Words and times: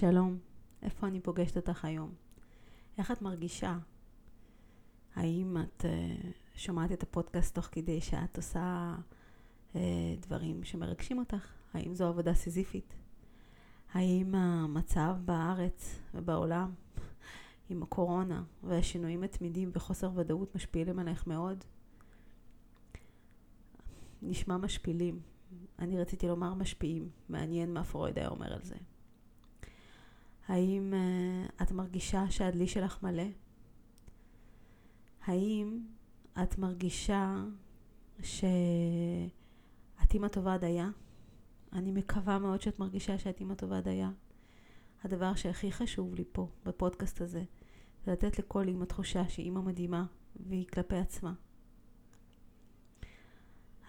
שלום, 0.00 0.38
איפה 0.82 1.06
אני 1.06 1.20
פוגשת 1.20 1.56
אותך 1.56 1.84
היום? 1.84 2.14
איך 2.98 3.10
את 3.10 3.22
מרגישה? 3.22 3.78
האם 5.14 5.56
את 5.56 5.84
uh, 5.84 6.26
שומעת 6.54 6.92
את 6.92 7.02
הפודקאסט 7.02 7.54
תוך 7.54 7.68
כדי 7.72 8.00
שאת 8.00 8.36
עושה 8.36 8.94
uh, 9.72 9.76
דברים 10.20 10.64
שמרגשים 10.64 11.18
אותך? 11.18 11.52
האם 11.74 11.94
זו 11.94 12.08
עבודה 12.08 12.34
סיזיפית? 12.34 12.94
האם 13.92 14.34
המצב 14.34 15.16
בארץ 15.24 16.00
ובעולם 16.14 16.72
עם 17.70 17.82
הקורונה 17.82 18.44
והשינויים 18.62 19.22
התמידים 19.22 19.70
וחוסר 19.72 20.10
ודאות 20.14 20.54
משפיעים 20.54 20.98
עליך 20.98 21.26
מאוד? 21.26 21.64
נשמע 24.22 24.56
משפילים. 24.56 25.20
אני 25.78 26.00
רציתי 26.00 26.28
לומר 26.28 26.54
משפיעים. 26.54 27.08
מעניין 27.28 27.72
מה 27.72 27.84
פרויד 27.84 28.18
היה 28.18 28.28
אומר 28.28 28.52
על 28.52 28.62
זה. 28.62 28.76
האם 30.48 30.94
uh, 30.94 31.62
את 31.62 31.72
מרגישה 31.72 32.30
שהדלי 32.30 32.68
שלך 32.68 33.02
מלא? 33.02 33.26
האם 35.24 35.86
את 36.42 36.58
מרגישה 36.58 37.44
שאת 38.22 38.54
אימא 40.14 40.28
טובה 40.28 40.58
דייה? 40.58 40.90
אני 41.72 41.92
מקווה 41.92 42.38
מאוד 42.38 42.60
שאת 42.60 42.78
מרגישה 42.78 43.18
שאת 43.18 43.40
אימא 43.40 43.54
טובה 43.54 43.80
דייה. 43.80 44.10
הדבר 45.04 45.34
שהכי 45.34 45.72
חשוב 45.72 46.14
לי 46.14 46.24
פה, 46.32 46.48
בפודקאסט 46.64 47.20
הזה, 47.20 47.44
זה 48.04 48.12
לתת 48.12 48.38
לכל 48.38 48.68
אימא 48.68 48.84
תחושה 48.84 49.28
שהיא 49.28 49.44
אימא 49.44 49.60
מדהימה 49.60 50.06
והיא 50.46 50.66
כלפי 50.66 50.96
עצמה. 50.96 51.34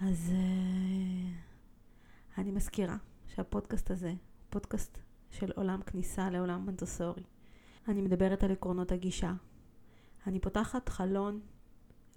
אז 0.01 0.31
uh, 0.31 2.37
אני 2.37 2.51
מזכירה 2.51 2.97
שהפודקאסט 3.27 3.91
הזה 3.91 4.09
הוא 4.09 4.17
פודקאסט 4.49 4.97
של 5.31 5.51
עולם 5.55 5.81
כניסה 5.81 6.29
לעולם 6.29 6.65
מנטוסורי. 6.65 7.23
אני 7.87 8.01
מדברת 8.01 8.43
על 8.43 8.51
עקרונות 8.51 8.91
הגישה. 8.91 9.33
אני 10.27 10.39
פותחת 10.39 10.89
חלון 10.89 11.39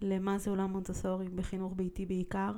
למה 0.00 0.38
זה 0.38 0.50
עולם 0.50 0.70
מונטסורי 0.70 1.28
בחינוך 1.28 1.72
ביתי 1.76 2.06
בעיקר. 2.06 2.52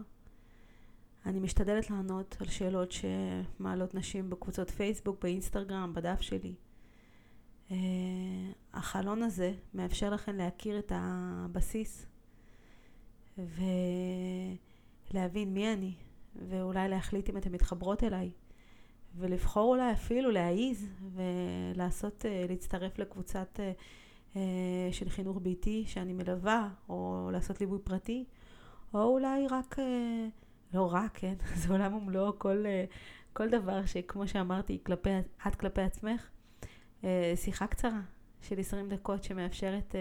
אני 1.27 1.41
משתדלת 1.41 1.91
לענות 1.91 2.36
על 2.41 2.46
שאלות 2.46 2.92
שמעלות 2.92 3.94
נשים 3.94 4.30
בקבוצות 4.30 4.70
פייסבוק, 4.70 5.22
באינסטגרם, 5.22 5.92
בדף 5.94 6.20
שלי. 6.20 6.55
Uh, 7.68 7.72
החלון 8.72 9.22
הזה 9.22 9.52
מאפשר 9.74 10.11
לכם 10.11 10.36
להכיר 10.36 10.78
את 10.78 10.92
הבסיס 10.94 12.06
ולהבין 15.12 15.55
מי 15.55 15.72
אני, 15.72 15.94
ואולי 16.48 16.89
להחליט 16.89 17.30
אם 17.30 17.36
אתן 17.36 17.52
מתחברות 17.52 18.05
אליי. 18.05 18.30
ולבחור 19.19 19.75
אולי 19.75 19.93
אפילו 19.93 20.31
להעיז 20.31 20.89
ולעשות, 21.15 22.27
אה, 22.27 22.47
להצטרף 22.48 22.98
לקבוצת 22.98 23.61
אה, 23.61 23.73
אה, 24.37 24.89
של 24.93 25.09
חינוך 25.09 25.39
ביתי 25.43 25.84
שאני 25.87 26.12
מלווה, 26.12 26.69
או 26.89 27.29
לעשות 27.33 27.61
ליווי 27.61 27.79
פרטי, 27.85 28.25
או 28.95 29.03
אולי 29.03 29.47
רק, 29.51 29.77
לא 30.75 30.92
רק, 30.92 31.11
כן, 31.15 31.35
זה 31.61 31.73
עולם 31.73 31.95
ומלואו, 31.95 32.39
כל, 32.39 32.65
כל 33.33 33.48
דבר 33.48 33.87
שכמו 33.87 34.29
שאמרתי, 34.29 34.79
כלפי, 34.83 35.11
את 35.48 35.55
כלפי 35.55 35.83
עצמך, 35.83 36.29
שיחה 37.37 37.67
קצרה 37.67 38.01
של 38.42 38.61
20 38.61 38.89
דקות 38.89 39.25
שמאפשרת 39.25 39.95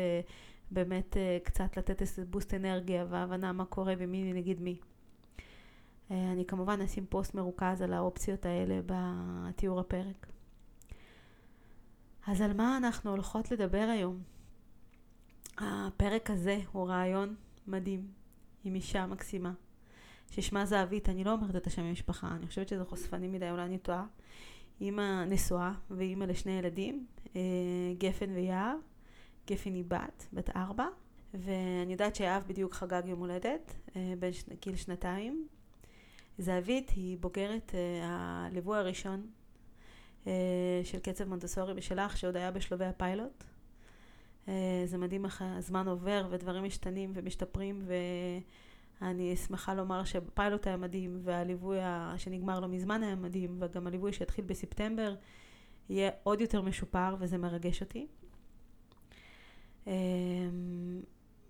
באמת 0.72 1.18
קצת 1.44 1.78
לתת 1.78 2.02
איזה 2.02 2.26
בוסט 2.26 2.54
אנרגיה 2.54 3.06
והבנה 3.10 3.52
מה 3.52 3.66
קורה 3.66 3.94
ומי 3.98 4.34
נגיד 4.34 4.62
מי. 4.62 4.78
אה, 6.14 6.32
אני 6.32 6.46
כמובן 6.46 6.82
אשים 6.82 7.06
פוסט 7.10 7.34
מרוכז 7.34 7.82
על 7.82 7.94
האופציות 7.94 8.46
האלה 8.46 8.80
בתיאור 8.86 9.80
הפרק. 9.80 10.28
אז 12.28 12.42
על 12.42 12.54
מה 12.54 12.78
אנחנו 12.78 13.12
הולכות 13.12 13.52
לדבר 13.52 13.88
היום? 13.92 14.22
הפרק 15.58 16.30
הזה 16.30 16.60
הוא 16.72 16.88
רעיון 16.88 17.36
מדהים 17.68 18.08
עם 18.64 18.76
אישה 18.76 19.06
מקסימה 19.06 19.54
ששמה 20.32 20.66
זהבית, 20.66 21.10
אני 21.10 21.24
לא 21.24 21.32
אומרת 21.32 21.56
את 21.56 21.68
השם 21.68 21.82
המשפחה, 21.82 22.28
אני 22.36 22.48
חושבת 22.48 22.68
שזה 22.68 22.86
חושפני 22.86 23.28
מדי, 23.28 23.50
אולי 23.52 23.66
אני 23.66 23.78
טועה. 23.78 24.06
אימא 24.82 25.26
נשואה 25.26 25.72
ואימא 25.92 26.24
לשני 26.24 26.52
ילדים, 26.52 27.06
אה, 27.36 27.42
גפן 27.98 28.30
ויהב. 28.30 28.78
גפן 29.48 29.74
היא 29.74 29.84
בת, 29.88 30.28
בת 30.34 30.56
ארבע, 30.56 30.88
ואני 31.34 31.92
יודעת 31.92 32.16
שיהב 32.16 32.44
בדיוק 32.48 32.74
חגג 32.74 33.02
יום 33.06 33.20
הולדת, 33.20 33.74
אה, 33.96 34.14
בין 34.20 34.32
גיל 34.62 34.76
שנתיים, 34.76 35.48
זהבית 36.38 36.90
היא 36.90 37.18
בוגרת 37.18 37.72
uh, 37.72 37.76
הליווי 38.04 38.78
הראשון 38.78 39.28
uh, 40.24 40.28
של 40.84 41.00
קצב 41.00 41.30
מונטסורי 41.30 41.74
בשלך, 41.74 42.18
שעוד 42.18 42.36
היה 42.36 42.52
בשלבי 42.52 42.86
הפיילוט. 42.86 43.44
Uh, 44.46 44.50
זה 44.86 44.98
מדהים 44.98 45.26
איך 45.26 45.44
הזמן 45.46 45.88
עובר 45.88 46.28
ודברים 46.30 46.64
משתנים 46.64 47.12
ומשתפרים, 47.16 47.86
ואני 49.02 49.36
שמחה 49.36 49.74
לומר 49.74 50.04
שהפיילוט 50.04 50.68
היה 50.68 50.78
מדהים, 50.78 51.20
והליווי 51.24 51.78
שנגמר 52.18 52.60
לא 52.60 52.68
מזמן 52.68 53.04
היה 53.04 53.16
מדהים, 53.16 53.58
וגם 53.60 53.88
הליווי 53.88 54.14
שהתחיל 54.14 54.46
בספטמבר 54.46 55.16
יהיה 55.90 56.12
עוד 56.24 56.42
יותר 56.42 56.62
משופר, 56.62 57.16
וזה 57.20 57.38
מרגש 57.38 57.82
אותי. 57.82 58.08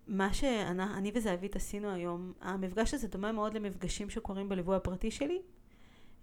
Uh, 0.08 0.12
מה 0.12 0.34
שאני 0.34 1.12
וזהבית 1.16 1.56
עשינו 1.56 1.90
היום, 1.90 2.34
המפגש 2.41 2.94
הזה 2.94 3.08
דומה 3.08 3.31
מאוד 3.31 3.53
למפגשים 3.53 4.09
שקורים 4.09 4.50
בליווי 4.50 4.75
הפרטי 4.75 5.12
שלי, 5.12 5.41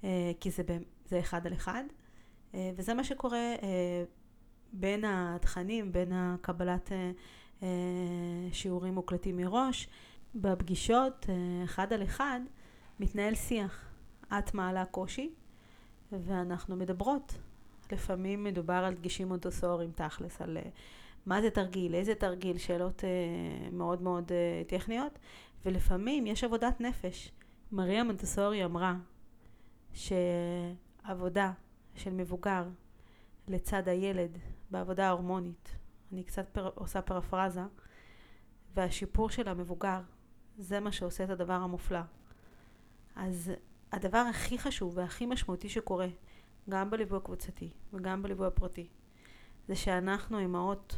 אה, 0.05 0.33
כי 0.41 0.51
זה, 0.51 0.63
זה 1.07 1.21
אחד 1.21 1.47
על 1.47 1.53
אחד, 1.53 1.85
אה, 2.55 2.71
וזה 2.77 2.95
מה 2.95 3.05
שקורה 3.05 3.39
אה, 3.39 4.05
בין 4.73 5.05
התכנים, 5.05 5.93
בין 5.93 6.13
הקבלת 6.13 6.93
שיעורים 8.53 8.95
מוקלטים 8.95 9.37
מראש. 9.37 9.89
בפגישות, 10.35 11.27
אחד 11.65 11.93
על 11.93 12.03
אחד, 12.03 12.41
מתנהל 13.01 13.35
שיח. 13.35 13.91
את 14.39 14.55
מעלה 14.55 14.85
קושי, 14.85 15.31
ואנחנו 16.13 16.77
מדברות. 16.77 17.35
לפעמים 17.93 18.45
מדובר 18.45 18.75
על 18.75 18.95
דגישים 18.95 19.29
מונטוסוריים 19.29 19.91
תכלס, 19.93 20.43
על 20.43 20.59
מה 21.27 21.43
זה 21.43 21.51
תרגיל, 21.51 21.95
איזה 21.95 22.15
תרגיל, 22.15 22.59
שאלות 22.59 23.05
אה, 23.05 23.71
מאוד 23.73 24.03
מאוד 24.03 24.33
אה, 24.33 24.63
טכניות, 24.67 25.19
ולפעמים 25.65 26.27
יש 26.27 26.45
עבודת 26.45 26.81
נפש. 26.81 27.33
מריה 27.73 28.05
מונטסורי 28.05 28.65
אמרה 28.65 28.97
שעבודה 29.93 31.53
של 31.95 32.13
מבוגר 32.13 32.65
לצד 33.49 33.89
הילד 33.89 34.39
בעבודה 34.71 35.09
ההורמונית, 35.09 35.77
אני 36.13 36.25
קצת 36.25 36.49
פר, 36.49 36.71
עושה 36.75 37.03
פרפרזה, 37.03 37.63
והשיפור 38.75 39.31
של 39.31 39.49
המבוגר, 39.49 40.01
זה 40.59 40.81
מה 40.81 40.93
שעושה 40.93 41.25
את 41.25 41.31
הדבר 41.31 41.53
המופלא. 41.53 42.01
אז 43.17 43.53
הדבר 43.93 44.19
הכי 44.19 44.59
חשוב 44.59 44.93
והכי 44.97 45.27
משמעותי 45.27 45.69
שקורה, 45.69 46.09
גם 46.69 46.91
בליווי 46.91 47.17
הקבוצתי 47.17 47.71
וגם 47.93 48.23
בליווי 48.23 48.47
הפרטי, 48.47 48.89
זה 49.69 49.77
שאנחנו 49.77 50.39
אימהות 50.39 50.97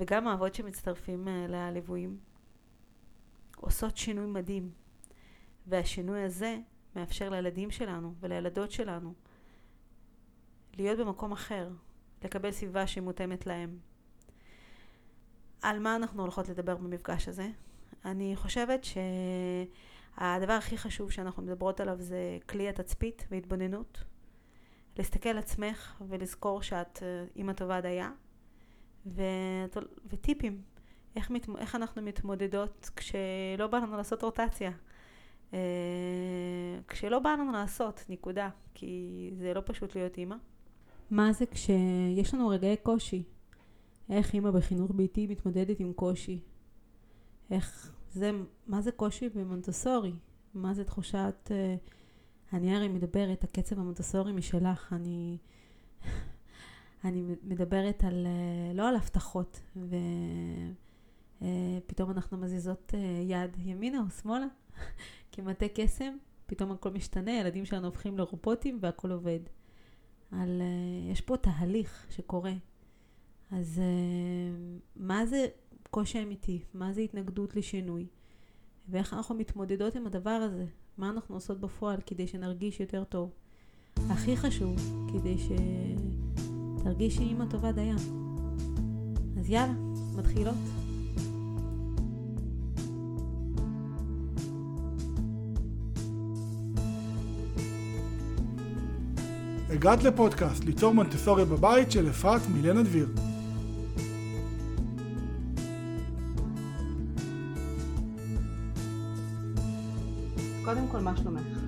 וגם 0.00 0.28
האבות 0.28 0.54
שמצטרפים 0.54 1.28
אה, 1.28 1.46
לליוויים 1.48 2.18
עושות 3.56 3.96
שינוי 3.96 4.26
מדהים. 4.26 4.70
והשינוי 5.66 6.22
הזה 6.22 6.58
מאפשר 6.96 7.30
לילדים 7.30 7.70
שלנו 7.70 8.14
ולילדות 8.20 8.70
שלנו 8.70 9.14
להיות 10.76 10.98
במקום 10.98 11.32
אחר, 11.32 11.68
לקבל 12.24 12.52
סביבה 12.52 12.86
שהיא 12.86 13.02
מותאמת 13.02 13.46
להם. 13.46 13.78
על 15.62 15.78
מה 15.78 15.96
אנחנו 15.96 16.22
הולכות 16.22 16.48
לדבר 16.48 16.76
במפגש 16.76 17.28
הזה? 17.28 17.48
אני 18.04 18.36
חושבת 18.36 18.84
שהדבר 18.84 20.52
הכי 20.52 20.78
חשוב 20.78 21.10
שאנחנו 21.10 21.42
מדברות 21.42 21.80
עליו 21.80 21.96
זה 22.00 22.38
כלי 22.48 22.68
התצפית 22.68 23.26
והתבוננות. 23.30 24.04
להסתכל 24.96 25.28
על 25.28 25.38
עצמך 25.38 26.02
ולזכור 26.08 26.62
שאת 26.62 27.02
אה, 27.02 27.24
אימא 27.36 27.52
טובה 27.52 27.80
דייה, 27.80 28.10
ו... 29.06 29.22
וטיפים, 30.06 30.62
איך, 31.16 31.30
מת... 31.30 31.46
איך 31.58 31.74
אנחנו 31.74 32.02
מתמודדות 32.02 32.90
כשלא 32.96 33.66
בא 33.70 33.78
לנו 33.78 33.96
לעשות 33.96 34.22
רוטציה. 34.22 34.70
אה, 35.54 35.58
כשלא 36.88 37.18
בא 37.18 37.30
לנו 37.30 37.52
לעשות, 37.52 38.04
נקודה, 38.08 38.48
כי 38.74 39.30
זה 39.38 39.54
לא 39.54 39.62
פשוט 39.64 39.96
להיות 39.96 40.18
אימא. 40.18 40.36
מה 41.10 41.32
זה 41.32 41.46
כשיש 41.46 42.34
לנו 42.34 42.48
רגעי 42.48 42.76
קושי? 42.76 43.22
איך 44.10 44.34
אימא 44.34 44.50
בחינוך 44.50 44.90
ביתי 44.94 45.26
מתמודדת 45.26 45.80
עם 45.80 45.92
קושי? 45.92 46.40
איך 47.50 47.92
זה, 48.10 48.30
מה 48.66 48.80
זה 48.80 48.92
קושי 48.92 49.28
במונטסורי? 49.28 50.12
מה 50.54 50.74
זה 50.74 50.84
תחושת, 50.84 51.50
אה, 51.50 51.74
אני 52.52 52.76
הרי 52.76 52.88
מדברת, 52.88 53.44
הקצב 53.44 53.78
המונטסורי 53.78 54.32
משלך, 54.32 54.92
אני 54.92 55.38
אני 57.04 57.22
מדברת 57.42 58.04
על, 58.04 58.26
אה, 58.26 58.72
לא 58.74 58.88
על 58.88 58.96
הבטחות, 58.96 59.60
ופתאום 61.86 62.10
אה, 62.10 62.14
אנחנו 62.14 62.38
מזיזות 62.38 62.94
אה, 62.94 63.22
יד 63.22 63.56
ימינה 63.58 63.98
או 63.98 64.10
שמאלה, 64.10 64.46
כמטה 65.32 65.66
קסם, 65.74 66.16
פתאום 66.46 66.72
הכל 66.72 66.90
משתנה, 66.90 67.30
הילדים 67.30 67.64
שלנו 67.64 67.86
הופכים 67.86 68.18
לרובוטים 68.18 68.78
והכל 68.80 69.10
עובד. 69.10 69.40
על 70.32 70.62
יש 71.12 71.20
פה 71.20 71.36
תהליך 71.36 72.06
שקורה. 72.10 72.52
אז 73.50 73.82
מה 74.96 75.26
זה 75.26 75.46
קושי 75.90 76.22
אמיתי? 76.22 76.62
מה 76.74 76.92
זה 76.92 77.00
התנגדות 77.00 77.56
לשינוי? 77.56 78.06
ואיך 78.88 79.14
אנחנו 79.14 79.34
מתמודדות 79.34 79.94
עם 79.94 80.06
הדבר 80.06 80.30
הזה? 80.30 80.66
מה 80.98 81.10
אנחנו 81.10 81.34
עושות 81.34 81.60
בפועל 81.60 82.00
כדי 82.06 82.26
שנרגיש 82.26 82.80
יותר 82.80 83.04
טוב? 83.04 83.30
הכי 83.96 84.36
חשוב, 84.36 84.76
כדי 85.12 85.36
שתרגישי 86.80 87.22
אימא 87.22 87.44
טובה 87.44 87.72
דיין. 87.72 87.96
אז 89.40 89.50
יאללה, 89.50 89.72
מתחילות. 90.16 90.54
הגעת 99.70 100.02
לפודקאסט 100.04 100.64
ליצור 100.64 100.94
מונטסוריה 100.94 101.44
בבית 101.44 101.90
של 101.90 102.08
אפרת 102.10 102.42
מילנה 102.54 102.82
דביר. 102.82 103.08
קודם 110.64 110.88
כל, 110.90 110.98
מה 110.98 111.16
שלומך? 111.16 111.59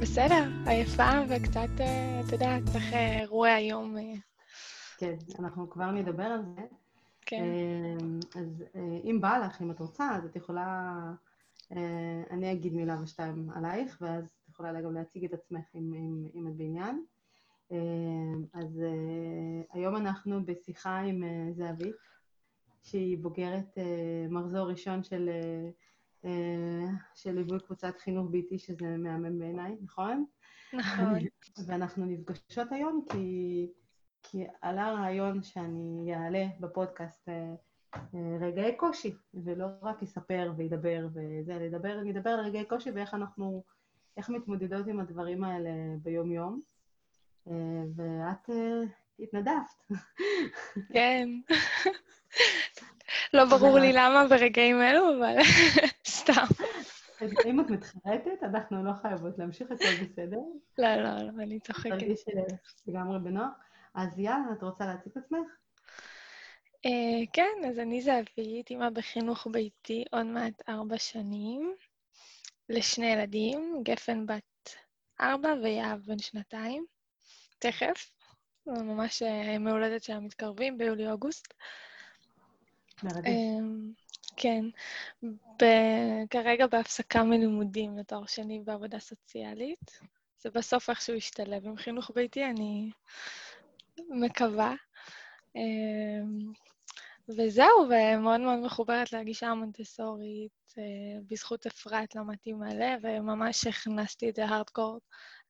בסדר, 0.00 0.48
עייפה 0.66 1.10
וקצת, 1.28 1.80
אה, 1.80 2.20
אתה 2.20 2.34
יודע, 2.34 2.58
צריך 2.72 2.92
אה, 2.92 3.20
אירוע 3.20 3.48
היום. 3.48 3.98
אה. 3.98 4.02
כן, 4.98 5.14
אנחנו 5.38 5.70
כבר 5.70 5.90
נדבר 5.90 6.22
על 6.22 6.42
זה. 6.42 6.62
כן. 7.20 7.44
אז 8.34 8.64
אם 9.04 9.18
בא 9.20 9.38
לך, 9.38 9.62
אם 9.62 9.70
את 9.70 9.80
רוצה, 9.80 10.10
אז 10.16 10.24
את 10.24 10.36
יכולה, 10.36 10.92
אני 12.30 12.52
אגיד 12.52 12.74
מילה 12.74 12.96
ושתיים 13.02 13.50
עלייך, 13.54 13.98
ואז 14.00 14.24
את 14.24 14.48
יכולה 14.48 14.80
גם 14.80 14.94
להציג 14.94 15.24
את 15.24 15.32
עצמך 15.32 15.64
אם, 15.74 15.94
אם, 15.94 16.28
אם 16.34 16.48
את 16.48 16.56
בעניין. 16.56 17.04
אז 18.54 18.82
היום 19.72 19.96
אנחנו 19.96 20.44
בשיחה 20.46 20.98
עם 20.98 21.22
זהבית, 21.52 21.96
שהיא 22.82 23.18
בוגרת 23.18 23.78
מחזור 24.30 24.70
ראשון 24.70 25.02
של 25.02 25.28
אה, 25.28 25.70
של 27.14 27.32
ליווי 27.32 27.60
קבוצת 27.60 27.98
חינוך 27.98 28.30
ביתי, 28.30 28.58
שזה 28.58 28.96
מהמם 28.96 29.38
בעיניי, 29.38 29.76
נכון? 29.82 30.24
נכון. 30.72 31.18
ואנחנו 31.66 32.06
נפגשות 32.06 32.72
היום 32.72 33.04
כי, 33.10 33.66
כי 34.22 34.44
עלה 34.62 34.92
רעיון 34.92 35.42
שאני 35.42 36.14
אעלה 36.14 36.46
בפודקאסט 36.60 37.28
אה, 37.28 37.54
אה, 37.94 38.36
רגעי 38.40 38.76
קושי, 38.76 39.14
ולא 39.34 39.66
רק 39.82 40.02
אספר 40.02 40.52
וידבר 40.56 41.06
וזה, 41.14 41.58
לדבר, 41.60 42.00
נדבר 42.04 42.30
על 42.30 42.40
רגעי 42.40 42.64
קושי 42.64 42.90
ואיך 42.90 43.14
אנחנו, 43.14 43.62
איך 44.16 44.28
מתמודדות 44.28 44.86
עם 44.86 45.00
הדברים 45.00 45.44
האלה 45.44 45.70
ביום-יום. 46.02 46.60
ואת 47.96 48.50
התנדבת. 49.18 49.86
כן. 50.92 51.28
לא 53.34 53.44
ברור 53.44 53.78
לי 53.78 53.92
למה 53.98 54.26
ברגעים 54.30 54.82
אלו, 54.82 55.18
אבל 55.18 55.36
סתם. 56.32 56.66
אם 57.46 57.60
את 57.60 57.70
מתחרטת, 57.70 58.42
אנחנו 58.42 58.84
לא 58.84 58.92
חייבות 59.02 59.38
להמשיך, 59.38 59.70
הכל 59.70 60.04
בסדר. 60.04 60.38
לא, 60.78 60.96
לא, 60.96 61.16
לא, 61.16 61.42
אני 61.42 61.60
צוחקת. 61.60 61.90
תרגיש 61.90 62.24
לגמרי 62.86 63.18
בנוח. 63.18 63.52
אז 63.94 64.18
יאללה, 64.18 64.52
את 64.52 64.62
רוצה 64.62 64.86
להציג 64.86 65.12
את 65.12 65.16
עצמך? 65.16 65.48
אה, 66.86 67.26
כן, 67.32 67.68
אז 67.68 67.78
אני 67.78 68.02
זהבית, 68.02 68.70
אימא 68.70 68.90
בחינוך 68.90 69.46
ביתי 69.50 70.04
עוד 70.10 70.26
מעט 70.26 70.68
ארבע 70.68 70.98
שנים, 70.98 71.74
לשני 72.68 73.06
ילדים, 73.06 73.82
גפן 73.82 74.26
בת 74.26 74.74
ארבע 75.20 75.54
ויהב 75.62 76.00
בן 76.00 76.18
שנתיים. 76.18 76.84
תכף, 77.58 78.12
ממש 78.66 79.22
אה, 79.22 79.58
מהולדת 79.58 80.02
שהם 80.02 80.24
מתקרבים 80.24 80.78
ביולי-אוגוסט. 80.78 81.54
מרגש. 83.02 83.30
כן, 84.42 84.64
כרגע 86.30 86.66
בהפסקה 86.66 87.22
מלימודים 87.22 87.98
לתואר 87.98 88.26
שני 88.26 88.60
בעבודה 88.64 88.98
סוציאלית. 88.98 90.00
זה 90.38 90.50
בסוף 90.50 90.90
איכשהו 90.90 91.14
ישתלב 91.14 91.66
עם 91.66 91.76
חינוך 91.76 92.10
ביתי, 92.14 92.44
אני 92.44 92.90
מקווה. 94.08 94.74
אמ, 95.56 96.52
וזהו, 97.28 97.88
ומאוד 97.90 98.40
מאוד 98.40 98.58
מחוברת 98.58 99.12
לגישה 99.12 99.46
המונטסורית. 99.48 100.60
אה, 100.78 101.20
בזכות 101.30 101.66
אפרת 101.66 102.14
למדתי 102.14 102.52
מלא, 102.52 102.96
וממש 103.02 103.66
הכנסתי 103.66 104.28
את 104.30 104.36
זה 104.36 104.44
הארדקור 104.44 104.98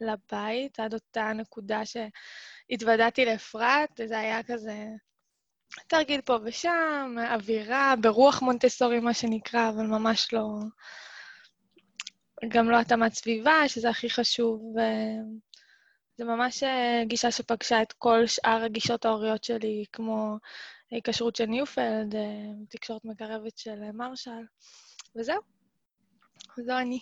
לבית, 0.00 0.80
עד 0.80 0.94
אותה 0.94 1.32
נקודה 1.32 1.82
שהתוודעתי 1.84 3.24
לאפרת, 3.24 4.00
זה 4.06 4.18
היה 4.18 4.42
כזה 4.42 4.86
תרגיל 5.86 6.20
פה 6.20 6.36
ושם, 6.44 7.16
אווירה, 7.30 7.94
ברוח 8.00 8.42
מונטסורי, 8.42 9.00
מה 9.00 9.14
שנקרא, 9.14 9.68
אבל 9.68 9.86
ממש 9.86 10.32
לא... 10.32 10.46
גם 12.48 12.70
לא 12.70 12.80
התאמת 12.80 13.12
סביבה, 13.12 13.68
שזה 13.68 13.90
הכי 13.90 14.10
חשוב. 14.10 14.74
זה 16.16 16.24
ממש 16.24 16.62
אה, 16.62 17.02
גישה 17.06 17.30
שפגשה 17.30 17.82
את 17.82 17.92
כל 17.92 18.26
שאר 18.26 18.62
הגישות 18.64 19.04
ההוריות 19.04 19.44
שלי, 19.44 19.84
כמו 19.92 20.36
כשרות 21.04 21.36
של 21.36 21.46
ניופלד, 21.46 22.14
אה, 22.14 22.52
תקשורת 22.68 23.04
מקרבת 23.04 23.58
של 23.58 23.92
מרשל, 23.92 24.44
וזהו. 25.16 25.40
זו 26.56 26.78
אני. 26.78 27.00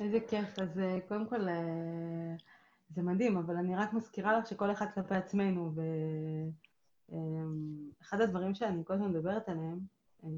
איזה 0.00 0.18
כיף. 0.28 0.58
אז 0.58 0.78
אה, 0.78 0.98
קודם 1.08 1.28
כל, 1.28 1.40
זה 2.88 3.02
מדהים, 3.02 3.36
אבל 3.36 3.56
אני 3.56 3.76
רק 3.76 3.92
מזכירה 3.92 4.38
לך 4.38 4.46
שכל 4.46 4.72
אחד 4.72 4.86
כלפי 4.94 5.14
עצמנו, 5.14 5.72
ו... 5.76 5.80
אמ, 7.12 7.90
אחד 8.02 8.20
הדברים 8.20 8.54
שאני 8.54 8.82
כל 8.84 8.94
הזמן 8.94 9.08
מדברת 9.08 9.48
עליהם, 9.48 9.80
אה, 10.24 10.28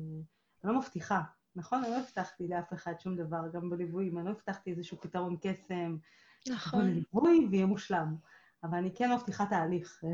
אני 0.64 0.72
לא 0.72 0.78
מבטיחה, 0.78 1.22
נכון? 1.56 1.84
אני 1.84 1.90
לא 1.90 1.96
הבטחתי 1.96 2.48
לאף 2.48 2.72
אחד 2.72 3.00
שום 3.00 3.16
דבר, 3.16 3.48
גם 3.52 3.70
בליוויים, 3.70 4.18
אני 4.18 4.26
לא 4.26 4.30
הבטחתי 4.30 4.70
איזשהו 4.70 5.00
פתרון 5.00 5.36
קסם. 5.42 5.96
נכון. 6.48 6.80
בליווי 6.80 7.46
ויהיה 7.50 7.66
מושלם. 7.66 8.16
אבל 8.64 8.78
אני 8.78 8.94
כן 8.94 9.12
מבטיחה 9.12 9.46
תהליך. 9.46 10.04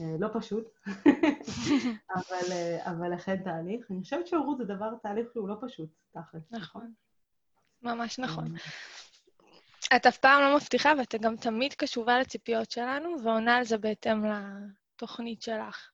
אה, 0.00 0.16
לא 0.18 0.28
פשוט, 0.32 0.64
אבל, 2.16 2.52
אה, 2.52 2.90
אבל 2.90 3.14
אכן 3.14 3.42
תהליך. 3.42 3.90
אני 3.90 4.02
חושבת 4.02 4.26
שהורות 4.26 4.58
זה 4.58 4.64
דבר, 4.64 4.94
תהליך 5.02 5.26
שהוא 5.32 5.48
לא 5.48 5.56
פשוט, 5.60 5.88
תכל'ס. 6.10 6.42
נכון, 6.50 6.92
ממש 7.82 8.18
נכון. 8.18 8.54
את 9.96 10.06
אף 10.06 10.18
פעם 10.18 10.42
לא 10.42 10.56
מבטיחה, 10.56 10.92
ואתה 10.98 11.18
גם 11.18 11.36
תמיד 11.36 11.74
קשובה 11.74 12.20
לציפיות 12.20 12.70
שלנו, 12.70 13.16
ועונה 13.24 13.56
על 13.56 13.64
זה 13.64 13.78
בהתאם 13.78 14.24
התוכנית 15.02 15.42
שלך. 15.42 15.90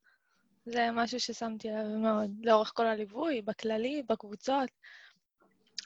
זה 0.65 0.89
משהו 0.93 1.21
ששמתי 1.21 1.69
לב 1.69 1.87
מאוד, 1.87 2.31
לאורך 2.43 2.73
כל 2.75 2.87
הליווי, 2.87 3.43
בכללי, 3.43 4.03
בקבוצות. 4.09 4.71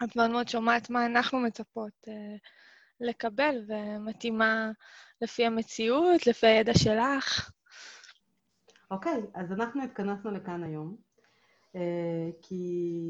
את 0.04 0.16
מאוד 0.16 0.30
מאוד 0.30 0.48
שומעת 0.48 0.90
מה 0.90 1.06
אנחנו 1.06 1.38
מצפות 1.38 1.92
uh, 2.06 2.10
לקבל, 3.00 3.64
ומתאימה 3.68 4.70
לפי 5.22 5.46
המציאות, 5.46 6.26
לפי 6.26 6.46
הידע 6.46 6.72
שלך. 6.74 7.50
אוקיי, 8.90 9.22
okay, 9.22 9.40
אז 9.40 9.52
אנחנו 9.52 9.82
התכנסנו 9.82 10.30
לכאן 10.30 10.64
היום, 10.64 10.96
uh, 11.72 11.78
כי, 12.42 13.02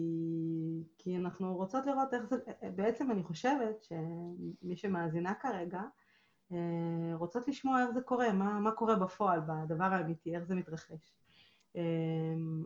כי 0.98 1.16
אנחנו 1.16 1.56
רוצות 1.56 1.86
לראות 1.86 2.14
איך 2.14 2.22
זה... 2.22 2.36
בעצם 2.74 3.10
אני 3.10 3.22
חושבת 3.22 3.84
שמי 3.84 4.76
שמאזינה 4.76 5.34
כרגע, 5.34 5.80
אה, 5.80 5.86
רוצות 7.14 7.48
לשמוע 7.48 7.82
איך 7.82 7.90
זה 7.90 8.00
קורה, 8.00 8.32
מה, 8.32 8.60
מה 8.60 8.70
קורה 8.70 8.96
בפועל, 8.96 9.40
בדבר 9.46 9.84
האמיתי, 9.84 10.36
איך 10.36 10.44
זה 10.44 10.54
מתרחש. 10.54 11.12
אה, 11.76 11.82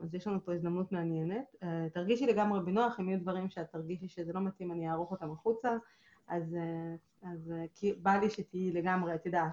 אז 0.02 0.14
יש 0.14 0.26
לנו 0.26 0.44
פה 0.44 0.52
הזדמנות 0.52 0.92
מעניינת. 0.92 1.56
אה, 1.62 1.86
תרגישי 1.92 2.26
לגמרי 2.26 2.60
בנוח, 2.60 3.00
אם 3.00 3.08
יהיו 3.08 3.20
דברים 3.20 3.50
שאת 3.50 3.70
תרגישי 3.70 4.08
שזה 4.08 4.32
לא 4.32 4.40
מתאים, 4.40 4.72
אני 4.72 4.90
אערוך 4.90 5.10
אותם 5.10 5.32
החוצה. 5.32 5.76
אז, 6.28 6.56
אז 7.22 7.52
כי 7.74 7.92
בא 7.92 8.16
לי 8.16 8.30
שתהיי 8.30 8.72
לגמרי, 8.72 9.14
את 9.14 9.26
יודעת. 9.26 9.52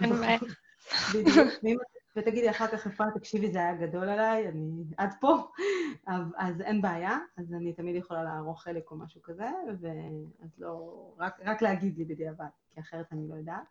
אין 0.00 0.12
בעיה. 0.12 0.38
בדיוק. 1.14 1.92
ותגידי 2.16 2.50
אחר 2.50 2.66
כך, 2.66 2.86
אפרת, 2.86 3.14
תקשיבי, 3.14 3.52
זה 3.52 3.58
היה 3.58 3.74
גדול 3.74 4.08
עליי, 4.08 4.48
אני 4.48 4.84
עד 4.96 5.14
פה, 5.20 5.36
אז 6.36 6.60
אין 6.60 6.82
בעיה, 6.82 7.18
אז 7.36 7.52
אני 7.52 7.72
תמיד 7.72 7.96
יכולה 7.96 8.22
לערוך 8.22 8.62
חלק 8.62 8.90
או 8.90 8.96
משהו 8.96 9.22
כזה, 9.22 9.50
ואז 9.80 10.58
לא, 10.58 11.14
רק, 11.18 11.40
רק 11.44 11.62
להגיד 11.62 11.98
לי 11.98 12.04
בדיעבד, 12.04 12.44
כי 12.74 12.80
אחרת 12.80 13.06
אני 13.12 13.28
לא 13.28 13.34
יודעת. 13.34 13.64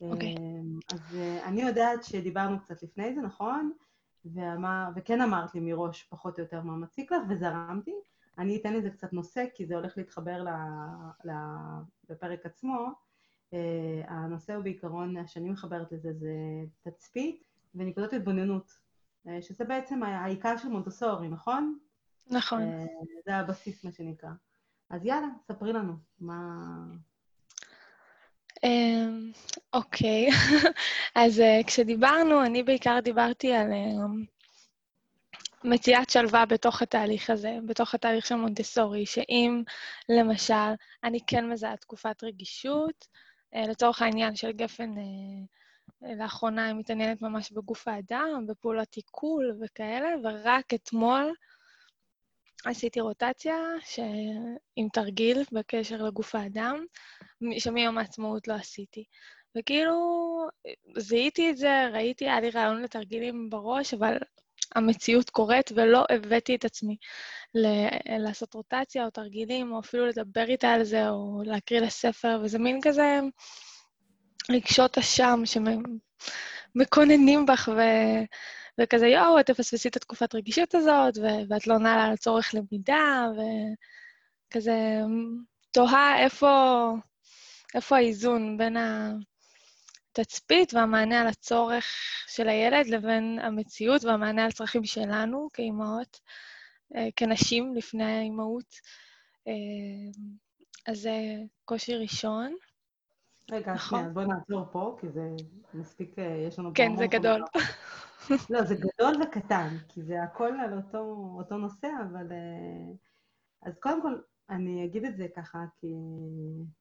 אוקיי. 0.00 0.34
Okay. 0.34 0.94
אז 0.94 1.16
אני 1.44 1.62
יודעת 1.62 2.04
שדיברנו 2.04 2.60
קצת 2.60 2.82
לפני 2.82 3.14
זה, 3.14 3.20
נכון? 3.20 3.72
ואמר, 4.24 4.88
וכן 4.96 5.20
אמרת 5.20 5.54
לי 5.54 5.60
מראש 5.60 6.02
פחות 6.02 6.38
או 6.38 6.44
יותר 6.44 6.60
מה 6.60 6.76
מציק 6.76 7.12
לך, 7.12 7.22
וזרמתי. 7.28 7.94
אני 8.38 8.56
אתן 8.56 8.74
לזה 8.74 8.90
קצת 8.90 9.12
נושא, 9.12 9.44
כי 9.54 9.66
זה 9.66 9.74
הולך 9.74 9.98
להתחבר 9.98 10.42
ל, 10.42 10.48
ל, 11.24 11.30
לפרק 12.10 12.46
עצמו. 12.46 12.88
Uh, 13.50 13.54
הנושא 14.08 14.54
הוא 14.54 14.64
בעיקרון, 14.64 15.26
שאני 15.26 15.50
מחברת 15.50 15.92
לזה, 15.92 16.12
זה 16.12 16.34
תצפית 16.82 17.49
ונקודות 17.74 18.12
התבוננות, 18.12 18.72
אה, 19.28 19.42
שזה 19.42 19.64
בעצם 19.64 20.02
העיקר 20.02 20.56
של 20.56 20.68
מונטסורי, 20.68 21.28
נכון? 21.28 21.78
נכון. 22.26 22.62
אה, 22.62 22.84
זה 23.26 23.36
הבסיס, 23.36 23.84
מה 23.84 23.92
שנקרא. 23.92 24.30
אז 24.90 25.04
יאללה, 25.04 25.26
ספרי 25.48 25.72
לנו, 25.72 25.92
מה... 26.20 26.34
אמ, 28.64 29.32
אוקיי, 29.72 30.28
אז 31.14 31.40
אה, 31.40 31.60
כשדיברנו, 31.66 32.44
אני 32.44 32.62
בעיקר 32.62 32.98
דיברתי 33.02 33.52
על 33.52 33.66
מציאת 35.64 36.10
שלווה 36.10 36.46
בתוך 36.46 36.82
התהליך 36.82 37.30
הזה, 37.30 37.58
בתוך 37.66 37.94
התהליך 37.94 38.26
של 38.26 38.34
מונטסורי, 38.34 39.06
שאם, 39.06 39.62
למשל, 40.08 40.74
אני 41.04 41.18
כן 41.26 41.50
מזהה 41.50 41.76
תקופת 41.76 42.24
רגישות, 42.24 43.08
לצורך 43.54 44.02
העניין 44.02 44.36
של 44.36 44.52
גפן, 44.52 44.94
לאחרונה 46.02 46.66
היא 46.66 46.74
מתעניינת 46.74 47.22
ממש 47.22 47.52
בגוף 47.52 47.88
האדם, 47.88 48.44
בפעולות 48.48 48.94
עיכול 48.94 49.58
וכאלה, 49.60 50.08
ורק 50.24 50.74
אתמול 50.74 51.34
עשיתי 52.64 53.00
רוטציה 53.00 53.56
ש... 53.84 54.00
עם 54.76 54.88
תרגיל 54.92 55.42
בקשר 55.52 56.02
לגוף 56.02 56.34
האדם, 56.34 56.84
שמיום 57.58 57.98
העצמאות 57.98 58.48
לא 58.48 58.54
עשיתי. 58.54 59.04
וכאילו, 59.58 59.94
זיהיתי 60.98 61.50
את 61.50 61.56
זה, 61.56 61.88
ראיתי, 61.92 62.24
היה 62.24 62.40
לי 62.40 62.50
רעיון 62.50 62.82
לתרגילים 62.82 63.50
בראש, 63.50 63.94
אבל 63.94 64.18
המציאות 64.74 65.30
קורית 65.30 65.72
ולא 65.76 66.04
הבאתי 66.10 66.54
את 66.54 66.64
עצמי 66.64 66.96
ל- 67.54 68.18
לעשות 68.18 68.54
רוטציה 68.54 69.04
או 69.04 69.10
תרגילים, 69.10 69.72
או 69.72 69.80
אפילו 69.80 70.06
לדבר 70.06 70.44
איתה 70.48 70.72
על 70.72 70.84
זה, 70.84 71.08
או 71.08 71.42
להקריא 71.44 71.80
לספר, 71.80 72.40
וזה 72.42 72.58
מין 72.58 72.80
כזה 72.82 73.20
רגשות 74.50 74.98
אשם 74.98 75.42
שמקוננים 76.76 77.46
בך, 77.46 77.68
ו... 77.76 77.80
וכזה, 78.80 79.06
יואו, 79.06 79.40
את 79.40 79.46
תפספסי 79.46 79.88
את 79.88 79.96
התקופת 79.96 80.34
רגישות 80.34 80.74
הזאת, 80.74 81.18
ו- 81.18 81.48
ואת 81.48 81.66
לא 81.66 81.78
נעלה 81.78 82.04
על 82.04 82.12
הצורך 82.12 82.54
למידה, 82.54 83.26
וכזה 84.48 85.00
תוהה 85.70 86.24
איפה, 86.24 86.92
איפה 87.74 87.96
האיזון 87.96 88.58
בין 88.58 88.76
התצפית 90.12 90.74
והמענה 90.74 91.20
על 91.20 91.26
הצורך 91.26 91.84
של 92.28 92.48
הילד 92.48 92.86
לבין 92.86 93.38
המציאות 93.42 94.04
והמענה 94.04 94.44
על 94.44 94.52
צרכים 94.52 94.84
שלנו 94.84 95.48
כאימהות, 95.52 96.20
אה, 96.96 97.08
כנשים 97.16 97.74
לפני 97.74 98.04
האימהות. 98.04 98.74
אה, 99.48 99.52
אז 100.86 101.00
זה 101.00 101.12
קושי 101.64 101.94
ראשון. 101.94 102.54
רגע, 103.50 103.74
נכון. 103.74 103.98
שנייה, 103.98 104.12
בואי 104.12 104.26
נעצור 104.26 104.64
פה, 104.72 104.96
כי 105.00 105.08
זה 105.08 105.30
מספיק, 105.74 106.18
אה, 106.18 106.44
יש 106.48 106.58
לנו... 106.58 106.70
כן, 106.74 106.96
זה 106.96 107.06
גדול. 107.06 107.44
לא, 108.50 108.64
זה 108.64 108.74
גדול 108.74 109.22
וקטן, 109.22 109.76
כי 109.88 110.02
זה 110.02 110.22
הכל 110.22 110.52
על 110.60 110.76
אותו, 110.76 111.32
אותו 111.38 111.56
נושא, 111.56 111.88
אבל... 112.10 112.26
אז 113.62 113.78
קודם 113.78 114.02
כל, 114.02 114.14
אני 114.50 114.84
אגיד 114.84 115.04
את 115.04 115.16
זה 115.16 115.26
ככה, 115.36 115.64
כי 115.80 115.94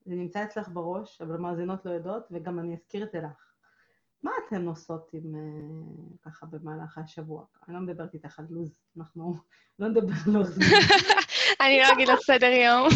זה 0.06 0.16
נמצא 0.16 0.44
אצלך 0.44 0.70
בראש, 0.74 1.22
אבל 1.22 1.36
המאזינות 1.36 1.86
לא 1.86 1.92
יודעות, 1.92 2.24
וגם 2.32 2.60
אני 2.60 2.74
אזכיר 2.74 3.04
את 3.04 3.12
זה 3.12 3.20
לך. 3.20 3.54
מה 4.24 4.32
אתן 4.48 4.68
עושות 4.68 5.10
עם, 5.14 5.36
ככה 6.22 6.46
במהלך 6.46 6.98
השבוע? 6.98 7.46
אני 7.68 7.76
לא 7.76 7.82
מדברת 7.82 8.14
איתך 8.14 8.40
על 8.40 8.46
לו"ז, 8.50 8.82
אנחנו 8.98 9.36
לא 9.80 9.88
נדבר 9.88 10.14
על 10.26 10.34
לו"ז. 10.34 10.60
אני 11.62 11.80
לא 11.80 11.94
אגיד 11.94 12.08
לך 12.08 12.20
סדר 12.20 12.52
יום. 12.52 12.88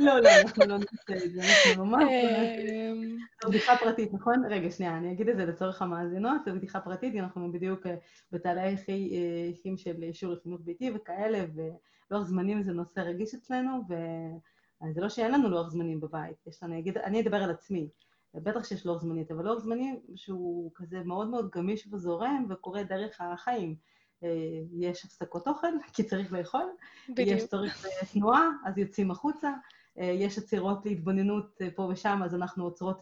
לא, 0.00 0.20
לא, 0.20 0.28
אנחנו 0.42 0.64
לא 0.66 0.76
נעשה 0.78 1.24
את 1.26 1.32
זה, 1.32 1.40
אנחנו 1.40 1.84
ממש... 1.84 2.04
אמ. 2.10 3.16
זו 3.42 3.48
בדיחה 3.48 3.76
פרטית, 3.76 4.12
נכון? 4.12 4.44
רגע, 4.50 4.70
שנייה, 4.70 4.96
אני 4.96 5.12
אגיד 5.12 5.28
את 5.28 5.36
זה 5.36 5.46
לצורך 5.46 5.82
המאזינות, 5.82 6.44
זו 6.44 6.54
בדיחה 6.54 6.80
פרטית, 6.80 7.14
אנחנו 7.16 7.52
בדיוק 7.52 7.86
אה, 7.86 7.94
בתהליכים 8.32 9.76
של 9.76 10.02
אישור 10.02 10.32
לחינוך 10.32 10.60
ביתי 10.64 10.90
וכאלה, 10.94 11.44
ולוח 11.54 12.22
זמנים 12.26 12.62
זה 12.62 12.72
נושא 12.72 13.00
רגיש 13.00 13.34
אצלנו, 13.34 13.82
וזה 13.88 15.00
לא 15.00 15.08
שאין 15.08 15.32
לנו 15.32 15.48
לוח 15.48 15.68
זמנים 15.68 16.00
בבית, 16.00 16.36
יש 16.46 16.62
לנו, 16.62 16.74
אני 17.04 17.20
אדבר 17.20 17.42
על 17.42 17.50
עצמי. 17.50 17.88
בטח 18.34 18.64
שיש 18.64 18.86
לוח 18.86 19.02
זמנית, 19.02 19.30
אבל 19.30 19.44
לוח 19.44 19.58
זמנים 19.58 20.00
שהוא 20.14 20.70
כזה 20.74 21.00
מאוד 21.04 21.28
מאוד 21.28 21.50
גמיש 21.50 21.88
וזורם 21.92 22.46
וקורה 22.50 22.82
דרך 22.82 23.20
החיים. 23.20 23.76
אה, 24.24 24.28
יש 24.72 25.04
הפסקות 25.04 25.48
אוכל, 25.48 25.66
כי 25.94 26.02
צריך 26.02 26.32
לאכול, 26.32 26.66
בדיוק. 27.08 27.28
יש 27.38 27.46
צורך 27.46 27.86
תנועה, 28.12 28.48
אז 28.64 28.78
יוצאים 28.78 29.10
החוצה, 29.10 29.48
אה, 29.48 29.54
יש 29.96 30.38
עצירות 30.38 30.86
להתבוננות 30.86 31.62
אה, 31.62 31.68
פה 31.74 31.82
ושם, 31.82 32.20
אז 32.24 32.34
אנחנו 32.34 32.64
עוצרות 32.64 33.00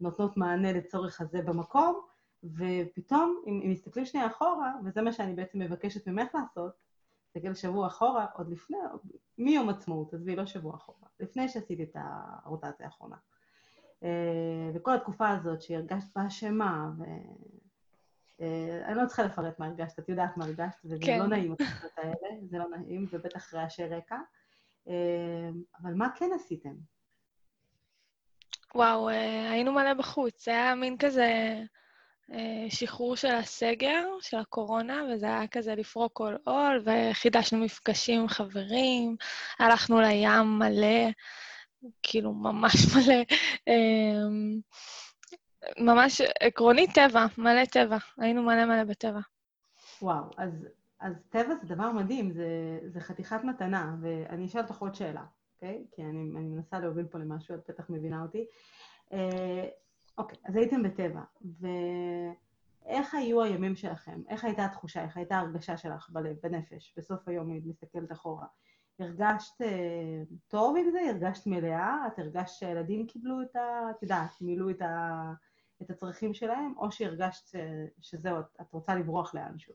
ונותנות 0.00 0.36
מענה 0.36 0.72
לצורך 0.72 1.20
הזה 1.20 1.42
במקום, 1.42 2.00
ופתאום, 2.44 3.42
אם, 3.46 3.60
אם 3.64 3.70
מסתכלים 3.70 4.06
שנייה 4.06 4.26
אחורה, 4.26 4.74
וזה 4.84 5.02
מה 5.02 5.12
שאני 5.12 5.34
בעצם 5.34 5.58
מבקשת 5.58 6.08
ממך 6.08 6.34
לעשות, 6.34 6.72
תסתכל 7.26 7.54
שבוע 7.54 7.86
אחורה, 7.86 8.26
עוד 8.34 8.50
לפני, 8.50 8.76
מיום 9.38 9.68
עצמאות, 9.68 10.14
עזבי, 10.14 10.36
לא 10.36 10.46
שבוע 10.46 10.74
אחורה, 10.74 11.08
לפני 11.20 11.48
שעשיתי 11.48 11.82
את 11.82 11.96
הרוטציה 12.44 12.86
האחרונה. 12.86 13.16
וכל 14.74 14.94
התקופה 14.94 15.28
הזאת 15.28 15.62
שהרגשת 15.62 16.06
בה 16.16 16.26
אשמה, 16.26 16.90
ו... 16.98 17.04
אה, 18.40 18.82
אני 18.86 18.94
לא 18.94 19.06
צריכה 19.06 19.22
לפרט 19.22 19.58
מה 19.58 19.66
הרגשת, 19.66 19.98
את 19.98 20.08
יודעת 20.08 20.36
מה 20.36 20.44
הרגשת, 20.44 20.78
וזה 20.84 20.96
כן. 21.00 21.18
לא 21.18 21.26
נעים 21.26 21.54
האלה, 21.96 22.14
זה 22.50 22.58
לא 22.58 22.68
נעים, 22.68 23.06
ובטח 23.12 23.54
רעשי 23.54 23.84
רקע. 23.84 24.16
אה, 24.88 25.50
אבל 25.82 25.94
מה 25.94 26.08
כן 26.14 26.30
עשיתם? 26.34 26.74
וואו, 28.74 29.08
אה, 29.08 29.50
היינו 29.50 29.72
מלא 29.72 29.94
בחוץ. 29.94 30.44
זה 30.44 30.50
היה 30.50 30.74
מין 30.74 30.96
כזה 30.98 31.62
שחרור 32.68 33.16
של 33.16 33.34
הסגר, 33.34 34.06
של 34.20 34.36
הקורונה, 34.36 35.02
וזה 35.12 35.26
היה 35.26 35.46
כזה 35.46 35.74
לפרוק 35.74 36.12
כל 36.12 36.36
עול, 36.44 36.84
וחידשנו 36.84 37.58
מפגשים 37.58 38.20
עם 38.20 38.28
חברים, 38.28 39.16
הלכנו 39.58 40.00
לים 40.00 40.58
מלא, 40.58 41.10
כאילו 42.02 42.32
ממש 42.32 42.74
מלא. 42.94 43.22
ממש 45.78 46.20
עקרונית 46.40 46.90
טבע, 46.94 47.26
מלא 47.38 47.64
טבע. 47.64 47.96
היינו 48.18 48.42
מלא 48.42 48.64
מלא 48.64 48.84
בטבע. 48.84 49.20
וואו, 50.02 50.24
אז, 50.36 50.68
אז 51.04 51.14
טבע 51.28 51.54
זה 51.62 51.74
דבר 51.74 51.92
מדהים, 51.92 52.32
זה, 52.32 52.78
זה 52.86 53.00
חתיכת 53.00 53.40
מתנה, 53.44 53.96
ואני 54.00 54.46
אשאל 54.46 54.60
אותך 54.60 54.78
עוד 54.78 54.94
שאלה, 54.94 55.24
אוקיי? 55.54 55.86
כי 55.92 56.02
אני, 56.02 56.18
אני 56.20 56.48
מנסה 56.48 56.78
להוביל 56.78 57.06
פה 57.06 57.18
למשהו, 57.18 57.54
את 57.54 57.60
בטח 57.68 57.90
מבינה 57.90 58.22
אותי. 58.22 58.46
אה, 59.12 59.68
אוקיי, 60.18 60.38
אז 60.44 60.56
הייתם 60.56 60.82
בטבע, 60.82 61.20
ואיך 61.60 63.14
היו 63.14 63.42
הימים 63.42 63.76
שלכם? 63.76 64.22
איך 64.28 64.44
הייתה 64.44 64.64
התחושה, 64.64 65.02
איך 65.02 65.16
הייתה 65.16 65.36
ההרגשה 65.36 65.76
שלך 65.76 66.10
בלב, 66.10 66.36
בנפש, 66.42 66.94
בסוף 66.96 67.28
היום, 67.28 67.50
אם 67.50 67.60
מסתכלת 67.64 68.12
אחורה? 68.12 68.46
הרגשת 68.98 69.62
אה, 69.62 70.22
טוב 70.48 70.76
עם 70.76 70.90
זה? 70.90 71.00
הרגשת 71.10 71.46
מלאה? 71.46 72.06
את 72.06 72.18
הרגשת 72.18 72.54
שהילדים 72.54 73.06
קיבלו 73.06 73.42
את 73.42 73.56
ה... 73.56 73.90
את 73.90 74.02
יודעת, 74.02 74.30
מילאו 74.40 74.70
את 74.70 74.82
ה... 74.82 75.32
את 75.82 75.90
הצרכים 75.90 76.34
שלהם, 76.34 76.74
או 76.76 76.92
שהרגשת 76.92 77.58
שזהו, 78.00 78.36
את 78.60 78.72
רוצה 78.72 78.94
לברוח 78.94 79.34
לאנשהו? 79.34 79.74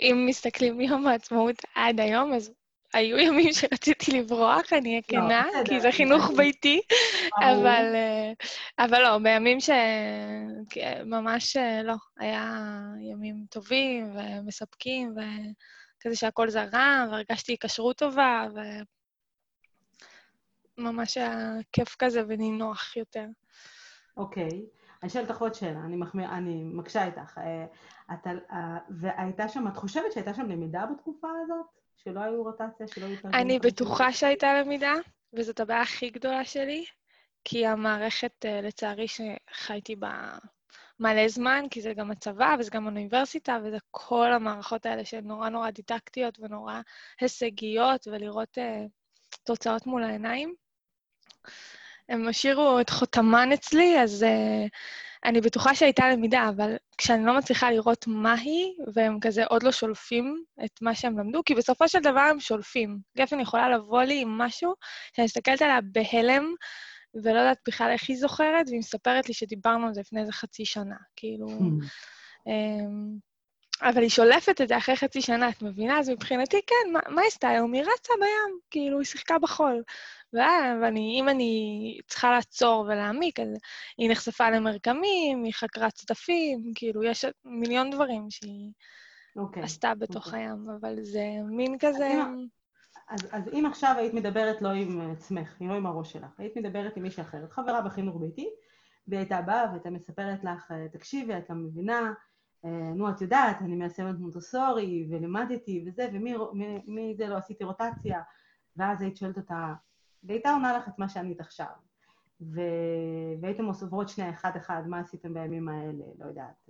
אם 0.00 0.24
מסתכלים 0.28 0.76
מיום 0.76 1.06
העצמאות 1.06 1.56
עד 1.74 2.00
היום, 2.00 2.32
אז 2.32 2.52
היו 2.94 3.18
ימים 3.18 3.52
שרציתי 3.52 4.12
לברוח, 4.12 4.72
אני 4.72 4.88
אהיה 4.88 5.00
לא, 5.00 5.28
כנה, 5.28 5.46
לא, 5.54 5.64
כי 5.64 5.80
זה 5.80 5.92
חינוך 5.92 6.30
ביתי, 6.36 6.80
אבל, 7.36 7.92
אה, 7.94 8.32
אבל 8.78 9.02
לא, 9.02 9.18
בימים 9.18 9.58
שממש 9.60 11.56
לא, 11.84 11.94
היה 12.18 12.56
ימים 13.00 13.44
טובים 13.50 14.16
ומספקים, 14.16 15.14
וכזה 15.14 16.16
שהכל 16.16 16.50
זרם, 16.50 17.08
והרגשתי 17.10 17.52
היקשרות 17.52 17.96
טובה, 17.96 18.46
וממש 20.78 21.16
היה 21.16 21.52
כיף 21.72 21.96
כזה 21.98 22.22
ונינוח 22.28 22.96
יותר. 22.96 23.26
אוקיי. 24.16 24.50
אני 25.02 25.10
שואלת 25.10 25.30
אותך 25.30 25.40
עוד 25.40 25.54
שאלה, 25.54 25.80
אני, 25.84 25.96
מחמיר, 25.96 26.30
אני 26.30 26.64
מקשה 26.64 27.06
איתך. 27.06 27.38
אה, 27.38 27.66
את, 28.14 28.26
אה, 28.26 28.78
והייתה 28.90 29.48
שם, 29.48 29.68
את 29.68 29.76
חושבת 29.76 30.12
שהייתה 30.12 30.34
שם 30.34 30.48
למידה 30.48 30.86
בתקופה 30.86 31.28
הזאת? 31.44 31.66
שלא 31.96 32.20
היו 32.20 32.42
רוטציה, 32.42 32.88
שלא 32.88 33.06
היו... 33.06 33.16
אני 33.34 33.58
בטוחה 33.58 34.12
שהייתה 34.12 34.60
למידה, 34.60 34.94
וזאת 35.32 35.60
הבעיה 35.60 35.82
הכי 35.82 36.10
גדולה 36.10 36.44
שלי, 36.44 36.84
כי 37.44 37.66
המערכת, 37.66 38.44
אה, 38.44 38.60
לצערי, 38.60 39.06
שחייתי 39.08 39.96
בה 39.96 40.38
מלא 41.00 41.28
זמן, 41.28 41.64
כי 41.70 41.80
זה 41.80 41.94
גם 41.94 42.10
הצבא 42.10 42.56
וזה 42.58 42.70
גם 42.70 42.86
אוניברסיטה, 42.86 43.58
וזה 43.64 43.76
כל 43.90 44.32
המערכות 44.32 44.86
האלה 44.86 45.04
שהן 45.04 45.24
נורא 45.24 45.48
נורא 45.48 45.70
דידקטיות 45.70 46.38
ונורא 46.40 46.80
הישגיות, 47.20 48.06
ולראות 48.06 48.58
uh, 48.58 48.88
תוצאות 49.44 49.86
מול 49.86 50.02
העיניים. 50.02 50.54
הם 52.10 52.28
השאירו 52.28 52.80
את 52.80 52.90
חותמן 52.90 53.52
אצלי, 53.52 54.02
אז 54.02 54.22
uh, 54.22 54.68
אני 55.24 55.40
בטוחה 55.40 55.74
שהייתה 55.74 56.08
למידה, 56.08 56.48
אבל 56.48 56.76
כשאני 56.98 57.26
לא 57.26 57.38
מצליחה 57.38 57.70
לראות 57.70 58.04
מה 58.06 58.34
היא, 58.34 58.72
והם 58.94 59.20
כזה 59.20 59.44
עוד 59.44 59.62
לא 59.62 59.72
שולפים 59.72 60.44
את 60.64 60.82
מה 60.82 60.94
שהם 60.94 61.18
למדו, 61.18 61.40
כי 61.44 61.54
בסופו 61.54 61.88
של 61.88 61.98
דבר 61.98 62.20
הם 62.20 62.40
שולפים. 62.40 62.98
גפן 63.18 63.40
יכולה 63.40 63.68
לבוא 63.68 64.02
לי 64.02 64.20
עם 64.20 64.38
משהו 64.38 64.74
שאני 65.16 65.24
מסתכלת 65.24 65.62
עליה 65.62 65.78
בהלם, 65.92 66.54
ולא 67.14 67.38
יודעת 67.38 67.58
בכלל 67.68 67.90
איך 67.90 68.08
היא 68.08 68.16
זוכרת, 68.16 68.68
והיא 68.68 68.78
מספרת 68.78 69.28
לי 69.28 69.34
שדיברנו 69.34 69.86
על 69.86 69.94
זה 69.94 70.00
לפני 70.00 70.20
איזה 70.20 70.32
חצי 70.32 70.64
שנה. 70.64 70.96
כאילו... 71.16 71.48
um, 72.48 73.29
אבל 73.82 74.02
היא 74.02 74.10
שולפת 74.10 74.60
את 74.60 74.68
זה 74.68 74.78
אחרי 74.78 74.96
חצי 74.96 75.22
שנה, 75.22 75.48
את 75.48 75.62
מבינה? 75.62 75.98
אז 75.98 76.08
מבחינתי, 76.08 76.60
כן, 76.66 76.92
מה, 76.92 77.00
מה 77.08 77.20
היא 77.20 77.28
עשתה 77.28 77.48
היום? 77.48 77.72
היא 77.72 77.82
רצה 77.82 78.12
בים, 78.20 78.58
כאילו, 78.70 78.98
היא 78.98 79.06
שיחקה 79.06 79.38
בחול. 79.38 79.82
ואם 80.32 81.26
אני 81.28 81.98
צריכה 82.06 82.30
לעצור 82.30 82.80
ולהעמיק, 82.80 83.40
אז 83.40 83.48
היא 83.98 84.10
נחשפה 84.10 84.50
למרקמים, 84.50 85.44
היא 85.44 85.52
חקרה 85.52 85.90
צדפים, 85.90 86.72
כאילו, 86.74 87.04
יש 87.04 87.24
מיליון 87.44 87.90
דברים 87.90 88.30
שהיא 88.30 88.70
okay. 88.70 89.40
אוקיי, 89.40 89.62
עשתה 89.62 89.94
בתוך 89.94 90.24
okay. 90.24 90.28
אוקיי. 90.28 90.40
הים, 90.40 90.66
אבל 90.80 90.96
זה 91.02 91.24
מין 91.48 91.78
כזה... 91.78 92.08
אז, 93.08 93.20
אז 93.32 93.48
אם 93.52 93.66
עכשיו 93.66 93.94
היית 93.98 94.14
מדברת 94.14 94.62
לא 94.62 94.68
עם 94.68 95.10
עצמך, 95.12 95.56
לא 95.60 95.74
עם 95.74 95.86
הראש 95.86 96.12
שלך, 96.12 96.30
היית 96.38 96.56
מדברת 96.56 96.96
עם 96.96 97.02
מישהי 97.02 97.22
אחרת, 97.22 97.52
חברה 97.52 97.80
בחינוך 97.80 98.16
ביתי, 98.20 98.48
והיא 99.08 99.18
הייתה 99.18 99.42
באה 99.42 99.66
והייתה 99.70 99.90
מספרת 99.90 100.44
לך, 100.44 100.72
תקשיבי, 100.92 101.38
את 101.38 101.50
לא 101.50 101.56
מבינה, 101.56 101.98
אה, 101.98 102.12
נו, 102.94 103.10
את 103.10 103.20
יודעת, 103.20 103.62
אני 103.62 103.76
מיישמת 103.76 104.18
מונטוסורי, 104.18 105.06
ולימדתי 105.10 105.84
וזה, 105.86 106.08
ומי 106.12 107.14
זה 107.16 107.28
לא 107.28 107.36
עשיתי 107.36 107.64
רוטציה, 107.64 108.22
ואז 108.76 109.02
היית 109.02 109.16
שואלת 109.16 109.36
אותה, 109.36 109.74
והייתה 110.22 110.52
עונה 110.52 110.78
לך 110.78 110.88
את 110.88 110.98
מה 110.98 111.08
שענית 111.08 111.40
עכשיו. 111.40 111.66
ו... 112.40 112.60
והייתם 113.40 113.64
עוברות 113.64 114.08
שנייה 114.08 114.30
אחד-אחד, 114.30 114.82
מה 114.86 115.00
עשיתם 115.00 115.34
בימים 115.34 115.68
האלה, 115.68 116.04
לא 116.18 116.24
יודעת. 116.24 116.68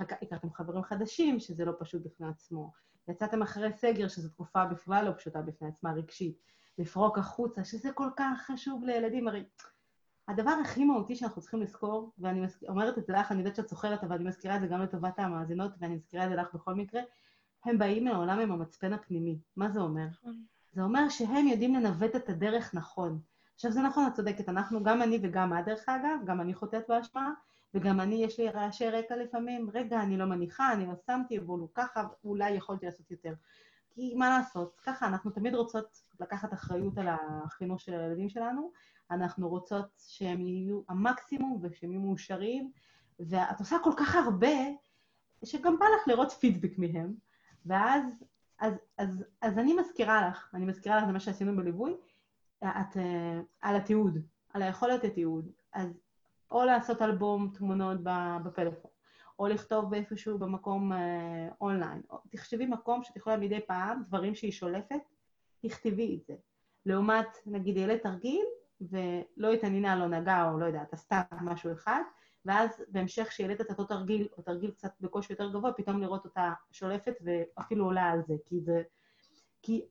הכרתם 0.00 0.50
חברים 0.52 0.82
חדשים, 0.82 1.40
שזה 1.40 1.64
לא 1.64 1.72
פשוט 1.78 2.02
בפני 2.02 2.28
עצמו. 2.28 2.72
יצאתם 3.08 3.42
אחרי 3.42 3.72
סגר, 3.72 4.08
שזו 4.08 4.28
תקופה 4.28 4.64
בכלל 4.64 5.04
לא 5.04 5.12
פשוטה 5.12 5.42
בפני 5.42 5.68
עצמה, 5.68 5.92
רגשית. 5.92 6.38
לפרוק 6.78 7.18
החוצה, 7.18 7.64
שזה 7.64 7.92
כל 7.92 8.08
כך 8.16 8.42
חשוב 8.46 8.84
לילדים. 8.84 9.28
הרי 9.28 9.44
הדבר 10.30 10.50
הכי 10.50 10.84
מהותי 10.84 11.16
שאנחנו 11.16 11.42
צריכים 11.42 11.60
לזכור, 11.60 12.12
ואני 12.18 12.40
מזכ... 12.40 12.62
אומרת 12.68 12.98
את 12.98 13.06
זה 13.06 13.12
לך, 13.12 13.32
אני 13.32 13.38
יודעת 13.38 13.56
שאת 13.56 13.68
זוכרת, 13.68 14.04
אבל 14.04 14.16
אני 14.16 14.24
מזכירה 14.24 14.56
את 14.56 14.60
זה 14.60 14.66
גם 14.66 14.80
לטובת 14.80 15.18
המאזינות, 15.18 15.72
ואני 15.78 15.94
מזכירה 15.94 16.24
את 16.24 16.30
זה 16.30 16.36
לך 16.36 16.54
בכל 16.54 16.74
מקרה, 16.74 17.00
הם 17.64 17.78
באים 17.78 18.04
מהעולם 18.04 18.38
עם 18.38 18.52
המצפן 18.52 18.92
הפנימי. 18.92 19.38
מה 19.56 19.70
זה 19.70 19.80
אומר? 19.80 20.06
נכון. 20.06 20.44
זה 20.72 20.82
אומר 20.82 21.08
שהם 21.08 21.46
יודעים 21.46 21.74
לנווט 21.74 22.16
את 22.16 22.28
הדרך 22.28 22.74
נכון. 22.74 23.20
עכשיו, 23.54 23.72
זה 23.72 23.82
נכון, 23.82 24.06
את 24.06 24.14
צודקת, 24.14 24.48
אנחנו, 24.48 24.82
גם 24.82 25.02
אני 25.02 25.18
וגם 25.22 25.58
את, 25.58 25.64
דרך 25.64 25.88
אגב, 25.88 26.24
גם 26.26 26.40
אני 26.40 26.54
חוטאת 26.54 26.84
בהשפעה, 26.88 27.30
וגם 27.74 28.00
אני, 28.00 28.24
יש 28.24 28.40
לי 28.40 28.48
רעשי 28.48 28.90
רקע 28.90 29.16
לפעמים, 29.16 29.70
רגע, 29.72 30.02
אני 30.02 30.16
לא 30.16 30.24
מניחה, 30.24 30.72
אני 30.72 30.86
לא 30.86 30.92
שמתי, 31.06 31.38
אבל 31.38 31.54
ככה, 31.74 32.06
אולי 32.24 32.50
יכולתי 32.50 32.86
לעשות 32.86 33.10
יותר. 33.10 33.34
כי 33.90 34.14
מה 34.14 34.28
לעשות, 34.28 34.80
ככה, 34.84 35.06
אנחנו 35.06 35.30
תמיד 35.30 35.54
רוצות 35.54 36.02
לקחת 36.20 36.52
אחריות 36.52 36.98
על 36.98 37.06
החינוך 37.08 37.80
של 37.80 37.94
הילדים 37.94 38.28
שלנו, 38.28 38.72
אנחנו 39.10 39.48
רוצות 39.48 39.88
שהם 39.98 40.40
יהיו 40.40 40.80
המקסימום 40.88 41.58
ושהם 41.62 41.92
יהיו 41.92 42.00
מאושרים, 42.00 42.70
ואת 43.20 43.60
עושה 43.60 43.76
כל 43.84 43.92
כך 43.96 44.14
הרבה, 44.14 44.56
שגם 45.44 45.78
בא 45.78 45.86
לך 45.86 46.08
לראות 46.08 46.32
פידבק 46.32 46.78
מהם, 46.78 47.14
ואז 47.66 48.24
אז, 48.60 48.74
אז, 48.98 49.24
אז 49.40 49.58
אני 49.58 49.74
מזכירה 49.74 50.28
לך, 50.28 50.50
אני 50.54 50.64
מזכירה 50.64 50.96
לך, 50.96 51.06
זה 51.06 51.12
מה 51.12 51.20
שעשינו 51.20 51.56
בליווי, 51.56 51.96
את, 52.64 52.96
uh, 52.96 53.00
על 53.60 53.76
התיעוד, 53.76 54.18
על 54.54 54.62
היכולת 54.62 55.04
לתיעוד. 55.04 55.50
אז 55.72 56.00
או 56.50 56.64
לעשות 56.64 57.02
אלבום 57.02 57.50
תמונות 57.54 57.98
בפלאפון, 58.44 58.90
או 59.38 59.46
לכתוב 59.46 59.94
איפשהו 59.94 60.38
במקום 60.38 60.92
uh, 60.92 60.96
אונליין. 61.60 62.02
או, 62.10 62.18
תחשבי 62.30 62.66
מקום 62.66 63.02
שאת 63.02 63.16
יכולה 63.16 63.36
מדי 63.36 63.60
פעם, 63.66 64.02
דברים 64.06 64.34
שהיא 64.34 64.52
שולפת, 64.52 65.00
תכתבי 65.62 66.18
את 66.20 66.26
זה. 66.26 66.34
לעומת, 66.86 67.26
נגיד, 67.46 67.76
ילד 67.76 67.98
תרגיל, 67.98 68.44
ולא 68.80 69.52
התעניינה, 69.52 69.96
לא 69.96 70.06
נגעה, 70.06 70.52
או 70.52 70.58
לא 70.58 70.64
יודעת, 70.64 70.92
עשתה 70.92 71.22
משהו 71.40 71.72
אחד, 71.72 72.02
ואז 72.44 72.84
בהמשך 72.88 73.28
כשהעלית 73.28 73.60
את 73.60 73.70
אותו 73.70 73.84
תרגיל, 73.84 74.28
או 74.36 74.42
תרגיל 74.42 74.70
קצת 74.70 74.92
בקושי 75.00 75.32
יותר 75.32 75.52
גבוה, 75.52 75.72
פתאום 75.72 76.00
לראות 76.00 76.24
אותה 76.24 76.52
שולפת 76.70 77.14
ואפילו 77.20 77.84
עולה 77.84 78.10
על 78.10 78.22
זה, 78.26 78.34
כי 78.46 78.60
זה... 78.60 78.82
כי 79.62 79.84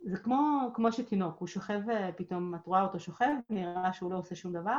זה 0.00 0.16
כמו, 0.16 0.70
כמו 0.74 0.92
שתינוק, 0.92 1.38
הוא 1.38 1.48
שוכב, 1.48 1.80
פתאום 2.16 2.54
את 2.54 2.66
רואה 2.66 2.82
אותו 2.82 3.00
שוכב, 3.00 3.34
נראה 3.50 3.92
שהוא 3.92 4.10
לא 4.10 4.18
עושה 4.18 4.34
שום 4.34 4.52
דבר, 4.52 4.78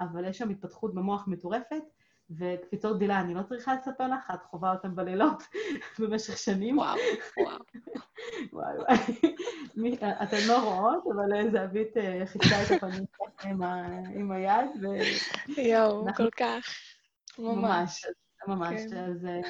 אבל 0.00 0.24
יש 0.24 0.38
שם 0.38 0.48
התפתחות 0.48 0.94
במוח 0.94 1.28
מטורפת, 1.28 1.82
וקפיצות 2.38 2.96
גדילה, 2.96 3.20
אני 3.20 3.34
לא 3.34 3.42
צריכה 3.42 3.74
לספר 3.74 4.08
לך, 4.08 4.30
את 4.34 4.42
חווה 4.42 4.72
אותן 4.72 4.94
בלילות 4.94 5.42
במשך 5.98 6.38
שנים. 6.38 6.78
וואו, 6.78 6.96
וואו. 7.38 7.58
וואי 8.52 8.78
וואי. 9.76 9.96
אתן 10.22 10.36
לא 10.48 10.62
רואות, 10.62 11.04
אבל 11.06 11.50
זהבית 11.52 11.96
אה, 11.96 12.26
חיצה 12.26 12.62
את 12.62 12.82
הפנים 12.82 13.04
עם, 14.14 14.32
היד, 14.32 14.70
ו... 14.82 14.86
יואו, 15.60 16.06
כל 16.16 16.30
כך. 16.36 16.64
ממש. 17.38 18.06
ממש. 18.48 18.80
כן. 18.90 18.96
אז, 18.96 19.26
אה, 19.26 19.40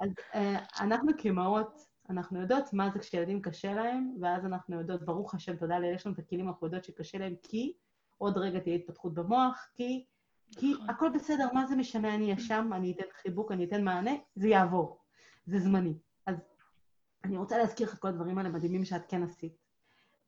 אז 0.00 0.10
אה, 0.34 0.58
אנחנו 0.80 1.12
כאימהות, 1.18 1.86
אנחנו 2.10 2.40
יודעות 2.40 2.72
מה 2.72 2.90
זה 2.90 2.98
כשילדים 2.98 3.42
קשה 3.42 3.74
להם, 3.74 4.16
ואז 4.20 4.44
אנחנו 4.44 4.78
יודעות, 4.78 5.02
ברוך 5.02 5.34
השם, 5.34 5.56
תודה 5.56 5.78
לאל, 5.78 5.94
יש 5.94 6.06
לנו 6.06 6.14
את 6.14 6.18
הכלים, 6.18 6.48
אנחנו 6.48 6.66
יודעות 6.66 6.84
שקשה 6.84 7.18
להם, 7.18 7.34
כי 7.42 7.72
עוד 8.18 8.38
רגע 8.38 8.58
תהיה 8.58 8.76
התפתחות 8.76 9.14
במוח, 9.14 9.68
כי 9.74 10.04
כי 10.52 10.72
נכון. 10.72 10.90
הכל 10.90 11.08
בסדר, 11.14 11.52
מה 11.52 11.66
זה 11.66 11.76
משנה, 11.76 12.14
אני 12.14 12.34
אשם, 12.34 12.70
אני 12.72 12.92
אתן 12.92 13.04
חיבוק, 13.22 13.52
אני 13.52 13.64
אתן 13.64 13.84
מענה, 13.84 14.10
זה 14.36 14.48
יעבור, 14.48 14.98
זה 15.46 15.58
זמני. 15.58 15.94
אז 16.26 16.36
אני 17.24 17.36
רוצה 17.36 17.58
להזכיר 17.58 17.88
לך 17.88 17.94
את 17.94 17.98
כל 17.98 18.08
הדברים 18.08 18.38
האלה 18.38 18.48
מדהימים 18.48 18.84
שאת 18.84 19.02
כן 19.08 19.22
עשית. 19.22 19.56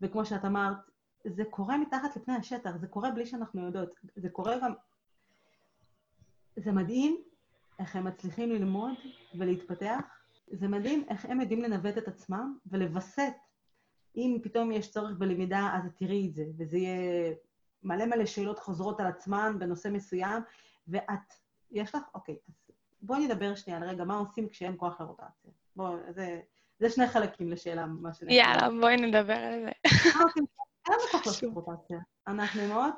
וכמו 0.01 0.25
שאת 0.25 0.45
אמרת, 0.45 0.77
זה 1.25 1.45
קורה 1.51 1.79
מתחת 1.79 2.17
לפני 2.17 2.35
השטח, 2.35 2.77
זה 2.77 2.87
קורה 2.87 3.11
בלי 3.11 3.27
שאנחנו 3.27 3.65
יודעות. 3.65 3.91
זה 4.17 4.29
קורה 4.29 4.59
גם... 4.63 4.73
זה 6.57 6.73
מדהים 6.73 7.23
איך 7.79 7.97
הם 7.97 8.05
מצליחים 8.05 8.51
ללמוד 8.51 8.95
ולהתפתח, 9.39 10.01
זה 10.53 10.69
מדהים 10.69 11.05
איך 11.09 11.25
הם 11.25 11.41
יודעים 11.41 11.63
לנווט 11.63 11.99
את 11.99 12.09
עצמם 12.09 12.59
ולווסת. 12.67 13.33
אם 14.17 14.39
פתאום 14.43 14.73
יש 14.73 14.91
צורך 14.91 15.17
בלמידה, 15.19 15.71
אז 15.75 15.91
תראי 15.99 16.29
את 16.29 16.35
זה, 16.35 16.45
וזה 16.59 16.77
יהיה 16.77 17.35
מלא 17.83 18.07
מלא 18.07 18.27
שאלות 18.27 18.59
חוזרות 18.59 19.01
על 19.01 19.07
עצמן 19.07 19.57
בנושא 19.59 19.89
מסוים, 19.89 20.43
ואת, 20.89 21.35
יש 21.71 21.95
לך? 21.95 22.03
אוקיי, 22.15 22.37
אז 22.49 22.55
בואי 23.03 23.27
נדבר 23.27 23.55
שנייה 23.55 23.79
על 23.79 23.89
רגע, 23.89 24.05
מה 24.05 24.19
עושים 24.19 24.49
כשאין 24.49 24.75
כוח 24.77 25.01
לרוטציה. 25.01 25.51
בואי, 25.77 25.97
זה, 26.09 26.41
זה 26.79 26.91
שני 26.91 27.09
חלקים 27.09 27.51
לשאלה, 27.51 27.87
מה 27.87 28.15
שנקרא. 28.15 28.35
יאללה, 28.35 28.69
בואי 28.81 28.97
נדבר 28.97 29.37
על 29.37 29.61
זה. 29.61 29.71
אין 29.85 30.95
לנו 30.95 31.03
כוח 31.11 31.27
לעשות 31.27 31.53
רוטציה. 31.55 31.99
אנחנו 32.27 32.69
מאוד, 32.69 32.93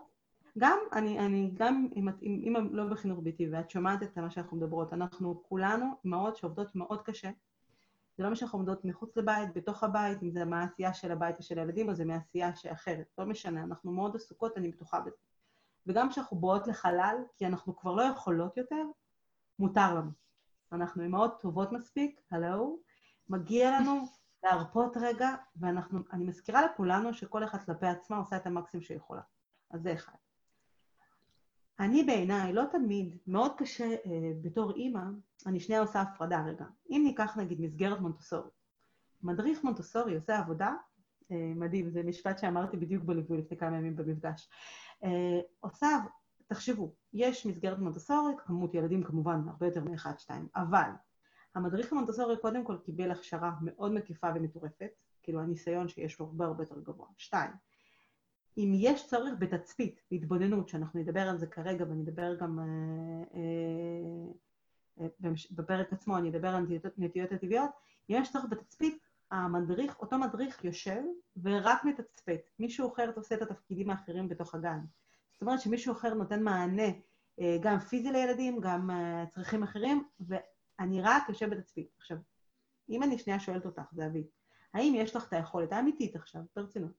גם, 0.58 0.78
אני, 0.92 1.18
אני 1.18 1.50
גם, 1.54 1.88
אם 1.96 2.08
את 2.08 2.22
אם, 2.22 2.56
אם 2.56 2.74
לא 2.74 2.84
בחינוך 2.84 3.18
ביתי 3.22 3.48
ואת 3.52 3.70
שומעת 3.70 4.02
את 4.02 4.18
מה 4.18 4.30
שאנחנו 4.30 4.56
מדברות, 4.56 4.92
אנחנו 4.92 5.42
כולנו 5.48 5.86
אימהות 6.04 6.36
שעובדות 6.36 6.76
מאוד 6.76 7.02
קשה, 7.02 7.30
זה 8.20 8.24
לא 8.24 8.30
משנה 8.30 8.40
שאנחנו 8.40 8.58
עומדות 8.58 8.84
מחוץ 8.84 9.16
לבית, 9.16 9.54
בתוך 9.54 9.84
הבית, 9.84 10.22
אם 10.22 10.30
זה 10.30 10.44
מהעשייה 10.44 10.94
של 10.94 11.12
הבית 11.12 11.36
ושל 11.38 11.58
הילדים, 11.58 11.88
או 11.88 11.94
זה 11.94 12.04
מעשייה 12.04 12.54
שאחרת. 12.54 13.06
לא 13.18 13.26
משנה, 13.26 13.62
אנחנו 13.62 13.92
מאוד 13.92 14.16
עסוקות, 14.16 14.56
אני 14.56 14.68
בטוחה 14.68 15.00
בזה. 15.00 15.16
וגם 15.86 16.10
כשאנחנו 16.10 16.36
באות 16.36 16.66
לחלל, 16.66 17.16
כי 17.36 17.46
אנחנו 17.46 17.76
כבר 17.76 17.94
לא 17.94 18.02
יכולות 18.02 18.56
יותר, 18.56 18.82
מותר 19.58 19.94
לנו. 19.94 20.10
אנחנו 20.72 21.02
אימהות 21.02 21.40
טובות 21.40 21.72
מספיק, 21.72 22.20
הלו, 22.30 22.78
מגיע 23.28 23.80
לנו 23.80 24.02
להרפות 24.42 24.96
רגע, 24.96 25.34
ואני 25.56 26.24
מזכירה 26.24 26.62
לכולנו 26.62 27.14
שכל 27.14 27.44
אחת 27.44 27.64
כלפי 27.64 27.86
עצמה 27.86 28.16
עושה 28.16 28.36
את 28.36 28.46
המקסימום 28.46 28.84
שהיא 28.84 28.96
יכולה. 28.96 29.22
אז 29.70 29.82
זה 29.82 29.92
אחד. 29.92 30.16
אני 31.80 32.04
בעיניי, 32.04 32.52
לא 32.52 32.64
תמיד, 32.72 33.16
מאוד 33.26 33.52
קשה 33.58 33.84
אה, 33.84 34.32
בתור 34.42 34.74
אימא, 34.74 35.02
אני 35.46 35.60
שנייה 35.60 35.80
עושה 35.80 36.00
הפרדה 36.00 36.44
רגע. 36.46 36.64
אם 36.90 37.02
ניקח 37.04 37.36
נגיד 37.36 37.60
מסגרת 37.60 38.00
מונטוסורי, 38.00 38.50
מדריך 39.22 39.64
מונטוסורי 39.64 40.14
עושה 40.14 40.38
עבודה, 40.38 40.74
אה, 41.32 41.52
מדהים, 41.56 41.90
זה 41.90 42.02
משפט 42.02 42.38
שאמרתי 42.38 42.76
בדיוק 42.76 43.04
בליווי 43.04 43.38
לפני 43.38 43.56
כמה 43.56 43.76
ימים 43.76 43.96
במפגש. 43.96 44.48
אה, 45.04 45.40
עושה, 45.60 45.88
תחשבו, 46.46 46.94
יש 47.12 47.46
מסגרת 47.46 47.78
מונטוסורי, 47.78 48.32
כמות 48.38 48.74
ילדים 48.74 49.04
כמובן 49.04 49.48
הרבה 49.48 49.66
יותר 49.66 49.84
מאחד, 49.84 50.18
שתיים, 50.18 50.48
אבל 50.56 50.90
המדריך 51.54 51.92
המונטוסורי 51.92 52.36
קודם 52.40 52.64
כל 52.64 52.76
קיבל 52.84 53.10
הכשרה 53.10 53.52
מאוד 53.62 53.92
מקיפה 53.92 54.28
ומטורפת, 54.34 54.90
כאילו 55.22 55.40
הניסיון 55.40 55.88
שיש 55.88 56.20
לו 56.20 56.26
הרבה 56.26 56.44
הרבה 56.44 56.62
יותר 56.62 56.80
גבוה. 56.80 57.06
שתיים, 57.16 57.50
אם 58.58 58.72
יש 58.74 59.06
צורך 59.06 59.32
בתצפית, 59.38 60.00
בהתבוננות, 60.10 60.68
שאנחנו 60.68 61.00
נדבר 61.00 61.28
על 61.28 61.38
זה 61.38 61.46
כרגע 61.46 61.84
ואני 61.88 62.02
אדבר 62.02 62.34
גם 62.34 62.58
אה, 62.58 62.64
אה, 65.00 65.06
אה, 65.24 65.30
בפרק 65.50 65.92
עצמו, 65.92 66.16
אני 66.16 66.30
אדבר 66.30 66.48
על 66.48 66.66
נטיות 66.98 67.32
הטבעיות, 67.32 67.70
אם 68.10 68.16
יש 68.18 68.32
צורך 68.32 68.44
בתצפית, 68.50 68.98
המדריך, 69.30 70.00
אותו 70.00 70.18
מדריך 70.18 70.64
יושב 70.64 71.02
ורק 71.42 71.84
מתצפת. 71.84 72.40
מישהו 72.58 72.92
אחר 72.92 73.10
עושה 73.16 73.34
את 73.34 73.42
התפקידים 73.42 73.90
האחרים 73.90 74.28
בתוך 74.28 74.54
הגן. 74.54 74.78
זאת 75.32 75.42
אומרת 75.42 75.60
שמישהו 75.60 75.92
אחר 75.92 76.14
נותן 76.14 76.42
מענה 76.42 76.88
גם 77.60 77.78
פיזי 77.78 78.12
לילדים, 78.12 78.60
גם 78.60 78.90
צרכים 79.28 79.62
אחרים, 79.62 80.04
ואני 80.20 81.02
רק 81.02 81.28
יושב 81.28 81.50
בתצפית. 81.50 81.88
עכשיו, 81.98 82.16
אם 82.88 83.02
אני 83.02 83.18
שנייה 83.18 83.40
שואלת 83.40 83.66
אותך, 83.66 83.92
זהבית, 83.92 84.26
האם 84.74 84.94
יש 84.96 85.16
לך 85.16 85.28
את 85.28 85.32
היכולת 85.32 85.72
האמיתית 85.72 86.16
עכשיו, 86.16 86.42
ברצינות, 86.56 86.92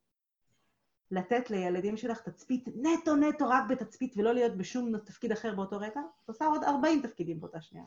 לתת 1.12 1.50
לילדים 1.50 1.98
שלך 1.98 2.22
תצפית 2.22 2.66
נטו 2.76 3.16
נטו 3.16 3.50
רק 3.50 3.64
בתצפית 3.70 4.14
ולא 4.18 4.34
להיות 4.34 4.58
בשום 4.58 4.98
תפקיד 4.98 5.32
אחר 5.32 5.56
באותו 5.56 5.78
רגע, 5.78 6.02
את 6.24 6.30
עושה 6.30 6.46
עוד 6.46 6.64
40 6.64 7.02
תפקידים 7.02 7.40
באותה 7.40 7.62
שנייה. 7.62 7.86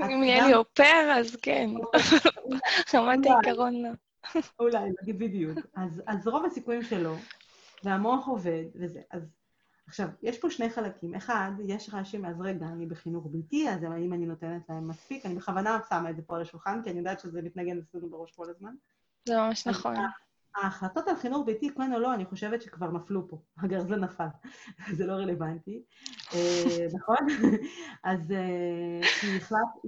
אם 0.00 0.22
יהיה 0.22 0.46
לי 0.46 0.54
אופר, 0.54 1.12
אז 1.18 1.36
כן. 1.42 1.70
רמת 2.94 3.26
העיקרון 3.26 3.74
לא. 3.82 3.90
אולי, 4.60 4.90
בדיוק. 5.18 5.58
אז, 6.06 6.28
רוב 6.28 6.44
הסיכויים 6.44 6.82
שלא, 6.82 7.14
והמוח 7.84 8.26
עובד 8.26 8.64
וזה. 8.74 9.00
אז 9.10 9.22
עכשיו, 9.86 10.08
יש 10.22 10.38
פה 10.38 10.50
שני 10.50 10.70
חלקים. 10.70 11.14
אחד, 11.14 11.50
יש 11.64 11.90
רעשים, 11.92 12.24
אז 12.24 12.40
רגע, 12.40 12.66
אני 12.66 12.86
בחינוך 12.86 13.26
ביתי, 13.30 13.68
אז 13.68 13.82
האם 13.82 14.12
אני 14.12 14.26
נותנת 14.26 14.68
להם 14.68 14.88
מספיק? 14.88 15.26
אני 15.26 15.34
בכוונה 15.34 15.78
שמה 15.88 16.10
את 16.10 16.16
זה 16.16 16.22
פה 16.22 16.36
על 16.36 16.42
השולחן, 16.42 16.82
כי 16.84 16.90
אני 16.90 16.98
יודעת 16.98 17.20
שזה 17.20 17.42
מתנגן 17.42 17.78
אצלנו 17.78 18.10
בראש 18.10 18.32
כל 18.32 18.50
הזמן. 18.50 18.74
זה 19.24 19.36
ממש 19.36 19.66
נכון. 19.66 19.96
ההחלטות 20.56 21.08
על 21.08 21.16
חינוך 21.16 21.46
ביתי, 21.46 21.74
כן 21.74 21.92
או 21.92 21.98
לא, 21.98 22.14
אני 22.14 22.24
חושבת 22.24 22.62
שכבר 22.62 22.90
נפלו 22.90 23.28
פה. 23.28 23.42
הגרזן 23.62 24.04
נפל, 24.04 24.26
זה 24.96 25.06
לא 25.06 25.12
רלוונטי. 25.12 25.82
אה, 26.34 26.86
נכון? 26.96 27.16
אז 28.02 28.32
אה, 28.32 29.00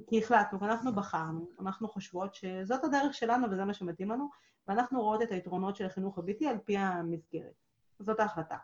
כי 0.07 0.18
החלטנו, 0.18 0.61
ואנחנו 0.61 0.94
בחרנו, 0.94 1.48
אנחנו 1.61 1.88
חושבות 1.88 2.35
שזאת 2.35 2.85
הדרך 2.85 3.14
שלנו 3.14 3.50
וזה 3.50 3.64
מה 3.64 3.74
שמתאים 3.74 4.11
לנו, 4.11 4.29
ואנחנו 4.68 5.02
רואות 5.02 5.22
את 5.22 5.31
היתרונות 5.31 5.76
של 5.76 5.87
החינוך 5.87 6.18
הביתי 6.18 6.46
על 6.46 6.59
פי 6.64 6.76
המסגרת. 6.76 7.55
זאת 7.98 8.20
ההחלטה. 8.20 8.57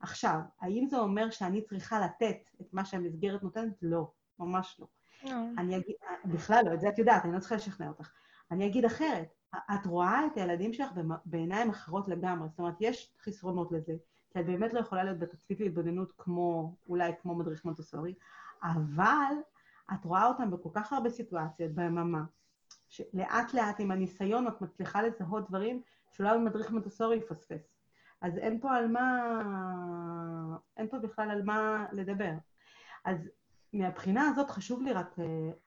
עכשיו, 0.00 0.38
האם 0.60 0.86
זה 0.90 0.98
אומר 0.98 1.30
שאני 1.30 1.62
צריכה 1.62 2.00
לתת 2.00 2.50
את 2.60 2.66
מה 2.72 2.84
שהמסגרת 2.84 3.42
נותנת? 3.42 3.72
לא, 3.82 4.10
ממש 4.38 4.76
לא. 4.80 4.86
לא. 5.24 5.36
אני 5.58 5.76
אגיד, 5.76 5.96
בכלל 6.24 6.62
לא, 6.66 6.74
את 6.74 6.80
זה 6.80 6.88
את 6.88 6.98
יודעת, 6.98 7.24
אני 7.24 7.32
לא 7.32 7.38
צריכה 7.38 7.54
לשכנע 7.54 7.88
אותך. 7.88 8.10
אני 8.50 8.66
אגיד 8.66 8.84
אחרת, 8.84 9.34
את 9.54 9.86
רואה 9.86 10.26
את 10.26 10.36
הילדים 10.36 10.72
שלך 10.72 10.90
בעיניים 11.24 11.70
אחרות 11.70 12.08
לגמרי, 12.08 12.48
זאת 12.48 12.58
אומרת, 12.58 12.74
יש 12.80 13.14
חסרונות 13.22 13.72
לזה, 13.72 13.92
כי 14.30 14.40
את 14.40 14.46
באמת 14.46 14.72
לא 14.72 14.80
יכולה 14.80 15.04
להיות 15.04 15.18
בתצפית 15.18 15.60
להתבוננות 15.60 16.12
כמו, 16.18 16.74
אולי 16.88 17.12
כמו 17.22 17.34
מדריך 17.34 17.64
מונטסורי, 17.64 18.14
אבל 18.62 19.34
את 19.94 20.04
רואה 20.04 20.26
אותם 20.26 20.50
בכל 20.50 20.68
כך 20.72 20.92
הרבה 20.92 21.10
סיטואציות 21.10 21.72
ביממה, 21.72 22.24
שלאט 22.88 23.54
לאט 23.54 23.80
עם 23.80 23.90
הניסיון 23.90 24.48
את 24.48 24.60
מצליחה 24.60 25.02
לזהות 25.02 25.48
דברים 25.48 25.82
שאולי 26.10 26.38
מדריך 26.38 26.70
מונטסורי 26.70 27.16
יפספס. 27.16 27.76
אז 28.20 28.38
אין 28.38 28.60
פה 28.60 28.72
על 28.72 28.88
מה, 28.88 29.40
אין 30.76 30.88
פה 30.88 30.98
בכלל 30.98 31.30
על 31.30 31.42
מה 31.42 31.86
לדבר. 31.92 32.32
אז 33.04 33.30
מהבחינה 33.72 34.28
הזאת 34.28 34.50
חשוב 34.50 34.82
לי 34.82 34.92
רק, 34.92 35.16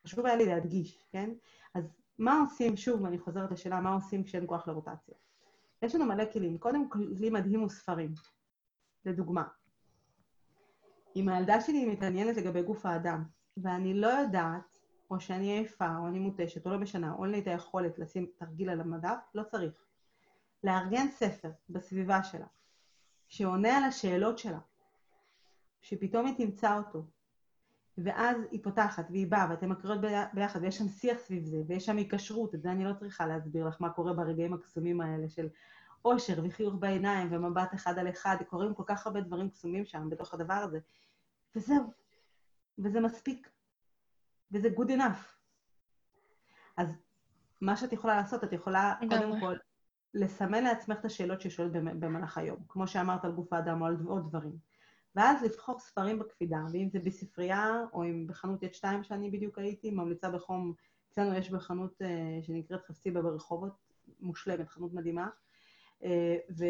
חשוב 0.03 0.25
היה 0.25 0.35
לי 0.35 0.45
להדגיש, 0.45 1.05
כן? 1.11 1.29
אז 1.73 2.02
מה 2.19 2.39
עושים, 2.39 2.77
שוב, 2.77 3.05
אני 3.05 3.17
חוזרת 3.17 3.51
לשאלה, 3.51 3.81
מה 3.81 3.93
עושים 3.93 4.23
כשאין 4.23 4.43
כוח 4.47 4.67
לרוטציה? 4.67 5.15
יש 5.81 5.95
לנו 5.95 6.05
מלא 6.05 6.23
כלים. 6.33 6.57
קודם 6.57 6.89
כל, 6.89 6.99
כלי 7.17 7.29
מדהים 7.29 7.59
הוא 7.59 7.69
ספרים. 7.69 8.13
לדוגמה, 9.05 9.43
אם 11.15 11.29
הילדה 11.29 11.61
שלי 11.61 11.85
מתעניינת 11.85 12.37
לגבי 12.37 12.63
גוף 12.63 12.85
האדם, 12.85 13.23
ואני 13.57 13.93
לא 13.93 14.07
יודעת, 14.07 14.79
או 15.11 15.19
שאני 15.19 15.51
עייפה, 15.51 15.97
או 15.97 16.07
אני 16.07 16.19
מותשת, 16.19 16.65
או 16.65 16.71
לא 16.71 16.79
משנה, 16.79 17.13
או 17.13 17.23
אין 17.23 17.31
לי 17.31 17.39
את 17.39 17.47
היכולת 17.47 17.99
לשים 17.99 18.27
תרגיל 18.37 18.69
על 18.69 18.81
המדף, 18.81 19.19
לא 19.35 19.43
צריך. 19.43 19.85
לארגן 20.63 21.07
ספר 21.11 21.51
בסביבה 21.69 22.23
שלה, 22.23 22.45
שעונה 23.29 23.77
על 23.77 23.83
השאלות 23.83 24.37
שלה, 24.37 24.59
שפתאום 25.81 26.25
היא 26.25 26.37
תמצא 26.37 26.77
אותו, 26.77 27.05
ואז 27.97 28.37
היא 28.51 28.63
פותחת 28.63 29.05
והיא 29.11 29.27
באה 29.27 29.47
ואתן 29.49 29.69
מקריאות 29.69 29.99
ביחד 30.33 30.59
ויש 30.61 30.77
שם 30.77 30.87
שיח 30.87 31.17
סביב 31.17 31.45
זה 31.45 31.57
ויש 31.67 31.85
שם 31.85 31.97
היקשרות, 31.97 32.55
את 32.55 32.61
זה 32.61 32.71
אני 32.71 32.85
לא 32.85 32.93
צריכה 32.93 33.25
להסביר 33.25 33.67
לך 33.67 33.81
מה 33.81 33.89
קורה 33.89 34.13
ברגעים 34.13 34.53
הקסומים 34.53 35.01
האלה 35.01 35.29
של 35.29 35.47
אושר 36.05 36.45
וחיוך 36.45 36.75
בעיניים 36.79 37.27
ומבט 37.31 37.73
אחד 37.73 37.99
על 37.99 38.09
אחד, 38.09 38.37
קורים 38.49 38.73
כל 38.73 38.83
כך 38.85 39.07
הרבה 39.07 39.21
דברים 39.21 39.49
קסומים 39.49 39.85
שם 39.85 40.09
בתוך 40.09 40.33
הדבר 40.33 40.53
הזה. 40.53 40.79
וזהו, 41.55 41.93
וזה 42.79 42.99
מספיק, 42.99 43.49
וזה 44.51 44.69
good 44.77 44.89
enough. 44.89 45.23
אז 46.77 46.87
מה 47.61 47.77
שאת 47.77 47.93
יכולה 47.93 48.15
לעשות, 48.15 48.43
את 48.43 48.53
יכולה 48.53 48.95
קודם 49.09 49.39
כל 49.39 49.55
לסמן 50.13 50.63
לעצמך 50.63 50.99
את 50.99 51.05
השאלות 51.05 51.41
ששואלת 51.41 51.71
במהלך 51.71 52.37
היום, 52.37 52.57
כמו 52.67 52.87
שאמרת 52.87 53.25
על 53.25 53.31
גוף 53.31 53.53
האדם 53.53 53.81
או 53.81 53.85
על 53.85 53.97
עוד 54.07 54.29
דברים. 54.29 54.72
ואז 55.15 55.43
לבחור 55.43 55.79
ספרים 55.79 56.19
בקפידה, 56.19 56.57
ואם 56.73 56.89
זה 56.89 56.99
בספרייה, 56.99 57.85
או 57.93 58.03
אם 58.03 58.27
בחנות 58.27 58.63
יד 58.63 58.73
שתיים 58.73 59.03
שאני 59.03 59.31
בדיוק 59.31 59.57
הייתי, 59.57 59.91
ממליצה 59.91 60.29
בחום, 60.29 60.73
אצלנו 61.11 61.35
יש 61.35 61.49
בחנות 61.49 62.01
uh, 62.01 62.45
שנקראת 62.45 62.85
חפציבה 62.85 63.21
ברחובות, 63.21 63.73
מושלמת, 64.19 64.69
חנות 64.69 64.93
מדהימה, 64.93 65.27
uh, 66.01 66.05
ו... 66.57 66.65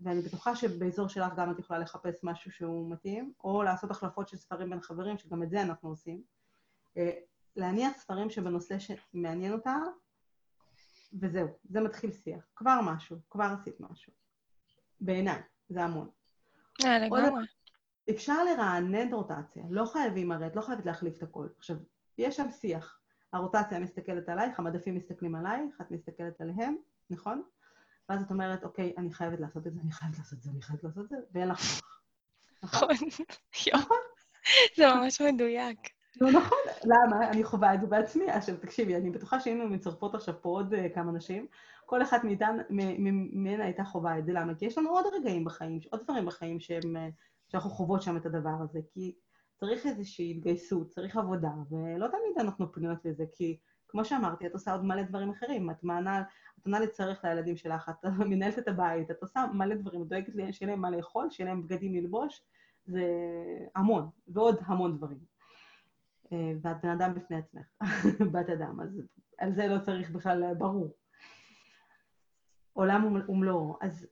ואני 0.00 0.22
בטוחה 0.22 0.56
שבאזור 0.56 1.08
שלך 1.08 1.32
גם 1.36 1.50
את 1.50 1.58
יכולה 1.58 1.78
לחפש 1.78 2.24
משהו 2.24 2.50
שהוא 2.50 2.90
מתאים, 2.90 3.32
או 3.44 3.62
לעשות 3.62 3.90
החלפות 3.90 4.28
של 4.28 4.36
ספרים 4.36 4.70
בין 4.70 4.80
חברים, 4.80 5.18
שגם 5.18 5.42
את 5.42 5.50
זה 5.50 5.62
אנחנו 5.62 5.88
עושים. 5.88 6.22
Uh, 6.94 6.98
להניח 7.56 7.96
ספרים 7.96 8.30
שבנושא 8.30 8.76
שמעניין 8.78 9.52
אותה, 9.52 9.76
וזהו, 11.20 11.48
זה 11.64 11.80
מתחיל 11.80 12.12
שיח. 12.12 12.44
כבר 12.56 12.80
משהו, 12.82 13.16
כבר 13.30 13.54
עשית 13.60 13.80
משהו. 13.80 14.12
בעיניי, 15.00 15.40
זה 15.68 15.84
המון. 15.84 16.08
אה, 16.84 16.98
לגמרי. 16.98 17.44
אפשר 18.10 18.44
לרענן 18.44 19.14
רוטציה, 19.14 19.64
לא 19.70 19.84
חייבים 19.84 20.32
הרי, 20.32 20.46
את 20.46 20.56
לא 20.56 20.60
חייבת 20.60 20.86
להחליף 20.86 21.16
את 21.16 21.22
הכל. 21.22 21.46
עכשיו, 21.58 21.76
יש 22.18 22.36
שם 22.36 22.50
שיח. 22.50 22.98
הרוטציה 23.32 23.78
מסתכלת 23.78 24.28
עלייך, 24.28 24.58
המדפים 24.58 24.94
מסתכלים 24.94 25.34
עלייך, 25.34 25.80
את 25.80 25.90
מסתכלת 25.90 26.40
עליהם, 26.40 26.76
נכון? 27.10 27.42
ואז 28.08 28.22
את 28.22 28.30
אומרת, 28.30 28.64
אוקיי, 28.64 28.94
אני 28.98 29.12
חייבת 29.12 29.40
לעשות 29.40 29.66
את 29.66 29.74
זה, 29.74 29.80
אני 29.80 29.92
חייבת 29.92 30.18
לעשות 30.18 30.38
את 30.38 30.42
זה, 30.42 30.50
אני 30.50 30.62
חייבת 30.62 30.84
לעשות 30.84 31.04
את 31.04 31.08
זה, 31.08 31.16
ואין 31.32 31.48
לך 31.48 31.58
כוח. 31.58 32.00
נכון. 32.62 32.88
נכון? 33.74 33.96
זה 34.76 34.86
ממש 34.86 35.20
מדויק. 35.20 35.95
לא 36.20 36.30
נכון, 36.30 36.58
למה? 36.84 37.30
אני 37.30 37.44
חווה 37.44 37.74
את 37.74 37.80
זה 37.80 37.86
בעצמי. 37.86 38.30
עכשיו, 38.30 38.56
תקשיבי, 38.56 38.96
אני 38.96 39.10
בטוחה 39.10 39.40
שהיינו 39.40 39.68
מצרפות 39.68 40.14
עכשיו 40.14 40.34
פה 40.42 40.48
עוד 40.48 40.74
uh, 40.74 40.94
כמה 40.94 41.12
נשים, 41.12 41.46
כל 41.86 42.02
אחת 42.02 42.20
ממנה 42.68 43.64
הייתה 43.64 43.84
חווה 43.84 44.18
את 44.18 44.26
זה. 44.26 44.32
למה? 44.32 44.54
כי 44.54 44.64
יש 44.64 44.78
לנו 44.78 44.90
עוד 44.90 45.04
רגעים 45.14 45.44
בחיים, 45.44 45.78
עוד 45.90 46.00
דברים 46.04 46.26
בחיים 46.26 46.60
שהם, 46.60 46.96
uh, 46.96 46.98
שאנחנו 47.48 47.70
חוות 47.70 48.02
שם 48.02 48.16
את 48.16 48.26
הדבר 48.26 48.54
הזה. 48.62 48.78
כי 48.88 49.14
צריך 49.54 49.86
איזושהי 49.86 50.30
התגייסות, 50.30 50.88
צריך 50.88 51.16
עבודה, 51.16 51.50
ולא 51.70 52.06
תמיד 52.06 52.38
אנחנו 52.38 52.72
פנויות 52.72 53.04
לזה, 53.04 53.24
כי 53.32 53.58
כמו 53.88 54.04
שאמרתי, 54.04 54.46
את 54.46 54.52
עושה 54.52 54.72
עוד 54.72 54.84
מלא 54.84 55.02
דברים 55.02 55.30
אחרים. 55.30 55.70
את 55.70 55.84
מענה, 55.84 56.22
את 56.60 56.66
עונה 56.66 56.80
לצורך 56.80 57.24
לילדים 57.24 57.56
שלך, 57.56 57.88
את 57.88 58.04
מנהלת 58.30 58.58
את 58.58 58.68
הבית, 58.68 59.10
את 59.10 59.22
עושה 59.22 59.46
מלא 59.52 59.74
דברים, 59.74 60.02
את 60.02 60.08
דואגת 60.08 60.32
שיהיה 60.52 60.70
להם 60.70 60.80
מה 60.80 60.90
לאכול, 60.90 61.30
שיהיה 61.30 61.50
להם 61.50 61.62
בגדים 61.62 61.94
ללבוש, 61.94 62.42
זה 62.86 63.04
המון, 63.74 64.08
ועוד 64.28 64.56
המון 64.66 64.96
דברים. 64.96 65.35
אה, 66.32 66.52
ואת 66.62 66.76
בן 66.82 66.88
אדם 66.88 67.14
בפני 67.14 67.36
עצמך, 67.36 67.66
בת 68.32 68.50
אדם, 68.50 68.80
אז 68.80 69.02
על 69.38 69.54
זה 69.54 69.66
לא 69.66 69.78
צריך 69.78 70.10
בכלל, 70.10 70.54
ברור. 70.58 70.96
עולם 72.72 73.22
ומלואו. 73.28 73.78
אז 73.80 74.06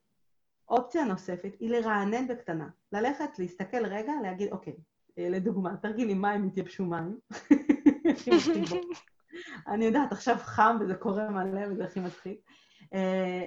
אופציה 0.69 1.05
נוספת 1.05 1.57
היא 1.61 1.71
לרענן 1.71 2.29
בקטנה. 2.29 2.69
ללכת, 2.93 3.39
להסתכל 3.39 3.87
רגע, 3.87 4.13
להגיד, 4.23 4.53
אוקיי, 4.53 4.77
אה, 5.19 5.29
לדוגמה, 5.29 5.77
תרגיל 5.77 6.09
עם 6.09 6.23
מים, 6.23 6.47
התייבשו 6.47 6.85
מים. 6.85 7.19
אני 9.69 9.85
יודעת, 9.85 10.13
עכשיו 10.13 10.37
חם 10.39 10.77
וזה 10.81 10.95
קורה 10.95 11.31
מלא 11.31 11.67
וזה 11.71 11.85
הכי 11.85 12.01
מצחיק. 12.01 12.41
אה, 12.95 13.45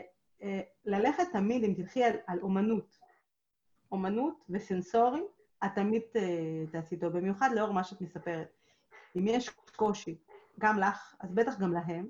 ללכת 0.86 1.24
תמיד, 1.34 1.64
אם 1.64 1.74
תלכי 1.74 2.04
על, 2.04 2.16
על 2.28 2.40
אומנות, 2.40 2.98
אומנות 3.92 4.46
וסנסורי, 4.50 5.22
את 5.66 5.72
תמיד 5.76 6.02
תעשי 6.72 6.98
טוב, 6.98 7.18
במיוחד 7.18 7.50
לאור 7.56 7.72
מה 7.72 7.84
שאת 7.84 8.02
מספרת. 8.02 8.57
אם 9.18 9.28
יש 9.28 9.50
קושי, 9.76 10.18
גם 10.60 10.80
לך, 10.80 11.16
אז 11.20 11.34
בטח 11.34 11.60
גם 11.60 11.74
להם, 11.74 12.08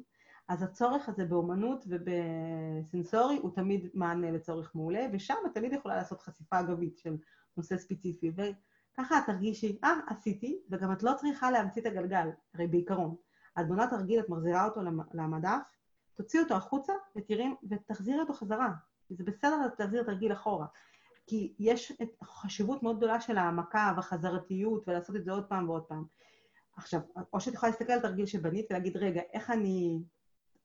אז 0.48 0.64
הצורך 0.64 1.10
הזה 1.10 1.26
באומנות 1.26 1.86
ובסנסורי 1.88 3.38
הוא 3.38 3.52
תמיד 3.56 3.90
מענה 3.94 4.32
לצורך 4.32 4.76
מעולה, 4.76 5.06
ושם 5.14 5.36
את 5.46 5.54
תמיד 5.54 5.74
יכולה 5.74 5.96
לעשות 5.96 6.22
חשיפה 6.22 6.60
אגבית 6.60 6.98
של 6.98 7.18
נושא 7.58 7.78
ספציפי, 7.78 8.32
וככה 8.32 9.18
את 9.18 9.24
תרגישי, 9.26 9.80
אה, 9.84 9.94
עשיתי, 10.08 10.60
וגם 10.70 10.92
את 10.92 11.04
לא 11.04 11.12
צריכה 11.18 11.52
להמציא 11.52 11.82
את 11.82 11.88
הגלגל, 11.88 12.30
הרי 12.54 12.68
בעיקרון. 12.68 13.16
את 13.60 13.68
בונה 13.68 13.88
תרגיל, 13.88 14.20
את 14.20 14.30
מחזירה 14.30 14.66
אותו 14.66 14.82
למדף, 15.14 15.62
תוציאי 16.14 16.44
אותו 16.44 16.56
החוצה 16.56 16.94
ותראי, 17.16 17.56
ותחזירי 17.70 18.20
אותו 18.20 18.34
חזרה. 18.34 18.72
זה 19.10 19.24
בסדר 19.24 19.58
להחזיר 19.80 20.04
תרגיל 20.04 20.34
אחורה. 20.34 20.66
כי 21.28 21.54
יש 21.60 21.94
חשיבות 22.24 22.84
מאוד 22.84 22.98
גדולה 22.98 23.22
של 23.22 23.38
העמקה 23.38 23.94
והחזרתיות 23.96 24.88
ולעשות 24.88 25.16
את 25.16 25.26
זה 25.26 25.32
עוד 25.32 25.46
פעם 25.46 25.70
ועוד 25.70 25.84
פעם. 25.84 26.06
עכשיו, 26.78 27.00
או 27.34 27.40
שאת 27.40 27.54
יכולה 27.54 27.72
להסתכל 27.72 27.94
על 27.94 28.00
תרגיל 28.00 28.26
שבנית 28.26 28.66
ולהגיד, 28.70 28.98
רגע, 28.98 29.22
איך 29.34 29.52
אני 29.52 30.00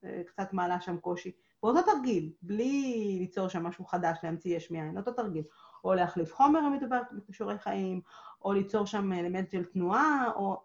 אה, 0.03 0.21
קצת 0.25 0.53
מעלה 0.53 0.81
שם 0.81 0.97
קושי? 0.97 1.31
באותו 1.63 1.81
תרגיל, 1.81 2.31
בלי 2.41 3.15
ליצור 3.19 3.47
שם 3.47 3.63
משהו 3.63 3.85
חדש, 3.85 4.17
להמציא 4.23 4.57
יש 4.57 4.71
מאין, 4.71 4.97
אותו 4.97 5.11
תרגיל. 5.11 5.43
או 5.83 5.93
להחליף 5.93 6.33
חומר 6.33 6.59
אם 6.59 6.73
מדובר 6.73 7.01
בכישורי 7.11 7.59
חיים, 7.59 8.01
או 8.45 8.53
ליצור 8.53 8.85
שם 8.85 9.13
אלמנט 9.13 9.51
של 9.51 9.65
תנועה, 9.65 10.31
או 10.35 10.61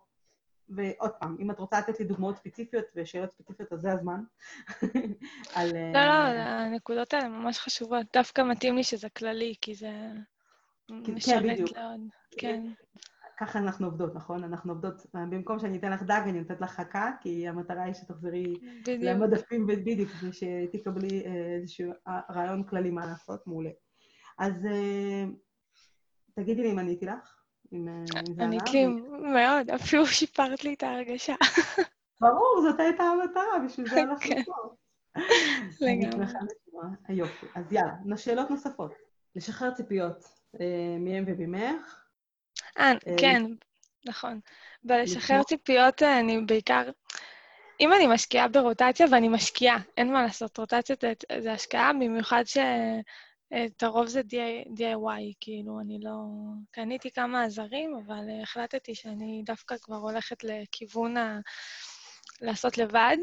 ועוד 0.68 1.10
פעם, 1.10 1.36
אם 1.40 1.50
את 1.50 1.58
רוצה 1.58 1.78
לתת 1.78 2.00
לי 2.00 2.06
דוגמאות 2.06 2.36
ספציפיות 2.36 2.84
ושאלות 2.94 3.30
ספציפיות, 3.32 3.72
אז 3.72 3.80
זה 3.80 3.92
הזמן. 3.92 4.20
על... 5.54 5.68
לא, 5.94 6.34
לא, 6.34 6.40
הנקודות 6.40 7.14
האלה 7.14 7.28
ממש 7.28 7.58
חשובות. 7.58 8.06
דווקא 8.12 8.42
מתאים 8.42 8.76
לי 8.76 8.84
שזה 8.84 9.08
כללי, 9.08 9.54
כי 9.60 9.74
זה 9.74 9.90
כן, 11.24 11.52
בדיוק. 11.52 11.76
לעוד. 11.76 12.00
כן. 12.38 12.62
ככה 13.40 13.58
אנחנו 13.58 13.86
עובדות, 13.86 14.14
נכון? 14.14 14.44
אנחנו 14.44 14.72
עובדות, 14.72 15.06
במקום 15.14 15.58
שאני 15.58 15.78
אתן 15.78 15.92
לך 15.92 16.02
דג, 16.02 16.20
אני 16.24 16.40
נותנת 16.40 16.60
לך 16.60 16.70
חכה, 16.70 17.10
כי 17.20 17.48
המטרה 17.48 17.82
היא 17.82 17.94
שתחזרי 17.94 18.54
בדיוק. 18.82 19.02
למדפים 19.02 19.66
בדיוק, 19.66 20.10
ושתקבלי 20.22 21.24
אה, 21.26 21.56
איזשהו 21.60 21.92
רעיון 22.30 22.64
כללי 22.64 22.90
מה 22.90 23.06
לעשות, 23.06 23.46
מעולה. 23.46 23.70
אז 24.38 24.66
אה, 24.66 25.24
תגידי 26.34 26.62
לי 26.62 26.72
אם 26.72 26.78
עניתי 26.78 27.06
לך, 27.06 27.42
אם 27.72 27.88
אה, 27.88 28.04
זה. 28.36 28.42
ענית 28.42 28.72
לי 28.72 28.86
מאוד, 29.32 29.70
אפילו 29.74 30.06
שיפרת 30.06 30.64
לי 30.64 30.74
את 30.74 30.82
ההרגשה. 30.82 31.34
ברור, 32.20 32.62
זאת 32.62 32.80
הייתה 32.80 33.02
המטרה, 33.02 33.58
בשביל 33.66 33.88
זה 33.88 34.02
אנחנו 34.02 34.30
כן. 34.30 34.42
פה. 34.42 34.52
לגמרי. 35.80 36.26
יופי. 37.08 37.46
אז 37.54 37.72
יאללה, 37.72 38.16
שאלות 38.16 38.50
נוספות. 38.50 38.92
לשחרר 39.36 39.70
ציפיות 39.70 40.24
אה, 40.60 40.96
מהם 41.00 41.24
וממך. 41.26 42.07
אה, 42.78 42.92
אה, 42.92 43.14
כן, 43.18 43.42
נכון. 44.06 44.40
בלשחרר 44.82 45.42
ציפיות 45.42 46.02
אה, 46.02 46.20
אני 46.20 46.40
בעיקר... 46.40 46.90
אם 47.80 47.92
אני 47.92 48.06
משקיעה 48.06 48.48
ברוטציה, 48.48 49.06
ואני 49.10 49.28
משקיעה, 49.28 49.78
אין 49.96 50.12
מה 50.12 50.22
לעשות, 50.22 50.58
רוטציה 50.58 50.96
זה, 51.00 51.12
זה 51.40 51.52
השקעה, 51.52 51.92
במיוחד 51.92 52.42
שאת 52.46 53.82
הרוב 53.82 54.06
זה 54.06 54.20
DIY, 54.20 55.34
כאילו, 55.40 55.80
אני 55.80 55.98
לא... 56.02 56.14
קניתי 56.70 57.10
כמה 57.10 57.44
עזרים, 57.44 57.96
אבל 58.06 58.24
החלטתי 58.42 58.94
שאני 58.94 59.42
דווקא 59.46 59.74
כבר 59.82 59.96
הולכת 59.96 60.44
לכיוון 60.44 61.16
ה... 61.16 61.40
לעשות 62.40 62.78
לבד, 62.78 63.16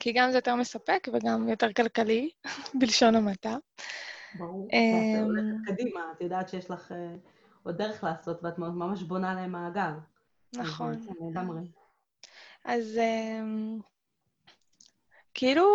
כי 0.00 0.12
גם 0.12 0.30
זה 0.30 0.38
יותר 0.38 0.54
מספק 0.54 1.08
וגם 1.12 1.48
יותר 1.48 1.72
כלכלי, 1.72 2.30
בלשון 2.80 3.14
המעטה. 3.14 3.56
ברור. 4.38 4.68
אמ, 4.72 5.14
ואת 5.14 5.24
הולכת 5.24 5.56
קדימה, 5.66 6.00
את 6.16 6.20
יודעת 6.20 6.48
שיש 6.48 6.70
לך 6.70 6.92
עוד 7.62 7.76
דרך 7.76 8.04
לעשות, 8.04 8.44
ואת 8.44 8.58
ממש 8.58 9.02
בונה 9.02 9.34
להם 9.34 9.52
מעגל. 9.52 9.92
נכון. 10.52 10.92
אז, 10.92 11.08
לגמרי. 11.30 11.60
אז 12.64 12.98
אמ, 12.98 13.78
כאילו, 15.34 15.66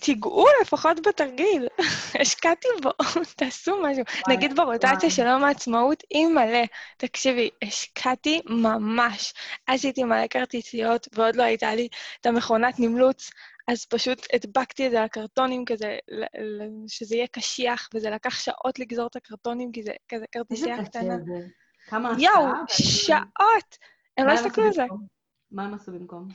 תיגעו 0.00 0.46
לפחות 0.62 1.06
בתרגיל, 1.06 1.68
השקעתי 2.20 2.68
בו, 2.82 2.90
תעשו 3.36 3.82
משהו. 3.82 4.04
נגיד 4.28 4.56
ברוטציה 4.56 4.98
וואי. 4.98 5.10
של 5.10 5.26
יום 5.26 5.44
העצמאות, 5.44 6.02
היא 6.10 6.26
מלא. 6.26 6.64
תקשיבי, 6.96 7.50
השקעתי 7.62 8.40
ממש. 8.46 9.34
עשיתי 9.66 10.04
מלא 10.04 10.26
כרטיסיות, 10.26 11.08
ועוד 11.12 11.36
לא 11.36 11.42
הייתה 11.42 11.74
לי 11.74 11.88
את 12.20 12.26
המכונת 12.26 12.74
נמלוץ, 12.78 13.30
אז 13.68 13.84
פשוט 13.84 14.26
הדבקתי 14.32 14.86
את 14.86 14.90
זה 14.90 15.02
על 15.02 15.08
קרטונים 15.08 15.64
כזה, 15.64 15.98
שזה 16.88 17.16
יהיה 17.16 17.26
קשיח, 17.26 17.88
וזה 17.94 18.10
לקח 18.10 18.38
שעות 18.38 18.78
לגזור 18.78 19.06
את 19.06 19.16
הקרטונים, 19.16 19.72
כי 19.72 19.82
זה 19.82 19.92
כזה 20.08 20.14
איזה 20.14 20.26
כרטיסייה 20.32 20.84
קטנה. 20.84 21.16
זה. 21.24 21.46
כמה 21.86 22.10
השקעה. 22.10 22.32
יואו, 22.34 22.52
שעות! 22.68 23.78
הם 24.18 24.26
לא 24.26 24.32
הסתכלו 24.32 24.64
על 24.64 24.72
זה. 24.72 24.84
מה 25.50 25.64
הם 25.64 25.74
עשו 25.74 25.92
במקום? 25.92 26.28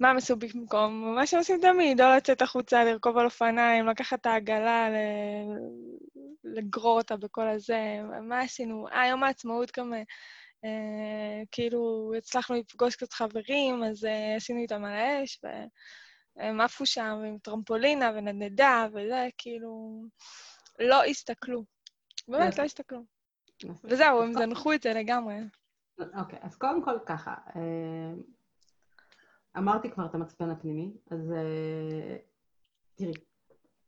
מה 0.00 0.10
הם 0.10 0.16
עשו 0.16 0.36
במקום? 0.36 1.14
מה 1.14 1.26
שהם 1.26 1.38
עושים 1.38 1.60
תמיד, 1.60 2.00
או 2.00 2.06
לצאת 2.16 2.42
החוצה, 2.42 2.84
לרכוב 2.84 3.18
על 3.18 3.24
אופניים, 3.24 3.86
לקחת 3.86 4.20
את 4.20 4.26
העגלה, 4.26 4.90
ל- 4.90 6.14
לגרור 6.44 6.98
אותה 6.98 7.16
בכל 7.16 7.48
הזה. 7.48 7.98
מה 8.22 8.40
עשינו? 8.40 8.88
אה, 8.88 9.06
יום 9.06 9.22
העצמאות 9.22 9.78
גם, 9.78 9.94
אה, 10.64 11.42
כאילו, 11.50 12.12
הצלחנו 12.18 12.56
לפגוש 12.56 12.96
קצת 12.96 13.12
חברים, 13.12 13.82
אז 13.84 14.04
אה, 14.04 14.36
עשינו 14.36 14.60
איתם 14.60 14.84
על 14.84 14.92
האש, 14.94 15.40
והם 16.36 16.60
עפו 16.60 16.86
שם 16.86 17.22
עם 17.26 17.38
טרמפולינה 17.38 18.10
ונדנדה 18.14 18.86
וזה, 18.92 19.28
כאילו, 19.38 20.02
לא 20.78 21.04
הסתכלו. 21.04 21.64
באמת. 22.28 22.58
לא 22.58 22.64
הסתכלו. 22.64 23.00
וזהו, 23.84 24.22
הם 24.22 24.32
זנחו 24.32 24.72
את 24.72 24.82
זה 24.82 24.92
לגמרי. 24.92 25.36
אוקיי, 25.98 26.38
אז 26.42 26.56
קודם 26.56 26.84
כל 26.84 26.98
ככה, 27.06 27.34
אה, 27.56 28.12
אמרתי 29.58 29.90
כבר 29.90 30.06
את 30.06 30.14
המצפן 30.14 30.50
הפנימי, 30.50 30.96
אז 31.10 31.32
אה, 31.32 32.16
תראי, 32.94 33.12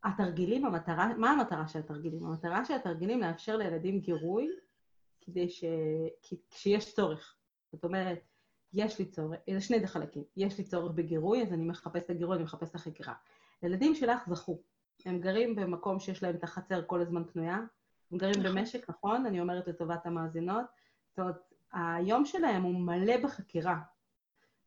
התרגילים, 0.05 0.67
המטרה, 0.67 1.17
מה 1.17 1.31
המטרה 1.31 1.69
של 1.69 1.79
התרגילים? 1.79 2.27
המטרה 2.27 2.65
של 2.65 2.75
התרגילים 2.75 3.21
לאפשר 3.21 3.57
לילדים 3.57 4.01
גירוי 4.01 4.49
כדי 5.21 5.49
ש... 5.49 5.65
כשיש 6.51 6.95
צורך. 6.95 7.37
זאת 7.73 7.85
אומרת, 7.85 8.19
יש 8.73 8.99
לי 8.99 9.05
צורך, 9.05 9.39
זה 9.53 9.61
שני 9.61 9.87
חלקים, 9.87 10.23
יש 10.37 10.59
לי 10.59 10.65
צורך 10.65 10.93
בגירוי, 10.93 11.43
אז 11.43 11.53
אני 11.53 11.65
מחפש 11.65 12.03
את 12.03 12.11
הגירוי, 12.11 12.37
אני 12.37 12.45
מחפש 12.45 12.71
את 12.71 12.75
החקירה. 12.75 13.15
הילדים 13.63 13.95
שלך 13.95 14.29
זכו, 14.29 14.59
הם 15.05 15.21
גרים 15.21 15.57
במקום 15.57 16.01
שיש 16.01 16.23
להם 16.23 16.35
את 16.35 16.45
החצר 16.45 16.83
כל 16.87 17.01
הזמן 17.01 17.25
פנויה, 17.25 17.59
הם 18.13 18.19
גרים 18.19 18.35
נכון. 18.41 18.53
במשק, 18.57 18.91
נכון? 18.91 19.27
אני 19.27 19.41
אומרת 19.41 19.69
לטובת 19.69 20.07
המאזינות. 20.07 20.65
זאת 21.11 21.19
אומרת, 21.19 21.37
היום 21.73 22.25
שלהם 22.25 22.63
הוא 22.63 22.75
מלא 22.81 23.17
בחקירה, 23.23 23.79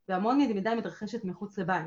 והמון 0.10 0.40
למידה 0.42 0.76
מתרחשת 0.76 1.24
מחוץ 1.24 1.58
לבית. 1.60 1.86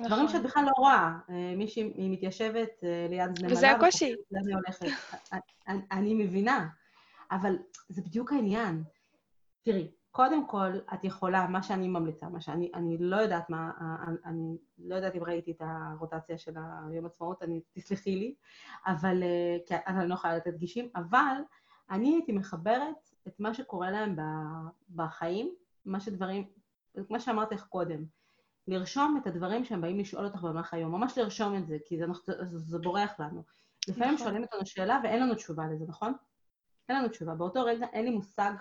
דברים 0.00 0.12
נכון. 0.24 0.28
שאת 0.28 0.42
בכלל 0.42 0.64
לא 0.64 0.70
רואה. 0.76 1.18
אה, 1.30 1.54
מישהי 1.56 1.92
מתיישבת 2.10 2.68
אה, 2.84 3.06
ליד 3.10 3.38
זנמלה. 3.38 3.52
וזה 3.52 3.70
הקושי. 3.70 4.14
הולכת. 4.54 4.82
אני- 5.32 5.40
אני- 5.68 5.82
אני 5.92 6.14
מבינה, 6.14 6.68
אבל 7.30 7.56
זה 7.88 8.02
בדיוק 8.02 8.32
העניין. 8.32 8.82
תראי, 9.62 9.88
קודם 10.10 10.46
כל, 10.46 10.70
את 10.94 11.04
יכולה, 11.04 11.46
מה 11.46 11.62
שאני 11.62 11.88
ממליצה, 11.88 12.28
מה 12.28 12.40
שאני 12.40 12.70
אני 12.74 12.96
לא 12.98 13.16
יודעת 13.16 13.50
מה, 13.50 13.70
אני, 14.06 14.16
אני 14.24 14.56
לא 14.78 14.94
יודעת 14.94 15.14
אם 15.14 15.24
ראיתי 15.24 15.50
את 15.50 15.62
הרוטציה 15.64 16.38
של 16.38 16.52
היום 16.90 17.06
עצמאות, 17.06 17.42
אני, 17.42 17.60
תסלחי 17.72 18.16
לי, 18.16 18.34
אבל, 18.86 19.22
אה, 19.22 19.56
כי 19.66 19.74
אני 19.86 20.08
לא 20.08 20.14
יכולה 20.14 20.36
לתת 20.36 20.54
גישים, 20.54 20.88
אבל 20.96 21.36
אני 21.90 22.14
הייתי 22.14 22.32
מחברת 22.32 23.10
את 23.28 23.40
מה 23.40 23.54
שקורה 23.54 23.90
להם 23.90 24.16
בחיים, 24.94 25.54
מה 25.84 26.00
שדברים, 26.00 26.44
מה 27.10 27.20
שאמרתי 27.20 27.54
לך 27.54 27.66
קודם, 27.66 28.04
לרשום 28.68 29.20
את 29.22 29.26
הדברים 29.26 29.64
שהם 29.64 29.80
באים 29.80 29.98
לשאול 29.98 30.24
אותך 30.24 30.42
במהלך 30.42 30.74
היום, 30.74 30.92
ממש 30.92 31.18
לרשום 31.18 31.56
את 31.56 31.66
זה, 31.66 31.76
כי 31.84 31.98
זה, 31.98 32.06
זה, 32.26 32.58
זה 32.58 32.78
בורח 32.78 33.20
לנו. 33.20 33.42
לפעמים 33.88 34.14
נכון. 34.14 34.26
שואלים 34.26 34.42
אותנו 34.42 34.66
שאלה 34.66 35.00
ואין 35.02 35.22
לנו 35.22 35.34
תשובה 35.34 35.64
לזה, 35.66 35.84
נכון? 35.88 36.12
אין 36.88 36.96
לנו 36.96 37.08
תשובה. 37.08 37.34
באותו 37.34 37.64
רגע 37.64 37.86
אין 37.92 38.04
לי 38.04 38.10
מושג, 38.10 38.52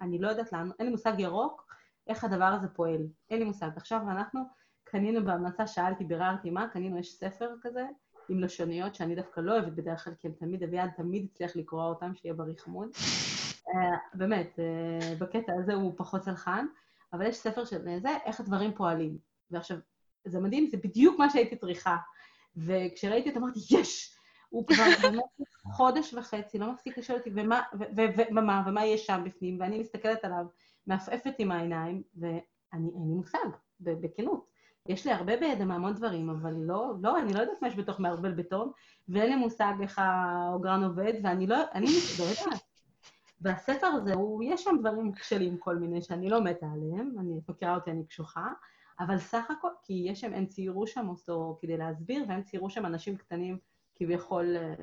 אני 0.00 0.18
לא 0.18 0.28
יודעת 0.28 0.52
לענות, 0.52 0.76
אין 0.78 0.86
לי 0.86 0.92
מושג 0.92 1.12
ירוק 1.18 1.66
איך 2.06 2.24
הדבר 2.24 2.44
הזה 2.44 2.68
פועל. 2.68 3.06
אין 3.30 3.38
לי 3.38 3.44
מושג. 3.44 3.68
עכשיו 3.76 4.00
אנחנו 4.10 4.40
קנינו 4.84 5.24
בהמלצה, 5.24 5.66
שאלתי, 5.66 6.04
ביררתי 6.04 6.50
מה, 6.50 6.68
קנינו, 6.68 6.98
יש 6.98 7.14
ספר 7.14 7.50
כזה 7.62 7.86
עם 8.28 8.40
לשוניות 8.40 8.94
שאני 8.94 9.14
דווקא 9.14 9.40
לא 9.40 9.52
אוהבת 9.52 9.72
בדרך 9.72 10.04
כלל, 10.04 10.14
כי 10.18 10.26
הם 10.26 10.32
תמיד, 10.32 10.62
אביעד 10.62 10.90
תמיד 10.96 11.26
הצליח 11.30 11.56
לקרוא 11.56 11.84
אותם, 11.84 12.14
שיהיה 12.14 12.34
בריא 12.34 12.54
חמוד. 12.58 12.88
אה, 13.68 13.96
באמת, 14.14 14.58
אה, 14.58 15.14
בקטע 15.18 15.52
הזה 15.58 15.74
הוא 15.74 15.92
פחות 15.96 16.22
סלחן, 16.22 16.66
אבל 17.12 17.26
יש 17.26 17.36
ספר 17.36 17.64
של 17.64 17.98
זה, 18.02 18.08
איך 18.24 18.40
הדברים 18.40 18.74
פועלים. 18.74 19.18
ועכשיו, 19.50 19.76
זה 20.24 20.40
מדהים, 20.40 20.66
זה 20.66 20.76
בדיוק 20.76 21.18
מה 21.18 21.30
שהייתי 21.30 21.56
צריכה. 21.56 21.96
וכשראיתי 22.56 23.28
אותו 23.28 23.40
אמרתי, 23.40 23.60
יש! 23.70 24.13
הוא 24.54 24.66
כבר 24.66 24.84
באמת 25.02 25.24
חודש 25.64 26.14
וחצי, 26.14 26.58
לא 26.58 26.72
מפסיק 26.72 26.98
לשאול 26.98 27.18
אותי, 27.18 27.30
ומה, 27.34 27.62
ו- 27.74 27.84
ו- 27.96 28.16
ו- 28.16 28.28
ומה, 28.30 28.64
ומה 28.66 28.86
יש 28.86 29.06
שם 29.06 29.22
בפנים, 29.24 29.60
ואני 29.60 29.78
מסתכלת 29.78 30.24
עליו, 30.24 30.44
מעפעפת 30.86 31.34
עם 31.38 31.50
העיניים, 31.50 32.02
ואני, 32.16 32.40
אין 32.72 33.08
לי 33.08 33.14
מושג, 33.14 33.38
בכנות. 33.80 34.46
יש 34.88 35.06
לי 35.06 35.12
הרבה 35.12 35.36
בידע 35.36 35.64
מהמון 35.64 35.94
דברים, 35.94 36.30
אבל 36.30 36.54
לא, 36.54 36.92
לא, 37.00 37.18
אני 37.18 37.34
לא 37.34 37.38
יודעת 37.38 37.62
מה 37.62 37.68
יש 37.68 37.76
בתוך 37.76 38.00
מערבל 38.00 38.32
בטון, 38.32 38.70
ואין 39.08 39.28
לי 39.28 39.36
מושג 39.36 39.74
איך 39.82 39.98
האוגרן 40.02 40.84
עובד, 40.84 41.12
ואני 41.22 41.46
לא, 41.46 41.56
אני 41.74 41.86
לא 42.18 42.24
יודעת. 42.24 42.62
והספר 43.40 43.86
הזה, 43.86 44.14
הוא, 44.14 44.44
יש 44.44 44.64
שם 44.64 44.76
דברים 44.80 45.12
כשלים 45.12 45.58
כל 45.58 45.76
מיני 45.76 46.02
שאני 46.02 46.28
לא 46.28 46.40
מתה 46.40 46.66
עליהם, 46.66 47.14
אני 47.18 47.40
מכירה 47.48 47.74
אותי, 47.74 47.90
אני 47.90 48.06
קשוחה, 48.06 48.48
אבל 49.00 49.18
סך 49.18 49.50
הכל, 49.50 49.68
כי 49.82 50.06
יש 50.08 50.20
שם, 50.20 50.34
הם 50.34 50.46
ציירו 50.46 50.86
שם 50.86 51.08
אותו 51.08 51.58
כדי 51.60 51.76
להסביר, 51.76 52.24
והם 52.28 52.42
ציירו 52.42 52.70
שם 52.70 52.86
אנשים 52.86 53.16
קטנים 53.16 53.58
כביכול, 53.94 54.56
אה, 54.56 54.74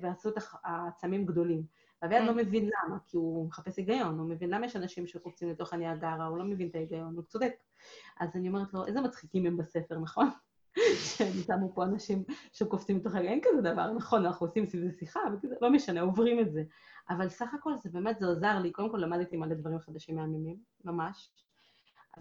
ועשו 0.00 0.28
את 0.28 0.34
העצמים 0.64 1.26
גדולים. 1.26 1.62
ואביעד 2.02 2.24
לא 2.24 2.34
מבין 2.34 2.64
למה, 2.64 2.98
כי 3.06 3.16
הוא 3.16 3.46
מחפש 3.46 3.76
היגיון, 3.76 4.18
הוא 4.18 4.28
מבין 4.28 4.50
למה 4.50 4.66
יש 4.66 4.76
אנשים 4.76 5.06
שקופצים 5.06 5.50
לתוך 5.50 5.72
הניאגרה, 5.72 6.26
הוא 6.26 6.38
לא 6.38 6.44
מבין 6.44 6.68
את 6.68 6.74
ההיגיון, 6.74 7.14
הוא 7.16 7.22
צודק. 7.22 7.52
אז 8.20 8.36
אני 8.36 8.48
אומרת 8.48 8.74
לו, 8.74 8.86
איזה 8.86 9.00
מצחיקים 9.00 9.46
הם 9.46 9.56
בספר, 9.56 9.98
נכון? 9.98 10.28
שהם 11.04 11.32
שמו 11.46 11.74
פה 11.74 11.84
אנשים 11.84 12.24
שקופצים 12.52 12.96
לתוך 12.96 13.14
ההיגיון, 13.14 13.34
אין 13.34 13.42
כזה 13.44 13.62
דבר, 13.72 13.92
נכון, 13.92 14.26
אנחנו 14.26 14.46
עושים 14.46 14.66
סביב 14.66 14.84
זה 14.84 14.98
שיחה, 14.98 15.20
וכזה, 15.34 15.54
לא 15.60 15.70
משנה, 15.70 16.00
עוברים 16.00 16.40
את 16.40 16.52
זה. 16.52 16.62
אבל 17.10 17.28
סך 17.28 17.54
הכל 17.54 17.72
זה 17.76 17.90
באמת, 17.92 18.18
זה 18.18 18.26
עוזר 18.26 18.58
לי, 18.58 18.72
קודם 18.72 18.90
כל 18.90 18.98
למדתי 18.98 19.36
מלא 19.36 19.54
דברים 19.54 19.78
חדשים 19.78 20.16
מהממים, 20.16 20.56
ממש. 20.84 21.30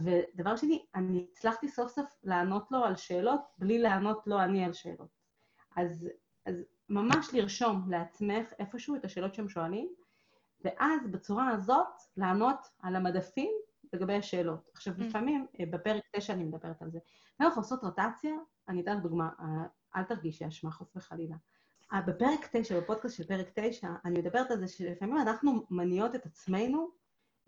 ודבר 0.01 0.55
שני, 0.55 0.85
אני 0.95 1.27
הצלחתי 1.31 1.67
סוף 1.67 1.91
סוף 1.91 2.09
לענות 2.23 2.71
לו 2.71 2.83
על 2.83 2.95
שאלות, 2.95 3.41
בלי 3.57 3.79
לענות 3.79 4.27
לו 4.27 4.39
אני 4.39 4.65
על 4.65 4.73
שאלות. 4.73 5.18
אז, 5.75 6.10
אז 6.45 6.63
ממש 6.89 7.34
לרשום 7.34 7.91
לעצמך 7.91 8.47
איפשהו 8.60 8.95
את 8.95 9.05
השאלות 9.05 9.34
שהם 9.34 9.49
שואלים, 9.49 9.89
ואז 10.65 11.08
בצורה 11.12 11.49
הזאת 11.49 11.88
לענות 12.17 12.60
על 12.79 12.95
המדפים 12.95 13.51
לגבי 13.93 14.13
השאלות. 14.15 14.69
עכשיו, 14.73 14.93
Mm. 14.93 15.03
לפעמים, 15.03 15.45
אה, 15.60 15.65
בפרק 15.71 16.03
9 16.12 16.34
אני 16.34 16.43
מדברת 16.43 16.82
על 16.82 16.91
זה, 16.91 16.99
אנחנו 17.39 17.62
עושות 17.62 17.84
רוטציה, 17.84 18.32
אני 18.69 18.82
אתן 18.82 18.97
לך 18.97 19.03
דוגמה, 19.03 19.29
אה, 19.39 19.45
אל 19.95 20.03
תרגישי 20.03 20.47
אשמה, 20.47 20.71
חוץ 20.71 20.95
וחלילה. 20.95 21.36
אה, 21.93 22.01
בפרק 22.01 22.49
9, 22.51 22.79
בפודקאסט 22.79 23.17
של 23.17 23.23
פרק 23.23 23.47
9, 23.53 23.89
אני 24.05 24.19
מדברת 24.19 24.51
על 24.51 24.60
זה 24.60 24.67
שלפעמים 24.67 25.17
אנחנו 25.17 25.65
מניעות 25.69 26.15
את 26.15 26.25
עצמנו, 26.25 26.89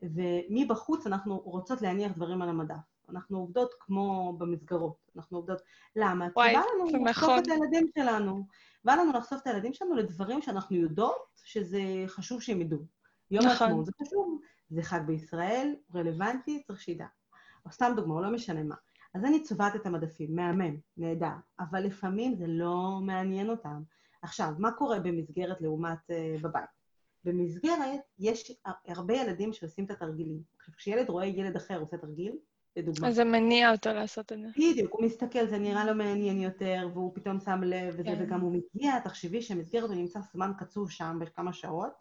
ומבחוץ 0.01 1.07
אנחנו 1.07 1.37
רוצות 1.39 1.81
להניח 1.81 2.11
דברים 2.11 2.41
על 2.41 2.49
המדף. 2.49 2.90
אנחנו 3.11 3.37
עובדות 3.37 3.73
כמו 3.79 4.35
במסגרות, 4.37 4.95
אנחנו 5.15 5.37
עובדות... 5.37 5.61
למה? 5.95 6.27
וואי, 6.35 6.49
כי 6.49 6.55
בא 6.55 6.63
לנו 6.75 6.91
זה 6.91 6.97
לחשוף 7.09 7.29
נכון. 7.29 7.39
את 7.39 7.47
הילדים 7.47 7.87
שלנו. 7.97 8.45
בא 8.83 8.95
לנו 8.95 9.11
לחשוף 9.13 9.41
את 9.41 9.47
הילדים 9.47 9.73
שלנו 9.73 9.95
לדברים 9.95 10.41
שאנחנו 10.41 10.75
יודעות 10.75 11.25
שזה 11.45 11.81
חשוב 12.07 12.41
שהם 12.41 12.61
ידעו. 12.61 12.79
יום 13.31 13.45
נכון. 13.45 13.85
זה 13.85 13.91
חשוב, 14.01 14.39
זה 14.69 14.83
חג 14.83 15.01
בישראל, 15.05 15.75
רלוונטי, 15.95 16.63
צריך 16.63 16.81
שידע. 16.81 17.05
או 17.65 17.71
סתם 17.71 17.93
דוגמה, 17.95 18.21
לא 18.21 18.31
משנה 18.31 18.63
מה. 18.63 18.75
אז 19.13 19.25
אני 19.25 19.43
צובעת 19.43 19.75
את 19.75 19.85
המדפים, 19.85 20.35
מהמם, 20.35 20.77
נהדר, 20.97 21.35
אבל 21.59 21.83
לפעמים 21.83 22.35
זה 22.35 22.45
לא 22.47 22.99
מעניין 23.01 23.49
אותם. 23.49 23.81
עכשיו, 24.21 24.53
מה 24.57 24.71
קורה 24.71 24.99
במסגרת 24.99 25.61
לעומת 25.61 25.99
uh, 26.09 26.41
בבית? 26.41 26.69
במסגרת 27.23 27.99
יש 28.19 28.61
הרבה 28.87 29.13
ילדים 29.13 29.53
שעושים 29.53 29.85
את 29.85 29.91
התרגילים. 29.91 30.41
עכשיו, 30.57 30.75
כשילד 30.75 31.09
רואה 31.09 31.25
ילד 31.25 31.55
אחר 31.55 31.79
עושה 31.79 31.97
תרגיל, 31.97 32.37
לדוגמה, 32.75 33.07
אז 33.07 33.15
זה 33.15 33.23
מניע 33.23 33.71
אותו 33.71 33.93
לעשות 33.93 34.31
את 34.31 34.37
זה. 34.41 34.47
בדיוק, 34.57 34.93
הוא 34.93 35.05
מסתכל, 35.05 35.47
זה 35.47 35.57
נראה 35.57 35.85
לו 35.85 35.95
מעניין 35.95 36.41
יותר, 36.41 36.89
והוא 36.93 37.11
פתאום 37.15 37.39
שם 37.39 37.61
לב, 37.63 37.93
וזה, 37.93 38.03
כן. 38.03 38.15
וגם 38.19 38.41
הוא 38.41 38.51
מגיע, 38.51 38.99
תחשבי 38.99 39.41
שמסגרת 39.41 39.89
הוא 39.89 39.95
נמצא 39.95 40.19
זמן 40.33 40.51
קצוב 40.57 40.91
שם 40.91 41.17
בכמה 41.21 41.53
שעות, 41.53 41.93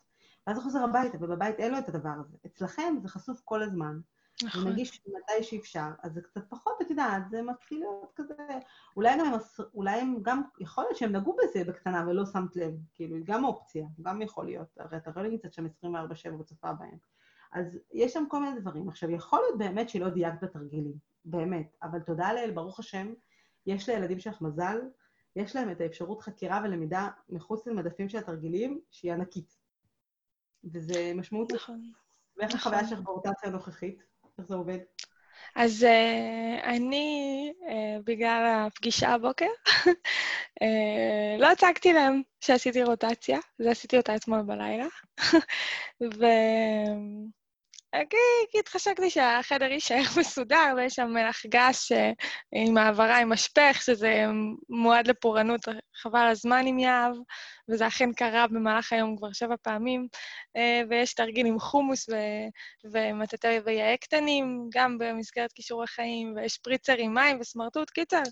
ואז 0.47 0.57
הוא 0.57 0.65
חוזר 0.65 0.85
הביתה, 0.85 1.19
ובבית 1.21 1.59
אין 1.59 1.73
לו 1.73 1.79
את 1.79 1.89
הדבר 1.89 2.13
הזה. 2.21 2.37
אצלכם 2.47 2.95
זה 3.03 3.09
חשוף 3.09 3.41
כל 3.45 3.63
הזמן. 3.63 4.01
נכון. 4.45 4.67
ונגיש 4.67 5.01
מתי 5.07 5.43
שאפשר, 5.43 5.89
אז 6.03 6.13
זה 6.13 6.21
קצת 6.23 6.51
פחות, 6.51 6.73
את 6.83 6.91
יודעת, 6.91 7.23
זה 7.31 7.43
מתחיל 7.43 7.79
להיות 7.79 8.13
כזה... 8.15 8.35
אולי 8.97 9.19
גם 9.19 9.27
הם, 9.27 9.41
אולי 9.75 10.01
הם 10.01 10.19
גם, 10.23 10.43
יכול 10.61 10.85
להיות 10.85 10.97
שהם 10.97 11.17
נגעו 11.17 11.37
בזה 11.43 11.65
בקטנה 11.65 12.05
ולא 12.09 12.27
שמת 12.27 12.57
לב, 12.57 12.75
כאילו, 12.95 13.17
היא 13.17 13.25
גם 13.27 13.45
אופציה, 13.45 13.87
גם 14.03 14.23
יכול 14.23 14.45
להיות, 14.45 14.69
הרי 14.79 14.97
אתה 14.97 15.11
לא 15.17 15.23
נמצאת 15.23 15.53
שם 15.53 15.67
24-7 15.67 16.41
וצופה 16.41 16.73
בהם. 16.73 16.99
אז 17.53 17.79
יש 17.93 18.13
שם 18.13 18.25
כל 18.29 18.41
מיני 18.41 18.61
דברים. 18.61 18.89
עכשיו, 18.89 19.11
יכול 19.11 19.41
להיות 19.41 19.59
באמת 19.59 19.89
שלא 19.89 20.09
דייקת 20.09 20.43
בתרגילים, 20.43 20.95
באמת, 21.25 21.77
אבל 21.83 22.01
תודה 22.01 22.33
לאל, 22.33 22.51
ברוך 22.51 22.81
השם, 22.81 23.13
יש 23.67 23.89
לילדים 23.89 24.21
שלך 24.21 24.41
מזל, 24.41 24.81
יש 25.37 25.57
להם 25.57 25.71
את 25.71 25.81
האפשרות 25.81 26.23
חקירה 26.23 26.61
ולמידה 26.65 27.09
מחוץ 27.29 27.67
למדפים 27.67 28.09
של 28.09 28.19
התרגילים, 28.19 28.81
שהיא 28.91 29.13
ענקית. 29.13 29.57
וזה 30.65 31.13
משמעותי. 31.15 31.55
נכון. 31.55 31.93
ואיך 32.37 32.55
נכון. 32.55 32.73
החוויה 32.73 32.89
שלך 32.89 33.01
באוריינטציה 33.01 33.49
הנוכחית? 33.49 34.03
איך 34.39 34.47
זה 34.47 34.55
עובד? 34.55 34.79
אז 35.57 35.83
uh, 35.83 36.65
אני, 36.65 37.53
uh, 37.61 38.03
בגלל 38.05 38.67
הפגישה 38.67 39.09
הבוקר, 39.09 39.47
uh, 39.67 40.65
לא 41.39 41.51
הצגתי 41.51 41.93
להם 41.93 42.23
שעשיתי 42.41 42.83
רוטציה, 42.83 43.39
זה 43.59 43.71
עשיתי 43.71 43.97
אותה 43.97 44.17
אתמול 44.17 44.43
בלילה. 44.43 44.87
ו... 46.19 46.25
כי, 47.93 48.17
כי 48.51 48.59
התחשקתי 48.59 49.11
שהחדר 49.11 49.73
יישאר 49.73 50.03
מסודר, 50.21 50.75
ויש 50.77 50.95
שם 50.95 51.09
מלח 51.09 51.47
גס 51.47 51.93
אה, 51.93 52.13
עם 52.53 52.79
העברה 52.79 53.19
עם 53.19 53.33
משפך, 53.33 53.83
שזה 53.85 54.25
מועד 54.69 55.07
לפורענות, 55.07 55.61
חבל 55.95 56.27
הזמן 56.31 56.67
עם 56.67 56.79
יהב, 56.79 57.13
וזה 57.69 57.87
אכן 57.87 58.13
קרה 58.13 58.47
במהלך 58.47 58.93
היום 58.93 59.17
כבר 59.17 59.33
שבע 59.33 59.55
פעמים, 59.63 60.09
אה, 60.57 60.83
ויש 60.91 61.15
תרגיל 61.15 61.47
עם 61.47 61.59
חומוס 61.59 62.09
ו- 62.09 62.91
ומטאטא 62.93 63.59
ויעי 63.65 63.97
קטנים, 63.97 64.69
גם 64.73 64.99
במסגרת 64.99 65.53
כישורי 65.53 65.87
חיים, 65.87 66.35
ויש 66.37 66.59
פריצר 66.59 66.95
עם 66.99 67.15
מים 67.15 67.41
וסמרטוט. 67.41 67.91
קיצר, 67.91 68.23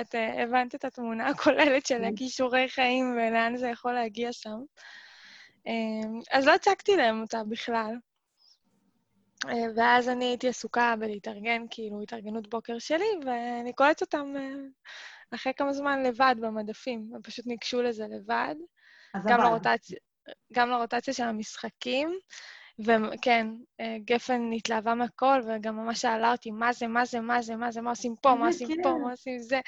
את 0.00 0.14
אה, 0.14 0.42
הבנת 0.42 0.74
את 0.74 0.84
התמונה 0.84 1.28
הכוללת 1.28 1.86
של 1.86 2.04
הכישורי 2.04 2.68
חיים 2.68 3.12
ולאן 3.12 3.56
זה 3.56 3.68
יכול 3.68 3.92
להגיע 3.92 4.32
שם. 4.32 4.58
אז 6.32 6.46
לא 6.46 6.54
הצגתי 6.54 6.96
להם 6.96 7.20
אותה 7.20 7.42
בכלל. 7.48 7.94
ואז 9.76 10.08
אני 10.08 10.24
הייתי 10.24 10.48
עסוקה 10.48 10.94
בלהתארגן, 10.98 11.62
כאילו, 11.70 12.02
התארגנות 12.02 12.50
בוקר 12.50 12.78
שלי, 12.78 13.10
ואני 13.26 13.72
קולטת 13.72 14.00
אותם 14.00 14.34
אה, 14.36 14.54
אחרי 15.34 15.52
כמה 15.56 15.72
זמן 15.72 16.02
לבד 16.02 16.34
במדפים. 16.40 17.10
הם 17.14 17.22
פשוט 17.22 17.46
ניגשו 17.46 17.82
לזה 17.82 18.04
לבד, 18.10 18.54
אז 19.14 19.26
גם 19.26 19.40
לרוטציה, 19.40 19.98
גם 20.52 20.70
לרוטציה 20.70 21.14
של 21.14 21.24
המשחקים. 21.24 22.18
וכן, 22.78 23.46
אה, 23.80 23.96
גפן 24.04 24.50
התלהבה 24.56 24.94
מהכל, 24.94 25.40
וגם 25.46 25.76
ממש 25.76 26.00
שאלה 26.00 26.32
אותי, 26.32 26.50
מה 26.50 26.72
זה, 26.72 26.86
מה 26.86 27.04
זה, 27.04 27.20
מה 27.20 27.42
זה, 27.42 27.56
מה 27.56 27.72
זה, 27.72 27.80
מה 27.80 27.90
עושים 27.90 28.14
פה, 28.22 28.34
מה 28.34 28.48
איזה 28.48 28.64
עושים 28.64 28.82
פה, 28.82 28.88
כיף. 28.88 29.02
מה 29.04 29.10
עושים 29.10 29.38
זה. 29.38 29.60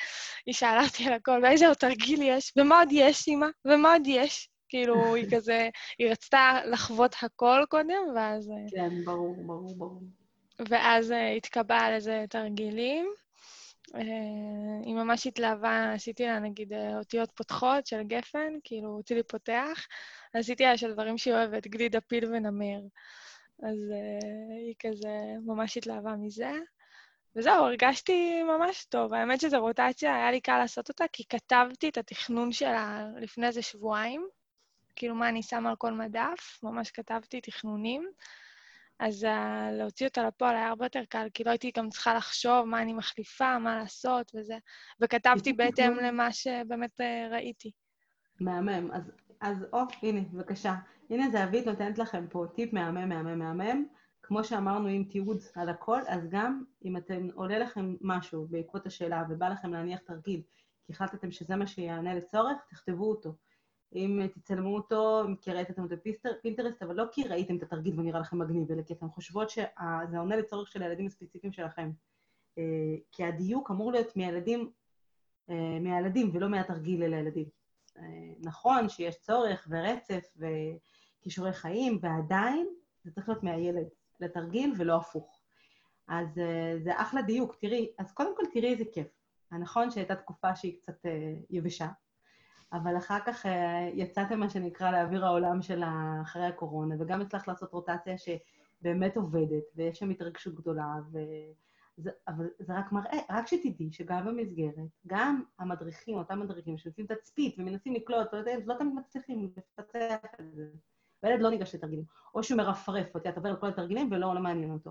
היא 0.47 0.55
שאלה 0.55 0.85
אותי 0.85 1.07
על 1.07 1.13
הכל, 1.13 1.41
ואיזה 1.43 1.69
עוד 1.69 1.77
תרגיל 1.77 2.23
יש, 2.23 2.53
ומה 2.57 2.79
עוד 2.79 2.89
יש, 2.93 3.29
אמא? 3.29 3.47
ומה 3.65 3.93
עוד 3.93 4.03
יש? 4.07 4.49
כאילו, 4.75 5.15
היא 5.15 5.27
כזה, 5.31 5.69
היא 5.99 6.11
רצתה 6.11 6.59
לחוות 6.65 7.17
הכל 7.23 7.63
קודם, 7.69 8.03
ואז... 8.17 8.51
אה, 8.51 8.57
כן, 8.71 9.05
ברור, 9.05 9.37
ברור, 9.47 9.75
ברור. 9.77 10.03
ואז 10.69 11.11
uh, 11.11 11.37
התקבע 11.37 11.77
על 11.77 11.93
איזה 11.93 12.25
תרגילים. 12.31 13.07
Uh, 13.89 13.97
היא 14.85 14.95
ממש 14.95 15.27
התלהבה, 15.27 15.93
עשיתי 15.93 16.27
לה 16.27 16.39
נגיד 16.39 16.73
אותיות 16.99 17.31
פותחות 17.31 17.87
של 17.87 18.03
גפן, 18.03 18.53
כאילו 18.65 18.89
הוציא 18.89 19.17
לי 19.17 19.23
פותח, 19.23 19.87
עשיתי 20.35 20.63
לה 20.63 20.77
של 20.77 20.93
דברים 20.93 21.19
שהיא 21.19 21.35
אוהבת, 21.35 21.67
גלידה, 21.67 22.01
פיל 22.01 22.25
ונמר. 22.25 22.81
אז 23.63 23.79
היא 24.67 24.75
כזה 24.79 25.19
ממש 25.47 25.77
התלהבה 25.77 26.17
מזה. 26.17 26.53
וזהו, 27.37 27.65
הרגשתי 27.65 28.43
ממש 28.43 28.85
טוב. 28.85 29.15
האמת 29.15 29.41
שזו 29.41 29.61
רוטציה, 29.61 30.17
היה 30.17 30.31
לי 30.31 30.41
קל 30.41 30.59
לעשות 30.59 30.89
אותה, 30.89 31.05
כי 31.13 31.25
כתבתי 31.29 31.89
את 31.89 31.99
התכנון 31.99 32.53
שלה 32.53 33.07
לפני 33.21 33.47
איזה 33.47 33.63
שבועיים. 33.63 34.29
כאילו, 34.97 35.15
מה 35.15 35.29
אני 35.29 35.43
שמה 35.43 35.71
על 35.71 35.77
כל 35.77 35.93
מדף, 35.93 36.59
ממש 36.63 36.91
כתבתי 36.91 37.41
תכנונים. 37.41 38.09
אז 38.99 39.25
uh, 39.25 39.73
להוציא 39.73 40.07
אותה 40.07 40.27
לפועל 40.27 40.57
היה 40.57 40.69
הרבה 40.69 40.87
יותר 40.87 41.05
קל, 41.09 41.29
כי 41.35 41.45
לא 41.45 41.51
הייתי 41.51 41.71
גם 41.77 41.89
צריכה 41.89 42.15
לחשוב 42.15 42.65
מה 42.65 42.83
אני 42.83 42.93
מחליפה, 42.93 43.59
מה 43.59 43.77
לעשות 43.77 44.33
וזה. 44.35 44.59
וכתבתי 45.01 45.53
בהתאם. 45.53 45.95
למה 45.97 46.33
שבאמת 46.33 47.01
uh, 47.01 47.33
ראיתי. 47.33 47.71
מהמם. 48.41 48.91
אז, 48.93 49.13
אז 49.41 49.67
או, 49.73 49.79
הנה, 50.03 50.21
בבקשה. 50.33 50.75
הנה 51.11 51.31
זהבית 51.31 51.67
נותנת 51.67 51.99
לכם 51.99 52.27
פה 52.31 52.47
טיפ 52.55 52.73
מהמם, 52.73 53.09
מהמם, 53.09 53.39
מהמם. 53.39 53.85
כמו 54.23 54.45
שאמרנו 54.45 54.89
עם 54.89 55.05
תיעוד 55.05 55.39
על 55.55 55.69
הכל, 55.69 56.01
אז 56.09 56.21
גם 56.31 56.65
אם 56.85 56.97
אתם, 56.97 57.29
עולה 57.35 57.59
לכם 57.59 57.95
משהו 58.01 58.47
בעקבות 58.51 58.87
השאלה 58.87 59.23
ובא 59.29 59.49
לכם 59.49 59.73
להניח 59.73 60.01
תרגיל, 60.01 60.43
כי 60.87 60.93
החלטתם 60.93 61.31
שזה 61.31 61.57
מה 61.57 61.67
שיענה 61.67 62.15
לצורך, 62.15 62.57
תכתבו 62.71 63.11
אותו. 63.11 63.35
אם 63.95 64.27
תצלמו 64.35 64.75
אותו, 64.75 65.23
כי 65.41 65.53
ראיתם 65.53 65.83
אותו 65.83 65.95
בפינטרסט, 66.25 66.83
אבל 66.83 66.95
לא 66.95 67.05
כי 67.13 67.29
ראיתם 67.29 67.57
את 67.57 67.63
התרגיל 67.63 68.01
ונראה 68.01 68.21
לכם 68.21 68.39
מגניב, 68.39 68.73
אלא 68.73 68.83
כי 68.83 68.93
אתם 68.93 69.09
חושבות 69.09 69.51
שזה 69.51 70.19
עונה 70.19 70.37
לצורך 70.37 70.69
של 70.69 70.83
הילדים 70.83 71.07
הספציפיים 71.07 71.53
שלכם. 71.53 71.91
אה, 72.59 72.97
כי 73.13 73.25
הדיוק 73.25 73.71
אמור 73.71 73.93
להיות 73.93 74.17
מהילדים, 74.17 74.71
אה, 75.51 75.79
מהילדים 75.81 76.31
ולא 76.33 76.49
מהתרגיל 76.49 77.03
אל 77.03 77.15
הילדים. 77.15 77.49
אה, 77.99 78.03
נכון 78.41 78.89
שיש 78.89 79.17
צורך 79.21 79.69
ורצף 79.71 80.37
וכישורי 80.37 81.53
חיים, 81.53 81.99
ועדיין 82.03 82.69
זה 83.05 83.11
צריך 83.11 83.29
להיות 83.29 83.43
מהילד 83.43 83.87
לתרגיל 84.21 84.75
ולא 84.79 84.97
הפוך. 84.97 85.41
אז 86.09 86.29
זה 86.85 86.91
אחלה 87.01 87.23
דיוק, 87.23 87.57
תראי, 87.61 87.93
אז 87.99 88.13
קודם 88.13 88.37
כל 88.37 88.43
תראי 88.53 88.73
איזה 88.73 88.85
כיף. 88.93 89.07
נכון 89.53 89.91
שהייתה 89.91 90.17
תקופה 90.17 90.57
שהיא 90.57 90.79
קצת 90.83 91.07
יבשה, 91.51 91.89
אבל 92.77 92.97
אחר 92.97 93.19
כך 93.27 93.47
אה, 93.47 93.91
יצאתם, 93.95 94.41
מה 94.41 94.51
שנקרא, 94.51 94.91
לאוויר 94.91 95.27
העולם 95.27 95.63
של 95.63 95.83
אחרי 96.23 96.47
הקורונה, 96.47 96.95
וגם 96.99 97.21
הצלחת 97.21 97.49
לעשות 97.49 97.73
רוטציה 97.73 98.15
שבאמת 98.19 99.17
עובדת, 99.17 99.65
ויש 99.77 99.99
שם 99.99 100.11
התרגשות 100.11 100.55
גדולה, 100.55 100.95
ו... 101.13 101.19
זה, 101.97 102.11
אבל 102.29 102.49
זה 102.59 102.79
רק 102.79 102.93
מראה, 102.93 103.19
רק 103.31 103.47
שתדעי 103.47 103.93
שגם 103.93 104.27
במסגרת, 104.27 104.89
גם 105.07 105.43
המדריכים, 105.59 106.19
אותם 106.19 106.41
מדריכים 106.41 106.79
שעושים 106.79 107.07
תצפית 107.07 107.55
ומנסים 107.59 107.95
לקלוט, 107.95 108.33
לא, 108.33 108.41
לא 108.65 108.75
תמיד 108.79 108.95
מצליחים 108.95 109.51
לפצח 109.57 110.41
את 110.41 110.53
זה. 110.55 110.67
והילד 111.23 111.41
לא 111.41 111.51
ניגש 111.51 111.75
לתרגילים. 111.75 112.05
או 112.35 112.43
שהוא 112.43 112.57
מרפרף, 112.57 113.15
אותי, 113.15 113.29
אתה 113.29 113.41
עובר 113.41 113.61
כל 113.61 113.69
התרגילים 113.69 114.09
ולא 114.13 114.35
לא 114.35 114.41
מעניין 114.41 114.71
אותו. 114.71 114.91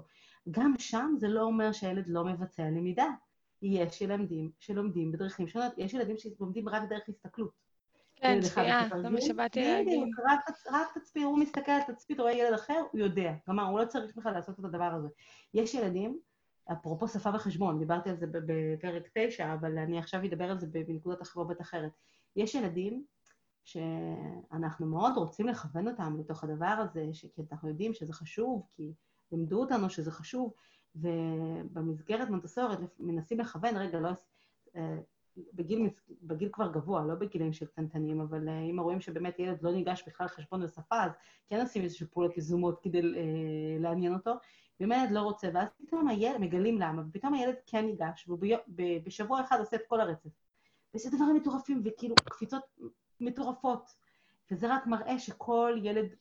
גם 0.52 0.74
שם 0.80 1.14
זה 1.18 1.28
לא 1.28 1.42
אומר 1.42 1.72
שהילד 1.72 2.08
לא 2.08 2.26
מבצע 2.26 2.64
למידה. 2.64 3.08
יש 3.62 4.02
ילדים 4.02 4.52
שלומדים 4.60 5.12
בדרכים 5.12 5.48
שונות, 5.48 5.74
יש 5.78 5.94
ילדים 5.94 6.18
שלומדים 6.18 6.70
רק 6.70 6.90
דרך 6.90 7.10
הסתכלות. 7.10 7.52
כן, 8.24 8.40
עושה 8.42 8.88
זה 9.02 9.10
מה 9.10 9.22
שבאתי 9.22 9.62
להגיד. 9.62 10.00
רק, 10.30 10.40
רק 10.72 10.98
תצפית, 10.98 11.24
הוא 11.24 11.40
מסתכל 11.40 11.72
על 11.72 11.82
תצפית, 11.82 12.20
רואה 12.20 12.32
ילד 12.32 12.54
אחר, 12.54 12.82
הוא 12.92 13.00
יודע. 13.00 13.34
כלומר, 13.46 13.64
הוא 13.64 13.80
לא 13.80 13.86
צריך 13.86 14.16
בכלל 14.18 14.34
לעשות 14.34 14.60
את 14.60 14.66
הדבר 14.66 14.84
הזה. 14.84 15.08
יש 15.54 15.74
ילדים, 15.74 16.20
אפרופו 16.72 17.08
שפה 17.08 17.30
וחשבון, 17.36 17.80
דיברתי 17.80 18.10
על 18.10 18.16
זה 18.16 18.26
בפרק 18.32 19.10
9, 19.14 19.54
אבל 19.54 19.78
אני 19.78 20.00
עכשיו 20.00 20.26
אדבר 20.26 20.52
על 20.52 20.60
זה 20.60 20.68
בנקודת 20.68 21.22
החברות 21.22 21.62
אחרת. 21.62 21.92
יש 22.36 22.56
ילדים 22.56 23.04
שאנחנו 23.64 24.86
מאוד 24.86 25.18
רוצים 25.18 25.48
לכוון 25.48 25.88
אותם 25.88 26.18
לתוך 26.20 26.44
הדבר 26.44 26.66
הזה, 26.80 27.06
כי 27.36 27.42
אנחנו 27.52 27.70
יודעים 27.70 27.94
שזה 27.94 28.14
חשוב, 28.14 28.68
כי 28.76 28.94
לימדו 29.32 29.62
אותנו 29.62 29.90
שזה 29.90 30.12
חשוב, 30.12 30.54
ובמסגרת 30.96 32.30
מונטסורית 32.30 32.80
מנסים 33.00 33.40
לכוון, 33.40 33.78
רגע, 33.78 34.00
לא... 34.00 34.10
בגיל, 35.54 35.90
בגיל 36.22 36.50
כבר 36.52 36.72
גבוה, 36.72 37.06
לא 37.06 37.16
בגילים 37.16 37.54
של 37.54 37.66
קטנטנים, 37.66 38.22
אבל 38.22 38.50
אה, 38.50 38.60
אם 38.60 38.80
רואים 38.80 39.02
שבאמת 39.02 39.40
ילד 39.40 39.62
לא 39.62 39.72
ניגש 39.72 40.04
בכלל 40.08 40.28
חשבון 40.28 40.64
ושפה, 40.64 41.04
אז 41.04 41.12
כן 41.50 41.62
עושים 41.62 41.84
איזשהו 41.84 42.08
פעולות 42.12 42.38
יזומות 42.38 42.80
כדי 42.84 43.02
אה, 43.02 43.80
לעניין 43.80 44.14
אותו. 44.14 44.34
ואם 44.80 44.92
הילד 44.92 45.12
לא 45.12 45.22
רוצה, 45.22 45.50
ואז 45.54 45.68
פתאום 45.78 46.08
הילד, 46.08 46.42
מגלים 46.42 46.80
למה, 46.80 47.02
ופתאום 47.10 47.34
הילד 47.34 47.56
כן 47.66 47.86
ניגש, 47.86 48.30
ובשבוע 48.68 49.42
אחד 49.42 49.60
עושה 49.60 49.76
את 49.76 49.82
כל 49.88 50.02
הרצף. 50.02 50.30
וזה 50.96 51.10
דברים 51.10 51.36
מטורפים, 51.36 51.82
וכאילו 51.86 52.16
קפיצות 52.16 52.64
מטורפות. 53.20 53.96
וזה 54.52 54.76
רק 54.76 54.88
מראה 54.88 55.20
שכל 55.20 55.80
ילד 55.84 56.16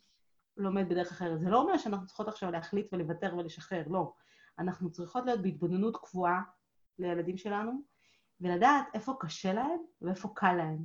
לומד 0.57 0.89
בדרך 0.89 1.11
אחרת. 1.11 1.41
זה 1.41 1.51
לא 1.51 1.61
אומר 1.63 1.79
שאנחנו 1.79 2.07
צריכות 2.07 2.29
עכשיו 2.29 2.51
להחליט 2.51 2.93
ולוותר 2.93 3.35
ולשחרר, 3.39 3.83
לא. 3.89 4.13
אנחנו 4.59 4.91
צריכות 4.91 5.25
להיות 5.27 5.43
בהתבוננות 5.43 5.97
קבועה 5.97 6.43
לילדים 6.99 7.37
שלנו, 7.37 7.83
ולדעת 8.41 8.87
איפה 8.95 9.15
קשה 9.21 9.53
להם 9.53 9.79
ואיפה 10.03 10.29
קל 10.35 10.53
להם. 10.53 10.79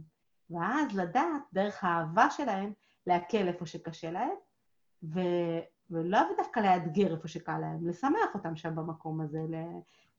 ואז 0.50 0.98
לדעת, 0.98 1.42
דרך 1.54 1.84
האהבה 1.84 2.30
שלהם, 2.30 2.74
להקל 3.08 3.48
איפה 3.48 3.66
שקשה 3.66 4.12
להם, 4.12 4.36
ו... 5.04 5.20
ולאו 5.90 6.20
דווקא 6.38 6.60
לאתגר 6.60 7.16
איפה 7.16 7.28
שקל 7.28 7.58
להם, 7.58 7.88
לשמח 7.88 8.34
אותם 8.34 8.56
שם 8.56 8.76
במקום 8.76 9.22
הזה, 9.22 9.40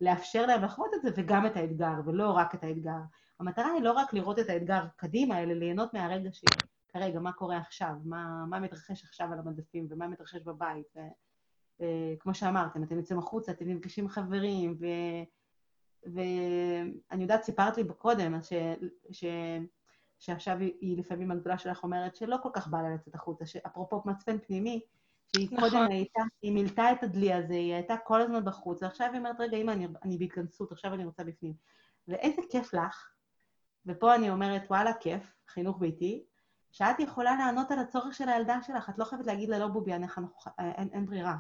לאפשר 0.01 0.47
להם 0.47 0.65
לחוות 0.65 0.91
את 0.95 1.03
זה 1.03 1.11
וגם 1.17 1.47
את 1.47 1.57
האתגר, 1.57 2.01
ולא 2.05 2.31
רק 2.31 2.55
את 2.55 2.65
האתגר. 2.65 3.01
המטרה 3.41 3.73
היא 3.73 3.83
לא 3.83 3.93
רק 3.93 4.13
לראות 4.13 4.39
את 4.39 4.49
האתגר 4.49 4.85
קדימה, 4.97 5.43
אלא 5.43 5.53
ליהנות 5.53 5.95
מהרגע 5.95 6.33
של 6.33 6.47
כרגע, 6.89 7.21
מה 7.21 7.33
קורה 7.33 7.57
עכשיו, 7.59 7.93
מה, 8.05 8.45
מה 8.49 8.61
מתרחש 8.61 9.05
עכשיו 9.05 9.33
על 9.33 9.39
המדפים 9.39 9.87
ומה 9.91 10.09
מתרחש 10.09 10.43
בבית. 10.43 10.95
וכמו 11.81 12.35
שאמרתם, 12.35 12.83
אתם 12.83 12.97
יוצאים 12.97 13.19
החוצה, 13.19 13.53
אתם 13.53 13.69
נפגשים 13.69 14.09
חברים, 14.09 14.77
ו... 14.81 14.85
ואני 16.05 17.23
יודעת, 17.23 17.43
סיפרת 17.43 17.77
לי 17.77 17.85
קודם, 17.99 18.43
ש... 18.43 18.53
ש... 19.11 19.25
שעכשיו 20.19 20.59
היא 20.59 20.99
לפעמים 20.99 21.31
הגדולה 21.31 21.59
שלך 21.59 21.83
אומרת 21.83 22.17
שלא 22.17 22.37
כל 22.43 22.49
כך 22.53 22.69
בא 22.69 22.83
לה 22.83 22.95
לצאת 22.95 23.15
החוצה, 23.15 23.47
שאפרופו 23.47 24.03
מצפן 24.05 24.39
פנימי, 24.39 24.81
שהיא 25.27 25.49
נכון. 25.53 25.71
קודם 25.71 25.87
הייתה, 25.91 26.21
היא 26.43 26.53
מילתה 26.53 26.93
את 26.93 27.03
הדלי 27.03 27.33
הזה, 27.33 27.55
היא 27.55 27.75
הייתה 27.75 27.97
כל 28.05 28.21
הזמן 28.21 28.45
בחוץ, 28.45 28.83
ועכשיו 28.83 29.09
היא 29.13 29.19
אומרת, 29.19 29.37
רגע, 29.41 29.57
אמא, 29.57 29.71
אני, 29.71 29.87
אני 30.05 30.19
בהתכנסות, 30.19 30.73
עכשיו 30.73 30.95
אני 30.95 31.05
רוצה 31.05 31.25
בפנים. 31.25 31.53
ואיזה 32.09 32.43
כיף 32.51 32.75
לך, 32.75 33.11
ופה 33.87 34.15
אני 34.15 34.31
אומרת, 34.31 34.63
וואלה, 34.71 34.93
כיף, 35.01 35.35
חינוך 35.49 35.79
ביתי, 35.79 36.25
שאת 36.71 37.01
יכולה 37.01 37.37
לענות 37.37 37.71
על 37.71 37.79
הצורך 37.79 38.15
של 38.15 38.29
הילדה 38.29 38.63
שלך, 38.63 38.91
את 38.91 38.99
לא 38.99 39.05
חייבת 39.05 39.27
להגיד 39.27 39.49
לה, 39.49 39.59
לא 39.59 39.69
בובי, 39.69 39.93
אין, 39.93 40.05
אין, 40.59 40.89
אין 40.93 41.07
ברירה. 41.07 41.37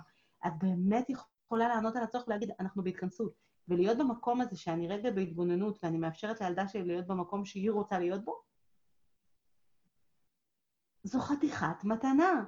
את 0.46 0.52
באמת 0.59 1.11
יכולה 1.11 1.68
לענות 1.68 1.96
על 1.96 2.02
הצורך 2.02 2.28
ולהגיד, 2.28 2.50
אנחנו 2.61 2.82
בהתכנסות. 2.82 3.47
ולהיות 3.68 3.98
במקום 3.98 4.40
הזה, 4.40 4.56
שאני 4.56 4.88
רגע 4.88 5.10
בהתבוננות, 5.10 5.78
ואני 5.82 5.98
מאפשרת 5.98 6.40
לילדה 6.40 6.68
שלי 6.68 6.84
להיות 6.84 7.06
במקום 7.06 7.44
שהיא 7.44 7.70
רוצה 7.70 7.98
להיות 7.98 8.24
בו, 8.24 8.42
זו 11.02 11.20
חתיכת 11.20 11.84
מתנה. 11.84 12.44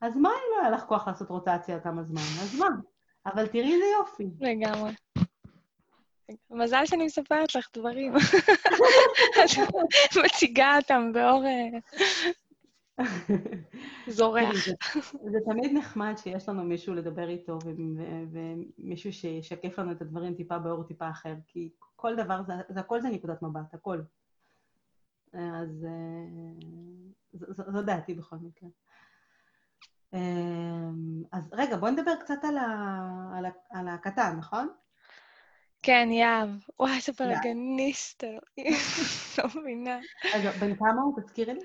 אז 0.00 0.16
מה 0.16 0.28
אם 0.28 0.56
לא 0.56 0.60
היה 0.60 0.70
לך 0.70 0.84
כוח 0.84 1.08
לעשות 1.08 1.30
רוטציה 1.30 1.80
כמה 1.80 2.02
זמן? 2.02 2.22
אז 2.42 2.58
מה? 2.58 2.68
אבל 3.26 3.46
תראי 3.46 3.74
איזה 3.74 3.84
יופי. 3.98 4.30
לגמרי. 4.40 4.92
מזל 6.50 6.86
שאני 6.86 7.04
מספרת 7.04 7.54
לך 7.54 7.68
דברים. 7.76 8.16
את 10.04 10.16
מציגה 10.24 10.76
אותם 10.76 11.12
באור 11.12 11.44
אה, 11.44 11.68
זורח. 14.08 14.54
זה 15.32 15.38
תמיד 15.44 15.72
נחמד 15.74 16.14
שיש 16.16 16.48
לנו 16.48 16.64
מישהו 16.64 16.94
לדבר 16.94 17.28
איתו 17.28 17.58
ומישהו 18.30 19.12
שישקף 19.12 19.78
לנו 19.78 19.92
את 19.92 20.02
הדברים 20.02 20.34
טיפה 20.34 20.58
באור 20.58 20.82
טיפה 20.82 21.10
אחר, 21.10 21.34
כי 21.46 21.70
כל 21.96 22.16
דבר, 22.16 22.40
זה 22.68 22.80
הכל 22.80 23.00
זה 23.00 23.08
נקודת 23.08 23.42
מבט, 23.42 23.74
הכל. 23.74 24.00
אז 25.32 25.84
אה, 25.84 27.40
זו 27.72 27.82
דעתי 27.82 28.14
בכל 28.14 28.36
מקרה. 28.36 28.68
אמ, 30.14 31.22
אז 31.32 31.50
רגע, 31.52 31.76
בואי 31.76 31.92
נדבר 31.92 32.16
קצת 32.20 32.38
על, 32.42 32.58
ה, 32.58 32.66
על, 33.38 33.44
ה, 33.44 33.50
על 33.70 33.88
הקטן, 33.88 34.36
נכון? 34.38 34.68
כן, 35.82 36.08
יהב. 36.12 36.48
וואי, 36.78 36.96
איזה 36.96 37.12
בלאגניסט, 37.18 38.24
לא 39.38 39.44
מבינה. 39.60 39.98
רגע, 40.34 40.50
בן 40.50 40.76
כמה 40.76 41.02
הוא? 41.02 41.20
תזכירי 41.20 41.54
לי. 41.54 41.60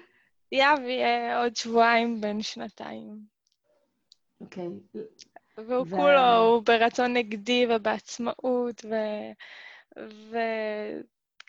יהב 0.52 0.80
יהיה 0.80 1.42
עוד 1.42 1.56
שבועיים 1.56 2.22
בן 2.22 2.42
שנתיים. 2.42 3.20
אוקיי. 4.42 4.68
והוא 5.58 5.86
ו... 5.88 5.90
כולו, 5.90 6.36
הוא 6.38 6.64
ברצון 6.66 7.14
נגדי 7.14 7.66
ובעצמאות, 7.70 8.86
ו... 8.86 8.96
ו... 10.00 10.38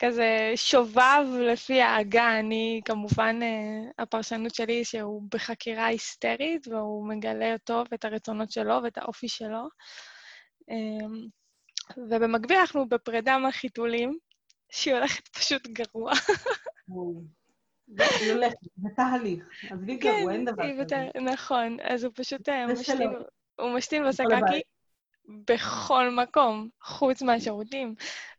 כזה 0.00 0.52
שובב 0.56 1.24
לפי 1.52 1.82
האגה. 1.82 2.38
אני, 2.38 2.80
כמובן, 2.84 3.38
אה, 3.42 4.02
הפרשנות 4.02 4.54
שלי 4.54 4.72
היא 4.72 4.84
שהוא 4.84 5.22
בחקירה 5.34 5.86
היסטרית, 5.86 6.68
והוא 6.68 7.08
מגלה 7.08 7.52
אותו 7.52 7.84
ואת 7.90 8.04
הרצונות 8.04 8.52
שלו 8.52 8.80
ואת 8.82 8.98
האופי 8.98 9.28
שלו. 9.28 9.68
אמ, 10.68 11.26
ובמקביל 11.96 12.56
אנחנו 12.56 12.88
בפרידה 12.88 13.38
מהחיתולים, 13.38 14.18
שהיא 14.72 14.94
הולכת 14.94 15.28
פשוט 15.28 15.66
גרוע. 15.66 16.12
זה 17.96 18.88
תהליך. 18.96 19.44
עזבי 19.70 19.96
גרוע, 19.96 20.32
אין 20.32 20.44
דבר 20.44 20.84
כזה. 20.84 21.08
נכון, 21.20 21.76
אז 21.82 22.04
הוא 22.04 22.12
פשוט 22.14 22.48
אה, 22.48 22.66
משתין, 22.66 23.10
הוא 23.60 23.74
משתין 23.74 24.04
בסקקי 24.08 24.60
בכל 25.28 26.10
מקום, 26.10 26.68
חוץ 26.82 27.22
מהשירותים. 27.22 27.94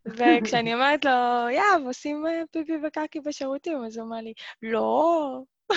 וכשאני 0.18 0.74
אומרת 0.74 1.06
לו, 1.06 1.12
יאב, 1.50 1.86
עושים 1.86 2.28
אה, 2.28 2.42
פיפי 2.52 2.74
וקקי 2.88 3.20
בשירותים, 3.20 3.84
אז 3.84 3.98
הוא 3.98 4.06
אומר 4.06 4.18
לי, 4.18 4.34
לא. 4.62 5.42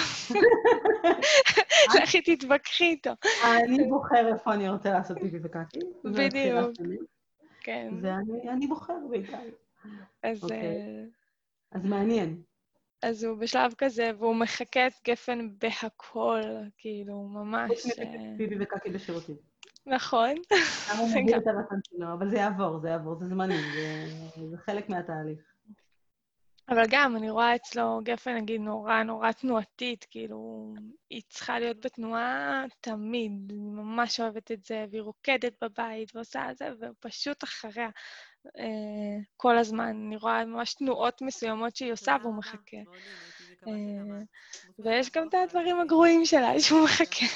לכי 2.02 2.36
תתווכחי 2.36 2.84
איתו. 2.84 3.10
אני 3.44 3.88
בוחר 3.88 4.32
איפה 4.32 4.54
אני 4.54 4.68
רוצה 4.68 4.90
לעשות 4.90 5.18
פיפי 5.20 5.36
וקקי. 5.42 5.78
בדיוק. 6.04 6.70
כן. 7.60 7.94
ואני 8.00 8.66
בוחר 8.66 8.98
בעיקר. 9.10 9.38
אז... 10.22 10.44
אוקיי. 10.44 10.58
אה, 10.58 11.04
אז 11.72 11.84
מעניין. 11.84 12.42
אז 13.04 13.24
הוא 13.24 13.38
בשלב 13.38 13.74
כזה, 13.78 14.10
והוא 14.18 14.36
מחקה 14.36 14.86
את 14.86 14.92
גפן 15.06 15.48
בהכל, 15.58 16.42
כאילו, 16.76 17.22
ממש... 17.22 17.70
חוץ 17.70 17.86
מפיפי 17.86 18.56
וקקי 18.60 18.90
בשירותים. 18.90 19.36
נכון. 19.86 20.30
למה 20.90 21.00
הוא 21.00 21.08
מוביל 21.08 21.36
את 21.36 21.46
הרצון 21.46 21.78
שלו, 21.84 22.12
אבל 22.12 22.30
זה 22.30 22.36
יעבור, 22.36 22.78
זה 22.78 22.88
יעבור, 22.88 23.14
זה 23.14 23.26
זמני, 23.26 23.56
זה, 23.56 24.46
זה 24.50 24.56
חלק 24.58 24.88
מהתהליך. 24.88 25.40
אבל 26.68 26.84
גם, 26.90 27.16
אני 27.16 27.30
רואה 27.30 27.56
אצלו 27.56 28.00
גפן, 28.02 28.36
נגיד, 28.36 28.60
נורא 28.60 29.02
נורא 29.02 29.32
תנועתית, 29.32 30.06
כאילו, 30.10 30.72
היא 31.10 31.22
צריכה 31.28 31.58
להיות 31.58 31.84
בתנועה 31.84 32.64
תמיד, 32.80 33.32
אני 33.50 33.58
ממש 33.58 34.20
אוהבת 34.20 34.52
את 34.52 34.64
זה, 34.64 34.84
והיא 34.90 35.02
רוקדת 35.02 35.64
בבית 35.64 36.16
ועושה 36.16 36.50
את 36.50 36.56
זה, 36.56 36.68
והוא 36.80 36.94
פשוט 37.00 37.44
אחריה. 37.44 37.88
אה, 38.58 39.18
כל 39.36 39.58
הזמן. 39.58 40.02
אני 40.06 40.16
רואה 40.16 40.44
ממש 40.44 40.74
תנועות 40.74 41.22
מסוימות 41.22 41.76
שהיא 41.76 41.92
עושה 41.92 42.16
והוא 42.22 42.34
מחכה. 42.34 42.76
אה, 43.68 43.72
ויש 44.78 45.10
גם 45.10 45.28
את 45.28 45.34
הדברים 45.34 45.80
הגרועים 45.80 46.24
שלה 46.24 46.60
שהוא 46.60 46.84
מחכה. 46.84 47.26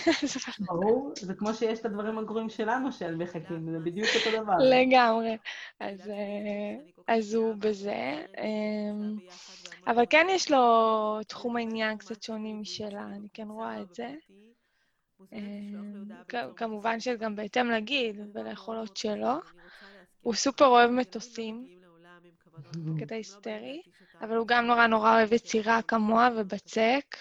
ברור, 0.60 1.12
זה 1.16 1.34
כמו 1.34 1.54
שיש 1.54 1.78
את 1.80 1.84
הדברים 1.84 2.18
הגרועים 2.18 2.48
שלנו 2.48 2.92
שהם 2.92 3.18
מחכים, 3.18 3.72
זה 3.72 3.78
בדיוק 3.84 4.08
אותו 4.14 4.42
דבר. 4.42 4.52
לגמרי. 4.60 5.36
אז 5.80 6.10
אה, 7.08 7.36
הוא 7.36 7.54
בזה. 7.58 8.24
אבל 9.86 10.04
כן 10.10 10.26
יש 10.30 10.50
לו 10.50 11.18
תחום 11.26 11.56
העניין 11.56 11.98
קצת 11.98 12.22
שונים 12.22 12.60
משלה, 12.60 13.02
אני 13.02 13.28
כן 13.34 13.48
רואה 13.48 13.80
את 13.80 13.94
זה. 13.94 14.14
כמובן 16.56 17.00
שגם 17.00 17.36
בהתאם 17.36 17.70
לגיל 17.70 18.20
וליכולות 18.34 18.96
שלו. 18.96 19.32
הוא 20.22 20.34
סופר 20.34 20.66
אוהב 20.66 20.90
מטוסים, 20.90 21.78
קטע 23.00 23.14
היסטרי, 23.14 23.82
אבל 24.20 24.36
הוא 24.36 24.46
גם 24.46 24.66
נורא 24.66 24.86
נורא 24.86 25.16
אוהב 25.16 25.32
יצירה 25.32 25.82
כמוה 25.82 26.28
ובצק, 26.36 27.16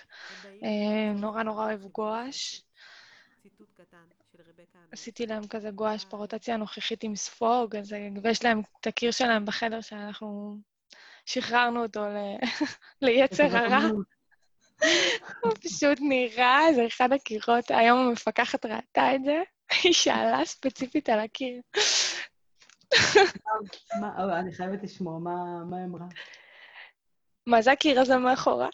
אה, 0.63 1.13
נורא 1.15 1.43
נורא 1.43 1.65
אוהב 1.65 1.85
גואש. 1.85 2.63
עשיתי 4.91 5.25
להם 5.25 5.47
כזה 5.47 5.71
גואש 5.71 6.05
ברוטציה 6.05 6.53
הנוכחית 6.53 7.03
עם 7.03 7.15
ספוג, 7.15 7.75
אז, 7.75 7.93
ויש 8.23 8.43
להם 8.43 8.61
את 8.81 8.87
הקיר 8.87 9.11
שלהם 9.11 9.45
בחדר 9.45 9.81
שאנחנו 9.81 10.57
שחררנו 11.25 11.83
אותו 11.83 12.05
ליצר 13.01 13.57
הרע. 13.57 13.89
הוא 15.43 15.53
פשוט 15.63 15.97
נראה, 16.01 16.61
זה 16.75 16.87
אחד 16.87 17.13
הקירות, 17.13 17.71
היום 17.71 17.99
המפקחת 17.99 18.65
ראתה 18.65 19.15
את 19.15 19.23
זה, 19.23 19.41
היא 19.83 19.93
שאלה 19.93 20.45
ספציפית 20.45 21.09
על 21.09 21.19
הקיר. 21.19 21.61
אני 24.39 24.53
חייבת 24.53 24.83
לשמוע, 24.83 25.19
מה 25.19 25.77
היא 25.77 25.85
אמרה? 25.85 26.05
מה 27.47 27.61
זה 27.61 27.71
הקיר 27.71 27.99
הזה 27.99 28.17
מאחורה? 28.17 28.69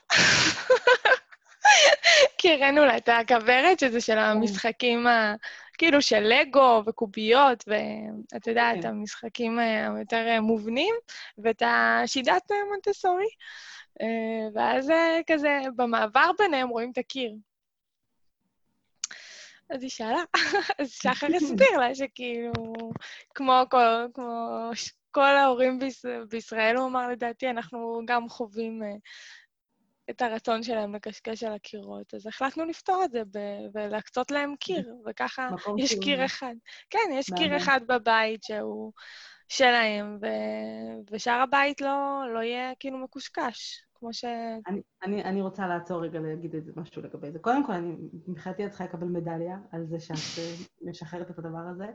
כי 2.37 2.53
הראינו 2.53 2.85
לה 2.85 2.97
את 2.97 3.09
הכוורת, 3.09 3.79
שזה 3.79 4.01
של 4.01 4.17
המשחקים, 4.17 5.07
ה... 5.07 5.35
כאילו 5.77 6.01
של 6.01 6.19
לגו 6.19 6.83
וקוביות, 6.85 7.63
ואת 7.67 8.47
יודעת, 8.47 8.81
כן. 8.81 8.87
המשחקים 8.87 9.59
אה, 9.59 9.95
היותר 9.95 10.27
אה, 10.27 10.41
מובנים, 10.41 10.95
ואת 11.37 11.63
השיטת 11.65 12.51
אה, 12.51 12.57
מונטסורי. 12.69 13.25
ואז 14.55 14.91
כזה, 15.27 15.59
במעבר 15.75 16.31
ביניהם 16.39 16.69
רואים 16.69 16.91
את 16.91 16.97
הקיר. 16.97 17.31
אז 19.73 19.81
היא 19.81 19.89
שאלה, 19.89 20.23
אז 20.79 20.89
שחר 20.89 21.27
הסביר 21.35 21.77
לה 21.79 21.95
שכאילו, 21.95 22.51
כמו 23.35 23.61
כל, 23.69 24.05
כמו 24.13 24.69
כל 25.11 25.35
ההורים 25.35 25.79
ביש, 25.79 26.05
בישראל, 26.29 26.77
הוא 26.77 26.87
אמר, 26.87 27.07
לדעתי, 27.07 27.49
אנחנו 27.49 28.01
גם 28.05 28.29
חווים 28.29 28.83
אה, 28.83 28.95
את 30.09 30.21
הרצון 30.21 30.63
שלהם 30.63 30.95
לקשקש 30.95 31.43
על 31.43 31.53
הקירות, 31.53 32.13
אז 32.13 32.27
החלטנו 32.27 32.65
לפתור 32.65 33.03
את 33.05 33.11
זה 33.11 33.23
ב- 33.31 33.67
ולהקצות 33.73 34.31
להם 34.31 34.55
קיר, 34.55 34.93
וככה 35.05 35.49
יש. 35.77 35.95
קיר 35.99 36.25
אחד. 36.25 36.53
כן, 36.89 37.09
יש 37.13 37.29
קיר. 37.37 37.57
אחד 37.57 37.79
בבית 37.87 38.43
שהוא 38.43 38.91
שלהם, 39.49 40.17
ו- 40.21 41.11
ושאר 41.11 41.41
הבית 41.41 41.81
לא, 41.81 42.23
לא 42.33 42.39
יהיה 42.39 42.71
כאילו 42.79 42.97
מקושקש, 42.97 43.83
כמו 44.03 44.13
ש... 44.13 44.25
אני, 44.67 44.81
אני, 45.03 45.23
אני 45.23 45.41
רוצה 45.41 45.67
לעצור 45.67 46.03
רגע 46.03 46.19
להגיד 46.19 46.55
את 46.55 46.65
זה 46.65 46.71
משהו 46.75 47.01
לגבי 47.01 47.31
זה. 47.31 47.39
קודם 47.39 47.65
כל, 47.65 47.73
אני 47.73 47.95
מבחינתי 48.27 48.65
את 48.65 48.69
צריכה 48.69 48.83
לקבל 48.83 49.07
מדליה 49.07 49.57
על 49.71 49.85
זה 49.85 49.99
שאת 49.99 50.43
אה, 50.43 50.55
משחררת 50.89 51.31
את 51.31 51.39
הדבר 51.39 51.65
הזה, 51.71 51.87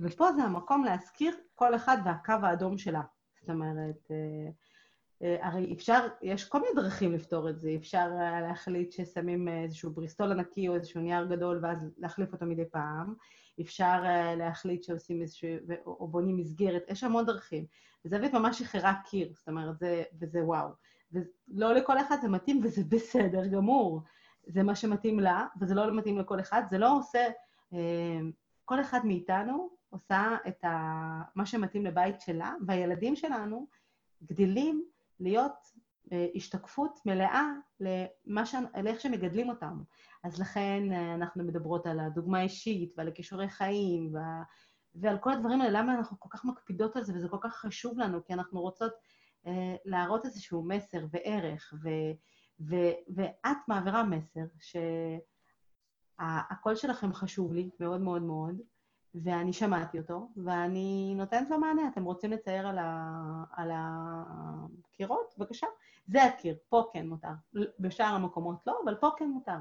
ופה 0.00 0.32
זה 0.32 0.42
המקום 0.42 0.84
להזכיר 0.84 1.34
כל 1.54 1.74
אחד 1.74 1.96
והקו 2.04 2.32
האדום 2.42 2.78
שלה. 2.78 3.02
זאת 3.40 3.50
אומרת, 3.50 4.10
אה, 4.10 4.50
אה, 5.22 5.46
הרי 5.46 5.72
אפשר, 5.72 6.06
יש 6.22 6.44
כל 6.44 6.60
מיני 6.60 6.74
דרכים 6.74 7.12
לפתור 7.12 7.50
את 7.50 7.58
זה. 7.58 7.70
אפשר 7.76 8.08
להחליט 8.48 8.92
ששמים 8.92 9.48
איזשהו 9.48 9.90
בריסטול 9.90 10.32
ענקי 10.32 10.68
או 10.68 10.74
איזשהו 10.74 11.00
נייר 11.00 11.26
גדול 11.26 11.60
ואז 11.62 11.90
להחליף 11.98 12.32
אותו 12.32 12.46
מדי 12.46 12.64
פעם. 12.70 13.14
אפשר 13.60 14.02
להחליט 14.36 14.82
שעושים 14.82 15.22
איזשהו, 15.22 15.48
או 15.86 16.08
בונים 16.08 16.36
מסגרת, 16.36 16.82
יש 16.88 17.04
המון 17.04 17.26
דרכים. 17.26 17.66
וזווית 18.04 18.32
ממש 18.32 18.58
שחררה 18.58 18.94
קיר, 19.10 19.32
זאת 19.34 19.48
אומרת, 19.48 19.78
זה, 19.78 20.02
וזה 20.20 20.44
וואו. 20.44 20.68
ולא 21.12 21.74
לכל 21.74 21.98
אחד 21.98 22.16
זה 22.22 22.28
מתאים, 22.28 22.60
וזה 22.64 22.82
בסדר 22.88 23.46
גמור. 23.46 24.02
זה 24.46 24.62
מה 24.62 24.74
שמתאים 24.74 25.20
לה, 25.20 25.46
וזה 25.60 25.74
לא 25.74 25.96
מתאים 25.96 26.18
לכל 26.18 26.40
אחד. 26.40 26.62
זה 26.70 26.78
לא 26.78 26.96
עושה... 26.96 27.28
אה, 27.72 28.20
כל 28.64 28.80
אחד 28.80 29.00
מאיתנו 29.04 29.70
עושה 29.90 30.36
את 30.48 30.64
ה... 30.64 31.22
מה 31.34 31.46
שמתאים 31.46 31.86
לבית 31.86 32.20
שלה, 32.20 32.54
והילדים 32.66 33.16
שלנו 33.16 33.66
גדלים 34.22 34.84
להיות 35.20 35.72
אה, 36.12 36.26
השתקפות 36.34 37.00
מלאה 37.06 37.52
למה 37.80 38.46
ש... 38.46 38.54
לאיך 38.82 39.00
שמגדלים 39.00 39.48
אותם. 39.48 39.82
אז 40.24 40.40
לכן 40.40 40.92
אה, 40.92 41.14
אנחנו 41.14 41.44
מדברות 41.44 41.86
על 41.86 42.00
הדוגמה 42.00 42.38
האישית 42.38 42.94
ועל 42.96 43.08
הכישורי 43.08 43.48
חיים 43.48 44.14
וה... 44.14 44.42
ועל 44.94 45.18
כל 45.18 45.32
הדברים 45.32 45.60
האלה, 45.60 45.80
למה 45.80 45.94
אנחנו 45.94 46.20
כל 46.20 46.28
כך 46.32 46.44
מקפידות 46.44 46.96
על 46.96 47.04
זה 47.04 47.14
וזה 47.14 47.28
כל 47.28 47.36
כך 47.40 47.56
חשוב 47.56 47.98
לנו, 47.98 48.24
כי 48.24 48.32
אנחנו 48.32 48.60
רוצות 48.60 48.92
להראות 49.84 50.24
איזשהו 50.24 50.62
מסר 50.62 51.06
וערך, 51.10 51.74
ו... 51.82 51.88
ו... 52.60 52.74
ואת 53.14 53.56
מעבירה 53.68 54.04
מסר 54.04 54.44
שהקול 56.20 56.74
שלכם 56.74 57.12
חשוב 57.12 57.52
לי 57.52 57.70
מאוד 57.80 58.00
מאוד 58.00 58.22
מאוד, 58.22 58.60
ואני 59.14 59.52
שמעתי 59.52 59.98
אותו, 59.98 60.28
ואני 60.44 61.14
נותנת 61.16 61.50
לו 61.50 61.58
מענה. 61.58 61.88
אתם 61.92 62.04
רוצים 62.04 62.30
לצייר 62.30 62.68
על, 62.68 62.78
ה... 62.78 63.44
על 63.52 63.70
הקירות? 63.74 65.34
בבקשה. 65.38 65.66
זה 66.06 66.24
הקיר, 66.24 66.56
פה 66.68 66.90
כן 66.92 67.08
מותר. 67.08 67.28
בשאר 67.78 68.14
המקומות 68.14 68.56
לא, 68.66 68.80
אבל 68.84 68.94
פה 68.94 69.08
כן 69.16 69.30
מותר, 69.30 69.56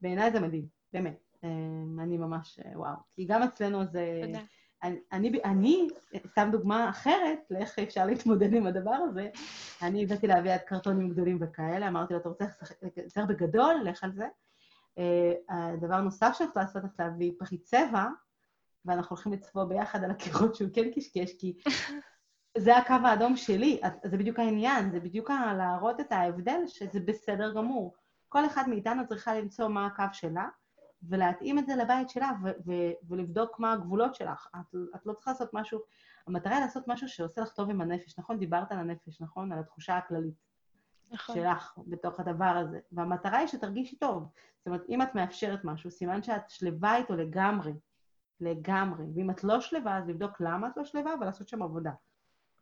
ובעיניי 0.00 0.32
זה 0.32 0.40
מדהים, 0.40 0.66
באמת. 0.92 1.20
אה, 1.44 1.48
אני 2.02 2.18
ממש, 2.18 2.60
אה, 2.64 2.80
וואו. 2.80 2.96
כי 3.14 3.24
גם 3.24 3.42
אצלנו 3.42 3.84
זה... 3.84 4.20
תודה. 4.26 4.40
אני, 4.82 5.40
אני, 5.44 5.88
סתם 6.30 6.48
דוגמה 6.52 6.90
אחרת 6.90 7.38
לאיך 7.50 7.78
אפשר 7.78 8.06
להתמודד 8.06 8.52
עם 8.52 8.66
הדבר 8.66 8.90
הזה, 8.90 9.28
אני 9.82 10.04
הבאתי 10.04 10.26
לאביעד 10.26 10.60
קרטונים 10.60 11.10
גדולים 11.10 11.38
וכאלה, 11.40 11.88
אמרתי 11.88 12.14
לו, 12.14 12.20
אתה 12.20 12.28
רוצה 12.28 12.44
לצייר 12.96 13.26
בגדול? 13.26 13.74
לך 13.84 14.04
על 14.04 14.12
זה. 14.12 14.26
אה, 14.98 15.32
הדבר 15.48 16.00
נוסף 16.00 16.34
שאת 16.38 16.56
לעשות, 16.56 16.84
את 16.84 16.90
להביא 16.98 17.32
פחית 17.38 17.62
צבע, 17.62 18.06
ואנחנו 18.84 19.16
הולכים 19.16 19.32
לצבוע 19.32 19.64
ביחד 19.64 20.04
על 20.04 20.10
הקירות 20.10 20.54
שהוא 20.54 20.70
כן 20.74 20.90
קשקש, 20.94 21.32
כי 21.38 21.58
זה 22.58 22.76
הקו 22.76 22.94
האדום 23.04 23.36
שלי, 23.36 23.80
זה 24.04 24.16
בדיוק 24.16 24.38
העניין, 24.38 24.90
זה 24.90 25.00
בדיוק 25.00 25.30
להראות 25.30 26.00
את 26.00 26.12
ההבדל 26.12 26.60
שזה 26.66 27.00
בסדר 27.00 27.52
גמור. 27.54 27.94
כל 28.28 28.46
אחד 28.46 28.68
מאיתנו 28.68 29.06
צריכה 29.06 29.34
למצוא 29.34 29.68
מה 29.68 29.86
הקו 29.86 30.04
שלה, 30.12 30.48
ולהתאים 31.02 31.58
את 31.58 31.66
זה 31.66 31.76
לבית 31.76 32.10
שלה, 32.10 32.30
ו- 32.44 32.50
ו- 32.66 32.92
ולבדוק 33.08 33.60
מה 33.60 33.72
הגבולות 33.72 34.14
שלך. 34.14 34.48
את, 34.56 34.76
את 34.96 35.06
לא 35.06 35.12
צריכה 35.12 35.30
לעשות 35.30 35.50
משהו, 35.54 35.80
המטרה 36.26 36.54
היא 36.54 36.60
לעשות 36.60 36.88
משהו 36.88 37.08
שעושה 37.08 37.40
לך 37.40 37.52
טוב 37.52 37.70
עם 37.70 37.80
הנפש, 37.80 38.18
נכון? 38.18 38.38
דיברת 38.38 38.72
על 38.72 38.78
הנפש, 38.78 39.20
נכון? 39.20 39.52
על 39.52 39.58
התחושה 39.58 39.96
הכללית 39.96 40.34
נכון. 41.10 41.34
שלך 41.34 41.78
בתוך 41.86 42.20
הדבר 42.20 42.44
הזה. 42.44 42.80
והמטרה 42.92 43.38
היא 43.38 43.46
שתרגישי 43.46 43.96
טוב. 43.96 44.28
זאת 44.58 44.66
אומרת, 44.66 44.82
אם 44.88 45.02
את 45.02 45.14
מאפשרת 45.14 45.64
משהו, 45.64 45.90
סימן 45.90 46.22
שאת 46.22 46.50
שלווה 46.50 46.96
איתו 46.96 47.16
לגמרי. 47.16 47.72
לגמרי. 48.40 49.04
ואם 49.14 49.30
את 49.30 49.44
לא 49.44 49.60
שלווה, 49.60 49.98
אז 49.98 50.08
לבדוק 50.08 50.40
למה 50.40 50.68
את 50.68 50.76
לא 50.76 50.84
שלווה 50.84 51.14
ולעשות 51.20 51.48
שם 51.48 51.62
עבודה. 51.62 51.92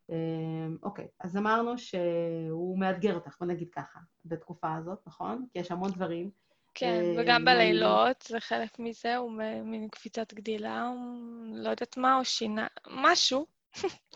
אמ, 0.09 0.77
אוקיי, 0.83 1.09
אז 1.21 1.37
אמרנו 1.37 1.79
שהוא 1.79 2.79
מאתגר 2.79 3.15
אותך, 3.15 3.37
בוא 3.41 3.47
נגיד 3.47 3.71
ככה, 3.71 4.01
בתקופה 4.25 4.75
הזאת, 4.75 4.99
נכון? 5.07 5.47
כי 5.53 5.59
יש 5.59 5.71
המון 5.71 5.91
דברים. 5.91 6.31
כן, 6.75 7.03
אה, 7.05 7.23
וגם 7.23 7.45
בלילות, 7.45 8.23
זה 8.29 8.41
חלק 8.41 8.79
מזה, 8.79 9.17
הוא 9.17 9.33
מין 9.65 9.89
קפיצת 9.89 10.33
גדילה, 10.33 10.87
הוא 10.87 11.57
לא 11.57 11.69
יודעת 11.69 11.97
מה, 11.97 12.19
או 12.19 12.25
שינה, 12.25 12.67
משהו, 12.91 13.47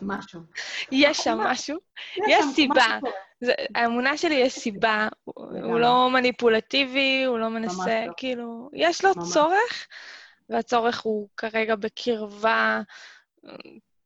משהו. 0.01 0.41
יש 0.91 1.17
שם 1.17 1.37
משהו. 1.37 1.77
יש 2.27 2.45
סיבה. 2.55 2.99
האמונה 3.75 4.17
שלי 4.17 4.35
יש 4.35 4.53
סיבה, 4.53 5.07
הוא-. 5.23 5.79
לא 5.79 6.09
מניפולטיבי, 6.09 7.23
הוא 7.23 7.39
לא 7.39 7.49
מנסה, 7.49 8.05
לא. 8.05 8.13
כאילו, 8.17 8.69
יש 8.73 9.05
לו. 9.05 9.11
צורך, 9.33 9.87
והצורך 10.49 11.01
הוא 11.01 11.29
כרגע 11.37 11.75
בקרבה 11.75 12.81
אה, 13.45 13.51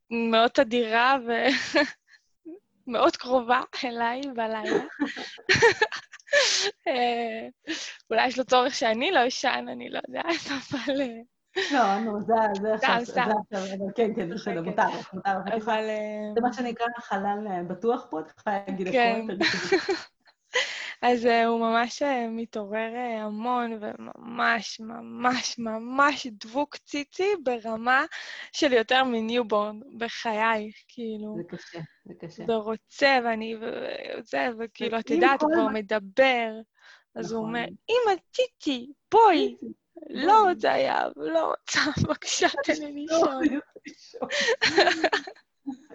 מאוד 0.10 0.52
תדירה 0.52 1.18
ומאוד 2.88 3.16
קרובה 3.22 3.62
אליי 3.84 4.22
בלילה. 4.36 4.84
אה, 6.88 7.48
אולי 8.10 8.28
יש 8.28 8.38
לו 8.38 8.46
צורך 8.46 8.76
שאני 8.76 9.12
לא 9.12 9.28
אשן, 9.28 9.66
אני 9.72 9.90
לא 9.90 10.00
יודעת, 10.08 10.42
אבל... 10.72 11.02
אה, 11.02 11.08
לא, 11.72 12.00
נו, 12.00 12.22
זה 12.22 12.34
זה 12.62 12.74
עכשיו, 12.74 13.06
זה. 13.06 13.22
עכשיו, 13.22 13.78
כן, 13.96 14.12
כן, 14.16 14.30
בסדר, 14.30 14.64
כן. 14.64 14.70
מותר 14.70 14.88
לך, 15.00 15.14
מותר 15.14 15.38
לך. 15.46 15.48
את. 15.48 15.68
אה, 15.68 16.34
זה 16.36 16.42
מה 16.42 16.54
שנקרא 16.54 16.86
חלל 17.00 17.64
בטוח 17.68 18.08
פה, 18.10 18.20
את 18.20 18.26
יכולה 18.40 18.58
להגיד 18.68 18.92
כן. 18.92 19.28
הכל. 19.30 19.34
אז 21.06 21.26
אה, 21.26 21.46
הוא 21.46 21.60
ממש 21.60 22.02
אה, 22.02 22.28
מתעורר 22.30 22.96
אה, 22.96 23.24
המון, 23.24 23.80
וממש, 23.82 24.80
ממש, 24.80 25.60
ממש 25.60 26.28
דבוק 26.32 26.78
ציצי 26.78 27.28
ברמה 27.44 28.06
של 28.52 28.74
יותר 28.74 29.04
מניובורן 29.04 29.80
בחיי, 29.98 30.72
כאילו. 30.88 31.36
זה 31.38 31.44
קשה, 31.58 31.80
זה 32.06 32.14
קשה. 32.20 32.44
ורוצה, 32.48 33.20
ואני... 33.24 33.56
וזה, 33.56 34.50
וכאילו, 34.60 35.00
את 35.00 35.10
יודעת, 35.10 35.42
הוא 35.42 35.52
כבר 35.54 35.68
מדבר. 35.68 36.52
אז 37.16 37.32
הוא 37.32 37.42
נכון. 37.42 37.56
אומר, 37.56 37.66
אמא, 37.66 38.16
ציצי, 38.32 38.92
בואי. 39.12 39.56
לא 40.10 40.50
רוצה 40.50 40.74
היה, 40.74 41.08
לא 41.16 41.48
רוצה, 41.50 41.80
בבקשה, 42.04 42.48
תן 42.64 42.74
לי 42.94 43.06
לא, 43.10 43.18
לישון. 43.86 44.28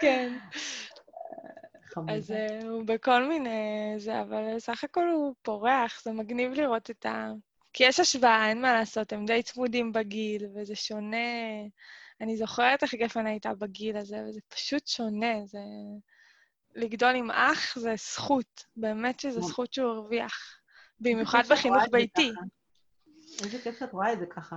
כן. 0.00 0.38
חמוד. 1.90 2.10
אז 2.10 2.30
אה, 2.30 2.60
הוא 2.68 2.84
בכל 2.84 3.28
מיני 3.28 3.94
זה, 3.98 4.20
אבל 4.20 4.58
סך 4.58 4.84
הכל 4.84 5.08
הוא 5.08 5.34
פורח, 5.42 6.02
זה 6.04 6.12
מגניב 6.12 6.52
לראות 6.52 6.90
את 6.90 7.06
ה... 7.06 7.32
כי 7.72 7.84
יש 7.84 8.00
השוואה, 8.00 8.48
אין 8.48 8.62
מה 8.62 8.72
לעשות, 8.72 9.12
הם 9.12 9.26
די 9.26 9.42
צמודים 9.42 9.92
בגיל, 9.92 10.46
וזה 10.54 10.76
שונה. 10.76 11.16
אני 12.20 12.36
זוכרת 12.36 12.82
איך 12.82 12.94
גפן 12.94 13.26
הייתה 13.26 13.54
בגיל 13.54 13.96
הזה, 13.96 14.24
וזה 14.28 14.40
פשוט 14.48 14.86
שונה. 14.86 15.46
זה... 15.46 15.58
לגדול 16.74 17.14
עם 17.14 17.30
אח 17.30 17.78
זה 17.78 17.94
זכות, 17.96 18.64
באמת 18.76 19.20
שזו 19.20 19.40
ממש. 19.40 19.50
זכות 19.50 19.72
שהוא 19.72 19.90
הרוויח. 19.90 20.60
במיוחד 21.00 21.42
בחינוך 21.50 21.82
ביתי. 21.90 22.32
איזה 23.44 23.58
כיף 23.62 23.78
שאת 23.78 23.92
רואה 23.92 24.12
את 24.12 24.18
זה 24.18 24.26
ככה. 24.26 24.56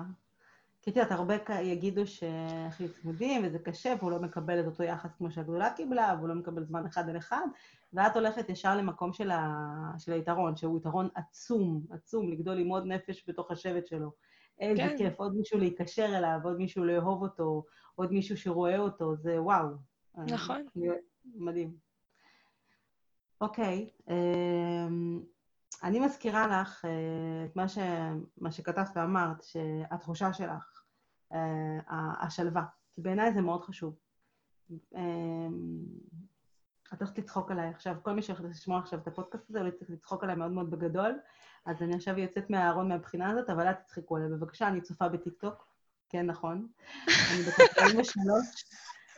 כי 0.84 0.90
את 0.90 0.96
יודעת, 0.96 1.12
הרבה 1.12 1.36
יגידו 1.62 2.08
שהכי 2.08 2.88
צמודים 2.88 3.42
וזה 3.46 3.60
קשה, 3.60 3.94
והוא 4.00 4.12
לא 4.12 4.20
מקבל 4.20 4.60
את 4.60 4.66
אותו 4.66 4.84
יחס 4.84 5.16
כמו 5.18 5.32
שהגדולה 5.32 5.70
קיבלה, 5.70 6.16
והוא 6.18 6.30
לא 6.30 6.36
מקבל 6.36 6.64
זמן 6.64 6.86
אחד 6.86 7.10
על 7.10 7.18
אחד, 7.18 7.46
ואת 7.94 8.16
הולכת 8.16 8.50
ישר 8.50 8.78
למקום 8.78 9.14
של, 9.14 9.32
ה... 9.32 9.92
של 9.98 10.14
היתרון, 10.14 10.56
שהוא 10.56 10.78
יתרון 10.78 11.10
עצום, 11.16 11.82
עצום, 11.90 12.32
לגדול 12.32 12.60
עם 12.60 12.68
עוד 12.68 12.86
נפש 12.86 13.24
בתוך 13.28 13.52
השבט 13.52 13.88
שלו. 13.88 14.12
איזה 14.60 14.82
כן. 14.82 14.98
כיף, 14.98 15.20
עוד 15.20 15.36
מישהו 15.36 15.60
להיקשר 15.60 16.18
אליו, 16.18 16.40
עוד 16.44 16.58
מישהו 16.58 16.84
לאהוב 16.84 17.22
אותו, 17.22 17.64
עוד 17.96 18.12
מישהו 18.12 18.38
שרואה 18.38 18.78
אותו, 18.78 19.16
זה 19.16 19.42
וואו. 19.42 19.68
נכון. 20.18 20.66
מדהים. 21.36 21.74
אוקיי, 23.42 23.90
אמ, 24.10 25.24
אני 25.84 26.00
מזכירה 26.00 26.48
לך 26.48 26.86
אה, 26.86 27.46
את 27.46 27.56
מה, 27.56 27.68
ש, 27.68 27.78
מה 28.38 28.52
שכתבת 28.52 28.90
ואמרת, 28.96 29.44
שהתחושה 29.44 30.34
שלך, 30.34 30.50
אה, 30.50 30.73
השלווה, 32.20 32.64
כי 32.92 33.02
בעיניי 33.02 33.34
זה 33.34 33.42
מאוד 33.42 33.62
חשוב. 33.62 33.96
אה, 34.96 35.02
את 36.94 37.02
הולכת 37.02 37.18
לצחוק 37.18 37.52
עליי 37.52 37.70
עכשיו, 37.70 37.96
כל 38.02 38.14
מי 38.14 38.22
שהולך 38.22 38.42
לשמוע 38.42 38.80
עכשיו 38.80 39.00
את 39.00 39.08
הפודקאסט 39.08 39.50
הזה, 39.50 39.60
הולך 39.60 39.74
לצחוק 39.90 40.24
עליי 40.24 40.36
מאוד 40.36 40.52
מאוד 40.52 40.72
בגדול, 40.72 41.20
אז 41.66 41.82
אני 41.82 41.96
עכשיו 41.96 42.20
יוצאת 42.20 42.50
מהארון 42.50 42.88
מהבחינה 42.88 43.30
הזאת, 43.32 43.50
אבל 43.50 43.68
אל 43.68 43.74
תצחקו 43.74 44.16
עליי. 44.16 44.30
בבקשה, 44.30 44.68
אני 44.68 44.82
צופה 44.82 45.10
בטיקטוק, 45.10 45.68
כן, 46.10 46.26
נכון. 46.26 46.68
אני 47.08 47.42
בת 47.42 47.78
43, 47.80 48.66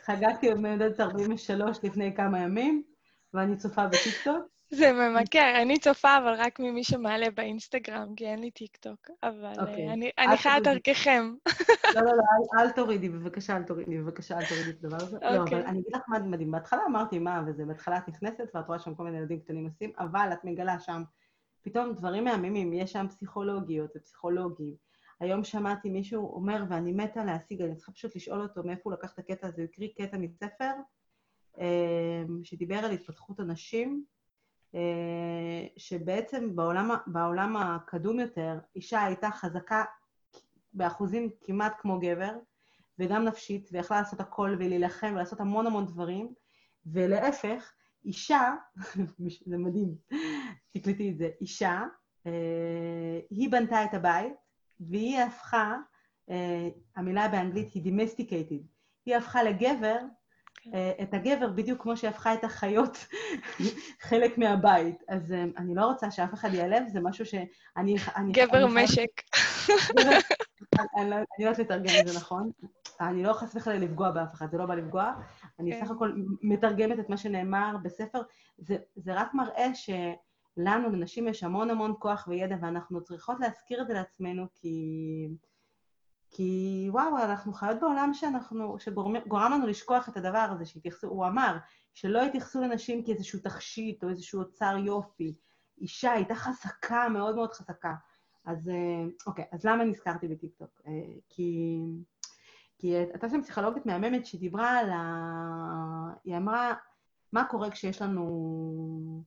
חגגתי 0.04 0.50
באמת 0.50 1.00
43 1.00 1.78
לפני 1.84 2.16
כמה 2.16 2.38
ימים, 2.40 2.82
ואני 3.34 3.56
צופה 3.56 3.86
בטיקטוק. 3.86 4.55
זה 4.70 4.92
ממכר, 4.92 5.62
אני 5.62 5.78
צופה, 5.78 6.18
אבל 6.18 6.34
רק 6.38 6.60
ממי 6.60 6.84
שמעלה 6.84 7.30
באינסטגרם, 7.30 8.14
כי 8.16 8.26
אין 8.26 8.38
לי 8.38 8.50
טיקטוק. 8.50 9.10
אבל 9.22 9.60
אוקיי. 9.60 9.76
אוקיי. 9.76 9.92
אני, 9.92 10.10
אני 10.18 10.36
חיה 10.36 10.60
דרככם. 10.60 11.34
לא, 11.94 12.00
לא, 12.00 12.12
לא, 12.12 12.22
אל, 12.58 12.60
אל 12.60 12.70
תורידי, 12.70 13.08
בבקשה, 13.08 13.56
אל 13.56 13.62
תורידי, 13.62 13.98
בבקשה, 13.98 14.38
אל 14.38 14.44
תורידי 14.48 14.70
את 14.70 14.84
הדבר 14.84 14.96
הזה. 14.96 15.16
אוקיי. 15.16 15.20
לא, 15.20 15.28
אבל 15.28 15.38
אוקיי. 15.38 15.64
אני 15.66 15.80
אגיד 15.80 15.92
לך 15.94 16.02
מה 16.08 16.18
מדהים. 16.18 16.50
בהתחלה 16.50 16.80
אמרתי 16.88 17.18
מה, 17.18 17.42
וזה, 17.46 17.64
בהתחלה 17.64 17.98
את 17.98 18.08
נכנסת 18.08 18.50
ואת 18.54 18.66
רואה 18.66 18.78
שם 18.78 18.94
כל 18.94 19.04
מיני 19.04 19.18
ילדים 19.18 19.40
קטנים 19.40 19.64
עושים, 19.64 19.92
אבל 19.98 20.28
את 20.32 20.44
מגלה 20.44 20.80
שם 20.80 21.02
פתאום 21.62 21.92
דברים 21.94 22.24
מהממים, 22.24 22.72
יש 22.72 22.92
שם 22.92 23.06
פסיכולוגיות 23.08 23.90
ופסיכולוגים. 23.96 24.74
היום 25.20 25.44
שמעתי 25.44 25.90
מישהו 25.90 26.34
אומר, 26.34 26.64
ואני 26.68 26.92
מתה 26.92 27.24
להשיג, 27.24 27.62
אני 27.62 27.76
צריכה 27.76 27.92
פשוט 27.92 28.16
לשאול 28.16 28.42
אותו 28.42 28.62
מאיפה 28.64 28.80
הוא 28.84 28.92
לקח 28.92 29.12
את 29.12 29.18
הקטע 29.18 29.46
הזה, 29.46 29.62
הוא 29.62 29.68
הקריא 29.72 29.88
קטע 29.98 30.18
מספר 30.18 30.72
אה, 31.60 32.22
שדיבר 32.42 32.76
על 32.76 32.90
התפתחות 32.90 33.40
הנשים. 33.40 34.04
אה, 34.74 35.66
שבעצם 35.76 36.56
בעולם, 36.56 36.90
בעולם 37.06 37.56
הקדום 37.56 38.20
יותר, 38.20 38.58
אישה 38.76 39.04
הייתה 39.04 39.30
חזקה 39.30 39.84
באחוזים 40.72 41.30
כמעט 41.40 41.74
כמו 41.78 42.00
גבר, 42.00 42.32
וגם 42.98 43.24
נפשית, 43.24 43.68
ויכלה 43.72 43.98
לעשות 43.98 44.20
הכל 44.20 44.56
ולהילחם 44.58 45.12
ולעשות 45.14 45.40
המון 45.40 45.66
המון 45.66 45.86
דברים, 45.86 46.34
ולהפך, 46.86 47.72
אישה, 48.04 48.54
זה 49.46 49.58
מדהים, 49.58 49.94
תקלטי 50.72 51.10
את 51.10 51.18
זה, 51.18 51.30
אישה, 51.40 51.84
אה, 52.26 53.20
היא 53.30 53.50
בנתה 53.50 53.84
את 53.84 53.94
הבית, 53.94 54.34
והיא 54.80 55.18
הפכה, 55.18 55.76
אה, 56.30 56.68
המילה 56.96 57.28
באנגלית 57.28 57.72
היא 57.72 57.82
domesticated, 57.92 58.62
היא 59.06 59.16
הפכה 59.16 59.42
לגבר 59.42 59.98
את 61.02 61.14
הגבר 61.14 61.48
בדיוק 61.48 61.82
כמו 61.82 61.96
שהפכה 61.96 62.34
את 62.34 62.44
החיות 62.44 63.06
חלק 64.08 64.38
מהבית. 64.38 65.02
אז 65.08 65.32
אה, 65.32 65.44
אני 65.56 65.74
לא 65.74 65.86
רוצה 65.86 66.10
שאף 66.10 66.34
אחד 66.34 66.54
ייעלב, 66.54 66.88
זה 66.88 67.00
משהו 67.00 67.26
שאני... 67.26 67.94
גבר 68.32 68.64
אני 68.64 68.84
משק. 68.84 69.10
אני 70.96 71.10
לא 71.10 71.16
יודעת 71.38 71.58
לתרגם 71.58 71.94
את 72.00 72.08
זה 72.08 72.18
נכון. 72.18 72.50
אני 73.00 73.22
לא 73.22 73.32
חס 73.32 73.54
וחלילה 73.54 73.84
לפגוע 73.84 74.10
באף 74.10 74.34
אחד, 74.34 74.50
זה 74.50 74.58
לא 74.58 74.66
בא 74.66 74.74
לפגוע. 74.74 75.12
אני 75.58 75.72
כן. 75.72 75.84
סך 75.84 75.90
הכל 75.90 76.12
מתרגמת 76.42 76.98
את 76.98 77.08
מה 77.08 77.16
שנאמר 77.16 77.76
בספר. 77.82 78.22
זה, 78.58 78.76
זה 78.96 79.14
רק 79.14 79.34
מראה 79.34 79.68
שלנו, 79.74 80.90
לנשים, 80.90 81.28
יש 81.28 81.42
המון 81.42 81.70
המון 81.70 81.94
כוח 81.98 82.28
וידע, 82.28 82.56
ואנחנו 82.60 83.02
צריכות 83.02 83.40
להזכיר 83.40 83.82
את 83.82 83.86
זה 83.86 83.94
לעצמנו, 83.94 84.46
כי... 84.54 85.28
כי 86.36 86.88
וואו, 86.90 87.18
אנחנו 87.18 87.52
חיות 87.52 87.80
בעולם 87.80 88.14
שאנחנו, 88.14 88.78
שגורם 88.78 89.52
לנו 89.52 89.66
לשכוח 89.66 90.08
את 90.08 90.16
הדבר 90.16 90.48
הזה, 90.52 90.66
שהתייחסו, 90.66 91.08
הוא 91.08 91.26
אמר, 91.26 91.56
שלא 91.94 92.22
התייחסו 92.22 92.60
לנשים 92.60 93.04
כאיזשהו 93.04 93.38
תכשיט 93.40 94.04
או 94.04 94.08
איזשהו 94.08 94.40
אוצר 94.40 94.76
יופי. 94.86 95.34
אישה 95.78 96.12
הייתה 96.12 96.34
חזקה, 96.34 97.08
מאוד 97.08 97.36
מאוד 97.36 97.52
חזקה. 97.52 97.94
אז 98.44 98.68
אה, 98.68 99.04
אוקיי, 99.26 99.44
אז 99.52 99.64
למה 99.64 99.84
נזכרתי 99.84 100.28
בטיקטוק? 100.28 100.80
אה, 100.86 100.92
כי, 101.28 101.78
כי 102.78 102.86
הייתה 102.96 103.28
שם 103.28 103.42
פסיכולוגית 103.42 103.86
מהממת 103.86 104.26
שדיברה 104.26 104.78
על 104.78 104.90
ה... 104.90 105.02
היא 106.24 106.36
אמרה, 106.36 106.74
מה 107.32 107.44
קורה 107.44 107.70
כשיש 107.70 108.02
לנו, 108.02 109.24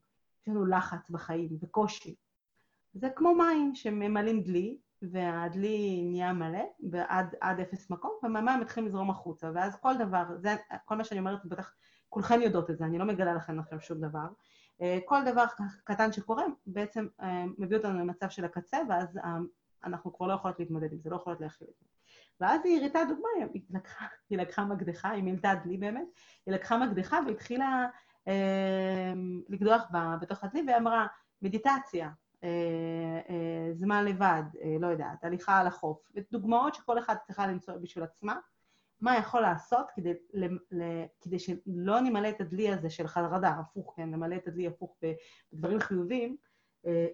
לנו 0.47 0.65
לחץ 0.65 1.09
בחיים 1.09 1.57
וקושי? 1.61 2.15
זה 2.93 3.09
כמו 3.15 3.35
מים 3.35 3.75
שממלאים 3.75 4.43
דלי, 4.43 4.77
והדלי 5.01 6.01
נהיה 6.05 6.33
מלא, 6.33 6.63
ועד 6.91 7.35
עד 7.41 7.59
אפס 7.59 7.89
מקום, 7.89 8.11
ומהמים 8.23 8.59
מתחילים 8.59 8.89
לזרום 8.89 9.09
החוצה, 9.09 9.51
ואז 9.53 9.75
כל 9.75 9.97
דבר, 9.97 10.23
זה 10.37 10.55
כל 10.85 10.95
מה 10.95 11.03
שאני 11.03 11.19
אומרת, 11.19 11.45
בטח 11.45 11.73
כולכן 12.09 12.41
יודעות 12.41 12.69
את 12.69 12.77
זה, 12.77 12.85
אני 12.85 12.97
לא 12.97 13.05
מגלה 13.05 13.33
לכם 13.33 13.59
לכם 13.59 13.79
שום 13.79 14.01
דבר. 14.01 14.27
אה, 14.81 14.99
כל 15.05 15.19
דבר 15.25 15.43
קטן 15.83 16.11
שקורה 16.11 16.43
בעצם 16.65 17.07
אה, 17.21 17.43
מביא 17.57 17.77
אותנו 17.77 17.99
למצב 17.99 18.29
של 18.29 18.45
הקצה, 18.45 18.77
ואז 18.89 19.17
אה, 19.17 19.37
אנחנו 19.83 20.13
כבר 20.13 20.27
לא 20.27 20.33
יכולות 20.33 20.59
להתמודד 20.59 20.93
עם 20.93 20.99
זה, 20.99 21.09
לא 21.09 21.15
יכולות 21.15 21.41
להכיל 21.41 21.67
את 21.69 21.75
זה. 21.79 21.85
ואז 22.41 22.61
היא 22.63 22.79
הראתה 22.79 22.99
דוגמה, 23.09 23.27
היא 23.53 23.61
לקחה, 23.69 24.05
היא 24.29 24.37
לקחה 24.37 24.65
מקדחה, 24.65 25.09
היא 25.09 25.23
מילתה 25.23 25.53
דלי 25.63 25.77
באמת, 25.77 26.07
היא 26.45 26.53
לקחה 26.53 26.77
מקדחה 26.77 27.19
והתחילה 27.27 27.87
אה, 28.27 29.13
לקדוח 29.49 29.83
בתוך 30.21 30.43
הדלי, 30.43 30.63
והיא 30.67 30.77
אמרה, 30.77 31.07
מדיטציה, 31.41 32.09
זמן 33.73 34.05
לבד, 34.05 34.43
אה, 34.61 34.75
לא 34.79 34.87
יודעת, 34.87 35.23
הליכה 35.23 35.59
על 35.59 35.67
החוף, 35.67 36.11
ודוגמאות 36.15 36.73
שכל 36.73 36.99
אחד 36.99 37.15
צריכה 37.23 37.47
למצוא 37.47 37.73
בשביל 37.75 38.03
עצמה, 38.03 38.35
מה 39.01 39.17
יכול 39.17 39.41
לעשות 39.41 39.87
כדי, 39.95 40.13
כדי 41.21 41.39
שלא 41.39 41.99
נמלא 41.99 42.29
את 42.29 42.41
הדלי 42.41 42.73
הזה 42.73 42.89
של 42.89 43.07
חרדה, 43.07 43.49
הפוך, 43.49 43.93
כן, 43.95 44.11
נמלא 44.11 44.35
את 44.35 44.47
הדלי 44.47 44.67
הפוך 44.67 44.97
בדברים 45.53 45.79
חיוביים, 45.79 46.37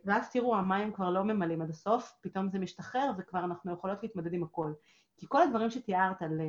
ואז 0.06 0.32
תראו, 0.32 0.56
המים 0.56 0.94
כבר 0.94 1.10
לא 1.10 1.24
ממלאים 1.24 1.62
עד 1.62 1.70
הסוף, 1.70 2.14
פתאום 2.22 2.50
זה 2.50 2.60
משתחרר 2.60 3.12
וכבר 3.18 3.40
אנחנו 3.40 3.74
יכולות 3.74 4.04
להתמודד 4.04 4.34
עם 4.34 4.44
הכל. 4.44 4.74
כי 5.18 5.26
כל 5.30 5.42
הדברים 5.42 5.70
שתיארת 5.70 6.22
על, 6.22 6.42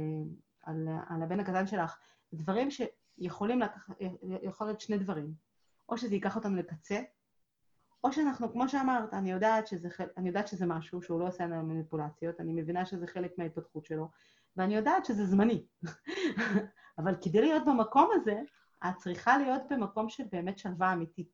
על, 0.62 0.88
על 1.08 1.22
הבן 1.22 1.40
הקטן 1.40 1.66
שלך, 1.66 1.98
דברים 2.32 2.68
שיכולים 2.70 3.60
לקחת, 3.60 3.94
יכול 4.42 4.66
להיות 4.66 4.80
שני 4.80 4.98
דברים. 4.98 5.34
או 5.88 5.98
שזה 5.98 6.14
ייקח 6.14 6.36
אותנו 6.36 6.56
לקצה, 6.56 7.00
או 8.04 8.12
שאנחנו, 8.12 8.52
כמו 8.52 8.68
שאמרת, 8.68 9.14
אני 9.14 9.30
יודעת 9.30 9.66
שזה, 9.66 9.88
אני 10.16 10.28
יודעת 10.28 10.48
שזה 10.48 10.66
משהו 10.66 11.02
שהוא 11.02 11.20
לא 11.20 11.28
עושה 11.28 11.46
לנו 11.46 11.66
מניפולציות, 11.66 12.40
אני 12.40 12.52
מבינה 12.52 12.86
שזה 12.86 13.06
חלק 13.06 13.38
מההתפתחות 13.38 13.86
שלו, 13.86 14.08
ואני 14.56 14.76
יודעת 14.76 15.04
שזה 15.04 15.26
זמני. 15.26 15.66
אבל 16.98 17.14
כדי 17.22 17.40
להיות 17.40 17.64
במקום 17.66 18.10
הזה, 18.14 18.40
את 18.84 18.96
צריכה 18.96 19.38
להיות 19.38 19.62
במקום 19.70 20.08
של 20.08 20.24
באמת 20.32 20.58
שלווה 20.58 20.92
אמיתית. 20.92 21.28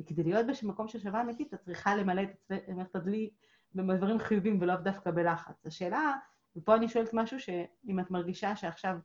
וכדי 0.00 0.22
להיות 0.22 0.46
במקום 0.62 0.88
של 0.88 0.98
שלווה 0.98 1.20
אמיתית, 1.20 1.54
את 1.54 1.60
צריכה 1.60 1.96
למלא 1.96 2.22
את 2.22 2.52
עצמך 2.52 2.86
תדלי 2.86 3.30
בדברים 3.74 4.18
חיובים 4.18 4.58
ולאו 4.60 4.76
דווקא 4.76 5.10
בלחץ. 5.10 5.66
השאלה, 5.66 6.14
ופה 6.56 6.74
אני 6.74 6.88
שואלת 6.88 7.10
משהו 7.12 7.40
שאם 7.40 8.00
את 8.00 8.10
מרגישה 8.10 8.56
שעכשיו 8.56 8.98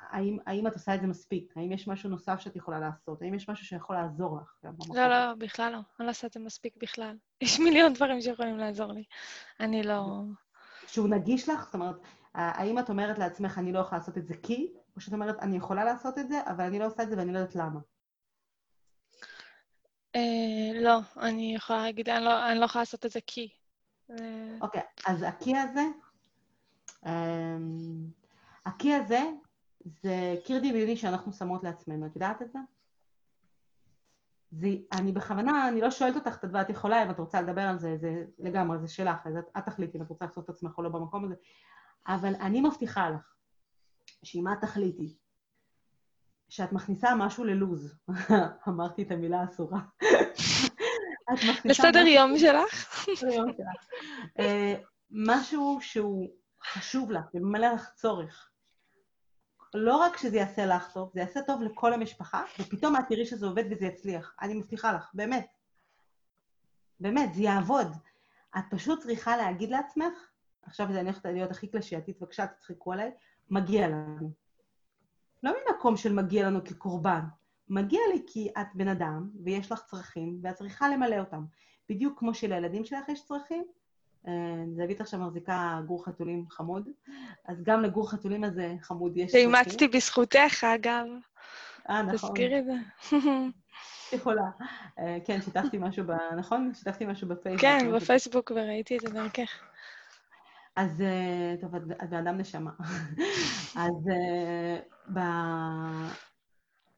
האם, 0.00 0.38
האם 0.46 0.66
את 0.66 0.72
עושה 0.72 0.94
את 0.94 1.00
זה 1.00 1.06
מספיק? 1.06 1.52
האם 1.56 1.72
יש 1.72 1.88
משהו 1.88 2.10
נוסף 2.10 2.40
שאת 2.40 2.56
יכולה 2.56 2.78
לעשות? 2.78 3.22
האם 3.22 3.34
יש 3.34 3.48
משהו 3.48 3.66
שיכול 3.66 3.96
לעזור 3.96 4.38
לך? 4.40 4.54
לא, 4.94 5.08
לא, 5.08 5.34
בכלל 5.38 5.72
לא. 5.72 5.78
אני 5.78 6.06
לא 6.06 6.10
עושה 6.10 6.26
את 6.26 6.32
זה 6.32 6.40
מספיק 6.40 6.74
בכלל. 6.76 7.16
יש 7.40 7.60
מיליון 7.60 7.92
דברים 7.92 8.20
שיכולים 8.20 8.58
לעזור 8.58 8.92
לי. 8.92 9.04
אני 9.60 9.82
לא... 9.82 10.22
שהוא 10.86 11.08
נגיש 11.08 11.48
לך? 11.48 11.64
זאת 11.64 11.74
אומרת, 11.74 11.96
האם 12.34 12.78
את 12.78 12.90
אומרת 12.90 13.18
לעצמך, 13.18 13.58
אני 13.58 13.72
לא 13.72 13.78
יכולה 13.78 13.98
לעשות 13.98 14.18
את 14.18 14.26
זה 14.26 14.34
כי? 14.42 14.72
או 14.96 15.00
שאת 15.00 15.12
אומרת, 15.12 15.38
אני 15.38 15.56
יכולה 15.56 15.84
לעשות 15.84 16.18
את 16.18 16.28
זה, 16.28 16.40
אבל 16.46 16.64
אני 16.64 16.78
לא 16.78 16.86
עושה 16.86 17.02
את 17.02 17.10
זה 17.10 17.16
ואני 17.16 17.32
לא 17.32 17.38
יודעת 17.38 17.54
למה? 17.54 17.80
אה, 20.16 20.80
לא, 20.80 20.98
אני 21.16 21.54
יכולה 21.54 21.82
להגיד, 21.82 22.08
אני 22.08 22.24
לא, 22.24 22.50
אני 22.50 22.58
לא 22.58 22.64
יכולה 22.64 22.82
לעשות 22.82 23.06
את 23.06 23.10
זה 23.10 23.20
כי. 23.26 23.48
אה, 24.10 24.56
אוקיי, 24.60 24.82
אז 25.06 25.22
הכי 25.22 25.56
הזה, 25.56 25.84
אמ, 27.06 28.10
הכי 28.66 28.94
הזה 28.94 29.20
זה 29.86 30.34
קיר 30.44 30.58
דמיוני 30.58 30.96
שאנחנו 30.96 31.32
שמות 31.32 31.64
לעצמנו, 31.64 32.06
את 32.06 32.14
יודעת 32.14 32.42
את 32.42 32.52
זה? 32.52 32.58
זה, 34.50 34.68
אני 34.92 35.12
בכוונה, 35.12 35.68
אני 35.68 35.80
לא 35.80 35.90
שואלת 35.90 36.16
אותך 36.16 36.36
את 36.38 36.44
הדבר, 36.44 36.60
את 36.60 36.70
יכולה 36.70 37.02
אם 37.02 37.10
את 37.10 37.18
רוצה 37.18 37.42
לדבר 37.42 37.62
על 37.62 37.78
זה, 37.78 37.96
זה 37.96 38.24
לגמרי, 38.38 38.78
זה 38.78 38.88
שלך, 38.88 39.26
אז 39.26 39.36
את, 39.36 39.44
את 39.58 39.64
תחליטי 39.64 39.98
אם 39.98 40.02
את 40.02 40.08
רוצה 40.08 40.24
לעשות 40.24 40.44
את 40.44 40.50
עצמך 40.50 40.78
או 40.78 40.82
לא 40.82 40.88
במקום 40.88 41.24
הזה, 41.24 41.34
אבל 42.06 42.34
אני 42.40 42.60
מבטיחה 42.60 43.10
לך 43.10 43.34
שאם 44.22 44.52
את 44.52 44.60
תחליטי 44.60 45.16
שאת 46.48 46.72
מכניסה 46.72 47.14
משהו 47.14 47.44
ללוז, 47.44 47.94
אמרתי 48.68 49.02
את 49.02 49.10
המילה 49.10 49.40
האסורה. 49.40 49.80
בסדר 51.68 51.98
יום 52.06 52.38
שלך? 52.38 53.06
בסדר 53.12 53.32
יום 53.32 53.52
שלך. 53.52 53.88
אה, 54.38 54.74
משהו 55.10 55.78
שהוא 55.80 56.30
חשוב 56.64 57.10
לך 57.10 57.24
וממלא 57.34 57.66
לך 57.66 57.90
צורך, 57.94 58.50
לא 59.76 59.96
רק 59.96 60.16
שזה 60.16 60.36
יעשה 60.36 60.66
לך 60.66 60.92
טוב, 60.92 61.10
זה 61.14 61.20
יעשה 61.20 61.42
טוב 61.42 61.62
לכל 61.62 61.92
המשפחה, 61.92 62.42
ופתאום 62.58 62.96
את 62.96 63.04
תראי 63.08 63.26
שזה 63.26 63.46
עובד 63.46 63.64
וזה 63.70 63.86
יצליח. 63.86 64.34
אני 64.40 64.54
מבטיחה 64.54 64.92
לך, 64.92 65.10
באמת. 65.14 65.46
באמת, 67.00 67.34
זה 67.34 67.42
יעבוד. 67.42 67.86
את 68.58 68.64
פשוט 68.70 69.02
צריכה 69.02 69.36
להגיד 69.36 69.70
לעצמך, 69.70 70.12
עכשיו 70.62 70.92
זה 70.92 71.00
אני 71.00 71.08
הולכת 71.08 71.24
להיות 71.24 71.50
הכי 71.50 71.68
קלשייתית, 71.68 72.20
בבקשה 72.20 72.46
תצחקו 72.46 72.92
עליי, 72.92 73.10
מגיע 73.50 73.88
לנו. 73.88 74.30
לא 75.42 75.52
ממקום 75.52 75.96
של 75.96 76.12
מגיע 76.12 76.46
לנו 76.46 76.64
כקורבן, 76.64 77.20
מגיע 77.68 78.00
לי 78.12 78.22
כי 78.26 78.48
את 78.60 78.66
בן 78.74 78.88
אדם, 78.88 79.30
ויש 79.44 79.72
לך 79.72 79.82
צרכים, 79.82 80.40
ואת 80.42 80.54
צריכה 80.54 80.88
למלא 80.88 81.18
אותם. 81.18 81.44
בדיוק 81.88 82.18
כמו 82.18 82.34
שלילדים 82.34 82.84
שלך 82.84 83.08
יש 83.08 83.24
צרכים, 83.24 83.64
זווית 84.76 85.00
עכשיו 85.00 85.20
מחזיקה 85.20 85.80
גור 85.86 86.04
חתולים 86.04 86.44
חמוד, 86.50 86.88
אז 87.44 87.62
גם 87.62 87.82
לגור 87.82 88.10
חתולים 88.10 88.44
הזה 88.44 88.74
חמוד 88.80 89.16
יש. 89.16 89.32
שאימצתי 89.32 89.88
בזכותך, 89.88 90.64
אגב. 90.74 91.06
אה, 91.88 92.02
נכון. 92.02 92.16
תזכירי 92.16 92.58
את 92.58 92.64
זה. 92.64 92.72
יכולה. 94.16 94.42
אה, 94.98 95.18
כן, 95.24 95.40
שיתפתי 95.42 95.78
משהו 95.78 96.04
ב... 96.06 96.12
נכון? 96.36 96.74
שיתפתי 96.74 97.06
משהו 97.06 97.28
בפייסבוק. 97.28 97.60
כן, 97.60 97.92
בפייסבוק, 97.96 98.52
וראיתי 98.54 98.96
את 98.96 99.00
זה 99.00 99.08
דרכך. 99.10 99.50
אז, 100.76 101.02
אה, 101.02 101.54
טוב, 101.60 101.74
את 101.74 101.82
את 102.02 102.10
בן 102.10 102.16
אדם 102.16 102.36
נשמה. 102.36 102.70
אז 103.84 104.08
אה, 104.10 104.78
ב... 105.14 105.20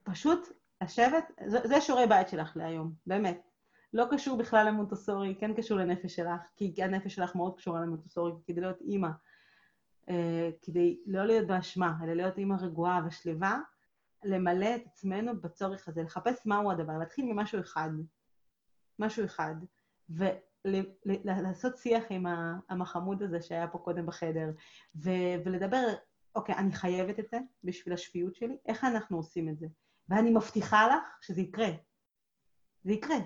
פשוט 0.03 0.47
לשבת, 0.83 1.31
זה 1.45 1.81
שיעורי 1.81 2.07
בית 2.07 2.29
שלך 2.29 2.51
להיום, 2.55 2.91
באמת. 3.07 3.48
לא 3.93 4.05
קשור 4.11 4.37
בכלל 4.37 4.67
למונטסורי, 4.67 5.35
כן 5.39 5.53
קשור 5.53 5.77
לנפש 5.77 6.15
שלך, 6.15 6.41
כי 6.55 6.83
הנפש 6.83 7.15
שלך 7.15 7.35
מאוד 7.35 7.57
קשורה 7.57 7.81
למונטסורי, 7.81 8.31
כדי 8.45 8.61
להיות 8.61 8.81
אימא, 8.81 9.09
אה, 10.09 10.49
כדי 10.61 10.99
לא 11.05 11.25
להיות 11.25 11.47
באשמה, 11.47 11.97
אלא 12.03 12.13
להיות 12.13 12.37
אימא 12.37 12.55
רגועה 12.61 13.01
ושלווה, 13.07 13.59
למלא 14.23 14.75
את 14.75 14.81
עצמנו 14.85 15.41
בצורך 15.41 15.87
הזה, 15.87 16.03
לחפש 16.03 16.45
מהו 16.45 16.71
הדבר, 16.71 16.97
להתחיל 16.97 17.25
ממשהו 17.25 17.59
אחד, 17.59 17.89
משהו 18.99 19.25
אחד, 19.25 19.55
ולעשות 20.09 21.77
שיח 21.77 22.03
עם 22.09 22.25
ה- 22.25 22.59
עם 22.69 22.81
החמוד 22.81 23.23
הזה 23.23 23.41
שהיה 23.41 23.67
פה 23.67 23.77
קודם 23.77 24.05
בחדר, 24.05 24.49
ו- 24.95 25.35
ולדבר, 25.45 25.85
אוקיי, 26.35 26.55
אני 26.55 26.71
חייבת 26.71 27.19
את 27.19 27.29
זה 27.29 27.37
בשביל 27.63 27.93
השפיות 27.93 28.35
שלי, 28.35 28.57
איך 28.65 28.83
אנחנו 28.83 29.17
עושים 29.17 29.49
את 29.49 29.59
זה? 29.59 29.67
ואני 30.09 30.31
מבטיחה 30.31 30.87
לך 30.87 31.17
שזה 31.21 31.41
יקרה. 31.41 31.69
זה 32.83 32.91
יקרה. 32.93 33.17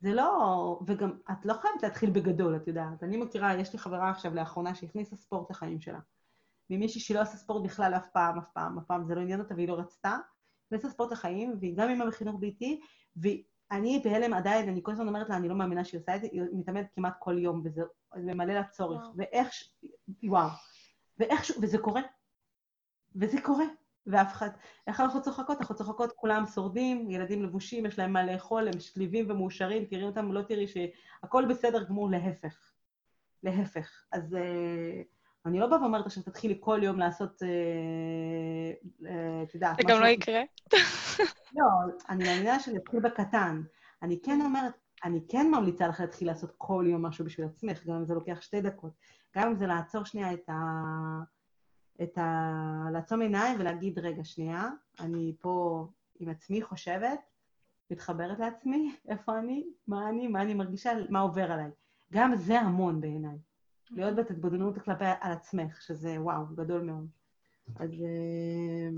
זה 0.00 0.14
לא... 0.14 0.80
וגם, 0.86 1.10
את 1.30 1.46
לא 1.46 1.54
חייבת 1.54 1.82
להתחיל 1.82 2.10
בגדול, 2.10 2.56
את 2.56 2.68
יודעת. 2.68 3.02
אני 3.02 3.16
מכירה, 3.16 3.54
יש 3.54 3.72
לי 3.72 3.78
חברה 3.78 4.10
עכשיו 4.10 4.34
לאחרונה 4.34 4.74
שהכניסה 4.74 5.16
ספורט 5.16 5.50
לחיים 5.50 5.80
שלה. 5.80 5.98
ממישהי 6.70 7.00
שלא 7.00 7.22
עושה 7.22 7.36
ספורט 7.36 7.64
בכלל 7.64 7.94
אף 7.94 8.08
פעם, 8.12 8.38
אף 8.38 8.48
פעם, 8.54 8.78
אף 8.78 8.84
פעם, 8.84 9.04
זה 9.04 9.14
לא 9.14 9.20
עניין 9.20 9.40
אותה 9.40 9.54
והיא 9.54 9.68
לא 9.68 9.74
רצתה. 9.74 10.16
הכניסה 10.66 10.90
ספורט 10.90 11.12
לחיים, 11.12 11.56
והיא 11.60 11.76
גם 11.76 11.88
אימא 11.88 12.06
בחינוך 12.06 12.40
ביתי, 12.40 12.80
ואני 13.16 14.00
בהלם 14.04 14.34
עדיין, 14.34 14.68
אני 14.68 14.80
כל 14.82 14.92
הזמן 14.92 15.08
אומרת 15.08 15.28
לה, 15.28 15.36
אני 15.36 15.48
לא 15.48 15.54
מאמינה 15.54 15.84
שהיא 15.84 16.00
עושה 16.00 16.16
את 16.16 16.20
זה, 16.20 16.28
היא 16.32 16.42
מתאמנת 16.52 16.86
כמעט 16.94 17.14
כל 17.18 17.38
יום, 17.38 17.62
וזה 17.64 17.82
ממלא 18.16 18.54
לה 18.54 18.64
צורך. 18.64 19.00
וואו. 19.00 19.12
ואיך... 19.16 19.48
וואו. 20.22 20.48
ואיך. 21.18 21.50
וזה 21.62 21.78
קורה. 21.78 22.02
וזה 23.16 23.40
קורה. 23.42 23.64
ואף 24.06 24.32
אחד... 24.32 24.48
איך 24.86 25.00
אנחנו 25.00 25.22
צוחקות? 25.22 25.60
אנחנו 25.60 25.74
צוחקות, 25.74 26.12
כולם 26.12 26.46
שורדים, 26.46 27.10
ילדים 27.10 27.42
לבושים, 27.42 27.86
יש 27.86 27.98
להם 27.98 28.12
מה 28.12 28.24
לאכול, 28.24 28.68
הם 28.68 28.80
שלווים 28.80 29.30
ומאושרים, 29.30 29.84
תראי 29.84 30.02
אותם, 30.02 30.32
לא 30.32 30.42
תראי 30.42 30.66
שהכל 30.66 31.44
בסדר 31.48 31.82
גמור, 31.82 32.10
להפך. 32.10 32.72
להפך. 33.42 34.04
אז 34.12 34.34
אה, 34.34 35.02
אני 35.46 35.60
לא 35.60 35.66
באה 35.66 35.80
ואומרת 35.82 36.06
עכשיו, 36.06 36.22
תתחילי 36.22 36.58
כל 36.60 36.80
יום 36.82 36.98
לעשות, 36.98 37.42
אה, 37.42 37.48
אה, 39.08 39.42
את 39.42 39.54
יודעת, 39.54 39.76
זה 39.76 39.82
גם 39.88 40.00
לא 40.00 40.06
יקרה. 40.06 40.40
לא, 41.56 41.66
אני 42.08 42.24
מאמינה 42.24 42.60
שזה 42.60 42.76
יתחיל 42.76 43.00
בקטן. 43.00 43.62
אני 44.02 44.20
כן 44.22 44.40
אומרת, 44.40 44.72
אני 45.04 45.20
כן 45.28 45.50
ממליצה 45.50 45.88
לך 45.88 46.00
להתחיל 46.00 46.28
לעשות 46.28 46.54
כל 46.58 46.84
יום 46.88 47.06
משהו 47.06 47.24
בשביל 47.24 47.46
עצמך, 47.46 47.86
גם 47.86 47.94
אם 47.94 48.04
זה 48.04 48.14
לוקח 48.14 48.40
שתי 48.40 48.60
דקות. 48.60 48.92
גם 49.36 49.48
אם 49.48 49.56
זה 49.56 49.66
לעצור 49.66 50.04
שנייה 50.04 50.32
את 50.32 50.48
ה... 50.48 50.54
את 52.02 52.18
ה... 52.18 52.88
לעצום 52.92 53.20
עיניים 53.20 53.60
ולהגיד, 53.60 53.98
רגע, 53.98 54.24
שנייה, 54.24 54.68
אני 55.00 55.34
פה 55.40 55.86
עם 56.20 56.28
עצמי 56.28 56.62
חושבת, 56.62 57.20
מתחברת 57.90 58.38
לעצמי, 58.38 58.96
איפה 59.08 59.38
אני, 59.38 59.66
מה 59.86 60.08
אני, 60.08 60.28
מה 60.28 60.42
אני 60.42 60.54
מרגישה, 60.54 60.92
מה 61.08 61.20
עובר 61.20 61.52
עליי. 61.52 61.70
גם 62.12 62.36
זה 62.36 62.60
המון 62.60 63.00
בעיניי. 63.00 63.38
להיות 63.90 64.16
בהתבוננות 64.16 64.78
כלפי 64.78 65.04
על 65.20 65.32
עצמך, 65.32 65.82
שזה 65.82 66.20
וואו, 66.20 66.46
גדול 66.46 66.82
מאוד. 66.82 67.06
אז 67.76 67.90
אה, 67.92 68.90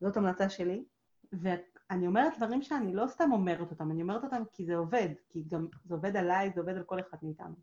זאת 0.00 0.16
המלצה 0.16 0.48
שלי. 0.48 0.84
ואני 1.32 2.06
אומרת 2.06 2.32
דברים 2.36 2.62
שאני 2.62 2.94
לא 2.94 3.06
סתם 3.06 3.32
אומרת 3.32 3.70
אותם, 3.70 3.90
אני 3.90 4.02
אומרת 4.02 4.24
אותם 4.24 4.42
כי 4.52 4.64
זה 4.64 4.76
עובד, 4.76 5.08
כי 5.28 5.44
גם 5.48 5.66
זה 5.84 5.94
עובד 5.94 6.16
עליי, 6.16 6.50
זה 6.54 6.60
עובד 6.60 6.76
על 6.76 6.82
כל 6.82 7.00
אחד 7.00 7.18
מאיתנו. 7.22 7.54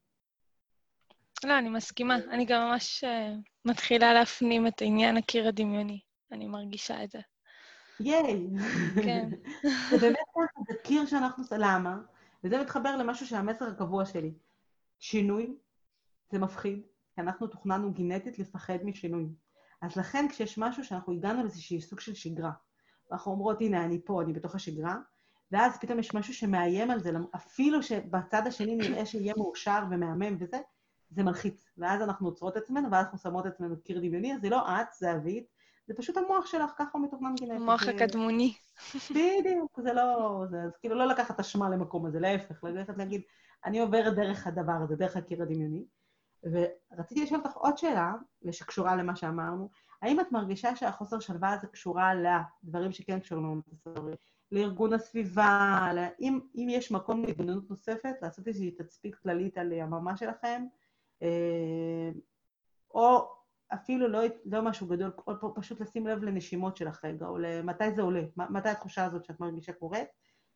לא, 1.43 1.57
אני 1.59 1.69
מסכימה. 1.69 2.15
אני 2.15 2.45
גם 2.45 2.61
ממש 2.61 3.03
אה, 3.03 3.33
מתחילה 3.65 4.13
להפנים 4.13 4.67
את 4.67 4.81
עניין 4.81 5.17
הקיר 5.17 5.47
הדמיוני. 5.47 5.99
אני 6.31 6.47
מרגישה 6.47 7.03
את 7.03 7.11
זה. 7.11 7.19
ייי! 7.99 8.47
כן. 9.03 9.29
זה 9.91 9.97
באמת 9.97 10.17
ככה, 10.35 10.61
זה 10.67 10.73
קיר 10.83 11.05
שאנחנו... 11.05 11.43
למה? 11.57 11.97
וזה 12.43 12.61
מתחבר 12.61 12.97
למשהו 12.97 13.27
שהמסר 13.27 13.67
הקבוע 13.67 14.05
שלי. 14.05 14.33
שינוי 14.99 15.55
זה 16.31 16.39
מפחיד, 16.39 16.81
כי 17.15 17.21
אנחנו 17.21 17.47
תוכננו 17.47 17.93
גנטית 17.93 18.39
לפחד 18.39 18.77
משינוי. 18.83 19.27
אז 19.81 19.95
לכן 19.95 20.25
כשיש 20.29 20.57
משהו 20.57 20.83
שאנחנו 20.83 21.13
הגענו 21.13 21.41
לאיזשהי 21.41 21.81
סוג 21.81 21.99
של 21.99 22.13
שגרה, 22.13 22.51
ואנחנו 23.09 23.31
אומרות, 23.31 23.61
הנה, 23.61 23.85
אני 23.85 24.01
פה, 24.05 24.21
אני 24.21 24.33
בתוך 24.33 24.55
השגרה, 24.55 24.97
ואז 25.51 25.77
פתאום 25.77 25.99
יש 25.99 26.13
משהו 26.13 26.33
שמאיים 26.33 26.91
על 26.91 26.99
זה, 26.99 27.11
אפילו 27.35 27.83
שבצד 27.83 28.47
השני 28.47 28.75
נראה 28.75 29.05
שיהיה 29.05 29.33
מאושר 29.37 29.83
ומהמם 29.91 30.35
וזה, 30.39 30.57
זה 31.09 31.23
מלחיץ. 31.23 31.65
ואז 31.77 32.01
אנחנו 32.01 32.27
עוצרות 32.27 32.57
את 32.57 32.63
עצמנו, 32.63 32.91
ואז 32.91 33.05
אנחנו 33.05 33.17
שמות 33.17 33.47
את 33.47 33.51
עצמנו 33.53 33.75
קיר 33.83 33.97
דמיוני, 33.99 34.33
אז 34.35 34.41
זה 34.41 34.49
לא 34.49 34.81
את, 34.81 34.87
זה 34.97 35.15
אבית, 35.15 35.45
זה 35.87 35.93
פשוט 35.93 36.17
המוח 36.17 36.45
שלך, 36.45 36.71
ככה 36.77 36.89
הוא 36.93 37.01
מתוכנן 37.03 37.35
גנטית. 37.39 37.55
המוח 37.55 37.85
זה- 37.85 37.91
הקדמוני. 37.91 38.53
בדיוק, 39.11 39.79
זה 39.81 39.93
לא... 39.93 40.43
זה, 40.49 40.61
אז 40.63 40.77
כאילו 40.77 40.95
לא 40.95 41.07
לקחת 41.07 41.39
אשמה 41.39 41.69
למקום 41.69 42.05
הזה, 42.05 42.19
להפך, 42.19 42.63
ללכת 42.63 42.97
להגיד, 42.97 43.21
אני 43.65 43.79
עוברת 43.79 44.15
דרך 44.15 44.47
הדבר 44.47 44.77
הזה, 44.83 44.95
דרך 44.95 45.17
הקיר 45.17 45.41
הדמיוני. 45.41 45.85
ורציתי 46.43 47.23
לשאול 47.23 47.39
אותך 47.39 47.53
עוד 47.57 47.77
שאלה, 47.77 48.13
שקשורה 48.51 48.95
למה 48.95 49.15
שאמרנו, 49.15 49.69
האם 50.01 50.19
את 50.19 50.31
מרגישה 50.31 50.75
שהחוסר 50.75 51.19
שלווה 51.19 51.53
הזה 51.53 51.67
קשורה 51.67 52.11
לדברים 52.63 52.91
שכן 52.91 53.19
קשורים 53.19 53.43
למונטסורי, 53.43 54.13
לארגון 54.51 54.93
הסביבה, 54.93 55.89
ל... 55.95 56.05
אם, 56.21 56.39
אם 56.55 56.67
יש 56.69 56.91
מקום 56.91 57.25
להתבוננות 57.25 57.69
נוספת, 57.69 58.13
לעשות 58.21 58.47
איזושהי 58.47 58.71
תצפית 58.71 59.15
כללית 59.15 59.57
על 59.57 59.73
הממה 59.73 60.17
שלכם, 60.17 60.65
או 62.93 63.31
אפילו 63.73 64.07
לא, 64.07 64.19
לא 64.45 64.61
משהו 64.61 64.87
גדול, 64.87 65.11
או 65.27 65.55
פשוט 65.55 65.79
לשים 65.79 66.07
לב 66.07 66.23
לנשימות 66.23 66.77
שלך 66.77 67.05
רגע, 67.05 67.25
או 67.25 67.37
למתי 67.37 67.91
זה 67.91 68.01
עולה, 68.01 68.21
מתי 68.37 68.69
התחושה 68.69 69.05
הזאת 69.05 69.25
שאת 69.25 69.39
מרגישה 69.39 69.73
קורית, 69.73 70.07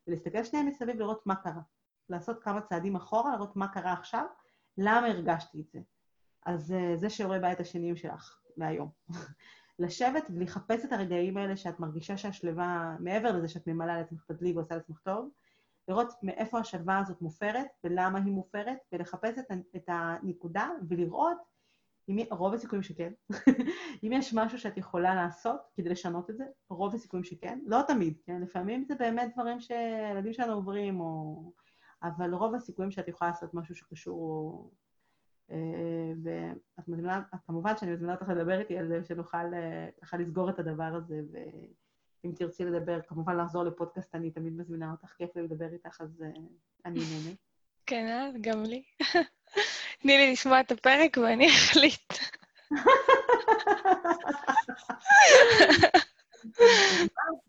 ולהסתכל 0.08 0.44
שנייה 0.44 0.66
מסביב 0.66 1.00
לראות 1.00 1.26
מה 1.26 1.36
קרה. 1.36 1.62
לעשות 2.10 2.44
כמה 2.44 2.62
צעדים 2.62 2.96
אחורה, 2.96 3.36
לראות 3.36 3.56
מה 3.56 3.68
קרה 3.68 3.94
עכשיו, 3.94 4.26
למה 4.78 5.08
הרגשתי 5.08 5.62
את 5.62 5.70
זה. 5.72 5.80
אז 6.46 6.72
אה, 6.72 6.98
זה 6.98 7.10
שיעורי 7.10 7.40
בית 7.40 7.60
השניים 7.60 7.96
שלך 7.96 8.40
להיום. 8.58 8.90
לשבת 9.80 10.24
ולחפש 10.36 10.86
את 10.86 10.94
הרגעים 10.94 11.38
האלה 11.38 11.58
שאת 11.58 11.80
מרגישה 11.80 12.18
שהשלווה, 12.18 12.96
מעבר 13.00 13.32
לזה 13.32 13.48
שאת 13.48 13.68
ממלאה 13.68 13.98
לעצמך 13.98 14.24
תדלי 14.28 14.54
ועושה 14.54 14.76
לעצמך 14.76 15.00
טוב, 15.00 15.30
לראות 15.90 16.14
מאיפה 16.24 16.60
השלווה 16.60 17.00
הזאת 17.00 17.22
מופרת 17.22 17.68
ולמה 17.84 18.20
היא 18.20 18.34
מופרת, 18.34 18.78
ולחפש 18.92 19.38
את, 19.38 19.46
את 19.76 19.84
הנקודה 19.88 20.70
ולראות, 20.90 21.38
אם, 22.10 22.18
רוב 22.32 22.54
הסיכויים 22.54 22.84
שכן, 22.84 23.14
אם 24.04 24.12
יש 24.14 24.34
משהו 24.34 24.60
שאת 24.60 24.78
יכולה 24.78 25.16
לעשות 25.16 25.60
כדי 25.76 25.90
לשנות 25.90 26.30
את 26.30 26.38
זה, 26.38 26.46
רוב 26.70 26.96
הסיכויים 26.96 27.24
שכן, 27.24 27.60
לא 27.66 27.82
תמיד, 27.88 28.18
כן? 28.26 28.42
לפעמים 28.42 28.86
זה 28.88 28.96
באמת 28.96 29.32
דברים 29.34 29.60
שהילדים 29.60 30.34
שלנו 30.34 30.54
עוברים, 30.54 31.00
או... 31.00 31.52
אבל 32.04 32.34
רוב 32.34 32.56
הסיכויים 32.56 32.92
שאת 32.92 33.08
יכולה 33.08 33.32
לעשות 33.32 33.54
משהו 33.54 33.76
שקשור... 33.76 34.72
אה, 35.52 36.14
ואת 36.24 36.88
מזמינה, 36.88 37.22
כמובן 37.48 37.78
שאני 37.78 37.92
מזמינה 37.92 38.14
אותך 38.14 38.30
לדבר 38.30 38.60
איתי 38.60 38.78
על 38.78 38.88
זה, 38.88 39.04
שנוכל 39.04 39.54
אה, 39.54 39.90
ככה 40.02 40.18
לסגור 40.18 40.50
את 40.50 40.60
הדבר 40.60 40.92
הזה, 40.96 41.22
ואם 42.24 42.32
תרצי 42.32 42.66
לדבר, 42.66 43.00
כמובן 43.08 43.38
לחזור 43.38 43.64
לפודקאסט, 43.64 44.16
אני 44.16 44.32
תמיד 44.32 44.54
מזמינה 44.54 44.92
אותך, 44.92 45.14
כיף 45.18 45.36
לי 45.36 45.44
לדבר 45.44 45.74
איתך, 45.74 46.02
אז 46.02 46.22
אה, 46.22 46.28
אני 46.86 47.00
נהנית. 47.00 47.38
כן, 47.86 48.08
אה? 48.08 48.30
גם 48.42 48.64
לי. 48.64 48.84
תני 50.02 50.18
לי 50.18 50.32
לשמוע 50.32 50.60
את 50.60 50.72
הפרק 50.72 51.18
ואני 51.18 51.48
אחליט. 51.56 52.14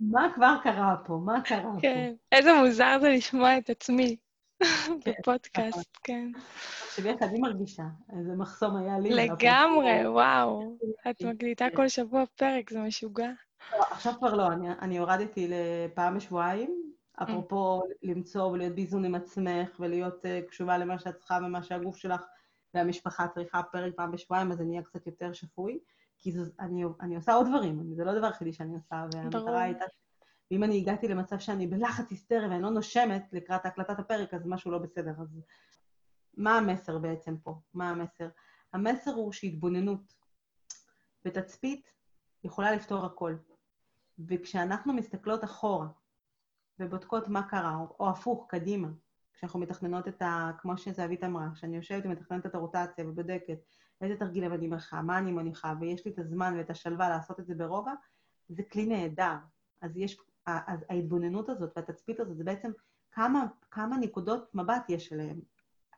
מה 0.01 0.33
כבר 0.35 0.55
קרה 0.63 0.97
פה? 1.07 1.21
מה 1.25 1.41
קרה 1.41 1.63
פה? 1.63 1.81
כן. 1.81 2.13
איזה 2.33 2.53
מוזר 2.53 2.99
זה 3.01 3.09
לשמוע 3.09 3.59
את 3.59 3.71
עצמי 3.71 4.17
נכון. 4.63 5.01
בפודקאסט, 5.07 5.99
כן. 6.05 6.31
תחשבי 6.87 7.09
איך 7.09 7.23
אני 7.23 7.39
מרגישה, 7.39 7.83
איזה 8.19 8.33
מחסום 8.37 8.77
היה 8.77 8.99
לי. 8.99 9.11
לגמרי, 9.11 10.09
וואו. 10.09 10.77
את 11.11 11.17
כן. 11.19 11.29
מקליטה 11.29 11.67
כל 11.75 11.89
שבוע 11.89 12.25
פרק, 12.37 12.71
זה 12.71 12.81
משוגע. 12.81 13.31
לא, 13.73 13.83
עכשיו 13.91 14.13
כבר 14.19 14.35
לא, 14.35 14.47
אני, 14.47 14.71
אני 14.73 14.99
הורדתי 14.99 15.49
לפעם 15.51 16.17
בשבועיים, 16.17 16.93
אפרופו 17.23 17.83
למצוא 18.03 18.45
ולהיות 18.45 18.75
באיזון 18.75 19.05
עם 19.05 19.15
עצמך 19.15 19.77
ולהיות 19.81 20.25
uh, 20.25 20.49
קשובה 20.49 20.79
למה 20.79 20.99
שאת 20.99 21.17
צריכה 21.17 21.39
ומה 21.43 21.63
שהגוף 21.63 21.97
שלך 21.97 22.21
והמשפחה 22.75 23.29
צריכה 23.29 23.63
פרק 23.63 23.93
פעם 23.97 24.13
בשבועיים, 24.13 24.53
אז 24.53 24.61
אני 24.61 24.71
אהיה 24.71 24.83
קצת 24.83 25.07
יותר 25.07 25.33
שפוי, 25.33 25.79
כי 26.19 26.33
זה, 26.33 26.51
אני, 26.61 26.85
אני 27.01 27.17
עושה 27.17 27.33
עוד 27.33 27.47
דברים, 27.47 27.95
זה 27.95 28.05
לא 28.05 28.11
הדבר 28.11 28.27
היחידי 28.27 28.53
שאני 28.53 28.75
עושה. 28.75 29.05
והמטרה 29.15 29.63
הייתה, 29.63 29.85
ואם 30.51 30.65
אני 30.65 30.79
הגעתי 30.79 31.09
למצב 31.09 31.39
שאני 31.39 31.67
בלחץ 31.67 32.11
היסטרי 32.11 32.49
ואני 32.49 32.63
לא 32.63 32.71
נושמת 32.71 33.33
לקראת 33.33 33.67
הקלטת 33.67 33.99
הפרק, 33.99 34.35
אז 34.35 34.47
משהו 34.47 34.71
לא 34.71 34.79
בסדר. 34.79 35.13
אז 35.21 35.41
מה 36.37 36.59
המסר 36.59 36.99
בעצם 36.99 37.37
פה? 37.37 37.61
מה 37.75 37.91
המסר? 37.91 38.29
המסר 38.73 39.11
הוא 39.11 39.33
שהתבוננות 39.33 40.15
ותצפית 41.25 41.91
יכולה 42.45 42.73
לפתור 42.73 43.05
הכל. 43.05 43.35
וכשאנחנו 44.29 44.93
מסתכלות 44.93 45.45
אחורה 45.45 45.87
ובודקות 46.79 47.29
מה 47.29 47.43
קרה, 47.43 47.77
או, 47.77 47.97
או 48.01 48.11
הפוך, 48.11 48.47
קדימה, 48.49 48.89
כשאנחנו 49.35 49.61
מתכננות 49.61 50.09
את 50.09 50.23
ה... 50.23 50.51
כמו 50.59 50.79
שזהבית 50.79 51.25
אמרה, 51.25 51.49
כשאני 51.55 51.77
יושבת 51.77 52.03
ומתכננת 52.07 52.47
את 52.47 52.55
הרוטציה 52.55 53.09
ובודקת 53.09 53.59
איזה 54.01 54.17
תרגילים 54.17 54.53
אני 54.53 54.67
מניחה, 54.67 55.03
מה 55.03 55.19
אני 55.19 55.33
מניחה, 55.33 55.75
ויש 55.81 56.05
לי 56.07 56.13
את 56.13 56.19
הזמן 56.19 56.55
ואת 56.59 56.71
השלווה 56.71 57.09
לעשות 57.09 57.41
את 57.41 57.47
זה 57.47 57.55
ברוגע, 57.55 57.93
זה 58.49 58.63
כלי 58.63 58.87
נהדר. 58.87 59.37
אז 59.83 59.97
יש, 59.97 60.19
אז 60.47 60.85
ההתבוננות 60.89 61.49
הזאת 61.49 61.73
והתצפית 61.77 62.21
הזאת, 62.21 62.37
זה 62.37 62.45
בעצם 62.45 62.71
כמה, 63.13 63.47
כמה 63.71 63.97
נקודות 63.97 64.55
מבט 64.55 64.85
יש 64.89 65.13
עליהן 65.13 65.41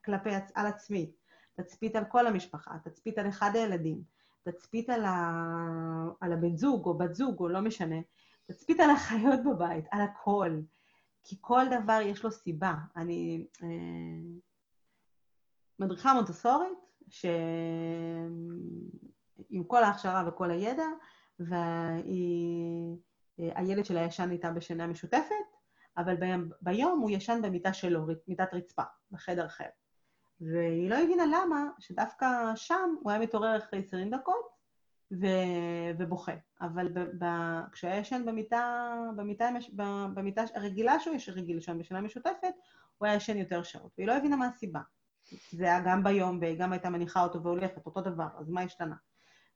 כלפי, 0.05 0.31
על 0.55 0.67
עצמי. 0.67 1.13
תצפית 1.55 1.97
על 1.97 2.05
כל 2.05 2.27
המשפחה, 2.27 2.79
תצפית 2.85 3.19
על 3.19 3.29
אחד 3.29 3.51
הילדים, 3.55 4.03
תצפית 4.43 4.91
על, 4.91 5.05
ה... 5.05 5.33
על 6.21 6.33
הבן 6.33 6.57
זוג 6.57 6.87
או 6.87 6.99
בת 6.99 7.15
זוג, 7.15 7.41
או 7.41 7.49
לא 7.49 7.61
משנה, 7.61 7.97
תצפית 8.47 8.81
על 8.81 8.91
החיות 8.91 9.41
בבית, 9.45 9.85
על 9.91 10.01
הכל. 10.01 10.61
כי 11.25 11.37
כל 11.41 11.65
דבר 11.83 11.99
יש 12.03 12.25
לו 12.25 12.31
סיבה. 12.31 12.75
אני 12.97 13.47
אה, 13.63 13.69
מדריכה 15.79 16.15
מונטסורית, 16.15 16.79
שעם 17.09 18.49
כל 19.67 19.85
ההכשרה 19.85 20.29
וכל 20.29 20.51
הידע, 20.51 20.87
והילד 23.39 23.85
שלה 23.85 24.01
ישן 24.01 24.31
איתה 24.31 24.51
בשינה 24.51 24.87
משותפת, 24.87 25.35
אבל 25.97 26.17
ביום, 26.17 26.51
ביום 26.61 27.01
הוא 27.01 27.11
ישן 27.11 27.41
במיטה 27.43 27.73
שלו, 27.73 28.07
מיטת 28.29 28.49
רצפה, 28.53 28.83
בחדר 29.11 29.47
אחר. 29.47 29.69
והיא 30.41 30.91
לא 30.91 30.95
הבינה 30.95 31.25
למה 31.27 31.65
שדווקא 31.79 32.53
שם 32.57 32.95
הוא 33.03 33.11
היה 33.11 33.21
מתעורר 33.21 33.59
אחרי 33.59 33.79
20 33.79 34.11
דקות 34.11 34.52
ו... 35.21 35.27
ובוכה. 35.99 36.33
אבל 36.61 36.89
ב... 36.89 37.25
ב... 37.25 37.27
כשהוא 37.73 37.91
היה 37.91 38.01
ישן 38.01 38.23
במיטה, 38.27 38.95
במיטה, 39.17 39.49
במיטה 40.15 40.43
הרגילה 40.55 41.01
שהוא 41.01 41.15
יש 41.15 41.29
רגיל 41.29 41.57
לישון 41.57 41.79
בשינה 41.79 42.01
משותפת, 42.01 42.55
הוא 42.99 43.07
היה 43.07 43.17
ישן 43.17 43.37
יותר 43.37 43.63
שעות, 43.63 43.93
והיא 43.99 44.09
לא 44.09 44.17
הבינה 44.17 44.37
מה 44.37 44.47
הסיבה. 44.47 44.81
זה 45.51 45.65
היה 45.65 45.81
גם 45.81 46.05
ביום, 46.05 46.39
והיא 46.41 46.59
גם 46.59 46.73
הייתה 46.73 46.91
מניחה 46.91 47.23
אותו 47.23 47.43
והולכת, 47.43 47.87
אותו 47.87 48.01
דבר, 48.01 48.29
אז 48.39 48.49
מה 48.49 48.63
השתנה? 48.63 48.97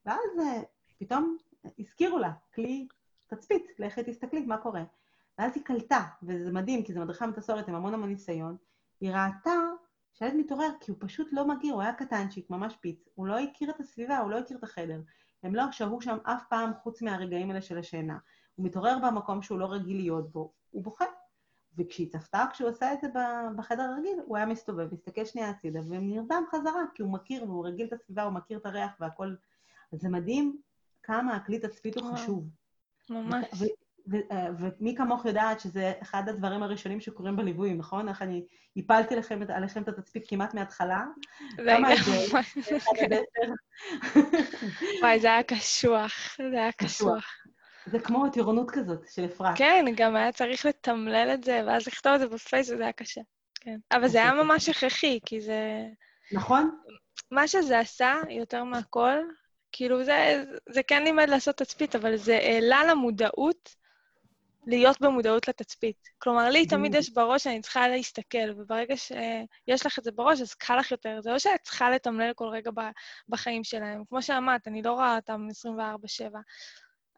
ואז 0.06 0.38
אה, 0.40 0.62
פתאום 0.98 1.36
הזכירו 1.78 2.18
לה, 2.18 2.32
כלי 2.54 2.88
תצפית, 3.26 3.66
לכי 3.78 4.02
תסתכלי 4.02 4.40
מה 4.40 4.56
קורה. 4.56 4.82
ואז 5.38 5.52
היא 5.54 5.64
קלטה, 5.64 6.04
וזה 6.22 6.52
מדהים, 6.52 6.84
כי 6.84 6.92
זו 6.92 7.00
מדריכה 7.00 7.26
מטסורת 7.26 7.68
עם 7.68 7.74
המון 7.74 7.94
המון 7.94 8.08
ניסיון, 8.08 8.56
היא 9.00 9.10
ראתה 9.10 9.54
שהילד 10.12 10.34
מתעורר 10.34 10.68
כי 10.80 10.90
הוא 10.90 10.98
פשוט 11.00 11.28
לא 11.32 11.46
מכיר, 11.48 11.74
הוא 11.74 11.82
היה 11.82 11.92
קטנצ'יק, 11.92 12.50
ממש 12.50 12.76
פיץ, 12.80 13.08
הוא 13.14 13.26
לא 13.26 13.38
הכיר 13.38 13.70
את 13.70 13.80
הסביבה, 13.80 14.18
הוא 14.18 14.30
לא 14.30 14.38
הכיר 14.38 14.56
את 14.58 14.62
החדר. 14.62 15.00
הם 15.42 15.54
לא 15.54 15.72
שהו 15.72 16.00
שם 16.00 16.16
אף 16.22 16.42
פעם 16.48 16.70
חוץ 16.82 17.02
מהרגעים 17.02 17.50
האלה 17.50 17.62
של 17.62 17.78
השינה. 17.78 18.18
הוא 18.54 18.66
מתעורר 18.66 18.98
במקום 19.02 19.42
שהוא 19.42 19.58
לא 19.58 19.72
רגיל 19.72 19.96
להיות 19.96 20.32
בו, 20.32 20.52
הוא 20.70 20.82
בוכה. 20.82 21.04
וכשהיא 21.78 22.10
צפתה, 22.10 22.44
כשהוא 22.52 22.68
עשה 22.68 22.92
את 22.92 23.00
זה 23.00 23.08
בחדר 23.56 23.82
הרגיל, 23.82 24.18
הוא 24.26 24.36
היה 24.36 24.46
מסתובב, 24.46 24.94
מסתכל 24.94 25.24
שנייה 25.24 25.50
הצידה, 25.50 25.80
ונרדם 25.88 26.42
חזרה, 26.50 26.82
כי 26.94 27.02
הוא 27.02 27.12
מכיר 27.12 27.44
והוא 27.44 27.66
רגיל 27.66 27.86
את 27.86 27.92
הסביבה, 27.92 28.22
הוא 28.22 28.32
מכיר 28.32 28.58
את 28.58 28.66
הריח 28.66 28.90
והכל. 29.00 29.34
אז 29.92 30.00
זה 30.00 30.08
מדהים 30.08 30.60
כמה 31.02 31.36
הכלי 31.36 31.58
תצפית 31.58 31.96
הוא 31.96 32.12
חשוב. 32.12 32.48
ממש. 33.10 33.46
ומי 34.58 34.94
כמוך 34.96 35.24
יודעת 35.24 35.60
שזה 35.60 35.92
אחד 36.02 36.28
הדברים 36.28 36.62
הראשונים 36.62 37.00
שקורים 37.00 37.36
בליווי, 37.36 37.74
נכון? 37.74 38.08
איך 38.08 38.22
אני 38.22 38.46
הפלתי 38.76 39.14
עליכם, 39.14 39.40
עליכם 39.48 39.82
את 39.82 39.88
התצפית 39.88 40.28
כמעט 40.28 40.54
מההתחלה. 40.54 41.04
לגמרי. 41.58 41.94
וואי, 45.02 45.20
זה 45.20 45.28
היה 45.28 45.42
קשוח, 45.42 46.36
זה 46.50 46.56
היה 46.56 46.72
קשוח. 46.72 47.24
זה 47.86 47.98
כמו 47.98 48.28
טירונות 48.28 48.70
כזאת 48.70 49.00
של 49.10 49.24
אפרת. 49.24 49.58
כן, 49.58 49.84
גם 49.96 50.16
היה 50.16 50.32
צריך 50.32 50.66
לתמלל 50.66 51.30
את 51.34 51.44
זה, 51.44 51.62
ואז 51.66 51.86
לכתוב 51.86 52.12
את 52.12 52.20
זה 52.20 52.28
בפייס, 52.28 52.70
וזה 52.70 52.82
היה 52.82 52.92
קשה. 52.92 53.20
כן. 53.54 53.76
אבל 53.92 54.08
זה 54.08 54.18
היה 54.18 54.32
ממש 54.42 54.68
הכרחי, 54.68 55.18
כי 55.26 55.40
זה... 55.40 55.84
נכון. 56.32 56.78
מה 57.30 57.48
שזה 57.48 57.78
עשה, 57.78 58.14
יותר 58.30 58.64
מהכל, 58.64 59.18
כאילו 59.72 60.04
זה, 60.04 60.44
זה 60.68 60.82
כן 60.82 61.04
לימד 61.04 61.28
לעשות 61.28 61.56
תצפית, 61.56 61.96
אבל 61.96 62.16
זה 62.16 62.36
העלה 62.36 62.84
למודעות 62.84 63.74
להיות 64.66 65.00
במודעות 65.00 65.48
לתצפית. 65.48 65.96
כלומר, 66.18 66.48
לי 66.48 66.66
תמיד 66.66 66.94
יש 66.94 67.12
בראש 67.12 67.44
שאני 67.44 67.60
צריכה 67.60 67.88
להסתכל, 67.88 68.50
וברגע 68.56 68.96
שיש 68.96 69.86
לך 69.86 69.98
את 69.98 70.04
זה 70.04 70.12
בראש, 70.12 70.40
אז 70.40 70.54
קל 70.54 70.76
לך 70.76 70.90
יותר. 70.90 71.20
זה 71.20 71.30
לא 71.30 71.38
שאת 71.38 71.60
צריכה 71.62 71.90
לתמלל 71.90 72.32
כל 72.34 72.48
רגע 72.48 72.70
בחיים 73.28 73.64
שלהם. 73.64 74.02
כמו 74.08 74.22
שאמרת, 74.22 74.68
אני 74.68 74.82
לא 74.82 74.92
רואה 74.92 75.16
אותם 75.16 75.48
24-7. 76.20 76.36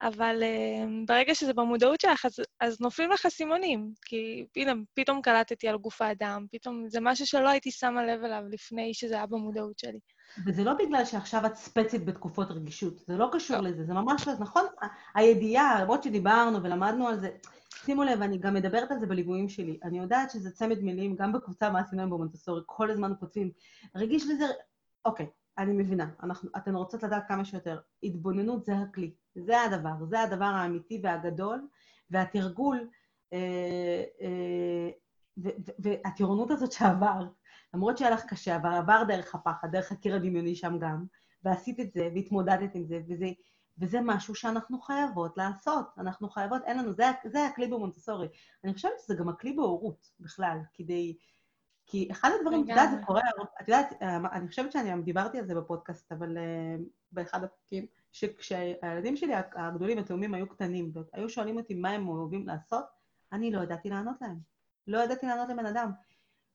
אבל 0.03 0.43
uh, 0.43 1.07
ברגע 1.07 1.35
שזה 1.35 1.55
במודעות 1.55 2.01
שלך, 2.01 2.25
אז, 2.25 2.41
אז 2.61 2.81
נופלים 2.81 3.11
לך 3.11 3.27
אסימונים. 3.27 3.93
כי 4.05 4.47
הנה, 4.57 4.73
פתאום 4.95 5.23
קלטתי 5.23 5.69
על 5.69 5.77
גוף 5.77 6.03
האדם, 6.03 6.47
פתאום 6.53 6.89
זה 6.89 7.01
משהו 7.01 7.27
שלא 7.27 7.49
הייתי 7.49 7.71
שמה 7.71 8.07
לב 8.07 8.25
אליו 8.25 8.43
לפני 8.51 8.95
שזה 8.95 9.15
היה 9.15 9.27
במודעות 9.27 9.79
שלי. 9.79 9.99
וזה 10.47 10.65
לא 10.65 10.75
בגלל 10.75 11.05
שעכשיו 11.05 11.47
את 11.47 11.55
ספצית 11.55 12.05
בתקופות 12.05 12.51
רגישות, 12.51 12.99
זה 12.99 13.17
לא 13.17 13.29
קשור 13.33 13.61
לזה, 13.61 13.85
זה 13.85 13.95
ממש 13.95 14.29
לא, 14.29 14.33
נכון? 14.41 14.65
הידיעה, 15.15 15.83
למרות 15.83 16.03
שדיברנו 16.03 16.63
ולמדנו 16.63 17.09
על 17.09 17.21
זה, 17.21 17.31
שימו 17.85 18.05
לב, 18.05 18.23
אני 18.23 18.39
גם 18.39 18.55
מדברת 18.55 18.91
על 18.91 18.99
זה 18.99 19.07
בליוויים 19.07 19.49
שלי. 19.49 19.79
אני 19.85 19.99
יודעת 19.99 20.31
שזה 20.31 20.51
צמד 20.51 20.81
מילים, 20.81 21.17
גם 21.17 21.33
בקבוצה 21.33 21.71
מה 21.71 21.81
עשינו 21.81 22.03
היום 22.03 22.11
במונטסורי, 22.11 22.63
כל 22.67 22.91
הזמן 22.91 23.13
כותבים, 23.21 23.51
רגיש 23.95 24.27
לזה, 24.27 24.45
אוקיי, 25.05 25.27
אני 25.59 25.73
מבינה, 25.73 26.09
אנחנו, 26.23 26.51
אתן 26.57 26.75
רוצות 26.75 27.03
לדעת 27.03 27.29
כמה 27.29 27.45
שיותר. 27.45 27.81
התבוננות 28.03 28.65
זה 28.65 28.77
הכלי, 28.77 29.15
זה 29.35 29.63
הדבר, 29.63 30.05
זה 30.09 30.21
הדבר 30.21 30.45
האמיתי 30.45 31.01
והגדול, 31.03 31.69
והתרגול, 32.11 32.89
אה, 33.33 34.05
אה, 34.23 34.91
והטירונות 35.79 36.51
הזאת 36.51 36.73
שעברת, 36.73 37.38
למרות 37.75 37.99
שהיה 37.99 38.11
לך 38.11 38.25
קשה, 38.25 38.57
אבל 38.57 38.75
עבר 38.75 39.03
דרך 39.09 39.35
הפחד, 39.35 39.69
דרך 39.73 39.93
הקיר 39.93 40.17
הדמיוני 40.17 40.55
שם 40.55 40.79
גם, 40.79 41.05
ועשית 41.43 41.81
את 41.81 41.93
זה, 41.93 42.09
והתמודדת 42.15 42.75
עם 42.75 42.85
זה, 42.87 43.01
וזה, 43.09 43.27
וזה 43.79 43.99
משהו 44.03 44.35
שאנחנו 44.35 44.81
חייבות 44.81 45.37
לעשות. 45.37 45.87
אנחנו 45.99 46.29
חייבות, 46.29 46.63
אין 46.65 46.79
לנו, 46.79 46.93
זה, 46.93 47.05
זה 47.27 47.47
הכלי 47.47 47.67
במונטסורי. 47.67 48.29
אני 48.65 48.75
חושבת 48.75 48.93
שזה 48.99 49.15
גם 49.15 49.29
הכלי 49.29 49.53
בהורות 49.53 50.11
בכלל, 50.21 50.59
כדי... 50.75 51.17
כי 51.91 52.09
אחד 52.11 52.31
הדברים, 52.39 52.65
את 52.65 52.69
יודעת, 52.69 52.91
זה 52.91 52.97
קורה, 53.07 53.21
את 53.63 53.69
יודעת, 53.69 53.95
אני 54.33 54.49
חושבת 54.49 54.73
שאני 54.73 55.03
דיברתי 55.03 55.39
על 55.39 55.47
זה 55.47 55.55
בפודקאסט, 55.55 56.13
אבל 56.13 56.37
uh, 56.37 56.81
באחד 57.13 57.45
הפרקים, 57.45 57.87
שכשהילדים 58.13 59.17
שלי 59.17 59.33
הגדולים, 59.55 59.99
התאומים, 59.99 60.35
היו 60.35 60.49
קטנים, 60.49 60.93
והיו 60.95 61.29
שואלים 61.29 61.57
אותי 61.57 61.75
מה 61.75 61.91
הם 61.91 62.09
אוהבים 62.09 62.47
לעשות, 62.47 62.85
אני 63.33 63.51
לא 63.51 63.61
ידעתי 63.63 63.91
לענות 63.91 64.17
להם. 64.21 64.39
לא 64.87 64.99
ידעתי 64.99 65.27
לענות 65.27 65.49
לבן 65.49 65.67
אדם. 65.67 65.91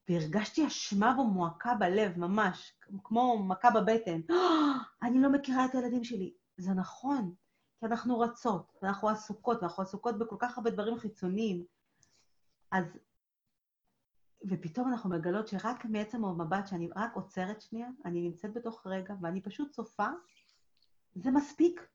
והרגשתי 0.10 0.68
אשמה 0.68 1.16
ומועקה 1.20 1.76
בלב, 1.76 2.18
ממש, 2.20 2.74
כמו 3.04 3.44
מכה 3.44 3.70
בבטן. 3.72 4.22
אני 5.04 5.22
לא 5.22 5.32
מכירה 5.32 5.66
את 5.66 5.76
הילדים 5.76 6.04
שלי. 6.04 6.34
זה 6.58 6.74
נכון, 6.74 7.34
כי 7.80 7.86
אנחנו 7.86 8.20
רצות, 8.20 8.78
ואנחנו 8.82 9.10
עסוקות, 9.10 9.62
ואנחנו 9.62 9.84
עסוקות 9.84 10.18
בכל 10.18 10.36
כך 10.40 10.58
הרבה 10.58 10.70
דברים 10.70 10.98
חיצוניים. 10.98 11.66
אז... 12.72 12.86
ופתאום 14.50 14.92
אנחנו 14.92 15.10
מגלות 15.10 15.48
שרק 15.48 15.86
מעצם 15.86 16.26
המבט 16.26 16.68
שאני 16.68 16.90
רק 16.96 17.16
עוצרת 17.16 17.62
שנייה, 17.62 17.88
אני 18.06 18.22
נמצאת 18.22 18.54
בתוך 18.54 18.88
רגע, 18.88 19.14
ואני 19.22 19.42
פשוט 19.42 19.72
צופה, 19.72 20.08
זה 21.16 21.32
מספיק. 21.32 21.88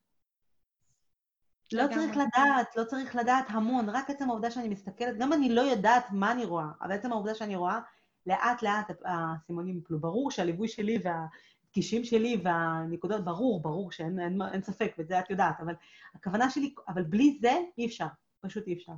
לא 1.72 1.84
צריך 1.94 2.16
לדעת, 2.16 2.76
לא 2.76 2.84
צריך 2.84 3.16
לדעת 3.16 3.44
המון, 3.48 3.88
רק 3.88 4.10
עצם 4.10 4.30
העובדה 4.30 4.50
שאני 4.50 4.68
מסתכלת, 4.68 5.18
גם 5.18 5.32
אני 5.32 5.54
לא 5.54 5.60
יודעת 5.60 6.04
מה 6.12 6.32
אני 6.32 6.44
רואה, 6.44 6.66
אבל 6.80 6.92
עצם 6.92 7.12
העובדה 7.12 7.34
שאני 7.34 7.56
רואה, 7.56 7.80
לאט 8.28 8.62
לאט 8.62 8.90
הסימונים 9.04 9.78
יפלו. 9.78 10.00
ברור 10.00 10.30
שהליווי 10.30 10.68
שלי 10.68 10.98
והדגישים 11.02 12.04
שלי 12.04 12.40
והנקודות, 12.42 13.24
ברור, 13.24 13.62
ברור 13.62 13.92
שאין 13.92 14.20
אין, 14.20 14.38
אין 14.52 14.62
ספק, 14.62 14.92
ואת 14.98 15.08
זה 15.08 15.18
את 15.18 15.30
יודעת, 15.30 15.60
אבל 15.60 15.74
הכוונה 16.14 16.50
שלי, 16.50 16.74
אבל 16.88 17.02
בלי 17.02 17.38
זה 17.40 17.58
אי 17.78 17.86
אפשר, 17.86 18.06
פשוט 18.40 18.66
אי 18.66 18.74
אפשר. 18.74 18.92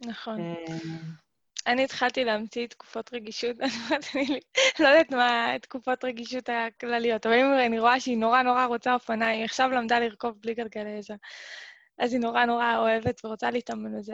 נכון. 0.00 0.40
אה, 0.40 0.76
אני 1.66 1.84
התחלתי 1.84 2.24
להמציא 2.24 2.66
תקופות 2.66 3.14
רגישות, 3.14 3.56
אני 4.14 4.40
לא 4.80 4.88
יודעת 4.88 5.10
מה 5.10 5.54
תקופות 5.62 6.04
רגישות 6.04 6.48
הכלליות, 6.48 7.26
אבל 7.26 7.34
אם 7.34 7.46
אני 7.66 7.80
רואה 7.80 8.00
שהיא 8.00 8.18
נורא 8.18 8.42
נורא 8.42 8.64
רוצה 8.64 8.94
אופניים, 8.94 9.38
היא 9.38 9.44
עכשיו 9.44 9.70
למדה 9.70 9.98
לרכוב 10.00 10.38
בלי 10.40 10.54
גלגלי 10.54 10.98
עזר. 10.98 11.14
אז 11.98 12.12
היא 12.12 12.20
נורא 12.20 12.44
נורא 12.44 12.76
אוהבת 12.76 13.24
ורוצה 13.24 13.50
להתאמן 13.50 13.98
בזה. 13.98 14.12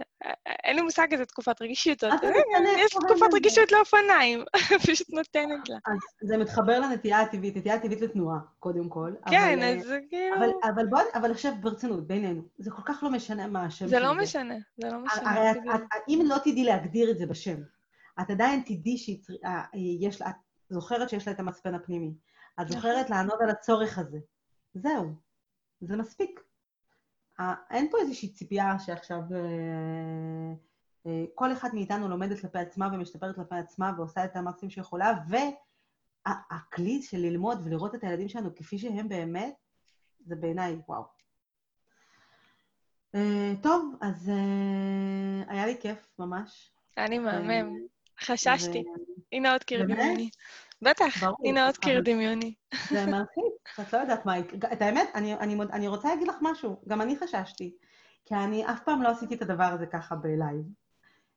אין 0.64 0.76
לי 0.76 0.82
מושג 0.82 1.06
איזה 1.12 1.26
תקופת 1.26 1.62
רגישות 1.62 2.02
יש 2.02 2.90
תקופת 2.90 3.26
לזה. 3.26 3.36
רגישות 3.36 3.72
לאופניים, 3.72 4.44
פשוט 4.86 5.10
נותנת 5.10 5.68
לה. 5.68 5.76
אז 5.86 6.28
זה 6.28 6.36
מתחבר 6.36 6.80
לנטייה 6.80 7.20
הטבעית, 7.20 7.56
נטייה 7.56 7.74
הטבעית 7.74 8.00
לתנועה, 8.00 8.38
קודם 8.58 8.88
כל. 8.88 9.12
כן, 9.30 9.58
אה, 9.62 9.76
אז 9.76 9.86
זה 9.86 9.98
כאילו... 10.08 10.36
אבל, 11.14 11.30
עכשיו 11.30 11.52
ברצינות, 11.60 12.06
בינינו, 12.06 12.42
זה 12.58 12.70
כל 12.70 12.82
כך 12.84 13.02
לא 13.02 13.10
משנה 13.10 13.46
מה 13.46 13.64
השם 13.64 13.86
זה 13.86 14.00
לא 14.00 14.14
משנה, 14.14 14.54
זה 14.76 14.90
לא 14.90 14.98
משנה. 14.98 15.30
הרי. 15.30 15.50
את, 15.50 15.80
אם 16.08 16.22
לא 16.24 16.36
תדעי 16.38 16.64
להגדיר 16.64 17.10
את 17.10 17.18
זה 17.18 17.26
בשם, 17.26 17.56
את 18.20 18.30
עדיין 18.30 18.62
תדעי 18.66 18.98
שיש 18.98 20.20
לה, 20.20 20.30
את 20.30 20.34
זוכרת 20.68 21.08
שיש 21.10 21.26
לה 21.26 21.32
את 21.32 21.40
המצפן 21.40 21.74
הפנימי. 21.74 22.14
את 22.54 22.66
נכון. 22.66 22.76
זוכרת 22.76 23.10
לענות 23.10 23.40
על 23.40 23.50
הצורך 23.50 23.98
הזה. 23.98 24.18
זהו, 24.74 25.14
זה 25.80 25.96
מספיק. 25.96 26.40
אין 27.70 27.90
פה 27.90 27.98
איזושהי 27.98 28.28
ציפייה 28.28 28.78
שעכשיו 28.78 29.20
אה, 29.34 30.52
אה, 31.06 31.24
כל 31.34 31.52
אחד 31.52 31.68
מאיתנו 31.74 32.08
לומדת 32.08 32.40
כלפי 32.40 32.58
עצמה 32.58 32.88
ומשתפרת 32.92 33.34
כלפי 33.34 33.54
עצמה 33.54 33.92
ועושה 33.96 34.24
את 34.24 34.36
המקסימום 34.36 34.70
שיכולה, 34.70 35.12
והכלי 36.26 37.02
של 37.02 37.18
ללמוד 37.18 37.60
ולראות 37.64 37.94
את 37.94 38.04
הילדים 38.04 38.28
שלנו 38.28 38.54
כפי 38.54 38.78
שהם 38.78 39.08
באמת, 39.08 39.54
זה 40.26 40.36
בעיניי, 40.36 40.76
וואו. 40.88 41.04
אה, 43.14 43.52
טוב, 43.62 43.94
אז 44.00 44.30
היה 45.46 45.66
לי 45.66 45.76
כיף, 45.80 45.98
ממש. 46.18 46.70
אני 46.98 47.18
מהמם. 47.18 47.76
חששתי. 48.20 48.84
הנה 49.32 49.52
עוד 49.52 49.64
קיר 49.64 49.86
באמת? 49.86 50.18
בטח, 50.82 51.22
הנה 51.44 51.66
עוד 51.66 51.76
קיר 51.76 52.00
דמיוני. 52.00 52.54
זה 52.90 53.06
מלחיץ, 53.06 53.78
את 53.80 53.92
לא 53.92 53.98
יודעת 53.98 54.26
מה 54.26 54.38
יקרה. 54.38 54.72
את 54.72 54.82
האמת, 54.82 55.08
אני, 55.14 55.34
אני, 55.34 55.62
אני 55.72 55.88
רוצה 55.88 56.08
להגיד 56.08 56.28
לך 56.28 56.36
משהו, 56.42 56.82
גם 56.88 57.00
אני 57.00 57.16
חששתי, 57.16 57.76
כי 58.24 58.34
אני 58.34 58.66
אף 58.66 58.80
פעם 58.84 59.02
לא 59.02 59.08
עשיתי 59.08 59.34
את 59.34 59.42
הדבר 59.42 59.64
הזה 59.64 59.86
ככה 59.86 60.14
בלייב. 60.16 60.64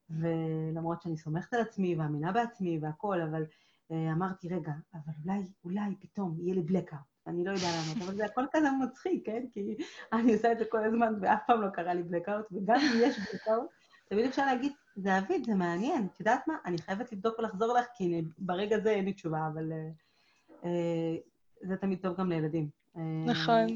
ולמרות 0.10 1.02
שאני 1.02 1.18
סומכת 1.18 1.54
על 1.54 1.62
עצמי 1.62 1.96
ומאמינה 1.96 2.32
בעצמי 2.32 2.80
והכול, 2.82 3.22
אבל 3.22 3.46
אה, 3.92 4.12
אמרתי, 4.12 4.48
רגע, 4.48 4.72
אבל 4.94 5.14
אולי, 5.26 5.42
אולי 5.64 5.96
פתאום 6.00 6.38
יהיה 6.40 6.56
לי 6.56 6.62
בלקאאוט. 6.62 7.02
אני 7.28 7.46
לא 7.46 7.52
יודעה 7.52 7.72
לענות, 7.72 8.04
אבל 8.04 8.16
זה 8.16 8.26
הכל 8.26 8.46
כזה 8.52 8.68
מצחיק, 8.72 9.26
כן? 9.26 9.44
כי 9.52 9.76
אני 10.14 10.34
עושה 10.34 10.52
את 10.52 10.60
זה 10.60 10.66
כל 10.70 10.84
הזמן, 10.84 11.14
ואף 11.22 11.40
פעם 11.48 11.62
לא 11.62 11.70
קרה 11.70 11.94
לי 11.94 12.04
בלקאאוט, 12.04 12.46
וגם 12.52 12.76
אם 12.76 13.00
יש 13.02 13.20
בלקאאוט, 13.20 13.70
תמיד 14.10 14.26
אפשר 14.26 14.46
להגיד, 14.46 14.72
זהבית, 14.96 15.46
זה 15.46 15.56
מעניין, 15.56 16.08
את 16.14 16.20
יודעת 16.20 16.48
מה? 16.48 16.54
אני 16.66 16.78
חייבת 16.78 17.12
לבדוק 17.12 17.40
ולחזור 17.40 17.74
לך, 17.78 17.86
כי 17.96 18.06
אני- 18.06 18.24
ברגע 18.38 18.80
זה 18.80 18.90
אין 18.90 19.06
לי 19.06 19.14
תשובה, 19.14 19.48
אבל 19.54 19.72
אה, 19.72 19.90
אה, 20.66 21.16
זה 21.62 21.78
תמיד 21.78 22.00
טוב 22.02 22.18
גם 22.18 22.30
לילדים. 22.30 22.70
אה, 22.98 23.02
נכון. 23.26 23.68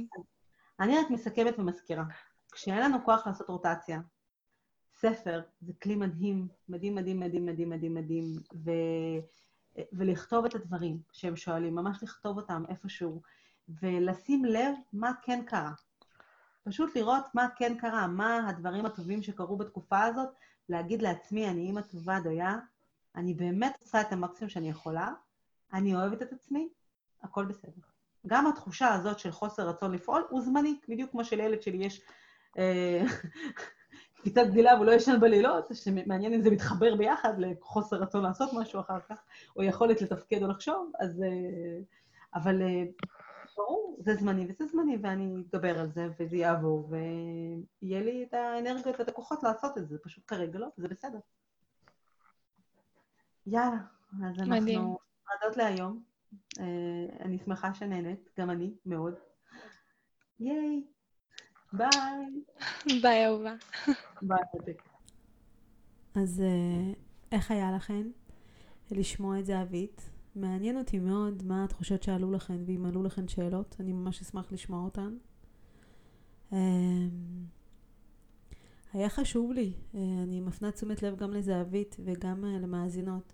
אני 0.80 0.98
רק 0.98 1.10
מסכמת 1.10 1.60
ומזכירה. 1.60 2.04
כשאין 2.52 2.80
לנו 2.80 2.98
כוח 3.06 3.28
לעשות 3.28 3.50
רוטציה, 3.50 4.00
ספר 4.94 5.42
זה 5.62 5.74
כלי 5.84 5.96
מדהים, 5.96 6.48
מדהים, 6.70 6.96
מדהים, 6.96 7.20
מדהים, 7.20 7.46
מדהים, 7.46 7.70
מדהים, 7.70 7.94
מדהים, 7.94 8.26
ו... 8.66 8.72
ולכתוב 9.94 10.46
את 10.46 10.56
הדברים 10.56 10.98
שהם 11.12 11.36
שואלים, 11.36 11.76
ממש 11.76 12.04
לכתוב 12.04 12.38
אותם 12.38 12.64
איפשהו, 12.70 13.22
ולשים 13.82 14.46
לב 14.46 14.74
מה 14.94 15.12
כן 15.22 15.44
קרה. 15.46 15.72
פשוט 16.68 16.96
לראות 16.96 17.24
מה 17.34 17.48
כן 17.56 17.78
קרה, 17.78 18.08
מה 18.08 18.50
הדברים 18.50 18.86
הטובים 18.86 19.24
שקרו 19.24 19.58
בתקופה 19.58 20.04
הזאת, 20.04 20.30
להגיד 20.70 21.02
לעצמי, 21.02 21.48
אני 21.48 21.62
אימא 21.62 21.82
טובה, 21.82 22.20
דויה, 22.24 22.58
אני 23.16 23.34
באמת 23.34 23.78
עושה 23.82 24.02
את 24.02 24.12
המקסימום 24.14 24.50
שאני 24.50 24.70
יכולה, 24.70 25.14
אני 25.74 25.96
אוהבת 25.96 26.22
את 26.22 26.34
עצמי, 26.34 26.70
הכל 27.24 27.46
בסדר. 27.46 27.82
גם 28.28 28.48
התחושה 28.48 28.94
הזאת 28.94 29.20
של 29.20 29.32
חוסר 29.32 29.70
רצון 29.70 29.92
לפעול 29.92 30.26
הוא 30.30 30.42
זמני, 30.42 30.80
בדיוק 30.90 31.12
כמו 31.12 31.26
שלילד 31.26 31.62
שלי 31.62 31.86
יש 31.86 32.02
אה, 32.58 33.04
קפיצת 34.18 34.42
גדילה 34.48 34.76
והוא 34.76 34.86
לא 34.86 34.92
ישן 34.92 35.20
בלילות, 35.20 35.72
שמעניין 35.74 36.34
אם 36.34 36.42
זה 36.42 36.50
מתחבר 36.50 36.96
ביחד 36.96 37.34
לחוסר 37.40 37.96
רצון 37.96 38.24
לעשות 38.24 38.50
משהו 38.54 38.80
אחר 38.80 39.00
כך, 39.10 39.24
או 39.56 39.64
יכולת 39.64 40.02
לתפקד 40.02 40.44
או 40.44 40.48
לחשוב, 40.48 40.92
אז... 41.00 41.22
אה, 41.22 41.80
אבל 42.36 42.62
אה, 42.62 42.84
ברור, 43.58 43.98
זה 44.00 44.16
זמני 44.16 44.46
וזה 44.50 44.66
זמני, 44.66 44.98
ואני 45.02 45.44
אתגבר 45.48 45.80
על 45.80 45.92
זה, 45.92 46.08
וזה 46.20 46.38
יעבור, 46.38 46.90
ויהיה 46.90 48.02
לי 48.02 48.24
את 48.24 48.34
האנרגיות 48.34 49.00
ואת 49.00 49.10
הכוחות 49.10 49.44
לעשות 49.44 49.78
את 49.78 49.90
זה, 49.90 49.98
פשוט 50.04 50.24
כרגע 50.28 50.60
לא, 50.60 50.68
וזה 50.78 50.88
בסדר. 50.88 51.20
יאללה, 53.48 53.78
אז 54.26 54.48
מדהים. 54.48 54.80
אנחנו 54.80 54.98
נפרדות 55.22 55.58
להיום. 55.58 56.04
אה, 56.60 56.66
אני 57.20 57.40
שמחה 57.46 57.74
שנהנית, 57.74 58.30
גם 58.40 58.50
אני, 58.50 58.74
מאוד. 58.86 59.14
ייי, 60.40 60.84
ביי. 61.74 61.90
ביי, 63.02 63.26
אהובה. 63.26 63.54
ביי, 64.22 64.40
מותק. 64.54 64.84
אז 66.16 66.42
אה, 66.42 66.94
איך 67.32 67.52
היה 67.52 67.72
לכן 67.72 68.08
לשמוע 68.92 69.40
את 69.40 69.46
זהבית? 69.46 70.17
מעניין 70.38 70.78
אותי 70.78 71.00
מאוד 71.00 71.44
מה 71.46 71.64
התחושות 71.64 72.04
שעלו 72.04 72.32
לכן, 72.32 72.58
ואם 72.66 72.86
עלו 72.86 73.04
לכן 73.04 73.28
שאלות, 73.28 73.76
אני 73.80 73.94
ממש 73.94 74.22
אשמח 74.22 74.52
לשמוע 74.52 74.84
אותן. 74.84 75.18
אה, 76.54 76.58
היה 78.94 79.10
חשוב 79.10 79.52
לי, 79.52 79.74
אה, 79.96 80.00
אני 80.24 80.40
מפנה 80.40 80.72
תשומת 80.72 81.04
לב 81.04 81.16
גם 81.16 81.34
לזהבית 81.34 81.96
וגם 82.06 82.46
אה, 82.46 82.60
למאזינות, 82.60 83.34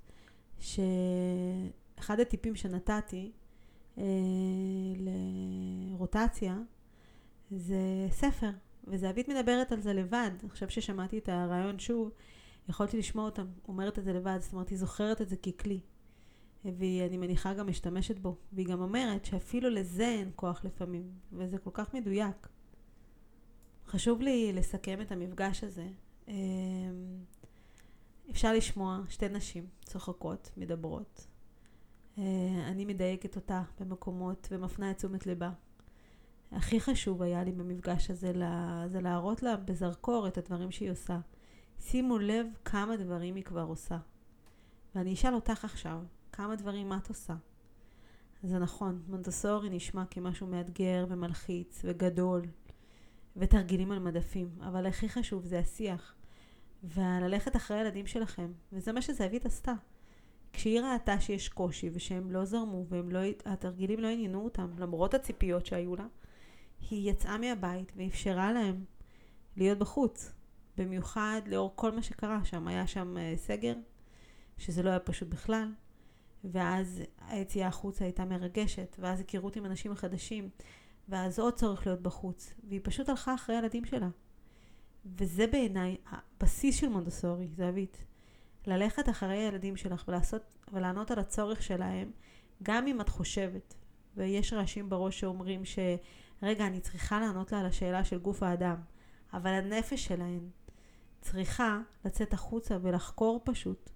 שאחד 0.59 2.19
הטיפים 2.19 2.55
שנתתי 2.55 3.31
אה, 3.97 4.03
לרוטציה 5.91 6.57
זה 7.51 8.07
ספר, 8.09 8.49
וזהבית 8.87 9.29
מדברת 9.29 9.71
על 9.71 9.81
זה 9.81 9.93
לבד. 9.93 10.31
עכשיו 10.49 10.69
ששמעתי 10.69 11.17
את 11.17 11.29
הרעיון 11.29 11.79
שוב, 11.79 12.11
יכולתי 12.69 12.97
לשמוע 12.97 13.25
אותה 13.25 13.43
אומרת 13.67 13.99
את 13.99 14.03
זה 14.03 14.13
לבד, 14.13 14.37
זאת 14.41 14.53
אומרת, 14.53 14.69
היא 14.69 14.77
זוכרת 14.77 15.21
את 15.21 15.29
זה 15.29 15.35
ככלי. 15.35 15.79
ואני 16.65 17.17
מניחה 17.17 17.53
גם 17.53 17.67
משתמשת 17.67 18.19
בו. 18.19 18.35
והיא 18.53 18.67
גם 18.67 18.81
אומרת 18.81 19.25
שאפילו 19.25 19.69
לזה 19.69 20.05
אין 20.07 20.31
כוח 20.35 20.65
לפעמים, 20.65 21.11
וזה 21.31 21.57
כל 21.57 21.69
כך 21.73 21.93
מדויק. 21.93 22.47
חשוב 23.87 24.21
לי 24.21 24.53
לסכם 24.53 25.01
את 25.01 25.11
המפגש 25.11 25.63
הזה. 25.63 25.87
אמ, 26.27 26.33
אפשר 28.31 28.53
לשמוע 28.53 28.99
שתי 29.09 29.29
נשים 29.29 29.67
צוחקות, 29.85 30.51
מדברות. 30.57 31.27
אה, 32.17 32.23
אני 32.67 32.85
מדייקת 32.85 33.35
אותה 33.35 33.61
במקומות 33.79 34.47
ומפנה 34.51 34.91
את 34.91 34.97
תשומת 34.97 35.25
ליבה. 35.27 35.51
הכי 36.51 36.79
חשוב 36.79 37.21
היה 37.21 37.43
לי 37.43 37.51
במפגש 37.51 38.09
הזה 38.09 38.33
לה- 38.33 38.83
זה 38.87 39.01
להראות 39.01 39.43
לה 39.43 39.57
בזרקור 39.57 40.27
את 40.27 40.37
הדברים 40.37 40.71
שהיא 40.71 40.91
עושה. 40.91 41.19
שימו 41.79 42.17
לב 42.17 42.45
כמה 42.65 42.97
דברים 42.97 43.35
היא 43.35 43.43
כבר 43.43 43.61
עושה. 43.63 43.97
ואני 44.95 45.13
אשאל 45.13 45.33
אותך 45.33 45.65
עכשיו, 45.65 45.99
כמה 46.35 46.55
דברים 46.55 46.93
את 46.93 47.09
עושה? 47.09 47.33
זה 48.43 48.59
נכון, 48.59 49.03
מונטסורי 49.07 49.69
נשמע 49.69 50.05
כמשהו 50.05 50.47
מאתגר 50.47 51.05
ומלחיץ 51.09 51.81
וגדול, 51.83 52.41
ותרגילים 53.35 53.91
על 53.91 53.99
מדפים, 53.99 54.49
אבל 54.61 54.85
הכי 54.85 55.09
חשוב 55.09 55.45
זה 55.45 55.59
השיח, 55.59 56.15
וללכת 56.83 57.55
אחרי 57.55 57.77
הילדים 57.77 58.07
שלכם, 58.07 58.51
וזה 58.73 58.91
מה 58.91 59.01
שזהבית 59.01 59.45
עשתה. 59.45 59.73
כשהיא 60.53 60.81
ראתה 60.81 61.19
שיש 61.19 61.49
קושי 61.49 61.89
ושהם 61.93 62.31
לא 62.31 62.45
זרמו 62.45 62.85
והתרגילים 62.89 63.99
לא 63.99 64.07
עניינו 64.07 64.43
אותם, 64.43 64.71
למרות 64.77 65.13
הציפיות 65.13 65.65
שהיו 65.65 65.95
לה, 65.95 66.05
היא 66.89 67.11
יצאה 67.11 67.37
מהבית 67.37 67.91
ואפשרה 67.95 68.51
להם 68.51 68.83
להיות 69.57 69.77
בחוץ. 69.79 70.33
במיוחד 70.77 71.41
לאור 71.45 71.71
כל 71.75 71.91
מה 71.91 72.03
שקרה 72.03 72.45
שם. 72.45 72.67
היה 72.67 72.87
שם 72.87 73.17
אה, 73.17 73.33
סגר, 73.37 73.73
שזה 74.57 74.83
לא 74.83 74.89
היה 74.89 74.99
פשוט 74.99 75.27
בכלל, 75.27 75.71
ואז 76.43 77.01
היציאה 77.27 77.67
החוצה 77.67 78.05
הייתה 78.05 78.25
מרגשת, 78.25 78.95
ואז 78.99 79.19
היכרות 79.19 79.55
עם 79.55 79.65
אנשים 79.65 79.91
החדשים, 79.91 80.49
ואז 81.09 81.39
עוד 81.39 81.53
צורך 81.53 81.87
להיות 81.87 82.01
בחוץ, 82.01 82.53
והיא 82.63 82.79
פשוט 82.83 83.09
הלכה 83.09 83.35
אחרי 83.35 83.55
הילדים 83.55 83.85
שלה. 83.85 84.09
וזה 85.05 85.47
בעיניי 85.47 85.97
הבסיס 86.05 86.79
של 86.79 86.89
מונדסורי, 86.89 87.47
זהבית. 87.47 88.05
ללכת 88.67 89.09
אחרי 89.09 89.37
הילדים 89.37 89.77
שלך 89.77 90.03
ולעשות, 90.07 90.41
ולענות 90.73 91.11
על 91.11 91.19
הצורך 91.19 91.63
שלהם, 91.63 92.11
גם 92.63 92.87
אם 92.87 93.01
את 93.01 93.09
חושבת, 93.09 93.75
ויש 94.15 94.53
רעשים 94.53 94.89
בראש 94.89 95.19
שאומרים 95.19 95.65
ש... 95.65 95.79
רגע, 96.43 96.67
אני 96.67 96.79
צריכה 96.79 97.19
לענות 97.19 97.51
לה 97.51 97.59
על 97.59 97.65
השאלה 97.65 98.03
של 98.03 98.19
גוף 98.19 98.43
האדם, 98.43 98.75
אבל 99.33 99.51
הנפש 99.51 100.05
שלהן 100.05 100.49
צריכה 101.21 101.79
לצאת 102.05 102.33
החוצה 102.33 102.77
ולחקור 102.81 103.41
פשוט. 103.43 103.89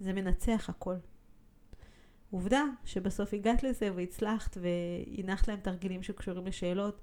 זה 0.00 0.12
מנצח 0.12 0.66
הכל. 0.68 0.94
עובדה 2.30 2.64
שבסוף 2.84 3.34
הגעת 3.34 3.62
לזה 3.62 3.90
והצלחת 3.94 4.56
והנחת 4.60 5.48
להם 5.48 5.60
תרגילים 5.60 6.02
שקשורים 6.02 6.46
לשאלות, 6.46 7.00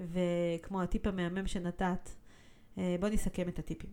וכמו 0.00 0.82
הטיפ 0.82 1.06
המהמם 1.06 1.46
שנתת, 1.46 2.10
אה, 2.78 2.96
בואו 3.00 3.12
נסכם 3.12 3.48
את 3.48 3.58
הטיפים. 3.58 3.90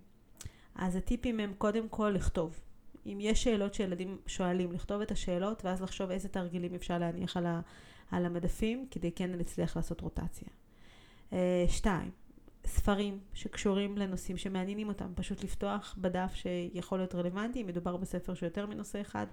אז 0.76 0.96
הטיפים 0.96 1.40
הם 1.40 1.54
קודם 1.58 1.90
כל 1.90 2.10
לכתוב. 2.16 2.60
אם 3.06 3.18
יש 3.22 3.44
שאלות 3.44 3.74
שילדים 3.74 4.18
שואלים, 4.28 4.72
לכתוב 4.72 5.02
את 5.02 5.12
השאלות 5.12 5.66
ואז 5.66 5.82
לחשוב 5.82 6.12
איזה 6.12 6.30
תרגילים 6.30 6.76
אפשר 6.76 6.98
להניח 6.98 7.38
על, 7.38 7.46
ה, 7.46 7.62
על 8.12 8.26
המדפים 8.26 8.88
כדי 8.92 9.12
כן 9.12 9.30
להצליח 9.30 9.76
לעשות 9.76 10.02
רוטציה. 10.02 10.48
אה, 11.34 11.66
שתיים, 11.68 12.12
ספרים 12.66 13.20
שקשורים 13.34 13.98
לנושאים 13.98 14.38
שמעניינים 14.38 14.88
אותם, 14.88 15.12
פשוט 15.16 15.44
לפתוח 15.44 15.96
בדף 15.98 16.34
שיכול 16.34 17.00
להיות 17.00 17.16
רלוונטי, 17.16 17.62
אם 17.62 17.68
מדובר 17.68 17.98
בספר 17.98 18.34
שהוא 18.34 18.48
יותר 18.48 18.66
מנושא 18.66 19.02
אחד, 19.02 19.28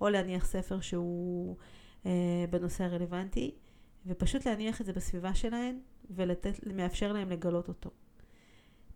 או 0.00 0.08
להניח 0.08 0.44
ספר 0.44 0.80
שהוא 0.80 1.56
אה, 2.06 2.44
בנושא 2.50 2.84
הרלוונטי, 2.84 3.54
ופשוט 4.06 4.46
להניח 4.46 4.80
את 4.80 4.86
זה 4.86 4.92
בסביבה 4.92 5.34
שלהן 5.34 5.78
ומאפשר 6.66 7.12
להם 7.12 7.30
לגלות 7.30 7.68
אותו. 7.68 7.90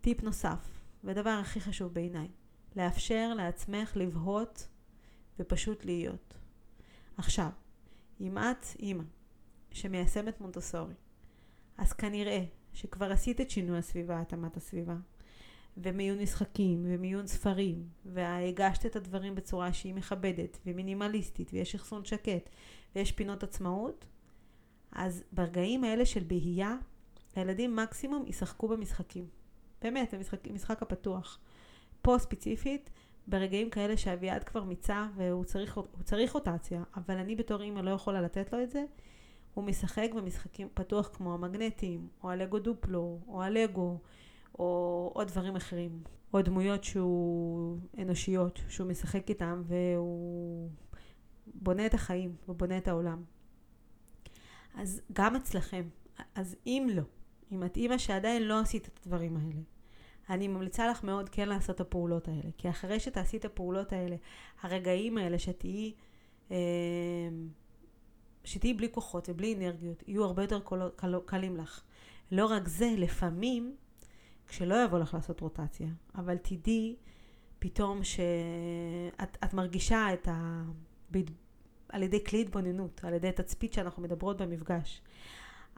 טיפ 0.01 0.23
נוסף, 0.23 0.81
והדבר 1.03 1.29
הכי 1.29 1.61
חשוב 1.61 1.93
בעיניי, 1.93 2.27
לאפשר 2.75 3.33
לעצמך 3.33 3.97
לבהות 3.97 4.67
ופשוט 5.39 5.85
להיות. 5.85 6.37
עכשיו, 7.17 7.49
אם 8.21 8.37
את 8.37 8.65
אימא 8.79 9.03
שמיישמת 9.71 10.41
מונטסורי, 10.41 10.93
אז 11.77 11.93
כנראה 11.93 12.43
שכבר 12.73 13.11
עשית 13.11 13.41
את 13.41 13.49
שינוי 13.49 13.77
הסביבה, 13.77 14.21
התאמת 14.21 14.57
הסביבה, 14.57 14.95
ומיון 15.77 16.19
משחקים, 16.19 16.83
ומיון 16.85 17.27
ספרים, 17.27 17.87
והגשת 18.05 18.85
את 18.85 18.95
הדברים 18.95 19.35
בצורה 19.35 19.73
שהיא 19.73 19.93
מכבדת, 19.93 20.57
ומינימליסטית, 20.65 21.53
ויש 21.53 21.75
אחסון 21.75 22.05
שקט, 22.05 22.49
ויש 22.95 23.11
פינות 23.11 23.43
עצמאות, 23.43 24.05
אז 24.91 25.23
ברגעים 25.31 25.83
האלה 25.83 26.05
של 26.05 26.23
בהייה, 26.23 26.75
הילדים 27.35 27.75
מקסימום 27.75 28.25
ישחקו 28.27 28.67
במשחקים. 28.67 29.27
באמת, 29.81 30.13
במשחק, 30.13 30.47
במשחק 30.47 30.81
הפתוח. 30.81 31.39
פה 32.01 32.15
ספציפית, 32.19 32.89
ברגעים 33.27 33.69
כאלה 33.69 33.97
שאביעד 33.97 34.43
כבר 34.43 34.63
מיצה 34.63 35.07
והוא 35.15 35.45
צריך, 35.45 35.79
צריך 36.03 36.31
רוטציה, 36.31 36.83
אבל 36.95 37.17
אני 37.17 37.35
בתור 37.35 37.61
אימא 37.61 37.79
לא 37.79 37.91
יכולה 37.91 38.21
לתת 38.21 38.53
לו 38.53 38.63
את 38.63 38.71
זה, 38.71 38.83
הוא 39.53 39.63
משחק 39.63 40.09
במשחקים 40.15 40.67
פתוח 40.73 41.09
כמו 41.13 41.33
המגנטים, 41.33 42.07
או 42.23 42.29
הלגו 42.29 42.59
דופלו, 42.59 43.19
או 43.27 43.43
הלגו, 43.43 43.99
או 44.59 45.11
עוד 45.13 45.27
דברים 45.27 45.55
אחרים. 45.55 46.03
או 46.33 46.41
דמויות 46.41 46.83
שהוא 46.83 47.77
אנושיות, 48.01 48.59
שהוא 48.69 48.87
משחק 48.87 49.29
איתם 49.29 49.63
והוא 49.65 50.69
בונה 51.45 51.85
את 51.85 51.93
החיים 51.93 52.35
ובונה 52.47 52.77
את 52.77 52.87
העולם. 52.87 53.23
אז 54.75 55.01
גם 55.13 55.35
אצלכם, 55.35 55.89
אז 56.35 56.55
אם 56.65 56.87
לא, 56.93 57.03
אם 57.51 57.63
את 57.63 57.77
אימא 57.77 57.97
שעדיין 57.97 58.43
לא 58.43 58.59
עשית 58.59 58.87
את 58.87 58.99
הדברים 59.03 59.37
האלה, 59.37 59.61
אני 60.29 60.47
ממליצה 60.47 60.87
לך 60.87 61.03
מאוד 61.03 61.29
כן 61.29 61.49
לעשות 61.49 61.75
את 61.75 61.81
הפעולות 61.81 62.27
האלה. 62.27 62.49
כי 62.57 62.69
אחרי 62.69 62.99
שתעשי 62.99 63.37
את 63.37 63.45
הפעולות 63.45 63.93
האלה, 63.93 64.15
הרגעים 64.61 65.17
האלה 65.17 65.39
שתהיי, 65.39 65.93
אה, 66.51 66.57
שתהיי 68.43 68.73
בלי 68.73 68.87
כוחות 68.91 69.29
ובלי 69.29 69.55
אנרגיות, 69.55 70.03
יהיו 70.07 70.23
הרבה 70.23 70.43
יותר 70.43 70.59
קל, 70.59 70.89
קל, 70.95 71.19
קלים 71.25 71.57
לך. 71.57 71.81
לא 72.31 72.45
רק 72.45 72.67
זה, 72.67 72.93
לפעמים, 72.97 73.75
כשלא 74.47 74.83
יבוא 74.83 74.99
לך 74.99 75.13
לעשות 75.13 75.39
רוטציה, 75.39 75.87
אבל 76.15 76.37
תדעי 76.37 76.95
פתאום 77.59 78.03
שאת 78.03 79.37
את 79.43 79.53
מרגישה 79.53 80.13
את 80.13 80.27
ה... 80.27 80.63
על 81.89 82.03
ידי 82.03 82.23
כלי 82.23 82.41
התבוננות, 82.41 83.01
על 83.03 83.13
ידי 83.13 83.31
תצפית 83.31 83.73
שאנחנו 83.73 84.03
מדברות 84.03 84.41
במפגש. 84.41 85.01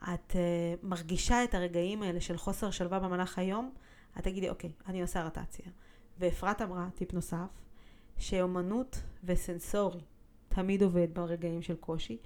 את 0.03 0.31
uh, 0.31 0.35
מרגישה 0.83 1.43
את 1.43 1.55
הרגעים 1.55 2.03
האלה 2.03 2.21
של 2.21 2.37
חוסר 2.37 2.71
שלווה 2.71 2.99
במהלך 2.99 3.39
היום, 3.39 3.73
את 4.19 4.23
תגידי, 4.23 4.49
אוקיי, 4.49 4.71
אני 4.87 5.01
עושה 5.01 5.23
רטציה. 5.23 5.65
ואפרת 6.19 6.61
אמרה, 6.61 6.89
טיפ 6.95 7.13
נוסף, 7.13 7.47
שאומנות 8.17 9.01
וסנסורי 9.23 10.01
תמיד 10.49 10.83
עובד 10.83 11.07
ברגעים 11.13 11.61
של 11.61 11.75
קושי. 11.75 12.17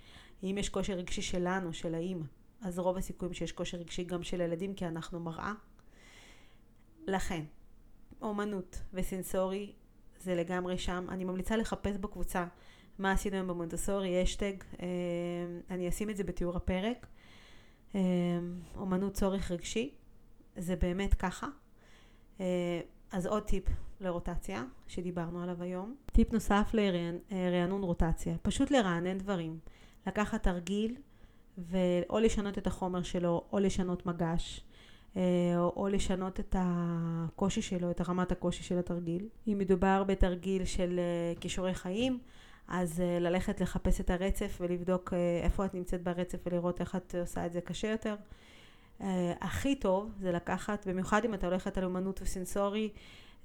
אם 0.44 0.56
יש 0.60 0.70
קושי 0.70 0.94
רגשי 0.94 1.22
שלנו, 1.22 1.74
של 1.74 1.96
האימא, 1.96 2.26
אז 2.62 2.80
רוב 2.80 2.98
הסיכויים 2.98 3.34
שיש 3.34 3.52
קושי 3.52 3.78
רגשי 3.78 4.04
גם 4.04 4.24
של 4.24 4.42
הילדים, 4.42 4.74
כי 4.74 4.88
אנחנו 4.88 5.20
מראה. 5.20 5.54
לכן, 7.12 7.44
אומנות 8.22 8.82
וסנסורי 8.94 9.74
זה 10.20 10.36
לגמרי 10.36 10.78
שם. 10.78 11.06
אני 11.10 11.24
ממליצה 11.24 11.58
לחפש 11.58 11.98
בקבוצה 11.98 12.46
מה 13.00 13.12
עשינו 13.12 13.36
היום 13.36 13.48
במונטסורי, 13.48 14.24
אשטג, 14.24 14.54
אה, 14.82 14.88
אני 15.70 15.90
אשים 15.90 16.10
את 16.10 16.18
זה 16.18 16.24
בתיאור 16.24 16.58
הפרק. 16.58 17.08
אה, 17.96 18.00
אומנות 18.76 19.14
צורך 19.14 19.52
רגשי, 19.52 19.92
זה 20.56 20.76
באמת 20.76 21.14
ככה. 21.14 21.48
אה, 22.40 22.82
אז 23.12 23.26
עוד 23.26 23.44
טיפ 23.44 23.64
לרוטציה, 24.02 24.64
שדיברנו 24.88 25.44
עליו 25.44 25.64
היום. 25.64 25.96
טיפ 26.06 26.34
נוסף 26.34 26.72
לרענון 26.74 27.84
רוטציה, 27.84 28.36
פשוט 28.42 28.72
לרענן 28.72 29.18
דברים. 29.18 29.60
לקחת 30.08 30.44
תרגיל 30.44 30.96
ואו 31.58 32.20
לשנות 32.20 32.58
את 32.58 32.68
החומר 32.68 33.04
שלו, 33.04 33.46
או 33.54 33.60
לשנות 33.60 34.06
מגש, 34.06 34.64
או, 35.16 35.22
או 35.76 35.88
לשנות 35.88 36.40
את 36.40 36.56
הקושי 36.60 37.62
שלו, 37.62 37.92
את 37.92 38.02
רמת 38.10 38.32
הקושי 38.32 38.64
של 38.64 38.80
התרגיל. 38.80 39.28
אם 39.48 39.58
מדובר 39.58 40.04
בתרגיל 40.08 40.66
של 40.66 41.00
כישורי 41.40 41.74
חיים, 41.74 42.20
אז 42.68 43.00
uh, 43.00 43.04
ללכת 43.22 43.62
לחפש 43.62 44.02
את 44.02 44.10
הרצף 44.10 44.58
ולבדוק 44.62 45.14
איפה 45.44 45.66
את 45.66 45.74
נמצאת 45.74 46.04
ברצף 46.04 46.38
ולראות 46.46 46.82
איך 46.82 46.96
את 46.96 47.16
עושה 47.22 47.46
את 47.46 47.54
זה 47.54 47.62
קשה 47.62 47.88
יותר. 47.88 48.16
הכי 49.42 49.76
טוב 49.76 50.12
זה 50.20 50.32
לקחת, 50.32 50.88
במיוחד 50.88 51.26
אם 51.26 51.34
אתה 51.34 51.48
הולכת 51.48 51.78
על 51.78 51.84
אומנות 51.84 52.22
וסנסורי, 52.22 52.90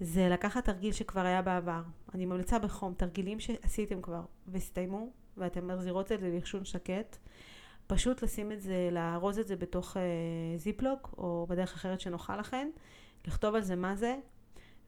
זה 0.01 0.29
לקחת 0.29 0.65
תרגיל 0.65 0.93
שכבר 0.93 1.21
היה 1.21 1.43
בעבר. 1.43 1.83
אני 2.15 2.27
ממליצה 2.27 2.59
בחום, 2.59 2.95
תרגילים 2.97 3.41
שעשיתם 3.41 4.03
כבר 4.03 4.21
והסתיימו, 4.47 5.09
ואתם 5.37 5.67
מחזירות 5.67 6.13
את 6.13 6.21
זה 6.21 6.29
ללכשון 6.29 6.65
שקט. 6.65 7.17
פשוט 7.87 8.23
לשים 8.23 8.53
את 8.53 8.61
זה, 8.61 8.89
לארוז 8.93 9.39
את 9.39 9.47
זה 9.47 9.57
בתוך 9.57 9.97
uh, 9.97 10.01
זיפלוק, 10.57 11.15
או 11.19 11.47
בדרך 11.49 11.75
אחרת 11.75 12.01
שנוחה 12.01 12.37
לכן, 12.37 12.71
לכתוב 13.27 13.55
על 13.55 13.63
זה 13.63 13.77
מה 13.77 13.97
זה, 13.97 14.17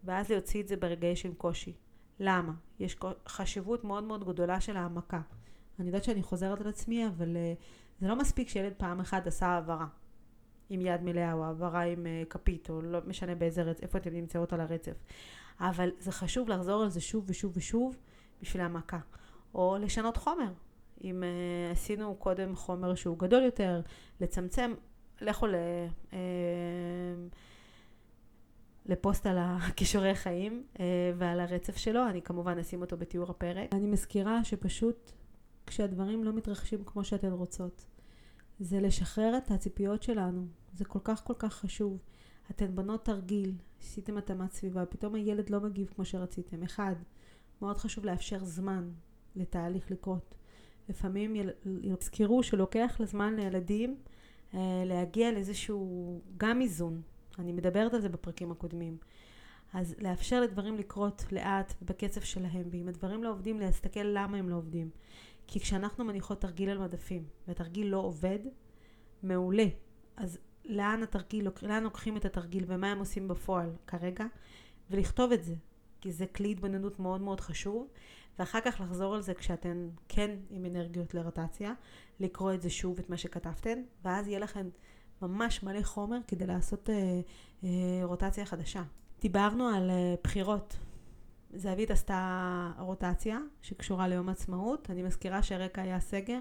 ואז 0.05 0.30
להוציא 0.30 0.62
את 0.62 0.68
זה 0.68 0.76
ברגעי 0.76 1.16
של 1.16 1.34
קושי. 1.34 1.72
למה? 2.20 2.53
יש 2.80 2.96
חשיבות 3.28 3.84
מאוד 3.84 4.05
מאוד 4.05 4.24
גדולה 4.28 4.61
של 4.61 4.76
העמקה. 4.76 5.20
אני 5.78 5.86
יודעת 5.86 6.05
שאני 6.05 6.22
חוזרת 6.22 6.61
על 6.61 6.68
עצמי, 6.68 7.07
אבל 7.07 7.36
uh, 7.36 7.62
זה 8.01 8.09
לא 8.09 8.16
מספיק 8.16 8.49
שילד 8.49 8.72
פעם 8.76 9.01
אחת 9.01 9.26
עשה 9.26 9.46
העברה 9.46 9.86
עם 10.70 10.80
יד 10.80 11.03
מלאה, 11.03 11.32
או 11.32 11.44
העברה 11.44 11.82
עם 11.82 12.07
uh, 12.07 12.28
כפית, 12.30 12.70
או 12.70 12.82
לא 12.82 12.99
משנה 13.07 13.34
באיזה 13.34 13.62
רצף, 13.62 13.82
איפה 13.82 13.99
אתם 13.99 14.14
נמצאות 14.14 14.53
על 14.53 14.61
הרצף. 14.61 14.96
אבל 15.61 15.90
זה 15.99 16.12
חשוב 16.12 16.49
לחזור 16.49 16.82
על 16.82 16.88
זה 16.88 17.01
שוב 17.01 17.24
ושוב 17.26 17.53
ושוב 17.57 17.96
בשביל 18.42 18.62
העמקה. 18.62 18.99
או 19.55 19.76
לשנות 19.80 20.16
חומר. 20.16 20.53
אם 21.05 21.22
uh, 21.22 21.72
עשינו 21.72 22.14
קודם 22.14 22.57
חומר 22.57 22.94
שהוא 22.94 23.18
גדול 23.18 23.42
יותר, 23.42 23.80
לצמצם, 24.20 24.74
לכו 25.20 25.46
ל... 25.46 25.55
Uh, 26.11 26.14
לפוסט 28.88 29.26
על 29.26 29.36
הכישורי 29.40 30.14
חיים 30.14 30.62
אה, 30.80 30.84
ועל 31.16 31.40
הרצף 31.40 31.76
שלו, 31.76 32.09
אני 32.09 32.22
כמובן 32.22 32.59
אשים 32.59 32.80
אותו 32.80 32.96
בתיאור 32.96 33.30
הפרק. 33.30 33.72
אני 33.72 33.86
מזכירה 33.86 34.44
שפשוט 34.44 35.12
כשהדברים 35.66 36.24
לא 36.24 36.32
מתרחשים 36.32 36.84
כמו 36.84 37.05
שאתן 37.05 37.32
רוצות, 37.32 37.84
זה 38.61 38.80
לשחרר 38.80 39.38
את 39.38 39.51
הציפיות 39.51 40.03
שלנו, 40.03 40.46
זה 40.74 40.84
כל 40.84 40.99
כך 41.05 41.24
כל 41.24 41.34
כך 41.38 41.55
חשוב. 41.55 41.99
אתן 42.51 42.76
בנות 42.76 43.05
תרגיל, 43.05 43.55
עשיתם 43.80 44.18
התאמת 44.18 44.53
סביבה, 44.53 44.86
פתאום 44.86 45.14
הילד 45.14 45.51
לא 45.51 45.61
מגיב 45.61 45.88
כמו 45.94 46.05
שרציתם. 46.05 46.62
אחד, 46.62 46.94
מאוד 47.62 47.78
חשוב 47.78 48.05
לאפשר 48.05 48.44
זמן 48.44 48.90
לתהליך 49.36 49.90
לקרות. 49.90 50.38
לפעמים 50.89 51.36
יזכרו 51.82 52.43
שלוקח 52.43 52.97
לזמן 53.01 53.36
לילדים 53.36 53.97
אה, 54.55 54.82
להגיע 54.86 55.32
לאיזשהו 55.32 56.20
גם 56.36 56.61
איזון, 56.61 57.03
אני 57.39 57.53
מדברת 57.53 57.95
על 57.95 58.01
זה 58.01 58.09
בפרקים 58.09 58.51
הקודמים. 58.51 58.97
אז 59.72 59.95
לאפשר 59.99 60.41
לדברים 60.41 60.76
לקרות 60.76 61.24
לאט 61.32 61.74
ובקצב 61.82 62.20
שלהם, 62.20 62.68
ואם 62.70 62.89
הדברים 62.89 63.24
לא 63.24 63.30
עובדים, 63.30 63.61
להסתכל 63.61 64.03
למה 64.03 64.36
הם 64.36 64.49
לא 64.49 64.57
עובדים. 64.57 64.91
כי 65.47 65.61
כשאנחנו 65.61 66.05
מניחות 66.05 66.41
תרגיל 66.41 66.70
על 66.70 66.78
מדפים, 66.78 67.24
והתרגיל 67.49 67.86
לא 67.86 67.97
עובד, 67.97 68.39
מעולה. 69.22 69.67
אז 70.17 70.38
לאן 70.64 71.03
התרגיל, 71.03 71.49
לאן 71.63 71.83
לוקחים 71.83 72.17
את 72.17 72.25
התרגיל 72.25 72.64
ומה 72.67 72.92
הם 72.92 72.99
עושים 72.99 73.29
בפועל 73.29 73.71
כרגע, 73.87 74.25
ולכתוב 74.91 75.33
את 75.33 75.45
זה. 75.45 75.54
כי 76.00 76.13
זה 76.13 76.26
כלי 76.26 76.50
התבוננות 76.50 76.99
מאוד 76.99 77.21
מאוד 77.21 77.41
חשוב, 77.41 77.88
ואחר 78.39 78.61
כך 78.61 78.81
לחזור 78.81 79.15
על 79.15 79.23
זה 79.23 79.35
כשאתן 79.35 79.89
כן 80.09 80.31
עם 80.51 80.65
אנרגיות 80.65 81.15
לרוטציה, 81.15 81.73
לקרוא 82.21 82.55
את 82.55 82.63
זה 82.63 82.71
שוב, 82.71 82.99
את 82.99 83.11
מה 83.11 83.17
שכתבתן, 83.17 83.83
ואז 84.05 84.29
יהיה 84.29 84.39
לכם 84.39 84.69
ממש 85.23 85.63
מלא 85.63 85.83
חומר 85.83 86.19
כדי 86.29 86.47
לעשות 86.47 86.91
אה, 86.91 87.21
אה, 87.65 88.01
רוטציה 88.03 88.47
חדשה. 88.47 88.83
דיברנו 89.21 89.69
על 89.69 89.91
אה, 89.91 90.15
בחירות. 90.25 90.77
זהבית 91.55 91.91
עשתה 91.91 92.73
רוטציה 92.79 93.39
שקשורה 93.63 94.09
ליום 94.09 94.29
עצמאות. 94.29 94.91
אני 94.91 95.03
מזכירה 95.03 95.43
שהרקע 95.43 95.83
היה 95.83 96.01
סגר, 96.01 96.39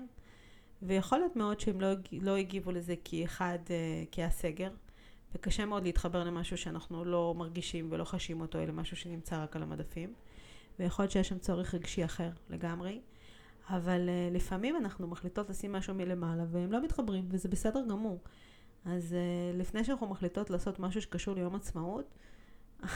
ויכול 0.82 1.20
להיות 1.20 1.36
מאוד 1.36 1.60
שהם 1.60 1.82
לא, 1.82 1.88
לא 2.12 2.36
הגיבו 2.36 2.72
לזה 2.72 2.96
כי 3.04 3.26
אחד, 3.26 3.60
אה, 3.70 4.04
כי 4.12 4.22
היה 4.22 4.30
סגר, 4.30 4.70
וקשה 5.36 5.66
מאוד 5.66 5.84
להתחבר 5.84 6.24
למשהו 6.24 6.58
שאנחנו 6.58 7.06
לא 7.06 7.34
מרגישים 7.38 7.88
ולא 7.92 8.04
חשים 8.04 8.42
אותו, 8.42 8.60
אלא 8.60 8.74
משהו 8.74 8.98
שנמצא 8.98 9.44
רק 9.44 9.56
על 9.56 9.64
המדפים. 9.64 10.14
ויכול 10.80 11.04
להיות 11.04 11.12
שיש 11.12 11.28
שם 11.28 11.40
צורך 11.40 11.74
רגשי 11.74 12.06
אחר 12.06 12.30
לגמרי. 12.50 13.02
אבל 13.70 14.10
uh, 14.10 14.36
לפעמים 14.36 14.76
אנחנו 14.76 15.08
מחליטות 15.08 15.50
לשים 15.50 15.72
משהו 15.72 15.94
מלמעלה 15.94 16.44
והם 16.48 16.72
לא 16.72 16.84
מתחברים, 16.84 17.26
וזה 17.30 17.50
בסדר 17.50 17.82
גמור. 17.90 18.20
אז 18.86 19.16
uh, 19.16 19.58
לפני 19.58 19.84
שאנחנו 19.84 20.08
מחליטות 20.08 20.50
לעשות 20.50 20.80
משהו 20.80 21.02
שקשור 21.02 21.36
ליום 21.36 21.56
עצמאות, 21.56 22.14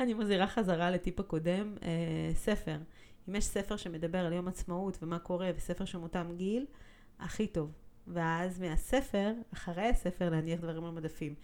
אני 0.00 0.14
מזהירה 0.14 0.46
חזרה 0.46 0.90
לטיפ 0.90 1.20
הקודם, 1.20 1.74
uh, 1.80 1.84
ספר. 2.34 2.76
אם 3.28 3.34
יש 3.34 3.44
ספר 3.44 3.76
שמדבר 3.76 4.18
על 4.18 4.32
יום 4.32 4.48
עצמאות 4.48 4.98
ומה 5.02 5.18
קורה, 5.18 5.50
וספר 5.56 5.84
שמותאם 5.84 6.36
גיל, 6.36 6.66
הכי 7.18 7.46
טוב. 7.46 7.72
ואז 8.06 8.60
מהספר, 8.60 9.32
אחרי 9.52 9.88
הספר, 9.88 10.30
להניח 10.30 10.60
דברים 10.60 10.84
על 10.84 10.90
מדפים. 10.90 11.34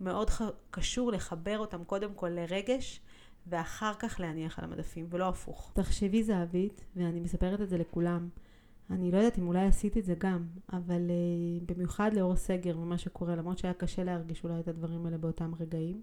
מאוד 0.00 0.30
ח... 0.30 0.42
קשור 0.70 1.12
לחבר 1.12 1.58
אותם 1.58 1.84
קודם 1.84 2.14
כל 2.14 2.28
לרגש, 2.28 3.00
ואחר 3.46 3.92
כך 3.98 4.20
להניח 4.20 4.58
על 4.58 4.64
המדפים, 4.64 5.06
ולא 5.10 5.28
הפוך. 5.28 5.70
תחשבי 5.74 6.22
זהבית, 6.22 6.84
ואני 6.96 7.20
מספרת 7.20 7.60
את 7.60 7.68
זה 7.68 7.78
לכולם. 7.78 8.28
אני 8.90 9.10
לא 9.10 9.16
יודעת 9.16 9.38
אם 9.38 9.46
אולי 9.46 9.66
עשית 9.66 9.96
את 9.96 10.04
זה 10.04 10.14
גם, 10.18 10.46
אבל 10.72 11.10
uh, 11.10 11.72
במיוחד 11.72 12.14
לאור 12.14 12.32
הסגר 12.32 12.78
ומה 12.78 12.98
שקורה, 12.98 13.36
למרות 13.36 13.58
שהיה 13.58 13.74
קשה 13.74 14.04
להרגיש 14.04 14.44
אולי 14.44 14.60
את 14.60 14.68
הדברים 14.68 15.06
האלה 15.06 15.18
באותם 15.18 15.52
רגעים. 15.60 16.02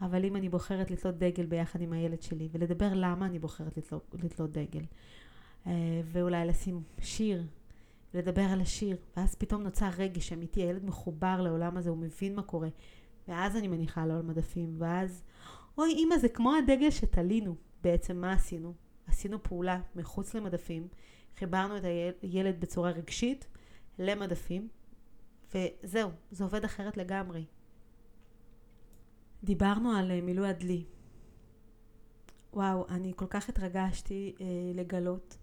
אבל 0.00 0.24
אם 0.24 0.36
אני 0.36 0.48
בוחרת 0.48 0.90
לתלות 0.90 1.18
דגל 1.18 1.46
ביחד 1.46 1.80
עם 1.80 1.92
הילד 1.92 2.22
שלי, 2.22 2.48
ולדבר 2.52 2.94
למה 2.94 3.26
אני 3.26 3.38
בוחרת 3.38 3.76
לתלות, 3.76 4.14
לתלות 4.22 4.52
דגל, 4.52 4.82
uh, 5.64 5.68
ואולי 6.04 6.46
לשים 6.46 6.82
שיר, 7.00 7.44
ולדבר 8.14 8.42
על 8.42 8.60
השיר, 8.60 8.96
ואז 9.16 9.34
פתאום 9.34 9.62
נוצר 9.62 9.88
רגש 9.98 10.32
אמיתי, 10.32 10.62
הילד 10.62 10.84
מחובר 10.84 11.40
לעולם 11.40 11.76
הזה, 11.76 11.90
הוא 11.90 11.98
מבין 11.98 12.34
מה 12.34 12.42
קורה, 12.42 12.68
ואז 13.28 13.56
אני 13.56 13.68
מניחה 13.68 14.06
לו 14.06 14.14
על 14.14 14.22
מדפים, 14.22 14.74
ואז, 14.78 15.22
אוי 15.78 15.92
אימא, 15.92 16.18
זה 16.18 16.28
כמו 16.28 16.54
הדגל 16.54 16.90
שתלינו. 16.90 17.56
בעצם 17.82 18.16
מה 18.16 18.32
עשינו? 18.32 18.74
עשינו 19.06 19.42
פעולה 19.42 19.80
מחוץ 19.96 20.34
למדפים, 20.34 20.88
חיברנו 21.38 21.76
את 21.76 21.82
הילד 22.22 22.60
בצורה 22.60 22.90
רגשית 22.90 23.46
למדפים, 23.98 24.68
וזהו, 25.54 26.10
זה 26.30 26.44
עובד 26.44 26.64
אחרת 26.64 26.96
לגמרי. 26.96 27.44
דיברנו 29.44 29.92
על 29.92 30.10
אה, 30.10 30.20
מילוי 30.20 30.48
הדלי. 30.48 30.84
וואו, 32.52 32.86
אני 32.88 33.12
כל 33.16 33.26
כך 33.26 33.48
התרגשתי 33.48 34.34
אה, 34.40 34.46
לגלות 34.74 35.38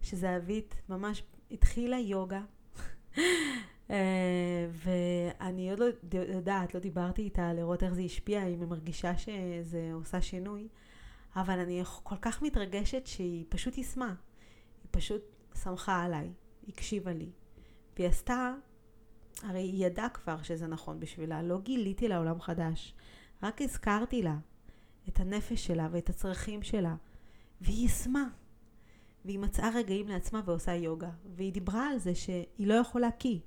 שזהבית 0.00 0.74
ממש 0.88 1.22
התחילה 1.50 1.98
יוגה. 1.98 2.42
אה, 3.90 4.66
ואני 4.72 5.70
עוד 5.70 5.78
לא 5.78 5.86
יודעת, 6.12 6.74
לא 6.74 6.80
דיברתי 6.80 7.22
איתה 7.22 7.52
לראות 7.52 7.82
איך 7.82 7.94
זה 7.94 8.02
השפיע, 8.02 8.46
אם 8.46 8.60
היא 8.60 8.68
מרגישה 8.68 9.18
שזה 9.18 9.90
עושה 9.94 10.22
שינוי, 10.22 10.68
אבל 11.36 11.58
אני 11.58 11.82
כל 12.02 12.16
כך 12.22 12.42
מתרגשת 12.42 13.06
שהיא 13.06 13.44
פשוט 13.48 13.78
יישמה. 13.78 14.14
היא 14.82 14.88
פשוט 14.90 15.22
שמחה 15.62 16.02
עליי, 16.02 16.32
הקשיבה 16.68 17.12
לי. 17.12 17.30
והיא 17.96 18.08
עשתה, 18.08 18.54
הרי 19.42 19.60
היא 19.60 19.86
ידעה 19.86 20.08
כבר 20.08 20.42
שזה 20.42 20.66
נכון 20.66 21.00
בשבילה, 21.00 21.42
לא 21.42 21.60
גיליתי 21.60 22.08
לה 22.08 22.18
עולם 22.18 22.40
חדש, 22.40 22.94
רק 23.42 23.62
הזכרתי 23.62 24.22
לה 24.22 24.36
את 25.08 25.20
הנפש 25.20 25.66
שלה 25.66 25.88
ואת 25.90 26.08
הצרכים 26.08 26.62
שלה, 26.62 26.94
והיא 27.60 27.82
יישמה. 27.82 28.24
והיא 29.24 29.38
מצאה 29.38 29.70
רגעים 29.74 30.08
לעצמה 30.08 30.40
ועושה 30.44 30.74
יוגה, 30.74 31.10
והיא 31.36 31.52
דיברה 31.52 31.88
על 31.88 31.98
זה 31.98 32.14
שהיא 32.14 32.66
לא 32.66 32.74
יכולה 32.74 33.08
כי. 33.18 33.40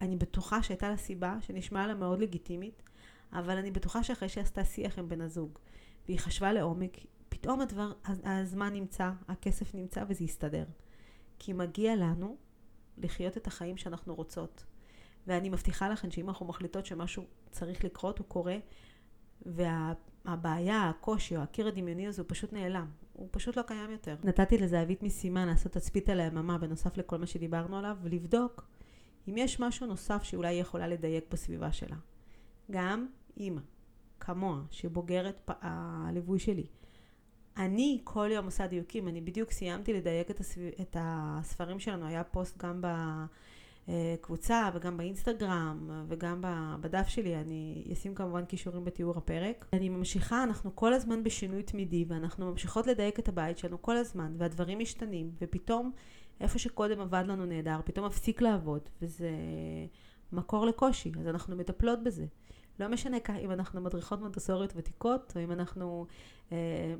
אני 0.00 0.16
בטוחה 0.16 0.62
שהייתה 0.62 0.88
לה 0.88 0.96
סיבה 0.96 1.36
שנשמעה 1.40 1.86
לה 1.86 1.94
מאוד 1.94 2.20
לגיטימית, 2.20 2.82
אבל 3.32 3.56
אני 3.56 3.70
בטוחה 3.70 4.02
שאחרי 4.02 4.28
שעשתה 4.28 4.64
שיח 4.64 4.98
עם 4.98 5.08
בן 5.08 5.20
הזוג, 5.20 5.58
והיא 6.06 6.18
חשבה 6.18 6.52
לעומק, 6.52 6.96
פתאום 7.28 7.60
הדבר, 7.60 7.92
הזמן 8.24 8.72
נמצא, 8.72 9.10
הכסף 9.28 9.74
נמצא 9.74 10.04
וזה 10.08 10.24
יסתדר. 10.24 10.64
כי 11.38 11.52
מגיע 11.52 11.96
לנו 11.96 12.36
לחיות 12.98 13.36
את 13.36 13.46
החיים 13.46 13.76
שאנחנו 13.76 14.14
רוצות. 14.14 14.64
ואני 15.26 15.48
מבטיחה 15.48 15.88
לכם 15.88 16.10
שאם 16.10 16.28
אנחנו 16.28 16.46
מחליטות 16.46 16.86
שמשהו 16.86 17.24
צריך 17.50 17.84
לקרות, 17.84 18.18
הוא 18.18 18.26
קורה, 18.26 18.56
והבעיה, 19.46 20.88
הקושי 20.88 21.36
או 21.36 21.42
הקיר 21.42 21.68
הדמיוני 21.68 22.06
הזה 22.06 22.22
הוא 22.22 22.28
פשוט 22.28 22.52
נעלם. 22.52 22.90
הוא 23.12 23.28
פשוט 23.30 23.56
לא 23.56 23.62
קיים 23.62 23.90
יותר. 23.90 24.16
נתתי 24.24 24.58
לזהבית 24.58 25.02
משימה 25.02 25.46
לעשות 25.46 25.72
תצפית 25.72 26.08
על 26.08 26.20
היממה 26.20 26.58
בנוסף 26.58 26.96
לכל 26.96 27.18
מה 27.18 27.26
שדיברנו 27.26 27.78
עליו, 27.78 27.96
ולבדוק 28.02 28.66
אם 29.28 29.36
יש 29.36 29.60
משהו 29.60 29.86
נוסף 29.86 30.22
שאולי 30.22 30.48
היא 30.48 30.60
יכולה 30.60 30.88
לדייק 30.88 31.24
בסביבה 31.30 31.72
שלה. 31.72 31.96
גם 32.70 33.06
אימא, 33.36 33.60
כמוה, 34.20 34.62
שבוגרת 34.70 35.50
הליווי 35.60 36.38
שלי. 36.38 36.66
אני 37.56 38.00
כל 38.04 38.28
יום 38.32 38.44
עושה 38.44 38.66
דיוקים, 38.66 39.08
אני 39.08 39.20
בדיוק 39.20 39.50
סיימתי 39.50 39.92
לדייק 39.92 40.30
את, 40.30 40.40
הסב... 40.40 40.60
את 40.80 40.96
הספרים 41.00 41.80
שלנו, 41.80 42.06
היה 42.06 42.24
פוסט 42.24 42.58
גם 42.58 42.80
בקבוצה 43.88 44.70
וגם 44.74 44.96
באינסטגרם 44.96 46.04
וגם 46.08 46.44
בדף 46.80 47.08
שלי, 47.08 47.36
אני 47.36 47.84
אשים 47.92 48.14
כמובן 48.14 48.44
קישורים 48.44 48.84
בתיאור 48.84 49.18
הפרק. 49.18 49.66
אני 49.72 49.88
ממשיכה, 49.88 50.42
אנחנו 50.42 50.76
כל 50.76 50.92
הזמן 50.92 51.24
בשינוי 51.24 51.62
תמידי 51.62 52.04
ואנחנו 52.08 52.50
ממשיכות 52.50 52.86
לדייק 52.86 53.18
את 53.18 53.28
הבית 53.28 53.58
שלנו 53.58 53.82
כל 53.82 53.96
הזמן 53.96 54.34
והדברים 54.38 54.78
משתנים 54.78 55.30
ופתאום 55.40 55.92
איפה 56.40 56.58
שקודם 56.58 57.00
עבד 57.00 57.24
לנו 57.26 57.46
נהדר, 57.46 57.80
פתאום 57.84 58.06
מפסיק 58.06 58.42
לעבוד 58.42 58.88
וזה 59.02 59.30
מקור 60.32 60.66
לקושי, 60.66 61.12
אז 61.20 61.26
אנחנו 61.26 61.56
מטפלות 61.56 62.02
בזה. 62.02 62.26
לא 62.80 62.88
משנה 62.88 63.16
אם 63.40 63.50
אנחנו 63.50 63.80
מדריכות 63.80 64.20
מונטסוריות 64.20 64.72
ותיקות, 64.76 65.32
או 65.36 65.44
אם 65.44 65.52
אנחנו 65.52 66.06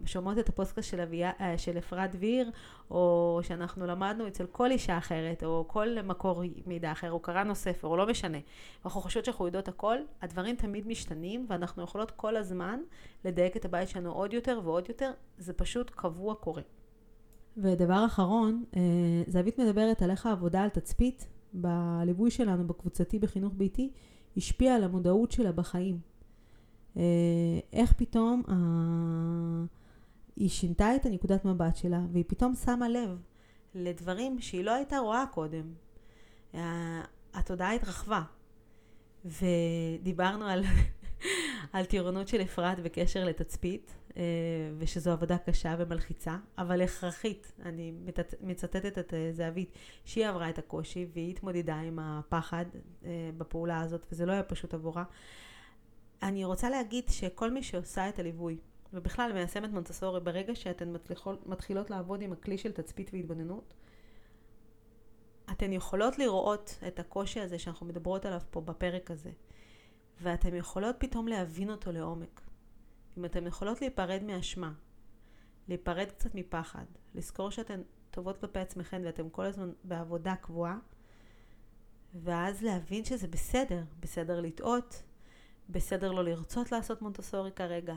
שומעות 0.04 0.38
את 0.38 0.48
הפודקאסט 0.48 0.90
של, 0.90 1.00
אה, 1.40 1.58
של 1.58 1.78
אפרת 1.78 2.14
דביר, 2.14 2.50
או 2.90 3.40
שאנחנו 3.42 3.86
למדנו 3.86 4.28
אצל 4.28 4.46
כל 4.46 4.70
אישה 4.70 4.98
אחרת, 4.98 5.44
או 5.44 5.64
כל 5.68 6.02
מקור 6.04 6.42
מידע 6.66 6.92
אחר, 6.92 7.12
או 7.12 7.20
קראנו 7.20 7.54
ספר, 7.54 7.88
או 7.88 7.96
לא 7.96 8.06
משנה. 8.06 8.38
אנחנו 8.84 9.00
חושבות 9.00 9.24
שאנחנו 9.24 9.46
יודעות 9.46 9.68
הכל, 9.68 9.96
הדברים 10.22 10.56
תמיד 10.56 10.86
משתנים, 10.86 11.46
ואנחנו 11.48 11.82
יכולות 11.82 12.10
כל 12.10 12.36
הזמן 12.36 12.80
לדייק 13.24 13.56
את 13.56 13.64
הבית 13.64 13.88
שלנו 13.88 14.12
עוד 14.12 14.32
יותר 14.32 14.60
ועוד 14.64 14.88
יותר, 14.88 15.10
זה 15.38 15.52
פשוט 15.52 15.90
קבוע 15.90 16.34
קורה. 16.34 16.62
ודבר 17.56 18.06
אחרון, 18.06 18.64
אה, 18.76 18.80
זהבית 19.26 19.58
מדברת 19.58 20.02
על 20.02 20.10
איך 20.10 20.26
העבודה 20.26 20.62
על 20.62 20.68
תצפית 20.68 21.28
בליווי 21.52 22.30
שלנו 22.30 22.66
בקבוצתי 22.66 23.18
בחינוך 23.18 23.52
ביתי, 23.56 23.90
השפיע 24.36 24.74
על 24.74 24.84
המודעות 24.84 25.32
שלה 25.32 25.52
בחיים. 25.52 26.11
אה, 26.96 27.02
איך 27.72 27.92
פתאום 27.92 28.42
ה... 28.48 28.54
היא 30.36 30.48
שינתה 30.48 30.96
את 30.96 31.06
הנקודת 31.06 31.44
מבט 31.44 31.76
שלה, 31.76 32.00
והיא 32.12 32.24
פתאום 32.26 32.54
שמה 32.54 32.88
לב 32.88 33.18
לדברים 33.74 34.40
שהיא 34.40 34.64
לא 34.64 34.74
הייתה 34.74 34.98
רואה 34.98 35.24
קודם. 35.32 35.72
התודעה 37.34 37.72
התרחבה. 37.72 38.22
ודיברנו 39.24 40.46
על, 40.46 40.64
על 41.72 41.84
טירונות 41.84 42.28
של 42.28 42.42
אפרת 42.42 42.80
בקשר 42.80 43.24
לתצפית, 43.24 43.94
אה, 44.16 44.22
ושזו 44.78 45.10
עבודה 45.10 45.38
קשה 45.38 45.74
ומלחיצה, 45.78 46.36
אבל 46.58 46.82
הכרחית. 46.82 47.52
אני 47.64 47.92
מצטטת 48.40 48.98
את 48.98 49.14
אה, 49.14 49.32
זהבית, 49.32 49.72
שהיא 50.04 50.26
עברה 50.26 50.50
את 50.50 50.58
הקושי 50.58 51.06
והיא 51.12 51.30
התמודדה 51.30 51.76
עם 51.76 51.98
הפחד 51.98 52.64
אה, 53.04 53.30
בפעולה 53.38 53.80
הזאת, 53.80 54.06
וזה 54.12 54.26
לא 54.26 54.32
היה 54.32 54.42
פשוט 54.42 54.74
עבורה. 54.74 55.04
אני 56.22 56.44
רוצה 56.44 56.70
להגיד 56.70 57.04
שכל 57.08 57.50
מי 57.50 57.62
שעושה 57.62 58.08
את 58.08 58.18
הליווי, 58.18 58.58
ובכלל 58.92 59.32
מיישמת 59.32 59.70
מונטסורי, 59.70 60.20
ברגע 60.20 60.54
שאתן 60.54 60.92
מתחילות, 60.92 61.46
מתחילות 61.46 61.90
לעבוד 61.90 62.22
עם 62.22 62.32
הכלי 62.32 62.58
של 62.58 62.72
תצפית 62.72 63.10
והתבוננות, 63.12 63.74
אתן 65.52 65.72
יכולות 65.72 66.18
לראות 66.18 66.78
את 66.86 66.98
הקושי 66.98 67.40
הזה 67.40 67.58
שאנחנו 67.58 67.86
מדברות 67.86 68.24
עליו 68.24 68.40
פה 68.50 68.60
בפרק 68.60 69.10
הזה, 69.10 69.30
ואתן 70.20 70.54
יכולות 70.54 70.96
פתאום 70.98 71.28
להבין 71.28 71.70
אותו 71.70 71.92
לעומק. 71.92 72.40
אם 73.18 73.24
אתן 73.24 73.46
יכולות 73.46 73.80
להיפרד 73.80 74.22
מאשמה, 74.22 74.72
להיפרד 75.68 76.08
קצת 76.08 76.34
מפחד, 76.34 76.84
לזכור 77.14 77.50
שאתן 77.50 77.82
טובות 78.10 78.38
כלפי 78.38 78.58
עצמכן 78.58 79.02
ואתן 79.04 79.28
כל 79.32 79.44
הזמן 79.44 79.72
בעבודה 79.84 80.36
קבועה, 80.36 80.78
ואז 82.14 82.62
להבין 82.62 83.04
שזה 83.04 83.28
בסדר, 83.28 83.82
בסדר 84.00 84.40
לטעות, 84.40 85.02
בסדר 85.68 86.12
לא 86.12 86.24
לרצות 86.24 86.72
לעשות 86.72 87.02
מונטסורי 87.02 87.52
כרגע, 87.52 87.94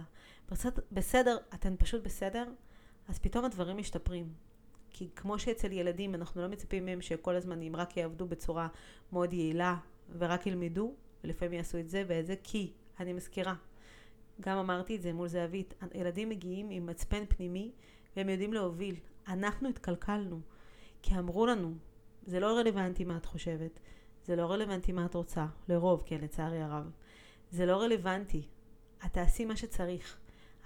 בסדר, 0.51 0.81
בסדר, 0.91 1.37
אתן 1.53 1.75
פשוט 1.77 2.03
בסדר, 2.03 2.45
אז 3.07 3.19
פתאום 3.19 3.45
הדברים 3.45 3.77
משתפרים. 3.77 4.33
כי 4.89 5.09
כמו 5.15 5.39
שאצל 5.39 5.71
ילדים 5.71 6.15
אנחנו 6.15 6.41
לא 6.41 6.47
מצפים 6.47 6.85
מהם 6.85 7.01
שכל 7.01 7.35
הזמן 7.35 7.61
אם 7.61 7.75
רק 7.75 7.97
יעבדו 7.97 8.27
בצורה 8.27 8.67
מאוד 9.11 9.33
יעילה 9.33 9.75
ורק 10.17 10.47
ילמדו, 10.47 10.93
ולפעמים 11.23 11.53
יעשו 11.53 11.77
את 11.77 11.89
זה 11.89 12.03
ואת 12.07 12.25
זה, 12.25 12.35
כי, 12.43 12.71
אני 12.99 13.13
מזכירה, 13.13 13.53
גם 14.41 14.57
אמרתי 14.57 14.95
את 14.95 15.01
זה 15.01 15.13
מול 15.13 15.27
זהבית, 15.27 15.73
ילדים 15.93 16.29
מגיעים 16.29 16.69
עם 16.69 16.85
מצפן 16.85 17.25
פנימי 17.25 17.71
והם 18.15 18.29
יודעים 18.29 18.53
להוביל. 18.53 18.95
אנחנו 19.27 19.69
התקלקלנו, 19.69 20.39
כי 21.01 21.17
אמרו 21.19 21.45
לנו, 21.45 21.73
זה 22.25 22.39
לא 22.39 22.57
רלוונטי 22.57 23.03
מה 23.03 23.17
את 23.17 23.25
חושבת, 23.25 23.79
זה 24.25 24.35
לא 24.35 24.51
רלוונטי 24.51 24.91
מה 24.91 25.05
את 25.05 25.15
רוצה, 25.15 25.45
לרוב, 25.69 26.03
כן, 26.05 26.21
לצערי 26.21 26.61
הרב. 26.61 26.91
זה 27.55 27.65
לא 27.65 27.81
רלוונטי. 27.81 28.47
את 29.05 29.13
תעשי 29.13 29.45
מה 29.45 29.55
שצריך. 29.55 30.17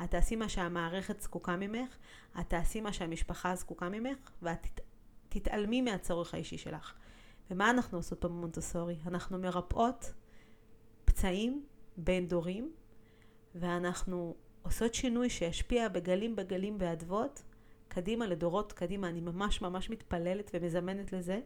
את 0.04 0.12
תעשי 0.12 0.36
מה 0.36 0.50
שהמערכת 0.50 1.22
זקוקה 1.22 1.56
ממך, 1.56 1.98
את 2.40 2.50
תעשי 2.50 2.82
מה 2.82 2.94
שהמשפחה 2.94 3.56
זקוקה 3.56 3.90
ממך, 3.90 4.32
ואת 4.42 4.62
תת, 4.62 4.82
תתעלמי 5.30 5.82
מהצורך 5.82 6.34
האישי 6.34 6.58
שלך. 6.58 6.94
ומה 7.52 7.70
אנחנו 7.70 7.98
עושות 7.98 8.26
במונטסורי? 8.26 8.98
אנחנו 9.06 9.40
מרפאות 9.40 10.14
חצאים 11.20 11.66
בין 11.98 12.28
דורים, 12.28 12.72
ואנחנו 13.56 14.36
עושות 14.62 14.94
שינוי 14.94 15.30
שישפיע 15.30 15.88
בגלים 15.88 16.36
בגלים 16.36 16.78
באדוות, 16.78 17.44
קדימה 17.88 18.28
לדורות 18.28 18.74
קדימה. 18.74 19.10
אני 19.10 19.22
ממש 19.22 19.62
ממש 19.62 19.90
מתפללת 19.90 20.52
ומזמנת 20.54 21.14
לזה. 21.14 21.40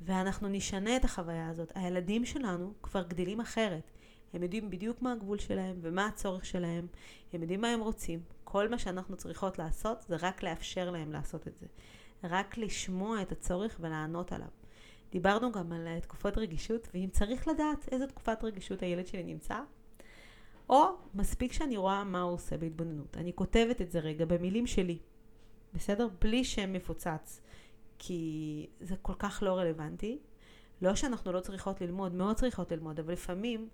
ואנחנו 0.00 0.48
נשנה 0.48 0.96
את 0.96 1.04
החוויה 1.04 1.48
הזאת. 1.48 1.72
הילדים 1.74 2.24
שלנו 2.24 2.72
כבר 2.82 3.02
גדלים 3.02 3.40
אחרת. 3.40 3.90
הם 4.32 4.42
יודעים 4.42 4.70
בדיוק 4.70 5.02
מה 5.02 5.12
הגבול 5.12 5.38
שלהם 5.38 5.76
ומה 5.80 6.06
הצורך 6.06 6.44
שלהם. 6.44 6.86
הם 7.32 7.42
יודעים 7.42 7.60
מה 7.60 7.68
הם 7.68 7.80
רוצים. 7.80 8.20
כל 8.44 8.68
מה 8.68 8.78
שאנחנו 8.78 9.16
צריכות 9.16 9.58
לעשות 9.58 10.04
זה 10.08 10.16
רק 10.20 10.42
לאפשר 10.42 10.90
להם 10.90 11.12
לעשות 11.12 11.48
את 11.48 11.58
זה. 11.58 11.66
רק 12.24 12.58
לשמוע 12.58 13.22
את 13.22 13.32
הצורך 13.32 13.76
ולענות 13.80 14.32
עליו. 14.32 14.48
דיברנו 15.12 15.52
גם 15.52 15.72
על 15.72 16.00
תקופות 16.00 16.38
רגישות, 16.38 16.88
ואם 16.94 17.08
צריך 17.12 17.48
לדעת 17.48 17.88
איזה 17.92 18.06
תקופת 18.06 18.44
רגישות 18.44 18.82
הילד 18.82 19.06
שלי 19.06 19.22
נמצא, 19.22 19.60
או 20.68 20.84
מספיק 21.14 21.52
שאני 21.52 21.76
רואה 21.76 22.04
מה 22.04 22.20
הוא 22.20 22.32
עושה 22.32 22.56
בהתבוננות. 22.56 23.16
אני 23.16 23.32
כותבת 23.34 23.80
את 23.80 23.90
זה 23.90 23.98
רגע 23.98 24.24
במילים 24.24 24.66
שלי, 24.66 24.98
בסדר? 25.74 26.08
בלי 26.20 26.44
שם 26.44 26.72
מפוצץ, 26.72 27.40
כי 27.98 28.66
זה 28.80 28.94
כל 29.02 29.14
כך 29.18 29.42
לא 29.46 29.58
רלוונטי. 29.58 30.18
לא 30.82 30.94
שאנחנו 30.94 31.32
לא 31.32 31.40
צריכות 31.40 31.80
ללמוד, 31.80 32.14
מאוד 32.14 32.36
צריכות 32.36 32.72
ללמוד, 32.72 33.00
אבל 33.00 33.12
לפעמים 33.12 33.68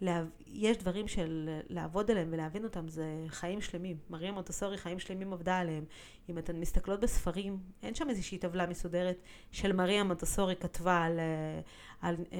לה... 0.00 0.24
יש 0.46 0.76
דברים 0.76 1.08
של 1.08 1.50
לעבוד 1.68 2.10
עליהם 2.10 2.28
ולהבין 2.32 2.64
אותם, 2.64 2.88
זה 2.88 3.04
חיים 3.28 3.60
שלמים. 3.60 3.96
מריה 4.10 4.32
מוטוסורי, 4.32 4.78
חיים 4.78 4.98
שלמים 4.98 5.32
עבדה 5.32 5.58
עליהם. 5.58 5.84
אם 6.28 6.38
אתן 6.38 6.56
מסתכלות 6.56 7.00
בספרים, 7.00 7.58
אין 7.82 7.94
שם 7.94 8.10
איזושהי 8.10 8.38
טבלה 8.38 8.66
מסודרת 8.66 9.16
של 9.50 9.72
מריה 9.72 10.04
מוטוסורי 10.04 10.56
כתבה 10.56 11.02
על, 11.04 11.18
אה, 11.18 11.60
על, 12.00 12.14
על, 12.14 12.16
אה, 12.32 12.36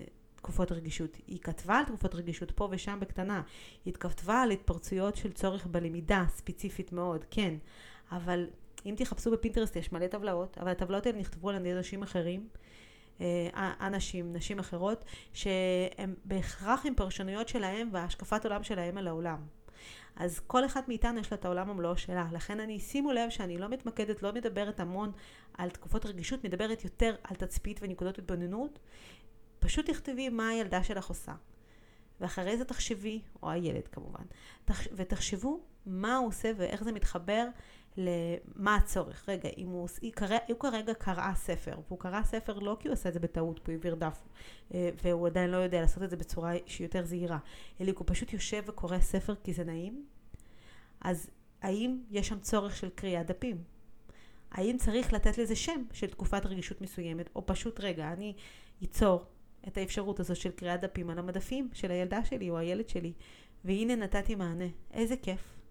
על 0.00 0.04
תקופות 0.42 0.72
רגישות. 0.72 1.16
היא 1.26 1.38
כתבה 1.40 1.78
על 1.78 1.84
תקופות 1.84 2.14
רגישות 2.14 2.50
פה 2.50 2.68
ושם 2.70 2.98
בקטנה. 3.00 3.42
היא 3.84 3.94
כתבה 3.94 4.42
על 4.42 4.50
התפרצויות 4.50 5.16
של 5.16 5.32
צורך 5.32 5.66
בלמידה, 5.66 6.24
ספציפית 6.28 6.92
מאוד, 6.92 7.24
כן. 7.30 7.54
אבל 8.12 8.46
אם 8.86 8.94
תחפשו 8.98 9.30
בפינטרסט 9.30 9.76
יש 9.76 9.92
מלא 9.92 10.06
טבלאות, 10.06 10.58
אבל 10.58 10.70
הטבלאות 10.70 11.06
האלה 11.06 11.18
נכתבו 11.18 11.50
על 11.50 11.56
ידי 11.56 11.72
אנשים 11.72 12.02
אחרים. 12.02 12.48
אה, 13.22 13.72
אנשים, 13.80 14.32
נשים 14.32 14.58
אחרות, 14.58 15.04
שהם 15.32 16.14
בהכרח 16.24 16.86
עם 16.86 16.94
פרשנויות 16.94 17.48
שלהם 17.48 17.88
והשקפת 17.92 18.44
עולם 18.44 18.62
שלהם 18.62 18.98
על 18.98 19.08
העולם. 19.08 19.46
אז 20.16 20.40
כל 20.46 20.64
אחת 20.64 20.88
מאיתנו 20.88 21.20
יש 21.20 21.32
לה 21.32 21.38
את 21.38 21.44
העולם 21.44 21.70
המלואו 21.70 21.96
שלה. 21.96 22.28
לכן 22.32 22.60
אני, 22.60 22.80
שימו 22.80 23.12
לב 23.12 23.30
שאני 23.30 23.58
לא 23.58 23.68
מתמקדת, 23.68 24.22
לא 24.22 24.32
מדברת 24.32 24.80
המון 24.80 25.12
על 25.54 25.70
תקופות 25.70 26.06
רגישות, 26.06 26.44
מדברת 26.44 26.84
יותר 26.84 27.14
על 27.24 27.36
תצפית 27.36 27.80
ונקודות 27.82 28.18
התבוננות. 28.18 28.78
פשוט 29.58 29.90
תכתבי 29.90 30.28
מה 30.28 30.48
הילדה 30.48 30.82
שלך 30.82 31.06
עושה. 31.06 31.32
ואחרי 32.20 32.56
זה 32.56 32.64
תחשבי, 32.64 33.22
או 33.42 33.50
הילד 33.50 33.88
כמובן, 33.88 34.24
תח, 34.64 34.80
ותחשבו 34.92 35.60
מה 35.86 36.16
הוא 36.16 36.28
עושה 36.28 36.52
ואיך 36.56 36.84
זה 36.84 36.92
מתחבר 36.92 37.46
למה 37.96 38.76
הצורך. 38.76 39.28
רגע, 39.28 39.48
אם 39.58 39.68
הוא, 39.68 39.88
הוא 40.48 40.58
כרגע 40.58 40.94
קרא 40.94 41.34
ספר, 41.34 41.80
והוא 41.86 41.98
קרא 41.98 42.22
ספר 42.22 42.58
לא 42.58 42.76
כי 42.80 42.88
הוא 42.88 42.92
עשה 42.92 43.08
את 43.08 43.14
זה 43.14 43.20
בטעות, 43.20 43.66
הוא 43.66 43.72
העביר 43.72 43.94
דף, 43.94 44.22
אה, 44.74 44.90
והוא 45.02 45.26
עדיין 45.26 45.50
לא 45.50 45.56
יודע 45.56 45.80
לעשות 45.80 46.02
את 46.02 46.10
זה 46.10 46.16
בצורה 46.16 46.52
שהיא 46.66 46.84
יותר 46.84 47.04
זהירה, 47.04 47.38
אלא 47.80 47.92
הוא 47.96 48.04
פשוט 48.06 48.32
יושב 48.32 48.62
וקורא 48.66 48.98
ספר 48.98 49.34
כי 49.44 49.52
זה 49.52 49.64
נעים, 49.64 50.06
אז 51.00 51.30
האם 51.62 51.98
יש 52.10 52.28
שם 52.28 52.40
צורך 52.40 52.76
של 52.76 52.88
קריאת 52.94 53.26
דפים? 53.26 53.56
האם 54.50 54.76
צריך 54.78 55.12
לתת 55.12 55.38
לזה 55.38 55.56
שם 55.56 55.84
של 55.92 56.06
תקופת 56.06 56.46
רגישות 56.46 56.80
מסוימת, 56.80 57.30
או 57.36 57.46
פשוט 57.46 57.80
רגע, 57.80 58.12
אני 58.12 58.34
אצור 58.84 59.24
את 59.68 59.78
האפשרות 59.78 60.20
הזאת 60.20 60.36
של 60.36 60.50
קריאת 60.50 60.80
דפים 60.80 61.10
על 61.10 61.18
המדפים 61.18 61.68
של 61.72 61.90
הילדה 61.90 62.24
שלי 62.24 62.50
או 62.50 62.58
הילד 62.58 62.88
שלי, 62.88 63.12
והנה 63.64 63.96
נתתי 63.96 64.34
מענה. 64.34 64.64
איזה 64.92 65.16
כיף. 65.16 65.61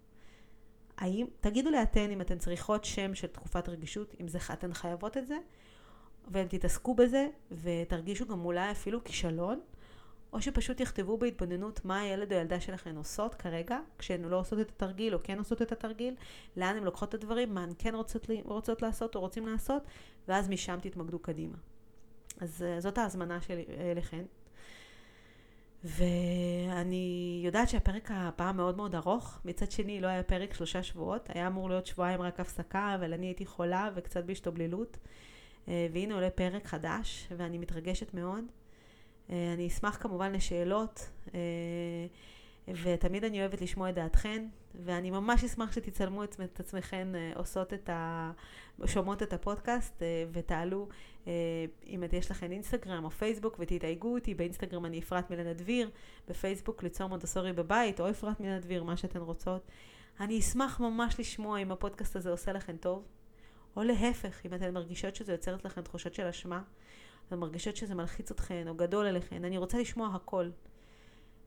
האם, 1.02 1.26
תגידו 1.40 1.70
לי 1.70 1.82
אתן 1.82 2.10
אם 2.10 2.20
אתן 2.20 2.38
צריכות 2.38 2.84
שם 2.84 3.14
של 3.14 3.26
תקופת 3.26 3.68
רגישות, 3.68 4.14
אם 4.20 4.28
זה, 4.28 4.38
אתן 4.52 4.74
חייבות 4.74 5.16
את 5.16 5.26
זה, 5.26 5.38
והם 6.28 6.46
תתעסקו 6.48 6.94
בזה, 6.94 7.28
ותרגישו 7.50 8.26
גם 8.26 8.44
אולי 8.44 8.70
אפילו 8.70 9.04
כישלון, 9.04 9.60
או 10.32 10.42
שפשוט 10.42 10.80
יכתבו 10.80 11.18
בהתבוננות 11.18 11.84
מה 11.84 12.00
הילד 12.00 12.32
או 12.32 12.38
הילדה 12.38 12.60
שלכם 12.60 12.96
עושות 12.96 13.34
כרגע, 13.34 13.78
כשהן 13.98 14.22
לא 14.22 14.40
עושות 14.40 14.60
את 14.60 14.68
התרגיל 14.68 15.14
או 15.14 15.18
כן 15.22 15.38
עושות 15.38 15.62
את 15.62 15.72
התרגיל, 15.72 16.14
לאן 16.56 16.76
הן 16.76 16.84
לוקחות 16.84 17.08
את 17.08 17.14
הדברים, 17.14 17.54
מה 17.54 17.62
הן 17.62 17.72
כן 17.78 17.94
רוצות, 17.94 18.26
רוצות 18.44 18.82
לעשות 18.82 19.14
או 19.14 19.20
רוצים 19.20 19.46
לעשות, 19.46 19.82
ואז 20.28 20.48
משם 20.48 20.78
תתמקדו 20.82 21.18
קדימה. 21.18 21.56
אז 22.40 22.62
אה, 22.62 22.80
זאת 22.80 22.98
ההזמנה 22.98 23.40
שלי 23.40 23.64
אליכן. 23.90 24.24
ואני 25.84 27.40
יודעת 27.44 27.68
שהפרק 27.68 28.10
הפעם 28.14 28.56
מאוד 28.56 28.76
מאוד 28.76 28.94
ארוך, 28.94 29.38
מצד 29.44 29.70
שני 29.70 30.00
לא 30.00 30.06
היה 30.06 30.22
פרק 30.22 30.54
שלושה 30.54 30.82
שבועות, 30.82 31.28
היה 31.34 31.46
אמור 31.46 31.68
להיות 31.68 31.86
שבועיים 31.86 32.22
רק 32.22 32.40
הפסקה, 32.40 32.94
אבל 32.94 33.12
אני 33.12 33.26
הייתי 33.26 33.46
חולה 33.46 33.90
וקצת 33.94 34.24
בהשתובללות. 34.24 34.96
אה, 35.68 35.86
והנה 35.92 36.14
עולה 36.14 36.30
פרק 36.30 36.66
חדש, 36.66 37.28
ואני 37.36 37.58
מתרגשת 37.58 38.14
מאוד. 38.14 38.44
אה, 39.30 39.52
אני 39.54 39.66
אשמח 39.66 39.98
כמובן 40.00 40.32
לשאלות, 40.32 41.10
ותמיד 42.68 43.24
אני 43.24 43.40
אוהבת 43.40 43.60
לשמוע 43.60 43.90
את 43.90 43.94
דעתכן, 43.94 44.46
ואני 44.74 45.10
ממש 45.10 45.44
אשמח 45.44 45.72
שתצלמו 45.72 46.24
את 46.24 46.60
עצמכן 46.60 47.08
עושות 47.34 47.72
את 47.72 47.90
ה... 47.90 48.30
שומעות 48.86 49.22
את 49.22 49.32
הפודקאסט 49.32 50.02
ותעלו 50.32 50.88
אה, 51.26 51.32
אם 51.86 52.02
יש 52.12 52.30
לכם 52.30 52.52
אינסטגרם 52.52 53.04
או 53.04 53.10
פייסבוק 53.10 53.56
ותתייגו 53.58 54.14
אותי, 54.14 54.34
באינסטגרם 54.34 54.84
אני 54.84 54.98
אפרת 55.00 55.30
מילנה 55.30 55.52
דביר, 55.52 55.90
בפייסבוק 56.28 56.82
ליצור 56.82 57.08
מונטסורי 57.08 57.52
בבית 57.52 58.00
או 58.00 58.10
אפרת 58.10 58.40
מילנה 58.40 58.58
דביר, 58.58 58.84
מה 58.84 58.96
שאתן 58.96 59.20
רוצות. 59.20 59.62
אני 60.20 60.38
אשמח 60.38 60.80
ממש 60.80 61.20
לשמוע 61.20 61.58
אם 61.58 61.72
הפודקאסט 61.72 62.16
הזה 62.16 62.30
עושה 62.30 62.52
לכם 62.52 62.76
טוב, 62.76 63.04
או 63.76 63.82
להפך, 63.82 64.46
אם 64.46 64.54
אתן 64.54 64.74
מרגישות 64.74 65.14
שזה 65.16 65.32
יוצרת 65.32 65.64
לכם 65.64 65.82
תחושות 65.82 66.14
של 66.14 66.26
אשמה, 66.26 66.62
אתן 67.28 67.38
מרגישות 67.38 67.76
שזה 67.76 67.94
מלחיץ 67.94 68.30
אתכן 68.30 68.68
או 68.68 68.74
גדול 68.74 69.06
עליכן, 69.06 69.44
אני 69.44 69.58
רוצה 69.58 69.78
לשמוע 69.78 70.10
הכל. 70.14 70.50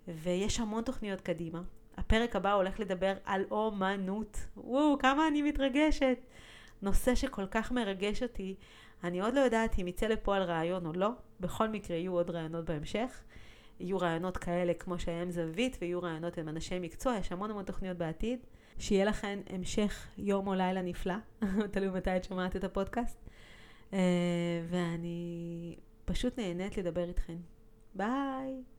ויש 0.08 0.60
המון 0.60 0.84
תוכניות 0.84 1.22
קדימה. 1.22 1.62
הפרק 1.98 2.36
הבא 2.36 2.54
הולך 2.54 2.80
לדבר 2.80 3.14
על 3.26 3.46
אומנות. 3.52 4.38
וואו, 4.58 4.98
כמה 5.00 5.28
אני 5.28 5.42
מתרגשת. 5.42 6.18
נושא 6.82 7.16
שכל 7.16 7.46
כך 7.52 7.72
מרגש 7.72 8.24
אותי. 8.24 8.56
אני 9.04 9.22
עוד 9.22 9.34
לא 9.34 9.40
יודעת 9.40 9.80
אם 9.80 9.88
יצא 9.88 10.08
לפועל 10.08 10.44
רעיון 10.44 10.86
או 10.86 10.94
לא, 10.94 11.10
בכל 11.40 11.70
מקרה 11.70 11.98
יהיו 11.98 12.14
עוד 12.14 12.30
רעיונות 12.30 12.66
בהמשך. 12.66 13.24
יהיו 13.80 13.98
רעיונות 13.98 14.38
כאלה 14.38 14.74
כמו 14.74 15.00
שהם 15.00 15.32
זווית, 15.32 15.78
ויהיו 15.82 16.02
רעיונות 16.02 16.38
עם 16.38 16.50
אנשי 16.50 16.80
מקצוע, 16.80 17.16
יש 17.16 17.32
המון 17.32 17.52
המון 17.52 17.64
תוכניות 17.64 17.98
בעתיד. 17.98 18.40
שיהיה 18.80 19.06
לכם 19.06 19.42
המשך 19.50 20.08
יום 20.18 20.48
או 20.48 20.54
לילה 20.54 20.82
נפלא, 20.82 21.16
תלוי 21.72 21.90
מתי 21.90 22.18
את 22.18 22.24
שומעת 22.24 22.56
את 22.56 22.64
הפודקאסט. 22.64 23.30
אה, 23.94 24.00
ואני 24.70 25.76
פשוט 26.06 26.40
נהנית 26.40 26.78
לדבר 26.78 27.08
איתכם. 27.10 27.38
ביי. 27.96 28.75